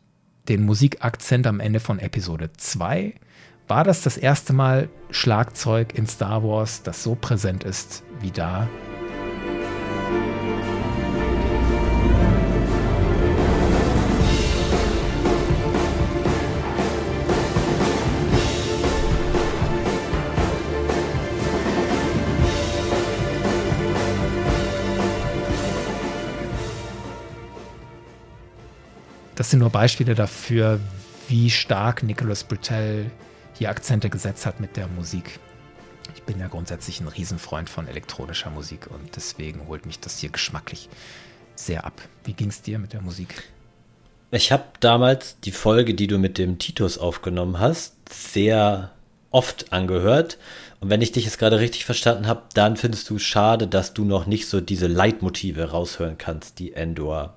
den 0.48 0.64
Musikakzent 0.64 1.45
am 1.45 1.60
Ende 1.60 1.81
von 1.81 1.99
Episode 1.99 2.52
2 2.53 3.15
war 3.70 3.84
das 3.84 4.02
das 4.02 4.18
erste 4.18 4.52
Mal 4.52 4.90
Schlagzeug 5.12 5.94
in 5.94 6.08
Star 6.08 6.44
Wars, 6.44 6.82
das 6.82 7.04
so 7.04 7.14
präsent 7.14 7.64
ist 7.64 8.04
wie 8.20 8.32
da? 8.32 8.68
Das 29.36 29.52
sind 29.52 29.60
nur 29.60 29.70
Beispiele 29.70 30.16
dafür, 30.16 30.80
wie 31.28 31.52
stark 31.52 32.02
Nicholas 32.04 32.44
Britell 32.44 33.12
hier 33.60 33.69
Akzente 33.69 34.10
gesetzt 34.10 34.45
hat 34.45 34.61
mit 34.61 34.77
der 34.77 34.88
Musik. 34.88 35.38
Ich 36.15 36.23
bin 36.23 36.40
ja 36.40 36.48
grundsätzlich 36.48 37.02
ein 37.02 37.10
Riesenfreund 37.10 37.69
von 37.69 37.88
elektronischer 37.88 38.49
Musik 38.49 38.88
und 38.90 39.15
deswegen 39.18 39.68
holt 39.68 39.86
mich 39.86 39.99
das 39.99 40.18
hier 40.18 40.30
geschmacklich 40.30 40.90
sehr 41.56 41.86
ab. 41.86 42.02
Wie 42.23 42.31
ging 42.31 42.48
es 42.48 42.61
dir 42.61 42.80
mit 42.80 42.94
der 42.94 43.02
Musik? 43.02 43.44
Ich 44.31 44.53
habe 44.53 44.64
damals 44.80 45.41
die 45.41 45.52
Folge, 45.52 45.94
die 45.94 46.07
du 46.07 46.18
mit 46.19 46.38
dem 46.38 46.57
Titus 46.57 46.98
aufgenommen 46.98 47.60
hast, 47.60 47.95
sehr 48.10 48.91
oft 49.30 49.73
angehört. 49.73 50.38
Und 50.80 50.90
wenn 50.90 51.02
ich 51.02 51.11
dich 51.11 51.26
jetzt 51.26 51.38
gerade 51.38 51.60
richtig 51.60 51.84
verstanden 51.84 52.27
habe, 52.27 52.44
dann 52.53 52.77
findest 52.77 53.10
du 53.10 53.19
schade, 53.19 53.68
dass 53.68 53.94
du 53.94 54.06
noch 54.06 54.26
nicht 54.26 54.48
so 54.48 54.61
diese 54.61 54.88
Leitmotive 54.88 55.72
raushören 55.72 56.18
kannst, 56.18 56.60
die 56.60 56.72
Endor 56.73 57.36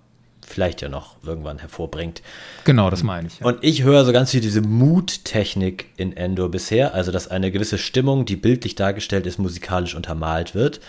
vielleicht 0.53 0.83
ja 0.83 0.89
noch 0.89 1.17
irgendwann 1.25 1.59
hervorbringt. 1.59 2.23
Genau, 2.65 2.91
das 2.91 3.03
meine 3.03 3.29
ich. 3.29 3.41
Ja. 3.41 3.47
Und 3.47 3.59
ich 3.63 3.83
höre 3.83 4.05
so 4.05 4.13
ganz 4.13 4.31
viel 4.31 4.41
diese 4.41 4.61
Mood-Technik 4.61 5.87
in 5.97 6.17
Endor 6.17 6.51
bisher, 6.51 6.95
also 6.95 7.11
dass 7.11 7.29
eine 7.29 7.51
gewisse 7.51 7.79
Stimmung, 7.79 8.25
die 8.25 8.37
bildlich 8.37 8.75
dargestellt 8.75 9.27
ist, 9.27 9.39
musikalisch 9.39 9.95
untermalt 9.95 10.55
wird. 10.55 10.81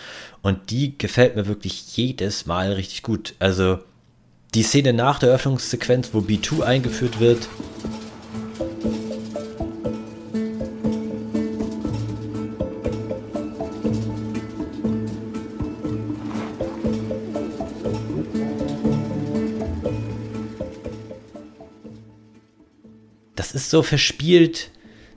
Und 0.42 0.70
die 0.70 0.96
gefällt 0.98 1.36
mir 1.36 1.46
wirklich 1.46 1.96
jedes 1.96 2.46
Mal 2.46 2.72
richtig 2.72 3.02
gut. 3.02 3.34
Also 3.38 3.78
die 4.54 4.62
Szene 4.62 4.92
nach 4.92 5.18
der 5.18 5.30
Öffnungssequenz, 5.30 6.10
wo 6.12 6.20
B2 6.20 6.62
eingeführt 6.62 7.18
wird, 7.18 7.48
ist 23.54 23.70
so 23.70 23.82
verspielt. 23.82 24.70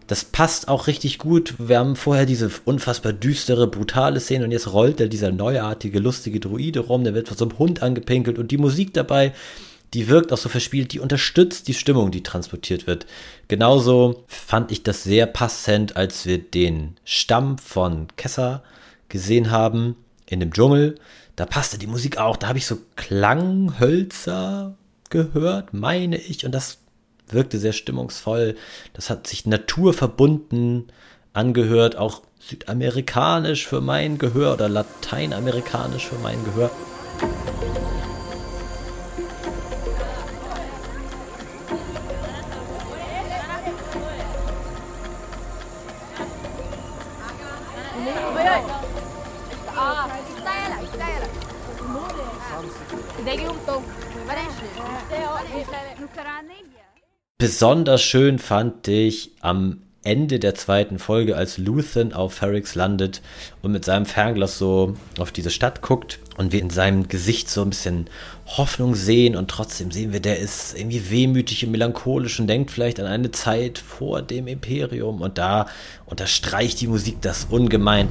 Das 0.08 0.24
passt 0.24 0.70
auch 0.70 0.88
richtig 0.88 1.18
gut. 1.18 1.56
Wir 1.58 1.80
haben 1.80 1.98
vorher 1.98 2.26
diese 2.26 2.50
unfassbar 2.64 3.12
düstere, 3.12 3.68
brutale 3.68 4.22
Szene 4.22 4.46
und 4.46 4.52
jetzt 4.52 4.72
rollt 4.72 5.02
da 5.02 5.08
dieser 5.08 5.32
neuartige, 5.32 6.00
lustige 6.00 6.40
Druide 6.40 6.80
rum, 6.80 7.04
der 7.04 7.14
wird 7.14 7.28
von 7.28 7.38
so 7.38 7.46
einem 7.46 7.60
Hund 7.60 7.84
angepinkelt 7.84 8.40
und 8.40 8.52
die 8.52 8.58
Musik 8.58 8.94
dabei, 8.94 9.34
die 9.94 10.08
wirkt 10.08 10.32
auch 10.32 10.38
so 10.38 10.50
verspielt, 10.50 10.94
die 10.94 11.00
unterstützt 11.00 11.68
die 11.68 11.74
Stimmung, 11.74 12.12
die 12.12 12.24
transportiert 12.24 12.88
wird. 12.88 13.06
Genauso 13.48 14.24
fand 14.28 14.72
ich 14.72 14.84
das 14.84 15.04
sehr 15.04 15.26
passend, 15.26 15.98
als 15.98 16.26
wir 16.26 16.38
den 16.38 16.96
Stamm 17.04 17.58
von 17.58 18.08
Kessa 18.16 18.64
gesehen 19.10 19.52
haben 19.52 19.96
in 20.26 20.40
dem 20.40 20.54
Dschungel. 20.54 20.96
Da 21.36 21.46
passte 21.46 21.78
die 21.78 21.88
Musik 21.88 22.18
auch, 22.18 22.38
da 22.38 22.48
habe 22.48 22.58
ich 22.58 22.66
so 22.66 22.78
Klanghölzer 22.96 24.76
gehört, 25.10 25.74
meine 25.74 26.18
ich, 26.18 26.46
und 26.46 26.52
das 26.52 26.80
wirkte 27.30 27.60
sehr 27.60 27.74
stimmungsvoll. 27.74 28.56
Das 28.94 29.10
hat 29.10 29.28
sich 29.28 29.46
naturverbunden 29.46 30.92
angehört, 31.34 31.96
auch 31.96 32.22
südamerikanisch 32.40 33.68
für 33.68 33.82
mein 33.82 34.18
Gehör 34.18 34.54
oder 34.54 34.70
lateinamerikanisch 34.70 36.08
für 36.08 36.20
mein 36.20 36.44
Gehör. 36.46 36.72
Besonders 57.40 58.02
schön 58.02 58.40
fand 58.40 58.88
ich 58.88 59.30
am 59.42 59.84
Ende 60.04 60.40
der 60.40 60.56
zweiten 60.56 60.98
Folge, 60.98 61.38
als 61.38 61.60
Luthen 61.60 62.12
auf 62.12 62.34
Ferrix 62.34 62.74
landet 62.74 63.22
und 63.62 63.72
mit 63.72 63.86
seinem 63.86 64.08
Fernglas 64.08 64.58
so 64.58 64.96
auf 65.20 65.32
diese 65.32 65.52
Stadt 65.52 65.84
guckt 65.84 66.18
und 66.38 66.52
wir 66.52 66.60
in 66.60 66.72
seinem 66.72 67.08
Gesicht 67.08 67.48
so 67.48 67.62
ein 67.62 67.70
bisschen 67.70 68.10
Hoffnung 68.48 68.96
sehen 68.96 69.36
und 69.36 69.52
trotzdem 69.52 69.92
sehen 69.92 70.14
wir, 70.14 70.20
der 70.20 70.40
ist 70.40 70.76
irgendwie 70.76 71.12
wehmütig 71.12 71.64
und 71.64 71.70
melancholisch 71.70 72.40
und 72.40 72.48
denkt 72.48 72.72
vielleicht 72.72 73.00
an 73.00 73.06
eine 73.06 73.30
Zeit 73.30 73.78
vor 73.78 74.24
dem 74.24 74.48
Imperium 74.48 75.22
und 75.22 75.38
da 75.38 75.68
unterstreicht 76.08 76.82
die 76.82 76.88
Musik 76.88 77.22
das 77.22 77.46
ungemein. 77.52 78.10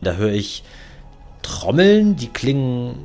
Da 0.00 0.14
höre 0.14 0.32
ich 0.32 0.62
Trommeln, 1.46 2.16
die 2.16 2.26
klingen 2.26 2.96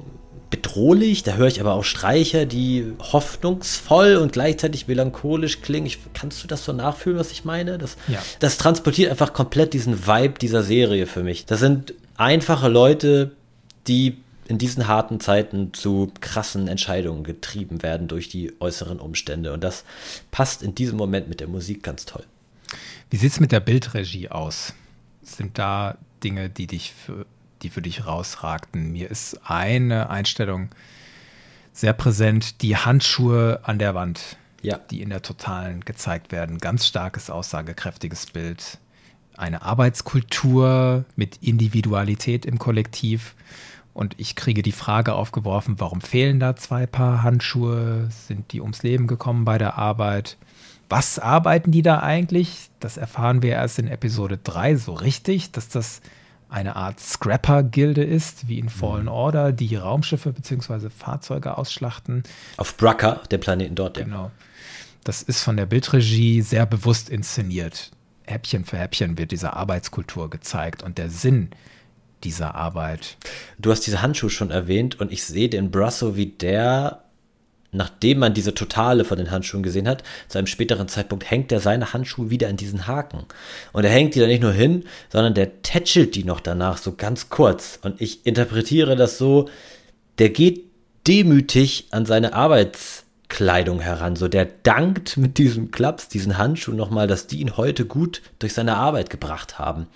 bedrohlich, 0.49 1.23
da 1.23 1.35
höre 1.35 1.47
ich 1.47 1.61
aber 1.61 1.73
auch 1.73 1.83
Streicher, 1.83 2.45
die 2.45 2.91
hoffnungsvoll 2.99 4.15
und 4.15 4.33
gleichzeitig 4.33 4.87
melancholisch 4.87 5.61
klingen. 5.61 5.85
Ich, 5.85 5.99
kannst 6.13 6.43
du 6.43 6.47
das 6.47 6.65
so 6.65 6.73
nachfühlen, 6.73 7.19
was 7.19 7.31
ich 7.31 7.45
meine? 7.45 7.77
Das, 7.77 7.97
ja. 8.07 8.19
das 8.39 8.57
transportiert 8.57 9.11
einfach 9.11 9.31
komplett 9.31 9.73
diesen 9.73 10.07
Vibe 10.07 10.39
dieser 10.39 10.63
Serie 10.63 11.05
für 11.05 11.23
mich. 11.23 11.45
Das 11.45 11.59
sind 11.59 11.93
einfache 12.17 12.67
Leute, 12.67 13.31
die 13.87 14.17
in 14.47 14.57
diesen 14.57 14.87
harten 14.87 15.19
Zeiten 15.19 15.73
zu 15.73 16.11
krassen 16.19 16.67
Entscheidungen 16.67 17.23
getrieben 17.23 17.83
werden 17.83 18.07
durch 18.07 18.27
die 18.27 18.51
äußeren 18.59 18.99
Umstände. 18.99 19.53
Und 19.53 19.63
das 19.63 19.85
passt 20.31 20.63
in 20.63 20.75
diesem 20.75 20.97
Moment 20.97 21.29
mit 21.29 21.39
der 21.39 21.47
Musik 21.47 21.83
ganz 21.83 22.05
toll. 22.05 22.25
Wie 23.11 23.17
sieht 23.17 23.31
es 23.31 23.39
mit 23.39 23.51
der 23.51 23.59
Bildregie 23.59 24.29
aus? 24.29 24.73
Sind 25.21 25.59
da 25.59 25.97
Dinge, 26.23 26.49
die 26.49 26.67
dich 26.67 26.93
für 26.93 27.25
die 27.63 27.69
für 27.69 27.81
dich 27.81 28.05
rausragten. 28.05 28.91
Mir 28.91 29.09
ist 29.09 29.39
eine 29.43 30.09
Einstellung 30.09 30.69
sehr 31.73 31.93
präsent, 31.93 32.61
die 32.61 32.75
Handschuhe 32.75 33.61
an 33.63 33.79
der 33.79 33.95
Wand, 33.95 34.37
ja. 34.61 34.77
die 34.77 35.01
in 35.01 35.09
der 35.09 35.21
Totalen 35.21 35.85
gezeigt 35.85 36.31
werden. 36.31 36.57
Ganz 36.57 36.85
starkes, 36.85 37.29
aussagekräftiges 37.29 38.27
Bild. 38.27 38.77
Eine 39.37 39.61
Arbeitskultur 39.61 41.05
mit 41.15 41.37
Individualität 41.41 42.45
im 42.45 42.59
Kollektiv 42.59 43.35
Und 43.93 44.15
ich 44.17 44.35
kriege 44.35 44.61
die 44.61 44.71
Frage 44.71 45.13
aufgeworfen, 45.13 45.79
warum 45.79 46.01
fehlen 46.01 46.39
da 46.39 46.55
zwei 46.55 46.85
Paar 46.85 47.23
Handschuhe? 47.23 48.09
Sind 48.09 48.51
die 48.53 48.61
ums 48.61 48.83
Leben 48.83 49.07
gekommen 49.07 49.45
bei 49.45 49.57
der 49.57 49.77
Arbeit? 49.77 50.37
Was 50.89 51.19
arbeiten 51.19 51.71
die 51.71 51.81
da 51.81 52.01
eigentlich? 52.01 52.69
Das 52.79 52.97
erfahren 52.97 53.41
wir 53.41 53.51
erst 53.51 53.79
in 53.79 53.87
Episode 53.87 54.37
3 54.37 54.75
so 54.75 54.93
richtig, 54.93 55.51
dass 55.51 55.69
das 55.69 56.01
eine 56.51 56.75
Art 56.75 56.99
Scrapper-Gilde 56.99 58.03
ist, 58.03 58.47
wie 58.47 58.59
in 58.59 58.69
Fallen 58.69 59.03
mhm. 59.03 59.11
Order, 59.11 59.51
die 59.53 59.75
Raumschiffe 59.75 60.33
bzw. 60.33 60.89
Fahrzeuge 60.89 61.57
ausschlachten. 61.57 62.23
Auf 62.57 62.75
Bracca, 62.77 63.21
dem 63.31 63.39
Planeten 63.39 63.75
dort. 63.75 63.97
Genau. 63.97 64.31
Das 65.03 65.23
ist 65.23 65.41
von 65.41 65.57
der 65.57 65.65
Bildregie 65.65 66.41
sehr 66.41 66.65
bewusst 66.65 67.09
inszeniert. 67.09 67.91
Häppchen 68.25 68.65
für 68.65 68.77
Häppchen 68.77 69.17
wird 69.17 69.31
diese 69.31 69.53
Arbeitskultur 69.53 70.29
gezeigt 70.29 70.83
und 70.83 70.97
der 70.97 71.09
Sinn 71.09 71.49
dieser 72.23 72.53
Arbeit. 72.53 73.17
Du 73.57 73.71
hast 73.71 73.81
diese 73.87 74.01
Handschuhe 74.01 74.29
schon 74.29 74.51
erwähnt 74.51 74.99
und 74.99 75.11
ich 75.11 75.23
sehe 75.23 75.49
den 75.49 75.71
Brasso, 75.71 76.15
wie 76.15 76.27
der, 76.27 77.00
nachdem 77.71 78.19
man 78.19 78.33
diese 78.33 78.53
Totale 78.53 79.05
von 79.05 79.17
den 79.17 79.31
Handschuhen 79.31 79.63
gesehen 79.63 79.87
hat, 79.87 80.03
zu 80.27 80.37
einem 80.37 80.47
späteren 80.47 80.87
Zeitpunkt 80.87 81.29
hängt 81.29 81.51
er 81.51 81.59
seine 81.59 81.93
Handschuhe 81.93 82.29
wieder 82.29 82.49
in 82.49 82.57
diesen 82.57 82.87
Haken. 82.87 83.25
Und 83.71 83.83
er 83.83 83.91
hängt 83.91 84.15
die 84.15 84.19
da 84.19 84.27
nicht 84.27 84.41
nur 84.41 84.51
hin, 84.51 84.83
sondern 85.09 85.33
der 85.33 85.61
tätschelt 85.61 86.15
die 86.15 86.23
noch 86.23 86.41
danach 86.41 86.77
so 86.77 86.93
ganz 86.93 87.29
kurz. 87.29 87.79
Und 87.81 88.01
ich 88.01 88.25
interpretiere 88.25 88.95
das 88.95 89.17
so, 89.17 89.49
der 90.17 90.29
geht 90.29 90.65
demütig 91.07 91.87
an 91.91 92.05
seine 92.05 92.33
Arbeitskleidung 92.33 93.79
heran. 93.79 94.15
So, 94.15 94.27
der 94.27 94.45
dankt 94.45 95.17
mit 95.17 95.37
diesem 95.37 95.71
Klaps, 95.71 96.09
diesen 96.09 96.37
Handschuhen 96.37 96.77
nochmal, 96.77 97.07
dass 97.07 97.27
die 97.27 97.39
ihn 97.39 97.57
heute 97.57 97.85
gut 97.85 98.21
durch 98.39 98.53
seine 98.53 98.77
Arbeit 98.77 99.09
gebracht 99.09 99.59
haben. 99.59 99.87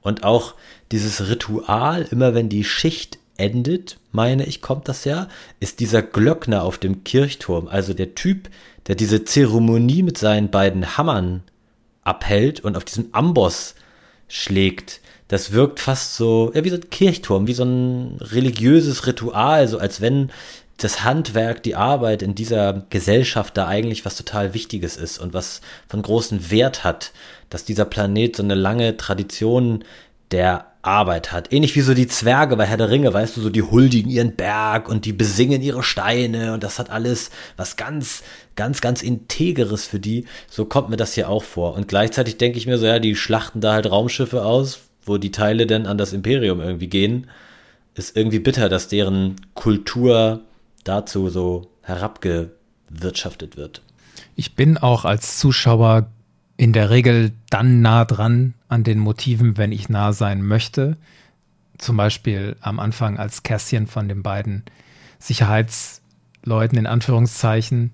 Und 0.00 0.22
auch 0.22 0.54
dieses 0.92 1.28
Ritual, 1.28 2.06
immer 2.10 2.34
wenn 2.34 2.48
die 2.48 2.64
Schicht 2.64 3.18
endet, 3.36 3.98
meine 4.12 4.46
ich, 4.46 4.60
kommt 4.60 4.88
das 4.88 5.04
ja, 5.04 5.28
ist 5.60 5.80
dieser 5.80 6.02
Glöckner 6.02 6.62
auf 6.62 6.78
dem 6.78 7.04
Kirchturm, 7.04 7.68
also 7.68 7.94
der 7.94 8.14
Typ, 8.14 8.48
der 8.86 8.94
diese 8.94 9.24
Zeremonie 9.24 10.02
mit 10.02 10.18
seinen 10.18 10.50
beiden 10.50 10.96
Hammern 10.96 11.42
abhält 12.02 12.60
und 12.60 12.76
auf 12.76 12.84
diesen 12.84 13.12
Amboss 13.12 13.74
schlägt. 14.28 15.00
Das 15.28 15.52
wirkt 15.52 15.80
fast 15.80 16.16
so, 16.16 16.52
ja, 16.54 16.64
wie 16.64 16.70
so 16.70 16.76
ein 16.76 16.90
Kirchturm, 16.90 17.46
wie 17.46 17.54
so 17.54 17.64
ein 17.64 18.18
religiöses 18.20 19.06
Ritual, 19.06 19.66
so 19.68 19.78
als 19.78 20.00
wenn 20.00 20.30
das 20.76 21.04
Handwerk, 21.04 21.62
die 21.62 21.76
Arbeit 21.76 22.20
in 22.20 22.34
dieser 22.34 22.84
Gesellschaft 22.90 23.56
da 23.56 23.68
eigentlich 23.68 24.04
was 24.04 24.16
total 24.16 24.54
Wichtiges 24.54 24.96
ist 24.96 25.18
und 25.18 25.32
was 25.32 25.60
von 25.88 26.02
großen 26.02 26.50
Wert 26.50 26.82
hat 26.84 27.12
dass 27.54 27.64
dieser 27.64 27.84
Planet 27.84 28.34
so 28.34 28.42
eine 28.42 28.56
lange 28.56 28.96
Tradition 28.96 29.84
der 30.32 30.72
Arbeit 30.86 31.32
hat. 31.32 31.52
Ähnlich 31.52 31.74
wie 31.76 31.80
so 31.80 31.94
die 31.94 32.06
Zwerge 32.06 32.56
bei 32.56 32.66
Herr 32.66 32.76
der 32.76 32.90
Ringe, 32.90 33.12
weißt 33.12 33.36
du, 33.36 33.40
so 33.40 33.50
die 33.50 33.62
huldigen 33.62 34.10
ihren 34.10 34.36
Berg 34.36 34.88
und 34.88 35.04
die 35.04 35.12
besingen 35.12 35.62
ihre 35.62 35.82
Steine 35.82 36.54
und 36.54 36.62
das 36.62 36.78
hat 36.78 36.90
alles 36.90 37.30
was 37.56 37.76
ganz, 37.76 38.22
ganz, 38.56 38.80
ganz 38.80 39.02
Integeres 39.02 39.86
für 39.86 39.98
die. 39.98 40.26
So 40.48 40.64
kommt 40.64 40.90
mir 40.90 40.96
das 40.96 41.14
hier 41.14 41.28
auch 41.28 41.42
vor. 41.42 41.74
Und 41.74 41.88
gleichzeitig 41.88 42.38
denke 42.38 42.58
ich 42.58 42.66
mir 42.66 42.78
so, 42.78 42.86
ja, 42.86 42.98
die 42.98 43.16
schlachten 43.16 43.60
da 43.60 43.72
halt 43.72 43.90
Raumschiffe 43.90 44.44
aus, 44.44 44.80
wo 45.04 45.18
die 45.18 45.32
Teile 45.32 45.66
dann 45.66 45.86
an 45.86 45.98
das 45.98 46.12
Imperium 46.12 46.60
irgendwie 46.60 46.88
gehen. 46.88 47.28
Ist 47.94 48.16
irgendwie 48.16 48.40
bitter, 48.40 48.68
dass 48.68 48.88
deren 48.88 49.36
Kultur 49.54 50.40
dazu 50.82 51.28
so 51.28 51.68
herabgewirtschaftet 51.82 53.56
wird. 53.56 53.82
Ich 54.36 54.54
bin 54.54 54.78
auch 54.78 55.04
als 55.04 55.38
Zuschauer 55.38 56.08
in 56.56 56.72
der 56.72 56.90
Regel 56.90 57.32
dann 57.50 57.80
nah 57.80 58.04
dran 58.04 58.54
an 58.74 58.82
den 58.82 58.98
Motiven, 58.98 59.56
wenn 59.56 59.70
ich 59.70 59.88
nah 59.88 60.12
sein 60.12 60.42
möchte. 60.42 60.96
Zum 61.78 61.96
Beispiel 61.96 62.56
am 62.60 62.80
Anfang, 62.80 63.18
als 63.18 63.44
Kässchen 63.44 63.86
von 63.86 64.08
den 64.08 64.24
beiden 64.24 64.64
Sicherheitsleuten 65.20 66.76
in 66.76 66.88
Anführungszeichen 66.88 67.92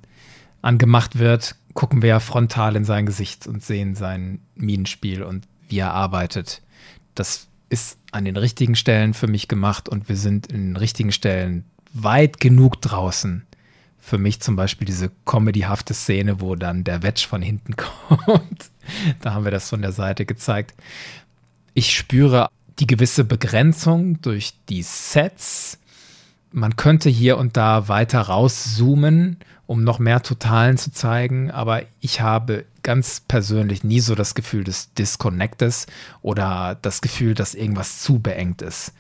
angemacht 0.63 1.19
wird, 1.19 1.55
gucken 1.75 2.01
wir 2.01 2.09
ja 2.09 2.21
frontal 2.21 2.77
in 2.77 2.87
sein 2.87 3.05
Gesicht 3.05 3.47
und 3.47 3.63
sehen 3.63 3.95
sein 3.95 4.41
Minenspiel 4.55 5.23
und 5.23 5.47
wie 5.69 5.81
er 5.81 5.93
arbeitet. 5.93 6.63
Das 7.15 7.49
ist 7.69 7.99
an 8.11 8.25
den 8.25 8.39
richtigen 8.39 8.75
Stellen 8.75 9.13
für 9.13 9.27
mich 9.27 9.49
gemacht 9.49 9.87
und 9.87 10.09
wir 10.09 10.17
sind 10.17 10.47
in 10.47 10.69
den 10.69 10.77
richtigen 10.77 11.13
Stellen 11.13 11.65
weit 11.93 12.41
genug 12.41 12.81
draußen, 12.81 13.45
für 13.99 14.17
mich 14.17 14.41
zum 14.41 14.57
Beispiel 14.57 14.87
diese 14.87 15.11
comedyhafte 15.27 15.93
Szene, 15.93 16.41
wo 16.41 16.57
dann 16.57 16.85
der 16.85 17.03
Wedge 17.03 17.27
von 17.29 17.43
hinten 17.43 17.77
kommt. 18.25 18.71
da 19.21 19.35
haben 19.35 19.45
wir 19.45 19.51
das 19.51 19.69
von 19.69 19.83
der 19.83 19.93
Seite 19.93 20.27
gezeigt. 20.27 20.75
Ich 21.75 21.95
spüre 21.95 22.49
die 22.79 22.87
gewisse 22.87 23.25
Begrenzung 23.25 24.21
durch 24.23 24.55
die 24.69 24.83
Sets. 24.83 25.79
Man 26.53 26.77
könnte 26.77 27.09
hier 27.09 27.39
und 27.39 27.57
da 27.57 27.89
weiter 27.89 28.23
rauszoomen, 28.23 29.37
um 29.67 29.85
noch 29.85 29.99
mehr 29.99 30.23
Totalen 30.23 30.79
zu 30.79 30.91
zeigen, 30.91 31.51
aber 31.51 31.83
ich 32.01 32.21
habe 32.21 32.65
ganz 32.83 33.21
persönlich 33.21 33.85
nie 33.85 34.01
so 34.01 34.15
das 34.15 34.35
Gefühl 34.35 34.65
des 34.65 34.93
Disconnectes 34.95 35.87
oder 36.23 36.77
das 36.83 37.03
Gefühl, 37.03 37.35
dass 37.35 37.55
irgendwas 37.55 38.01
zu 38.01 38.19
beengt 38.19 38.63
ist 38.63 38.93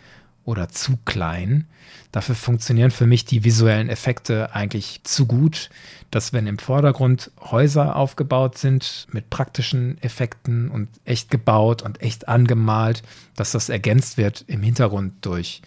oder 0.44 0.68
zu 0.68 0.98
klein. 1.04 1.66
Dafür 2.12 2.34
funktionieren 2.34 2.90
für 2.90 3.06
mich 3.06 3.24
die 3.24 3.44
visuellen 3.44 3.88
Effekte 3.88 4.54
eigentlich 4.54 5.00
zu 5.04 5.26
gut, 5.26 5.70
dass 6.10 6.32
wenn 6.32 6.46
im 6.46 6.58
Vordergrund 6.58 7.30
Häuser 7.40 7.94
aufgebaut 7.94 8.58
sind 8.58 9.06
mit 9.12 9.30
praktischen 9.30 10.00
Effekten 10.02 10.70
und 10.70 10.88
echt 11.04 11.30
gebaut 11.30 11.82
und 11.82 12.02
echt 12.02 12.28
angemalt, 12.28 13.02
dass 13.36 13.52
das 13.52 13.68
ergänzt 13.68 14.16
wird 14.16 14.44
im 14.48 14.62
Hintergrund 14.62 15.14
durch 15.22 15.62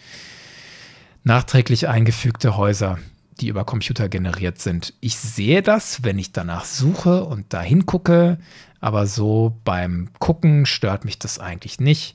nachträglich 1.22 1.88
eingefügte 1.88 2.56
Häuser, 2.56 2.98
die 3.40 3.48
über 3.48 3.64
Computer 3.64 4.08
generiert 4.08 4.60
sind. 4.60 4.92
Ich 5.00 5.16
sehe 5.16 5.62
das, 5.62 6.04
wenn 6.04 6.18
ich 6.18 6.32
danach 6.32 6.66
suche 6.66 7.24
und 7.24 7.52
dahin 7.52 7.86
gucke, 7.86 8.38
aber 8.80 9.06
so 9.06 9.58
beim 9.64 10.10
Gucken 10.18 10.66
stört 10.66 11.06
mich 11.06 11.18
das 11.18 11.38
eigentlich 11.38 11.80
nicht. 11.80 12.14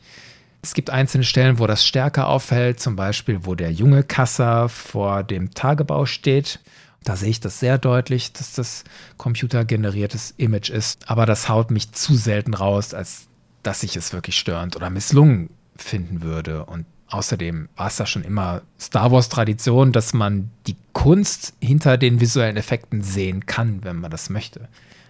Es 0.61 0.73
gibt 0.73 0.89
einzelne 0.89 1.23
Stellen, 1.23 1.59
wo 1.59 1.67
das 1.67 1.85
stärker 1.85 2.27
auffällt, 2.27 2.79
zum 2.79 2.95
Beispiel, 2.95 3.45
wo 3.45 3.55
der 3.55 3.71
junge 3.71 4.03
Kasser 4.03 4.67
vor 4.67 5.23
dem 5.23 5.53
Tagebau 5.53 6.05
steht. 6.05 6.59
Da 7.03 7.15
sehe 7.15 7.29
ich 7.29 7.39
das 7.39 7.59
sehr 7.59 7.77
deutlich, 7.77 8.33
dass 8.33 8.53
das 8.53 8.83
computergeneriertes 9.17 10.33
Image 10.37 10.69
ist. 10.69 11.09
Aber 11.09 11.25
das 11.25 11.47
haut 11.47 11.71
mich 11.71 11.93
zu 11.93 12.15
selten 12.15 12.53
raus, 12.53 12.93
als 12.93 13.27
dass 13.63 13.83
ich 13.83 13.95
es 13.95 14.11
wirklich 14.11 14.37
störend 14.37 14.75
oder 14.75 14.89
misslungen 14.89 15.49
finden 15.77 16.21
würde. 16.21 16.65
Und 16.65 16.85
außerdem 17.07 17.69
war 17.77 17.87
es 17.87 17.95
da 17.95 18.05
schon 18.05 18.23
immer 18.23 18.61
Star 18.79 19.11
Wars-Tradition, 19.11 19.93
dass 19.93 20.13
man 20.13 20.51
die 20.67 20.75
Kunst 20.91 21.53
hinter 21.61 21.97
den 21.97 22.19
visuellen 22.19 22.57
Effekten 22.57 23.01
sehen 23.01 23.45
kann, 23.45 23.83
wenn 23.83 23.97
man 23.97 24.11
das 24.11 24.29
möchte. 24.29 24.67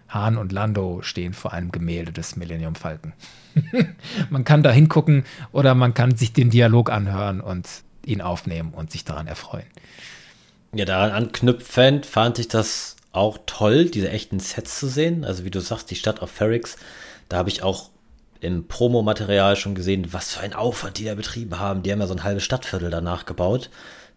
Hahn 0.09 0.37
und 0.37 0.51
Lando 0.51 1.01
stehen 1.01 1.33
vor 1.33 1.53
einem 1.53 1.71
Gemälde 1.71 2.11
des 2.11 2.35
Millennium 2.35 2.75
Falken. 2.75 3.13
man 4.29 4.43
kann 4.43 4.63
da 4.63 4.71
hingucken 4.71 5.23
oder 5.51 5.75
man 5.75 5.93
kann 5.93 6.17
sich 6.17 6.33
den 6.33 6.49
Dialog 6.49 6.89
anhören 6.89 7.41
und 7.41 7.67
ihn 8.05 8.21
aufnehmen 8.21 8.73
und 8.73 8.91
sich 8.91 9.05
daran 9.05 9.27
erfreuen. 9.27 9.67
Ja, 10.73 10.85
daran 10.85 11.11
anknüpfend 11.11 12.05
fand 12.05 12.39
ich 12.39 12.47
das 12.47 12.95
auch 13.11 13.37
toll, 13.45 13.85
diese 13.85 14.09
echten 14.09 14.39
Sets 14.39 14.79
zu 14.79 14.87
sehen. 14.87 15.23
Also 15.25 15.45
wie 15.45 15.51
du 15.51 15.59
sagst, 15.59 15.89
die 15.89 15.95
Stadt 15.95 16.21
auf 16.21 16.31
Ferrix, 16.31 16.77
da 17.27 17.37
habe 17.37 17.49
ich 17.49 17.63
auch 17.63 17.89
im 18.41 18.67
Promomaterial 18.67 19.55
schon 19.55 19.75
gesehen, 19.75 20.13
was 20.13 20.33
für 20.33 20.41
ein 20.41 20.53
Aufwand 20.53 20.97
die 20.97 21.05
da 21.05 21.15
betrieben 21.15 21.59
haben. 21.59 21.83
Die 21.83 21.91
haben 21.91 21.99
ja 21.99 22.07
so 22.07 22.13
ein 22.13 22.23
halbes 22.23 22.43
Stadtviertel 22.43 22.89
danach 22.89 23.25
gebaut. 23.25 23.69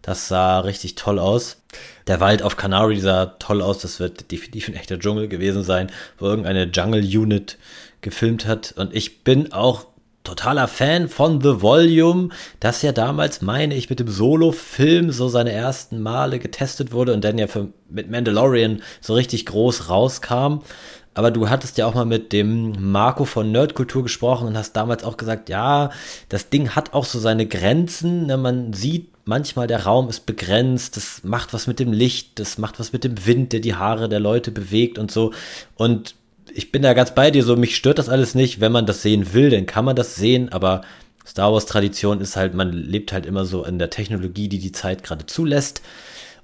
Das 0.03 0.27
sah 0.27 0.59
richtig 0.59 0.95
toll 0.95 1.17
aus. 1.17 1.63
Der 2.07 2.19
Wald 2.19 2.43
auf 2.43 2.57
Canary 2.57 2.99
sah 2.99 3.25
toll 3.39 3.61
aus. 3.61 3.79
Das 3.79 3.99
wird 3.99 4.31
definitiv 4.31 4.67
ein 4.67 4.75
echter 4.75 4.99
Dschungel 4.99 5.29
gewesen 5.29 5.63
sein, 5.63 5.89
wo 6.19 6.25
irgendeine 6.25 6.65
Jungle 6.65 7.01
Unit 7.01 7.57
gefilmt 8.01 8.45
hat. 8.45 8.73
Und 8.77 8.93
ich 8.93 9.23
bin 9.23 9.53
auch 9.53 9.87
totaler 10.25 10.67
Fan 10.67 11.09
von 11.09 11.41
The 11.41 11.61
Volume, 11.61 12.29
das 12.59 12.81
ja 12.81 12.91
damals, 12.91 13.41
meine 13.41 13.75
ich, 13.75 13.89
mit 13.89 13.99
dem 13.99 14.07
Solo-Film 14.07 15.11
so 15.11 15.27
seine 15.27 15.51
ersten 15.51 16.01
Male 16.01 16.39
getestet 16.39 16.91
wurde 16.91 17.13
und 17.13 17.23
dann 17.23 17.37
ja 17.37 17.47
für, 17.47 17.69
mit 17.89 18.09
Mandalorian 18.09 18.81
so 19.01 19.13
richtig 19.13 19.45
groß 19.45 19.89
rauskam. 19.89 20.59
Aber 21.13 21.29
du 21.29 21.49
hattest 21.49 21.77
ja 21.77 21.85
auch 21.85 21.93
mal 21.93 22.05
mit 22.05 22.33
dem 22.33 22.91
Marco 22.91 23.25
von 23.25 23.51
Nerdkultur 23.51 24.01
gesprochen 24.03 24.47
und 24.47 24.57
hast 24.57 24.73
damals 24.73 25.03
auch 25.03 25.15
gesagt, 25.17 25.47
ja, 25.47 25.91
das 26.29 26.49
Ding 26.49 26.71
hat 26.71 26.93
auch 26.93 27.05
so 27.05 27.19
seine 27.19 27.45
Grenzen. 27.45 28.25
Ne? 28.25 28.37
Man 28.37 28.73
sieht 28.73 29.12
manchmal, 29.25 29.67
der 29.67 29.83
Raum 29.83 30.09
ist 30.09 30.25
begrenzt, 30.25 30.97
das 30.97 31.23
macht 31.23 31.53
was 31.53 31.67
mit 31.67 31.79
dem 31.79 31.93
Licht, 31.93 32.39
das 32.39 32.57
macht 32.57 32.79
was 32.79 32.93
mit 32.93 33.03
dem 33.03 33.25
Wind, 33.25 33.53
der 33.53 33.59
die 33.59 33.75
Haare 33.75 34.09
der 34.09 34.19
Leute 34.19 34.51
bewegt 34.51 34.97
und 34.97 35.11
so. 35.11 35.31
Und 35.75 36.15
ich 36.53 36.71
bin 36.71 36.81
da 36.81 36.93
ganz 36.93 37.15
bei 37.15 37.31
dir, 37.31 37.43
so 37.43 37.55
mich 37.55 37.75
stört 37.75 37.99
das 37.99 38.09
alles 38.09 38.35
nicht. 38.35 38.59
Wenn 38.59 38.71
man 38.71 38.85
das 38.85 39.01
sehen 39.01 39.33
will, 39.33 39.49
dann 39.49 39.65
kann 39.65 39.85
man 39.85 39.95
das 39.95 40.15
sehen, 40.15 40.49
aber 40.51 40.81
Star 41.25 41.53
Wars 41.53 41.65
Tradition 41.65 42.19
ist 42.19 42.35
halt, 42.35 42.53
man 42.53 42.73
lebt 42.73 43.13
halt 43.13 43.25
immer 43.25 43.45
so 43.45 43.63
in 43.63 43.79
der 43.79 43.89
Technologie, 43.89 44.49
die 44.49 44.59
die 44.59 44.73
Zeit 44.73 45.03
gerade 45.03 45.25
zulässt. 45.25 45.81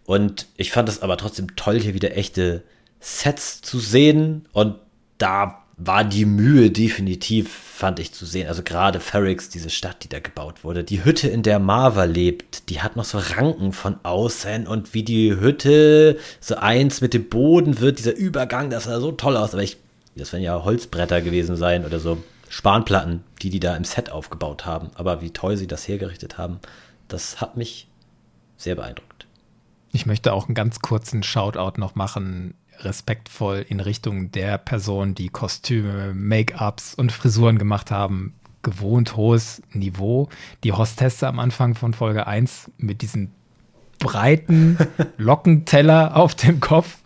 Und 0.06 0.48
ich 0.58 0.72
fand 0.72 0.90
es 0.90 1.02
aber 1.02 1.18
trotzdem 1.18 1.56
toll, 1.56 1.80
hier 1.80 1.94
wieder 1.94 2.16
echte 2.16 2.64
Sets 3.00 3.62
zu 3.62 3.80
sehen. 3.80 4.46
Und 4.54 4.76
da 5.18 5.66
war 5.80 6.04
die 6.04 6.26
Mühe 6.26 6.72
definitiv, 6.72 7.50
fand 7.54 8.00
ich 8.00 8.14
zu 8.14 8.26
sehen. 8.26 8.48
Also 8.48 8.64
gerade 8.64 9.00
Ferrix, 9.00 9.48
diese 9.50 9.70
Stadt, 9.70 10.04
die 10.04 10.10
da 10.10 10.20
gebaut 10.20 10.66
wurde. 10.66 10.84
Die 10.84 11.06
Hütte, 11.06 11.30
in 11.30 11.42
der 11.42 11.60
Marva 11.60 12.04
lebt, 12.04 12.70
die 12.70 12.82
hat 12.82 12.98
noch 12.98 13.06
so 13.06 13.18
Ranken 13.18 13.72
von 13.72 13.96
außen 14.04 14.68
und 14.68 14.94
wie 14.94 15.04
die 15.04 15.40
Hütte 15.40 16.20
so 16.42 16.56
eins 16.56 17.00
mit 17.00 17.14
dem 17.14 17.30
Boden 17.30 17.80
wird, 17.80 17.98
dieser 17.98 18.16
Übergang, 18.16 18.70
das 18.70 18.84
sah 18.84 19.00
so 19.00 19.14
toll 19.14 19.38
aus. 19.38 19.54
Aber 19.54 19.64
ich, 19.64 19.78
das 20.18 20.34
werden 20.34 20.44
ja 20.44 20.64
Holzbretter 20.64 21.22
gewesen 21.22 21.56
sein 21.56 21.86
oder 21.86 22.00
so 22.00 22.22
Spanplatten, 22.50 23.24
die 23.42 23.50
die 23.50 23.62
da 23.62 23.78
im 23.78 23.86
Set 23.86 24.10
aufgebaut 24.10 24.66
haben. 24.66 24.90
Aber 24.96 25.22
wie 25.22 25.32
toll 25.32 25.56
sie 25.56 25.68
das 25.68 25.88
hergerichtet 25.88 26.38
haben, 26.38 26.60
das 27.08 27.40
hat 27.40 27.56
mich 27.56 27.88
sehr 28.58 28.76
beeindruckt. 28.76 29.28
Ich 29.94 30.06
möchte 30.06 30.34
auch 30.34 30.48
einen 30.48 30.56
ganz 30.56 30.82
kurzen 30.82 31.24
Shoutout 31.24 31.80
noch 31.80 31.96
machen, 31.96 32.54
respektvoll 32.84 33.66
in 33.68 33.80
Richtung 33.80 34.32
der 34.32 34.58
Person, 34.58 35.16
die 35.16 35.30
Kostüme, 35.30 36.14
Make-ups 36.14 36.96
und 36.96 37.12
Frisuren 37.12 37.58
gemacht 37.58 37.92
haben. 37.92 38.34
Gewohnt 38.62 39.16
hohes 39.16 39.62
Niveau. 39.72 40.30
Die 40.64 40.74
Hostesse 40.74 41.28
am 41.28 41.40
Anfang 41.40 41.76
von 41.76 41.94
Folge 41.94 42.28
1 42.28 42.72
mit 42.78 43.02
diesen 43.02 43.32
breiten 44.00 44.78
Lockenteller 45.18 46.16
auf 46.16 46.34
dem 46.36 46.60
Kopf, 46.60 46.98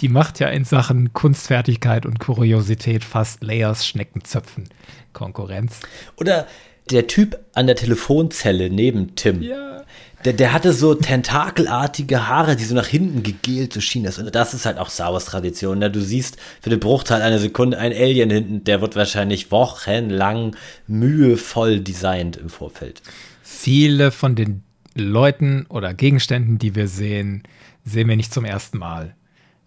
die 0.00 0.08
macht 0.08 0.38
ja 0.38 0.48
in 0.48 0.64
Sachen 0.64 1.12
Kunstfertigkeit 1.12 2.06
und 2.06 2.20
Kuriosität 2.20 3.04
fast 3.04 3.42
Layers 3.42 3.86
Schneckenzöpfen 3.86 4.68
Konkurrenz. 5.12 5.80
Oder 6.16 6.46
der 6.90 7.08
Typ 7.08 7.38
an 7.52 7.66
der 7.66 7.76
Telefonzelle 7.76 8.70
neben 8.70 9.16
Tim. 9.16 9.42
Ja. 9.42 9.82
Der, 10.26 10.32
der 10.32 10.52
hatte 10.52 10.72
so 10.72 10.92
tentakelartige 10.92 12.26
Haare, 12.26 12.56
die 12.56 12.64
so 12.64 12.74
nach 12.74 12.88
hinten 12.88 13.22
gegelt 13.22 13.72
so 13.72 13.80
schien 13.80 14.02
das. 14.02 14.18
Und 14.18 14.34
das 14.34 14.54
ist 14.54 14.66
halt 14.66 14.76
auch 14.76 14.90
Star 14.90 15.12
Wars 15.12 15.26
Tradition. 15.26 15.78
Ne? 15.78 15.88
Du 15.88 16.00
siehst 16.00 16.36
für 16.60 16.68
den 16.68 16.80
Bruchteil 16.80 17.22
einer 17.22 17.38
Sekunde 17.38 17.78
ein 17.78 17.92
Alien 17.92 18.30
hinten, 18.30 18.64
der 18.64 18.80
wird 18.80 18.96
wahrscheinlich 18.96 19.52
wochenlang 19.52 20.56
mühevoll 20.88 21.78
designt 21.78 22.36
im 22.36 22.48
Vorfeld. 22.48 23.02
Viele 23.44 24.10
von 24.10 24.34
den 24.34 24.64
Leuten 24.96 25.64
oder 25.68 25.94
Gegenständen, 25.94 26.58
die 26.58 26.74
wir 26.74 26.88
sehen, 26.88 27.44
sehen 27.84 28.08
wir 28.08 28.16
nicht 28.16 28.34
zum 28.34 28.44
ersten 28.44 28.78
Mal 28.78 29.14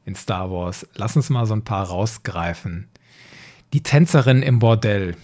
in 0.04 0.16
Star 0.16 0.52
Wars. 0.52 0.86
Lass 0.94 1.16
uns 1.16 1.30
mal 1.30 1.46
so 1.46 1.54
ein 1.54 1.64
paar 1.64 1.88
rausgreifen. 1.88 2.90
Die 3.72 3.82
Tänzerin 3.82 4.44
im 4.44 4.60
Bordell, 4.60 5.16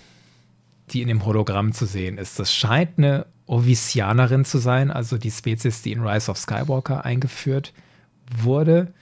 die 0.92 1.02
in 1.02 1.10
dem 1.10 1.26
Hologramm 1.26 1.74
zu 1.74 1.86
sehen 1.86 2.18
ist, 2.18 2.40
das 2.40 2.56
scheint 2.56 2.98
eine 2.98 3.26
Ovisianerin 3.48 4.46
zu 4.46 4.58
sein, 4.58 4.92
also 4.92 5.18
die 5.18 5.32
Spezies, 5.32 5.82
die 5.82 5.92
in 5.92 6.06
Rise 6.06 6.32
of 6.32 6.38
Skywalker 6.38 7.06
eingeführt 7.06 7.74
wurde. 8.38 8.94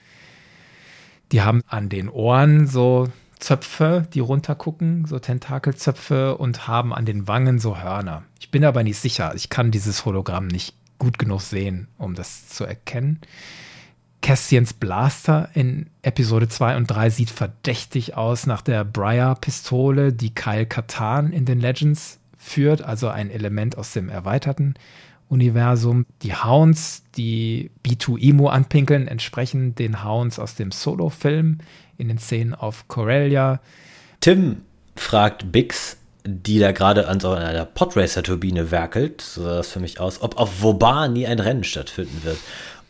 Die 1.32 1.42
haben 1.42 1.62
an 1.66 1.88
den 1.88 2.08
Ohren 2.08 2.66
so 2.66 3.08
Zöpfe, 3.38 4.06
die 4.12 4.20
runtergucken, 4.20 5.06
so 5.06 5.18
Tentakelzöpfe 5.18 6.36
und 6.36 6.68
haben 6.68 6.94
an 6.94 7.04
den 7.04 7.26
Wangen 7.26 7.58
so 7.58 7.78
Hörner. 7.78 8.22
Ich 8.38 8.50
bin 8.50 8.64
aber 8.64 8.82
nicht 8.82 8.98
sicher. 8.98 9.34
Ich 9.34 9.48
kann 9.48 9.70
dieses 9.70 10.04
Hologramm 10.04 10.46
nicht 10.46 10.74
gut 10.98 11.18
genug 11.18 11.40
sehen, 11.40 11.88
um 11.98 12.14
das 12.14 12.48
zu 12.48 12.64
erkennen. 12.64 13.20
Cassians 14.22 14.72
Blaster 14.72 15.50
in 15.52 15.90
Episode 16.00 16.48
2 16.48 16.78
und 16.78 16.86
3 16.86 17.10
sieht 17.10 17.30
verdächtig 17.30 18.16
aus 18.16 18.46
nach 18.46 18.62
der 18.62 18.82
Briar-Pistole, 18.82 20.14
die 20.14 20.34
Kyle 20.34 20.64
Katan 20.64 21.30
in 21.30 21.44
den 21.44 21.60
Legends 21.60 22.20
führt, 22.44 22.82
also 22.82 23.08
ein 23.08 23.30
Element 23.30 23.78
aus 23.78 23.92
dem 23.92 24.08
erweiterten 24.08 24.74
Universum. 25.28 26.04
Die 26.22 26.34
Hounds, 26.34 27.02
die 27.16 27.70
B2 27.84 28.20
Emo 28.20 28.48
anpinkeln, 28.48 29.08
entsprechen 29.08 29.74
den 29.74 30.04
Hounds 30.04 30.38
aus 30.38 30.54
dem 30.54 30.70
Solo-Film 30.70 31.58
in 31.96 32.08
den 32.08 32.18
Szenen 32.18 32.54
auf 32.54 32.86
Corellia. 32.88 33.60
Tim 34.20 34.62
fragt 34.94 35.50
Bix, 35.50 35.96
die 36.26 36.58
da 36.58 36.72
gerade 36.72 37.08
an 37.08 37.20
so 37.20 37.30
einer 37.30 37.64
Podracer-Turbine 37.64 38.70
werkelt, 38.70 39.20
so 39.20 39.42
sah 39.42 39.56
das 39.56 39.70
für 39.70 39.80
mich 39.80 40.00
aus, 40.00 40.22
ob 40.22 40.38
auf 40.38 40.62
Vobar 40.62 41.08
nie 41.08 41.26
ein 41.26 41.40
Rennen 41.40 41.64
stattfinden 41.64 42.20
wird. 42.24 42.38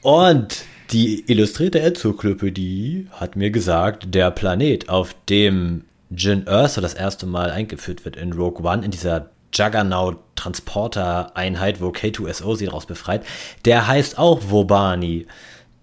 Und 0.03 0.65
die 0.91 1.25
illustrierte 1.31 1.81
Enzyklopädie 1.81 3.09
hat 3.13 3.37
mir 3.37 3.51
gesagt, 3.51 4.15
der 4.15 4.31
Planet, 4.31 4.89
auf 4.89 5.15
dem 5.29 5.85
Jin 6.11 6.47
Erso 6.47 6.81
das 6.81 6.95
erste 6.95 7.27
Mal 7.27 7.51
eingeführt 7.51 8.05
wird 8.05 8.17
in 8.17 8.33
Rogue 8.33 8.65
One, 8.65 8.85
in 8.85 8.91
dieser 8.91 9.31
Juggernaut-Transporter-Einheit, 9.55 11.81
wo 11.81 11.89
K2SO 11.89 12.57
sie 12.57 12.67
daraus 12.67 12.85
befreit, 12.87 13.25
der 13.65 13.87
heißt 13.87 14.19
auch 14.19 14.51
Wobani. 14.51 15.27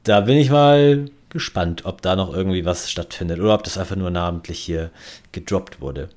Da 0.04 0.22
bin 0.22 0.38
ich 0.38 0.50
mal 0.50 1.10
gespannt, 1.30 1.86
ob 1.86 2.02
da 2.02 2.16
noch 2.16 2.34
irgendwie 2.34 2.66
was 2.66 2.92
stattfindet 2.92 3.40
oder 3.40 3.56
ob 3.56 3.64
das 3.64 3.78
einfach 3.78 3.96
nur 3.96 4.12
namentlich 4.12 4.60
hier 4.60 4.92
gedroppt 5.32 5.82
wurde. 5.82 6.10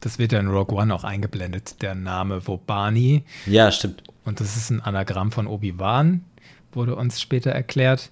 Das 0.00 0.18
wird 0.18 0.32
ja 0.32 0.40
in 0.40 0.48
Rogue 0.48 0.76
One 0.76 0.94
auch 0.94 1.04
eingeblendet, 1.04 1.82
der 1.82 1.94
Name 1.94 2.46
Wobani. 2.46 3.24
Ja, 3.46 3.70
stimmt. 3.70 4.02
Und 4.24 4.40
das 4.40 4.56
ist 4.56 4.70
ein 4.70 4.80
Anagramm 4.80 5.32
von 5.32 5.46
Obi-Wan, 5.46 6.24
wurde 6.72 6.96
uns 6.96 7.20
später 7.20 7.50
erklärt. 7.50 8.10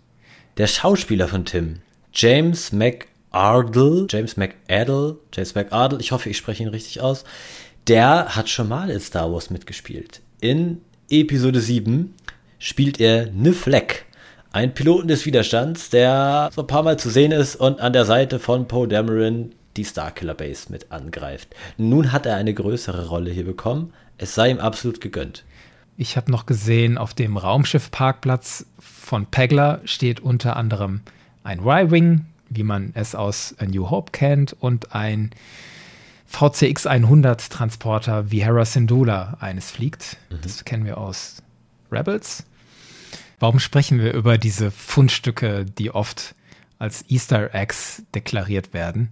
Der 0.59 0.67
Schauspieler 0.67 1.29
von 1.29 1.45
Tim, 1.45 1.81
James 2.13 2.73
McArdle, 2.73 4.07
James 4.11 4.37
McArdle, 4.37 5.17
James 5.33 5.55
McArdle, 5.55 6.01
ich 6.01 6.13
hoffe, 6.13 6.29
ich 6.29 6.37
spreche 6.37 6.63
ihn 6.63 6.69
richtig 6.69 7.01
aus, 7.01 7.25
der 7.89 8.37
hat 8.37 8.49
schon 8.49 8.69
mal 8.69 8.91
in 8.91 9.01
Star 9.01 9.33
Wars 9.33 9.51
mitgespielt. 9.51 10.21
In 10.41 10.83
Episode 11.09 11.61
7 11.61 12.15
spielt 12.59 13.01
er 13.01 13.31
Niflek, 13.31 14.05
ein 14.53 14.75
Piloten 14.75 15.09
des 15.09 15.25
Widerstands, 15.25 15.89
der 15.89 16.51
so 16.55 16.63
ein 16.63 16.67
paar 16.67 16.83
Mal 16.83 16.99
zu 16.99 17.09
sehen 17.09 17.33
ist 17.33 17.57
und 17.57 17.81
an 17.81 17.95
der 17.95 18.05
Seite 18.05 18.39
von 18.39 18.69
Poe 18.69 18.89
Dameron 18.89 19.53
die 19.77 19.85
Starkiller 19.85 20.35
Base 20.35 20.71
mit 20.71 20.93
angreift. 20.93 21.55
Nun 21.77 22.13
hat 22.13 22.27
er 22.27 22.37
eine 22.37 22.53
größere 22.53 23.09
Rolle 23.09 23.31
hier 23.31 23.45
bekommen. 23.45 23.93
Es 24.19 24.35
sei 24.35 24.51
ihm 24.51 24.59
absolut 24.59 25.01
gegönnt. 25.01 25.45
Ich 25.97 26.17
habe 26.17 26.31
noch 26.31 26.47
gesehen, 26.47 26.99
auf 26.99 27.15
dem 27.15 27.37
Raumschiffparkplatz 27.37 28.67
von 28.79 29.27
Pegler 29.27 29.81
steht 29.85 30.21
unter 30.21 30.57
anderem 30.57 31.01
ein 31.43 31.61
Y-Wing, 31.61 32.27
wie 32.51 32.63
man 32.63 32.93
es 32.95 33.15
aus 33.15 33.55
A 33.59 33.65
New 33.65 33.91
Hope 33.91 34.13
kennt, 34.13 34.55
und 34.61 34.95
ein 34.95 35.31
VCX 36.29 36.87
100 36.87 37.51
Transporter 37.51 38.31
wie 38.31 38.45
Hera 38.45 38.65
Syndulla 38.65 39.39
eines 39.41 39.71
fliegt. 39.71 40.19
Mhm. 40.31 40.39
Das 40.43 40.65
kennen 40.65 40.85
wir 40.85 40.99
aus 40.99 41.43
Rebels. 41.91 42.45
Warum 43.41 43.59
sprechen 43.59 43.99
wir 43.99 44.13
über 44.13 44.37
diese 44.37 44.71
Fundstücke, 44.71 45.65
die 45.65 45.91
oft 45.91 46.35
als 46.79 47.05
Easter 47.09 47.55
Eggs 47.55 48.03
deklariert 48.15 48.75
werden? 48.75 49.11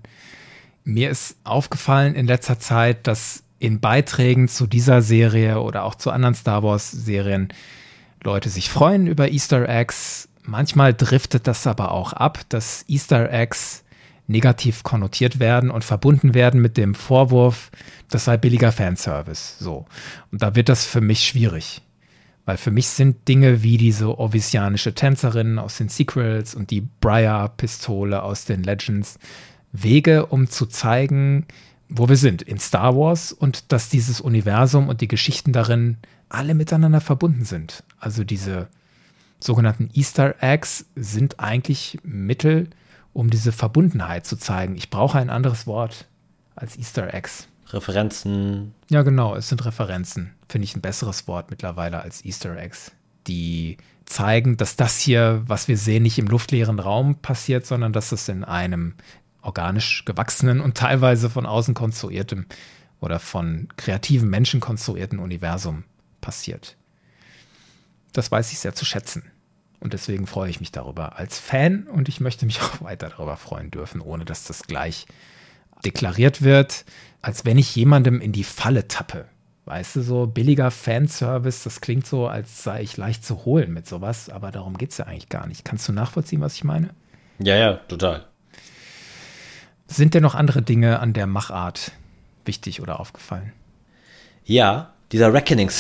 Mir 0.85 1.11
ist 1.11 1.37
aufgefallen 1.43 2.15
in 2.15 2.27
letzter 2.27 2.61
Zeit, 2.61 3.07
dass 3.07 3.43
in 3.59 3.81
Beiträgen 3.81 4.49
zu 4.49 4.67
dieser 4.67 5.01
Serie 5.01 5.61
oder 5.61 5.85
auch 5.85 5.95
zu 5.95 6.11
anderen 6.11 6.35
Star 6.35 6.63
Wars 6.63 6.91
Serien 6.91 7.49
Leute 8.23 8.51
sich 8.51 8.69
freuen 8.69 9.07
über 9.07 9.31
Easter 9.31 9.69
Eggs. 9.69 10.29
Manchmal 10.43 10.93
driftet 10.93 11.47
das 11.47 11.67
aber 11.67 11.93
auch 11.93 12.13
ab, 12.13 12.41
dass 12.51 12.85
Easter 12.89 13.33
Eggs 13.33 13.85
negativ 14.27 14.83
konnotiert 14.83 15.39
werden 15.39 15.71
und 15.71 15.85
verbunden 15.85 16.35
werden 16.35 16.61
mit 16.61 16.77
dem 16.77 16.95
Vorwurf, 16.95 17.71
das 18.11 18.25
sei 18.25 18.37
billiger 18.37 18.73
Fanservice. 18.73 19.57
So. 19.59 19.87
Und 20.33 20.43
da 20.43 20.55
wird 20.55 20.69
das 20.69 20.85
für 20.85 21.01
mich 21.01 21.27
schwierig. 21.27 21.83
Weil 22.45 22.57
für 22.57 22.71
mich 22.71 22.89
sind 22.89 23.27
Dinge 23.27 23.63
wie 23.63 23.77
diese 23.77 24.19
ovisianische 24.19 24.95
Tänzerin 24.95 25.59
aus 25.59 25.79
den 25.79 25.89
Sequels 25.89 26.55
und 26.55 26.71
die 26.71 26.87
Briar-Pistole 27.01 28.23
aus 28.23 28.45
den 28.45 28.63
Legends 28.63 29.19
Wege, 29.73 30.27
um 30.27 30.49
zu 30.49 30.67
zeigen, 30.67 31.47
wo 31.89 32.09
wir 32.09 32.17
sind 32.17 32.43
in 32.43 32.59
Star 32.59 32.97
Wars 32.97 33.33
und 33.33 33.73
dass 33.73 33.89
dieses 33.89 34.21
Universum 34.21 34.89
und 34.89 35.01
die 35.01 35.09
Geschichten 35.09 35.53
darin 35.53 35.99
alle 36.29 36.55
miteinander 36.55 37.01
verbunden 37.01 37.45
sind. 37.45 37.85
Also 37.99 38.25
diese 38.25 38.69
sogenannten 39.41 39.91
Easter 39.95 40.37
Eggs 40.41 40.87
sind 40.95 41.41
eigentlich 41.41 41.99
Mittel, 42.03 42.69
um 43.17 43.31
diese 43.31 43.51
Verbundenheit 43.51 44.27
zu 44.27 44.37
zeigen. 44.37 44.77
Ich 44.77 44.91
brauche 44.91 45.19
ein 45.19 45.31
anderes 45.31 45.67
Wort 45.67 46.07
als 46.55 46.77
Easter 46.77 47.15
Eggs. 47.15 47.49
Referenzen. 47.69 48.75
Ja, 48.91 49.03
genau, 49.03 49.35
es 49.35 49.49
sind 49.49 49.65
Referenzen. 49.65 50.35
Finde 50.51 50.67
ich 50.67 50.77
ein 50.77 50.83
besseres 50.83 51.27
Wort 51.27 51.51
mittlerweile 51.51 52.03
als 52.03 52.27
Easter 52.27 52.55
Eggs. 52.59 52.93
Die 53.27 53.79
zeigen, 54.05 54.59
dass 54.59 54.77
das 54.77 55.01
hier, 55.01 55.43
was 55.47 55.67
wir 55.67 55.79
sehen, 55.79 56.03
nicht 56.03 56.19
im 56.19 56.27
luftleeren 56.27 56.79
Raum 56.79 57.17
passiert, 57.17 57.65
sondern 57.65 57.95
dass 57.95 58.13
es 58.13 58.29
in 58.29 58.45
einem 58.45 58.95
organisch 59.41 60.05
gewachsenen 60.05 60.61
und 60.61 60.77
teilweise 60.77 61.31
von 61.31 61.47
außen 61.47 61.73
konstruiertem 61.73 62.45
oder 63.01 63.19
von 63.19 63.69
kreativen 63.79 64.29
Menschen 64.29 64.61
konstruierten 64.61 65.21
Universum 65.21 65.85
passiert. 66.21 66.77
Das 68.13 68.31
weiß 68.31 68.53
ich 68.53 68.59
sehr 68.59 68.75
zu 68.75 68.85
schätzen. 68.85 69.23
Und 69.81 69.93
deswegen 69.93 70.27
freue 70.27 70.51
ich 70.51 70.61
mich 70.61 70.73
darüber 70.73 71.19
als 71.19 71.39
Fan 71.39 71.87
und 71.87 72.09
ich 72.09 72.21
möchte 72.21 72.47
mich 72.47 72.61
auch 72.63 72.83
weiter 72.83 73.11
darüber 73.11 73.37
freuen 73.37 73.71
dürfen, 73.71 74.01
ohne 74.01 74.25
dass 74.25 74.45
das 74.45 74.65
gleich 74.65 75.07
deklariert 75.85 76.43
wird, 76.43 76.85
als 77.23 77.45
wenn 77.45 77.59
ich 77.59 77.75
jemandem 77.77 78.21
in 78.21 78.33
die 78.33 78.45
Falle 78.45 78.89
tappe. 78.89 79.27
Weißt 79.67 79.97
du, 79.97 80.03
so 80.03 80.27
billiger 80.29 80.71
Fanservice, 80.71 81.65
das 81.65 81.81
klingt 81.81 82.07
so, 82.07 82.29
als 82.29 82.63
sei 82.63 82.83
ich 82.83 82.97
leicht 82.97 83.25
zu 83.25 83.45
holen 83.45 83.73
mit 83.73 83.89
sowas, 83.89 84.31
aber 84.31 84.53
darum 84.53 84.79
geht 84.79 84.93
es 84.93 84.99
ja 84.99 85.07
eigentlich 85.07 85.29
gar 85.29 85.49
nicht. 85.49 85.65
Kannst 85.65 85.89
du 85.89 85.93
nachvollziehen, 85.93 86.41
was 86.41 86.55
ich 86.55 86.63
meine? 86.63 86.91
Ja, 87.41 87.57
ja, 87.57 87.75
total. 87.89 88.27
Sind 89.89 90.15
dir 90.15 90.21
noch 90.21 90.37
andere 90.37 90.63
Dinge 90.63 91.01
an 91.01 91.13
der 91.13 91.27
Machart 91.27 91.93
wichtig 92.45 92.81
oder 92.81 93.01
aufgefallen? 93.01 93.53
Ja, 94.45 94.93
dieser 95.11 95.33
Reckoning 95.33 95.71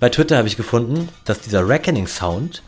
Bei 0.00 0.08
Twitter 0.08 0.38
habe 0.38 0.48
ich 0.48 0.56
gefunden, 0.56 1.10
dass 1.26 1.42
dieser 1.42 1.68
Reckoning 1.68 2.06
Sound, 2.06 2.62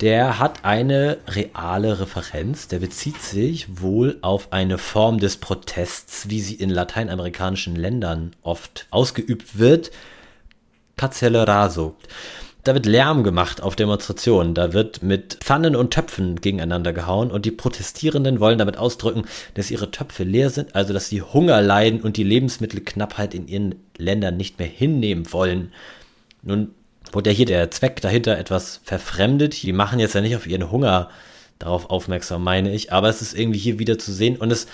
der 0.00 0.38
hat 0.38 0.64
eine 0.64 1.18
reale 1.28 2.00
Referenz. 2.00 2.68
Der 2.68 2.78
bezieht 2.78 3.20
sich 3.20 3.82
wohl 3.82 4.16
auf 4.22 4.50
eine 4.54 4.78
Form 4.78 5.18
des 5.18 5.36
Protests, 5.36 6.30
wie 6.30 6.40
sie 6.40 6.54
in 6.54 6.70
lateinamerikanischen 6.70 7.76
Ländern 7.76 8.34
oft 8.40 8.86
ausgeübt 8.90 9.58
wird. 9.58 9.90
Raso. 10.98 11.96
Da 12.64 12.72
wird 12.72 12.86
Lärm 12.86 13.24
gemacht 13.24 13.62
auf 13.62 13.76
Demonstrationen, 13.76 14.52
da 14.54 14.74
wird 14.74 15.02
mit 15.02 15.38
Pfannen 15.40 15.74
und 15.74 15.94
Töpfen 15.94 16.42
gegeneinander 16.42 16.92
gehauen 16.92 17.30
und 17.30 17.46
die 17.46 17.50
Protestierenden 17.50 18.38
wollen 18.38 18.58
damit 18.58 18.76
ausdrücken, 18.76 19.24
dass 19.54 19.70
ihre 19.70 19.90
Töpfe 19.90 20.24
leer 20.24 20.50
sind, 20.50 20.74
also 20.74 20.92
dass 20.92 21.08
sie 21.08 21.22
Hunger 21.22 21.62
leiden 21.62 22.02
und 22.02 22.18
die 22.18 22.22
Lebensmittelknappheit 22.22 23.34
in 23.34 23.48
ihren 23.48 23.76
Ländern 23.96 24.36
nicht 24.36 24.58
mehr 24.58 24.68
hinnehmen 24.68 25.32
wollen. 25.32 25.72
Nun 26.42 26.74
wurde 27.12 27.30
ja 27.30 27.36
hier 27.36 27.46
der 27.46 27.70
Zweck 27.70 28.00
dahinter 28.00 28.38
etwas 28.38 28.80
verfremdet. 28.84 29.62
Die 29.62 29.72
machen 29.72 29.98
jetzt 29.98 30.14
ja 30.14 30.20
nicht 30.20 30.36
auf 30.36 30.46
ihren 30.46 30.70
Hunger 30.70 31.10
darauf 31.58 31.90
aufmerksam, 31.90 32.42
meine 32.42 32.72
ich, 32.72 32.92
aber 32.92 33.08
es 33.08 33.20
ist 33.20 33.38
irgendwie 33.38 33.58
hier 33.58 33.78
wieder 33.78 33.98
zu 33.98 34.12
sehen 34.12 34.36
und 34.36 34.50
es 34.50 34.66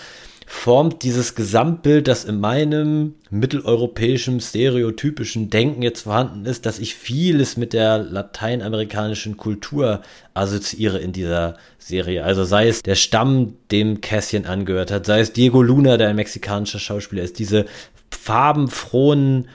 formt 0.48 1.02
dieses 1.02 1.34
Gesamtbild, 1.34 2.06
das 2.06 2.24
in 2.24 2.38
meinem 2.38 3.16
mitteleuropäischen, 3.30 4.40
stereotypischen 4.40 5.51
Denken 5.51 5.82
jetzt 5.82 6.02
vorhanden 6.02 6.47
ist, 6.47 6.66
dass 6.66 6.78
ich 6.78 6.94
vieles 6.94 7.56
mit 7.56 7.72
der 7.72 7.98
lateinamerikanischen 7.98 9.36
Kultur 9.36 10.02
assoziiere 10.34 10.98
in 10.98 11.12
dieser 11.12 11.56
Serie. 11.80 12.22
Also 12.22 12.44
sei 12.44 12.68
es 12.68 12.84
der 12.84 12.94
Stamm, 12.94 13.55
dem 13.72 14.01
Cassian 14.01 14.47
angehört 14.47 14.93
hat, 14.93 15.05
sei 15.05 15.18
es 15.18 15.32
Diego 15.32 15.62
Luna, 15.62 15.97
der 15.97 16.10
ein 16.10 16.16
mexikanischer 16.16 16.78
Schauspieler 16.78 17.24
ist, 17.24 17.40
diese 17.40 17.66
farbenfrohen 18.10 19.48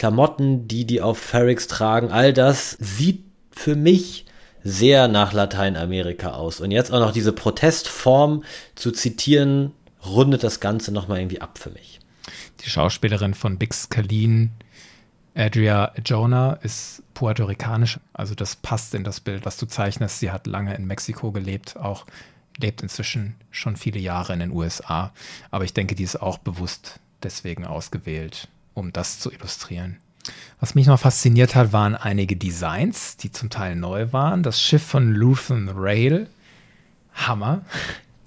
Klamotten, 0.00 0.66
die 0.66 0.86
die 0.86 1.02
auf 1.02 1.18
Ferrix 1.18 1.66
tragen, 1.66 2.10
all 2.10 2.32
das 2.32 2.70
sieht 2.80 3.22
für 3.50 3.76
mich 3.76 4.24
sehr 4.64 5.08
nach 5.08 5.34
Lateinamerika 5.34 6.30
aus. 6.30 6.60
Und 6.60 6.70
jetzt 6.70 6.90
auch 6.90 7.00
noch 7.00 7.12
diese 7.12 7.34
Protestform 7.34 8.42
zu 8.76 8.92
zitieren, 8.92 9.72
rundet 10.02 10.42
das 10.42 10.58
Ganze 10.58 10.90
nochmal 10.90 11.18
irgendwie 11.18 11.42
ab 11.42 11.58
für 11.58 11.68
mich. 11.68 12.00
Die 12.64 12.70
Schauspielerin 12.70 13.34
von 13.34 13.58
Bix 13.58 13.90
Kalin, 13.90 14.52
Adria 15.34 15.92
Jonah, 16.02 16.54
ist 16.62 17.02
puerto-ricanisch. 17.12 18.00
Also 18.14 18.34
das 18.34 18.56
passt 18.56 18.94
in 18.94 19.04
das 19.04 19.20
Bild, 19.20 19.44
was 19.44 19.58
du 19.58 19.66
zeichnest. 19.66 20.18
Sie 20.18 20.30
hat 20.30 20.46
lange 20.46 20.74
in 20.74 20.86
Mexiko 20.86 21.30
gelebt, 21.30 21.76
auch 21.76 22.06
lebt 22.56 22.80
inzwischen 22.80 23.34
schon 23.50 23.76
viele 23.76 24.00
Jahre 24.00 24.32
in 24.32 24.40
den 24.40 24.52
USA. 24.52 25.12
Aber 25.50 25.64
ich 25.64 25.74
denke, 25.74 25.94
die 25.94 26.04
ist 26.04 26.22
auch 26.22 26.38
bewusst 26.38 27.00
deswegen 27.22 27.66
ausgewählt 27.66 28.48
um 28.80 28.92
das 28.92 29.20
zu 29.20 29.30
illustrieren. 29.30 29.98
Was 30.58 30.74
mich 30.74 30.86
noch 30.86 31.00
fasziniert 31.00 31.54
hat, 31.54 31.72
waren 31.72 31.94
einige 31.94 32.36
Designs, 32.36 33.16
die 33.16 33.30
zum 33.30 33.48
Teil 33.48 33.76
neu 33.76 34.12
waren. 34.12 34.42
Das 34.42 34.60
Schiff 34.60 34.82
von 34.82 35.12
Luthen 35.12 35.70
Rail, 35.74 36.26
Hammer. 37.14 37.62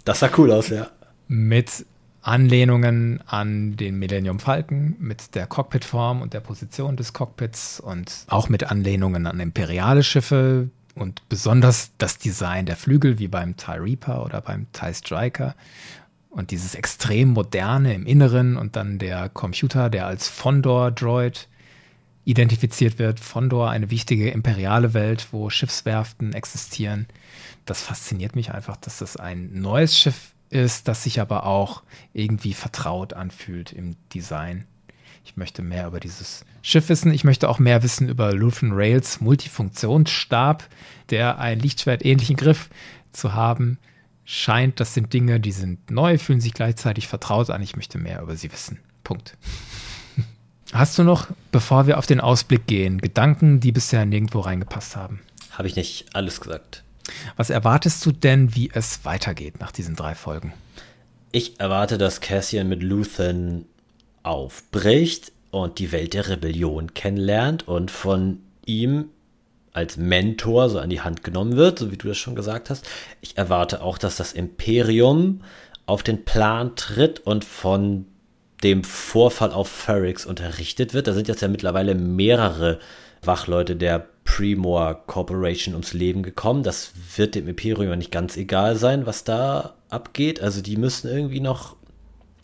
Das 0.05 0.19
sah 0.19 0.29
cool 0.37 0.51
aus, 0.51 0.69
ja. 0.69 0.89
Mit 1.27 1.85
Anlehnungen 2.21 3.21
an 3.27 3.75
den 3.75 3.99
Millennium 3.99 4.39
Falcon, 4.39 4.95
mit 4.99 5.35
der 5.35 5.45
Cockpitform 5.45 6.21
und 6.21 6.33
der 6.33 6.39
Position 6.39 6.95
des 6.95 7.13
Cockpits 7.13 7.79
und 7.79 8.25
auch 8.27 8.49
mit 8.49 8.63
Anlehnungen 8.63 9.27
an 9.27 9.39
imperiale 9.39 10.03
Schiffe 10.03 10.69
und 10.95 11.27
besonders 11.27 11.91
das 11.97 12.17
Design 12.17 12.65
der 12.65 12.77
Flügel, 12.77 13.19
wie 13.19 13.27
beim 13.27 13.57
TIE 13.57 13.79
Reaper 13.79 14.25
oder 14.25 14.41
beim 14.41 14.67
TIE 14.71 14.93
Striker 14.93 15.55
und 16.33 16.49
dieses 16.49 16.73
extrem 16.73 17.29
moderne 17.29 17.93
im 17.93 18.07
Inneren 18.07 18.57
und 18.57 18.75
dann 18.75 18.97
der 18.97 19.29
Computer, 19.29 19.89
der 19.89 20.07
als 20.07 20.27
Fondor-Droid 20.27 21.47
identifiziert 22.25 22.97
wird. 22.97 23.19
Fondor, 23.19 23.69
eine 23.69 23.91
wichtige 23.91 24.31
imperiale 24.31 24.95
Welt, 24.95 25.27
wo 25.31 25.51
Schiffswerften 25.51 26.33
existieren. 26.33 27.05
Das 27.65 27.83
fasziniert 27.83 28.35
mich 28.35 28.51
einfach, 28.51 28.77
dass 28.77 28.97
das 28.97 29.15
ein 29.15 29.61
neues 29.61 29.97
Schiff 29.97 30.31
ist, 30.49 30.87
das 30.87 31.03
sich 31.03 31.21
aber 31.21 31.45
auch 31.45 31.83
irgendwie 32.13 32.53
vertraut 32.53 33.13
anfühlt 33.13 33.71
im 33.71 33.95
Design. 34.13 34.65
Ich 35.25 35.37
möchte 35.37 35.61
mehr 35.61 35.85
über 35.85 35.99
dieses 35.99 36.45
Schiff 36.63 36.89
wissen. 36.89 37.13
Ich 37.13 37.23
möchte 37.23 37.47
auch 37.47 37.59
mehr 37.59 37.83
wissen 37.83 38.09
über 38.09 38.33
Luthen 38.33 38.71
Rails 38.73 39.21
Multifunktionsstab, 39.21 40.67
der 41.11 41.37
einen 41.37 41.61
Lichtschwert-ähnlichen 41.61 42.37
Griff 42.37 42.69
zu 43.11 43.33
haben 43.33 43.77
scheint, 44.25 44.79
das 44.79 44.93
sind 44.93 45.13
Dinge, 45.13 45.39
die 45.39 45.51
sind 45.51 45.91
neu, 45.91 46.17
fühlen 46.17 46.41
sich 46.41 46.53
gleichzeitig 46.53 47.07
vertraut 47.07 47.49
an. 47.49 47.61
Ich 47.61 47.75
möchte 47.75 47.97
mehr 47.97 48.21
über 48.21 48.35
sie 48.35 48.51
wissen. 48.51 48.79
Punkt. 49.03 49.37
Hast 50.73 50.97
du 50.97 51.03
noch, 51.03 51.27
bevor 51.51 51.87
wir 51.87 51.97
auf 51.97 52.05
den 52.05 52.19
Ausblick 52.19 52.67
gehen, 52.67 52.99
Gedanken, 52.99 53.59
die 53.59 53.71
bisher 53.71 54.05
nirgendwo 54.05 54.39
reingepasst 54.39 54.95
haben? 54.95 55.21
Habe 55.51 55.67
ich 55.67 55.75
nicht 55.75 56.15
alles 56.15 56.41
gesagt. 56.41 56.83
Was 57.35 57.49
erwartest 57.49 58.05
du 58.05 58.11
denn, 58.11 58.55
wie 58.55 58.71
es 58.73 59.05
weitergeht 59.05 59.59
nach 59.59 59.71
diesen 59.71 59.95
drei 59.95 60.15
Folgen? 60.15 60.53
Ich 61.31 61.59
erwarte, 61.59 61.97
dass 61.97 62.21
Cassian 62.21 62.69
mit 62.69 62.81
Luthen 62.81 63.65
aufbricht 64.23 65.31
und 65.51 65.79
die 65.79 65.91
Welt 65.91 66.13
der 66.13 66.29
Rebellion 66.29 66.93
kennenlernt 66.93 67.67
und 67.67 67.91
von 67.91 68.39
ihm 68.65 69.09
als 69.73 69.97
Mentor 69.97 70.69
so 70.69 70.79
an 70.79 70.89
die 70.89 71.01
Hand 71.01 71.23
genommen 71.23 71.57
wird, 71.57 71.79
so 71.79 71.91
wie 71.91 71.97
du 71.97 72.07
das 72.07 72.17
schon 72.17 72.35
gesagt 72.35 72.69
hast. 72.69 72.87
Ich 73.21 73.37
erwarte 73.37 73.81
auch, 73.81 73.97
dass 73.97 74.15
das 74.15 74.33
Imperium 74.33 75.41
auf 75.85 76.03
den 76.03 76.23
Plan 76.23 76.75
tritt 76.75 77.19
und 77.19 77.43
von 77.43 78.05
dem 78.63 78.83
Vorfall 78.83 79.51
auf 79.51 79.67
Ferrix 79.67 80.25
unterrichtet 80.25 80.93
wird. 80.93 81.07
Da 81.07 81.13
sind 81.13 81.27
jetzt 81.27 81.41
ja 81.41 81.47
mittlerweile 81.47 81.95
mehrere 81.95 82.79
Wachleute 83.21 83.75
der 83.75 84.07
Premore 84.23 85.01
Corporation 85.05 85.73
ums 85.73 85.93
Leben 85.93 86.23
gekommen. 86.23 86.63
Das 86.63 86.93
wird 87.17 87.35
dem 87.35 87.47
Imperium 87.47 87.89
ja 87.89 87.95
nicht 87.95 88.11
ganz 88.11 88.37
egal 88.37 88.75
sein, 88.75 89.05
was 89.05 89.23
da 89.23 89.73
abgeht. 89.89 90.41
Also 90.41 90.61
die 90.61 90.77
müssen 90.77 91.09
irgendwie 91.09 91.41
noch 91.41 91.75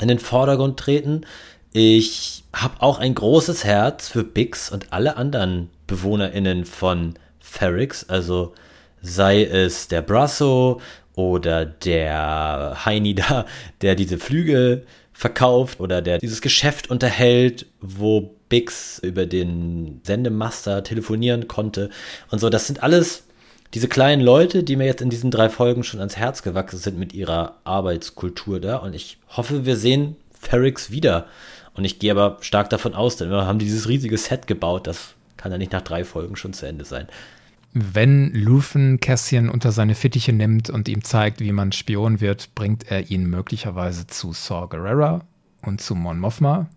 in 0.01 0.07
den 0.07 0.19
Vordergrund 0.19 0.77
treten. 0.77 1.22
Ich 1.72 2.44
habe 2.52 2.82
auch 2.82 2.98
ein 2.98 3.14
großes 3.14 3.64
Herz 3.64 4.10
für 4.10 4.24
Bix 4.24 4.72
und 4.72 4.91
alle 4.91 5.18
anderen 5.18 5.70
BewohnerInnen 5.86 6.66
von 6.66 7.14
Ferrix, 7.40 8.10
also 8.10 8.54
sei 9.02 9.44
es 9.44 9.88
der 9.88 10.02
Brasso 10.02 10.82
oder 11.14 11.66
der 11.66 12.86
Heini 12.86 13.14
da, 13.14 13.46
der 13.82 13.94
diese 13.94 14.18
Flügel 14.18 14.86
verkauft 15.14 15.80
oder 15.80 16.02
der 16.02 16.18
dieses 16.18 16.41
Geschäft 16.41 16.90
unterhält, 16.90 17.68
wo 17.82 18.36
Bix 18.50 18.98
über 19.00 19.28
den 19.28 20.02
Sendemaster 20.04 20.84
telefonieren 20.84 21.48
konnte 21.48 21.91
und 22.32 22.40
so. 22.40 22.50
Das 22.50 22.66
sind 22.66 22.82
alles 22.82 23.26
diese 23.76 23.88
kleinen 23.88 24.24
Leute, 24.24 24.64
die 24.64 24.76
mir 24.76 24.86
jetzt 24.86 25.02
in 25.02 25.12
diesen 25.12 25.30
drei 25.30 25.50
Folgen 25.50 25.84
schon 25.84 26.00
ans 26.00 26.18
Herz 26.18 26.41
gewachsen 26.41 26.80
sind 26.80 26.98
mit 26.98 27.14
ihrer 27.14 27.58
Arbeitskultur 27.64 28.60
da. 28.60 28.78
Und 28.78 28.96
ich 28.96 29.20
hoffe, 29.28 29.66
wir 29.66 29.76
sehen 29.76 30.16
Ferrix 30.40 30.90
wieder. 30.90 31.28
Und 31.80 31.85
ich 31.85 31.97
gehe 31.97 32.11
aber 32.11 32.39
stark 32.41 32.69
davon 32.69 32.93
aus, 32.93 33.15
denn 33.15 33.30
wir 33.30 33.45
haben 33.45 33.57
dieses 33.57 33.88
riesige 33.88 34.18
Set 34.18 34.47
gebaut. 34.47 34.85
Das 34.85 35.14
kann 35.38 35.53
ja 35.53 35.57
nicht 35.57 35.72
nach 35.72 35.81
drei 35.81 36.03
Folgen 36.03 36.35
schon 36.35 36.51
zu 36.51 36.65
Ende 36.65 36.84
sein. 36.84 37.07
Wenn 37.72 38.34
Luthen 38.34 38.99
Cassian 38.99 39.47
unter 39.47 39.72
seine 39.72 39.95
Fittiche 39.95 40.34
nimmt 40.34 40.69
und 40.69 40.89
ihm 40.89 41.06
zeigt, 41.06 41.39
wie 41.39 41.53
man 41.53 41.72
Spion 41.72 42.19
wird, 42.19 42.53
bringt 42.53 42.91
er 42.91 43.10
ihn 43.10 43.30
möglicherweise 43.30 44.07
zu 44.07 44.34
Saw 44.34 44.68
Gerrera 44.68 45.22
und 45.61 45.80
zu 45.80 45.95
Mon 45.95 46.19
Mothma. 46.19 46.68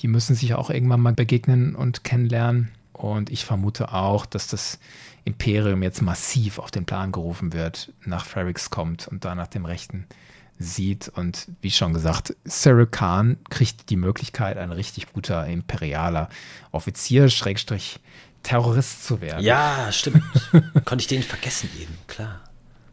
Die 0.00 0.08
müssen 0.08 0.34
sich 0.34 0.52
auch 0.52 0.68
irgendwann 0.68 1.00
mal 1.00 1.14
begegnen 1.14 1.74
und 1.74 2.04
kennenlernen. 2.04 2.72
Und 2.92 3.30
ich 3.30 3.46
vermute 3.46 3.94
auch, 3.94 4.26
dass 4.26 4.48
das 4.48 4.80
Imperium 5.24 5.82
jetzt 5.82 6.02
massiv 6.02 6.58
auf 6.58 6.70
den 6.70 6.84
Plan 6.84 7.10
gerufen 7.10 7.54
wird, 7.54 7.90
nach 8.04 8.26
Ferrix 8.26 8.68
kommt 8.68 9.08
und 9.08 9.24
da 9.24 9.34
nach 9.34 9.46
dem 9.46 9.64
Rechten 9.64 10.04
sieht. 10.60 11.08
Und 11.08 11.48
wie 11.62 11.70
schon 11.70 11.92
gesagt, 11.92 12.36
Cyril 12.46 12.86
Khan 12.86 13.38
kriegt 13.48 13.90
die 13.90 13.96
Möglichkeit, 13.96 14.58
ein 14.58 14.70
richtig 14.70 15.12
guter 15.12 15.46
imperialer 15.46 16.28
Offizier, 16.70 17.28
Schrägstrich 17.28 17.98
Terrorist 18.42 19.04
zu 19.04 19.20
werden. 19.20 19.44
Ja, 19.44 19.88
stimmt. 19.90 20.22
Konnte 20.84 21.02
ich 21.02 21.08
den 21.08 21.18
nicht 21.18 21.28
vergessen 21.28 21.68
eben, 21.80 21.96
klar. 22.06 22.40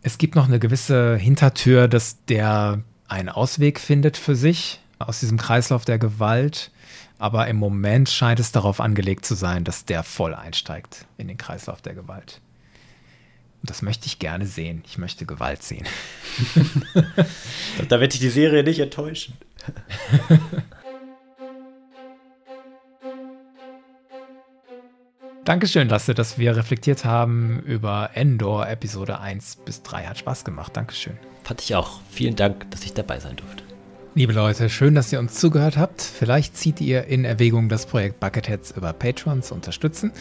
Es 0.02 0.18
gibt 0.18 0.36
noch 0.36 0.48
eine 0.48 0.60
gewisse 0.60 1.18
Hintertür, 1.18 1.88
dass 1.88 2.24
der 2.26 2.82
einen 3.08 3.30
Ausweg 3.30 3.80
findet 3.80 4.18
für 4.18 4.36
sich 4.36 4.80
aus 5.00 5.20
diesem 5.20 5.38
Kreislauf 5.38 5.86
der 5.86 6.00
Gewalt. 6.00 6.72
Aber 7.20 7.48
im 7.48 7.58
Moment 7.58 8.10
scheint 8.10 8.40
es 8.40 8.52
darauf 8.52 8.80
angelegt 8.80 9.26
zu 9.26 9.36
sein, 9.36 9.64
dass 9.64 9.86
der 9.86 10.04
voll 10.04 10.36
einsteigt 10.36 11.06
in 11.18 11.28
den 11.28 11.38
Kreislauf 11.38 11.82
der 11.82 11.96
Gewalt 11.96 12.42
das 13.64 13.82
möchte 13.82 14.06
ich 14.08 14.20
gerne 14.20 14.46
sehen. 14.46 14.84
Ich 14.86 14.98
möchte 14.98 15.26
Gewalt 15.26 15.64
sehen. 15.64 15.86
da, 17.90 18.00
werde 18.00 18.14
ich 18.14 18.20
die 18.20 18.30
Serie 18.30 18.64
nicht 18.64 18.80
enttäuschen. 18.80 19.36
Dankeschön, 25.44 25.88
Lasse, 25.88 26.14
dass 26.14 26.38
wir 26.38 26.56
reflektiert 26.58 27.06
haben 27.06 27.62
über 27.62 28.12
Endor 28.16 28.68
Episode 28.68 29.20
1 29.20 29.58
bis 29.66 29.82
3. 29.82 30.06
Hat 30.08 30.18
Spaß 30.18 30.44
gemacht. 30.44 30.76
Dankeschön. 30.76 31.18
Fand 31.44 31.62
ich 31.62 31.74
auch. 31.74 32.02
Vielen 32.12 32.36
Dank, 32.36 32.70
dass 32.72 32.84
ich 32.84 32.94
dabei 32.94 33.22
sein 33.22 33.38
durfte. 33.38 33.67
Liebe 34.18 34.34
Leute, 34.34 34.68
schön, 34.72 34.96
dass 34.96 35.14
ihr 35.14 35.20
uns 35.20 35.36
zugehört 35.36 35.78
habt. 35.78 36.02
Vielleicht 36.02 36.58
zieht 36.58 36.82
ihr 36.82 37.04
in 37.04 37.24
Erwägung, 37.24 37.70
das 37.70 37.86
Projekt 37.86 38.20
Bucketheads 38.20 38.72
über 38.72 38.92
Patreon 38.92 39.44
zu 39.44 39.54
unterstützen. 39.54 40.12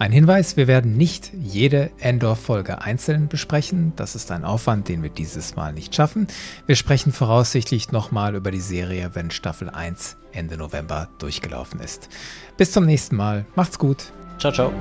Ein 0.00 0.10
Hinweis, 0.10 0.56
wir 0.56 0.66
werden 0.66 0.96
nicht 0.96 1.30
jede 1.40 1.92
Endor-Folge 2.00 2.82
einzeln 2.82 3.28
besprechen. 3.28 3.92
Das 3.94 4.16
ist 4.16 4.32
ein 4.32 4.44
Aufwand, 4.44 4.88
den 4.88 5.04
wir 5.04 5.10
dieses 5.10 5.54
Mal 5.54 5.72
nicht 5.72 5.94
schaffen. 5.94 6.26
Wir 6.66 6.74
sprechen 6.74 7.12
voraussichtlich 7.12 7.92
nochmal 7.92 8.34
über 8.34 8.50
die 8.50 8.58
Serie, 8.58 9.12
wenn 9.14 9.30
Staffel 9.30 9.70
1 9.70 10.16
Ende 10.32 10.56
November 10.56 11.08
durchgelaufen 11.20 11.78
ist. 11.78 12.08
Bis 12.56 12.72
zum 12.72 12.86
nächsten 12.86 13.14
Mal. 13.14 13.46
Macht's 13.54 13.78
gut. 13.78 14.10
Ciao, 14.40 14.52
ciao. 14.52 14.72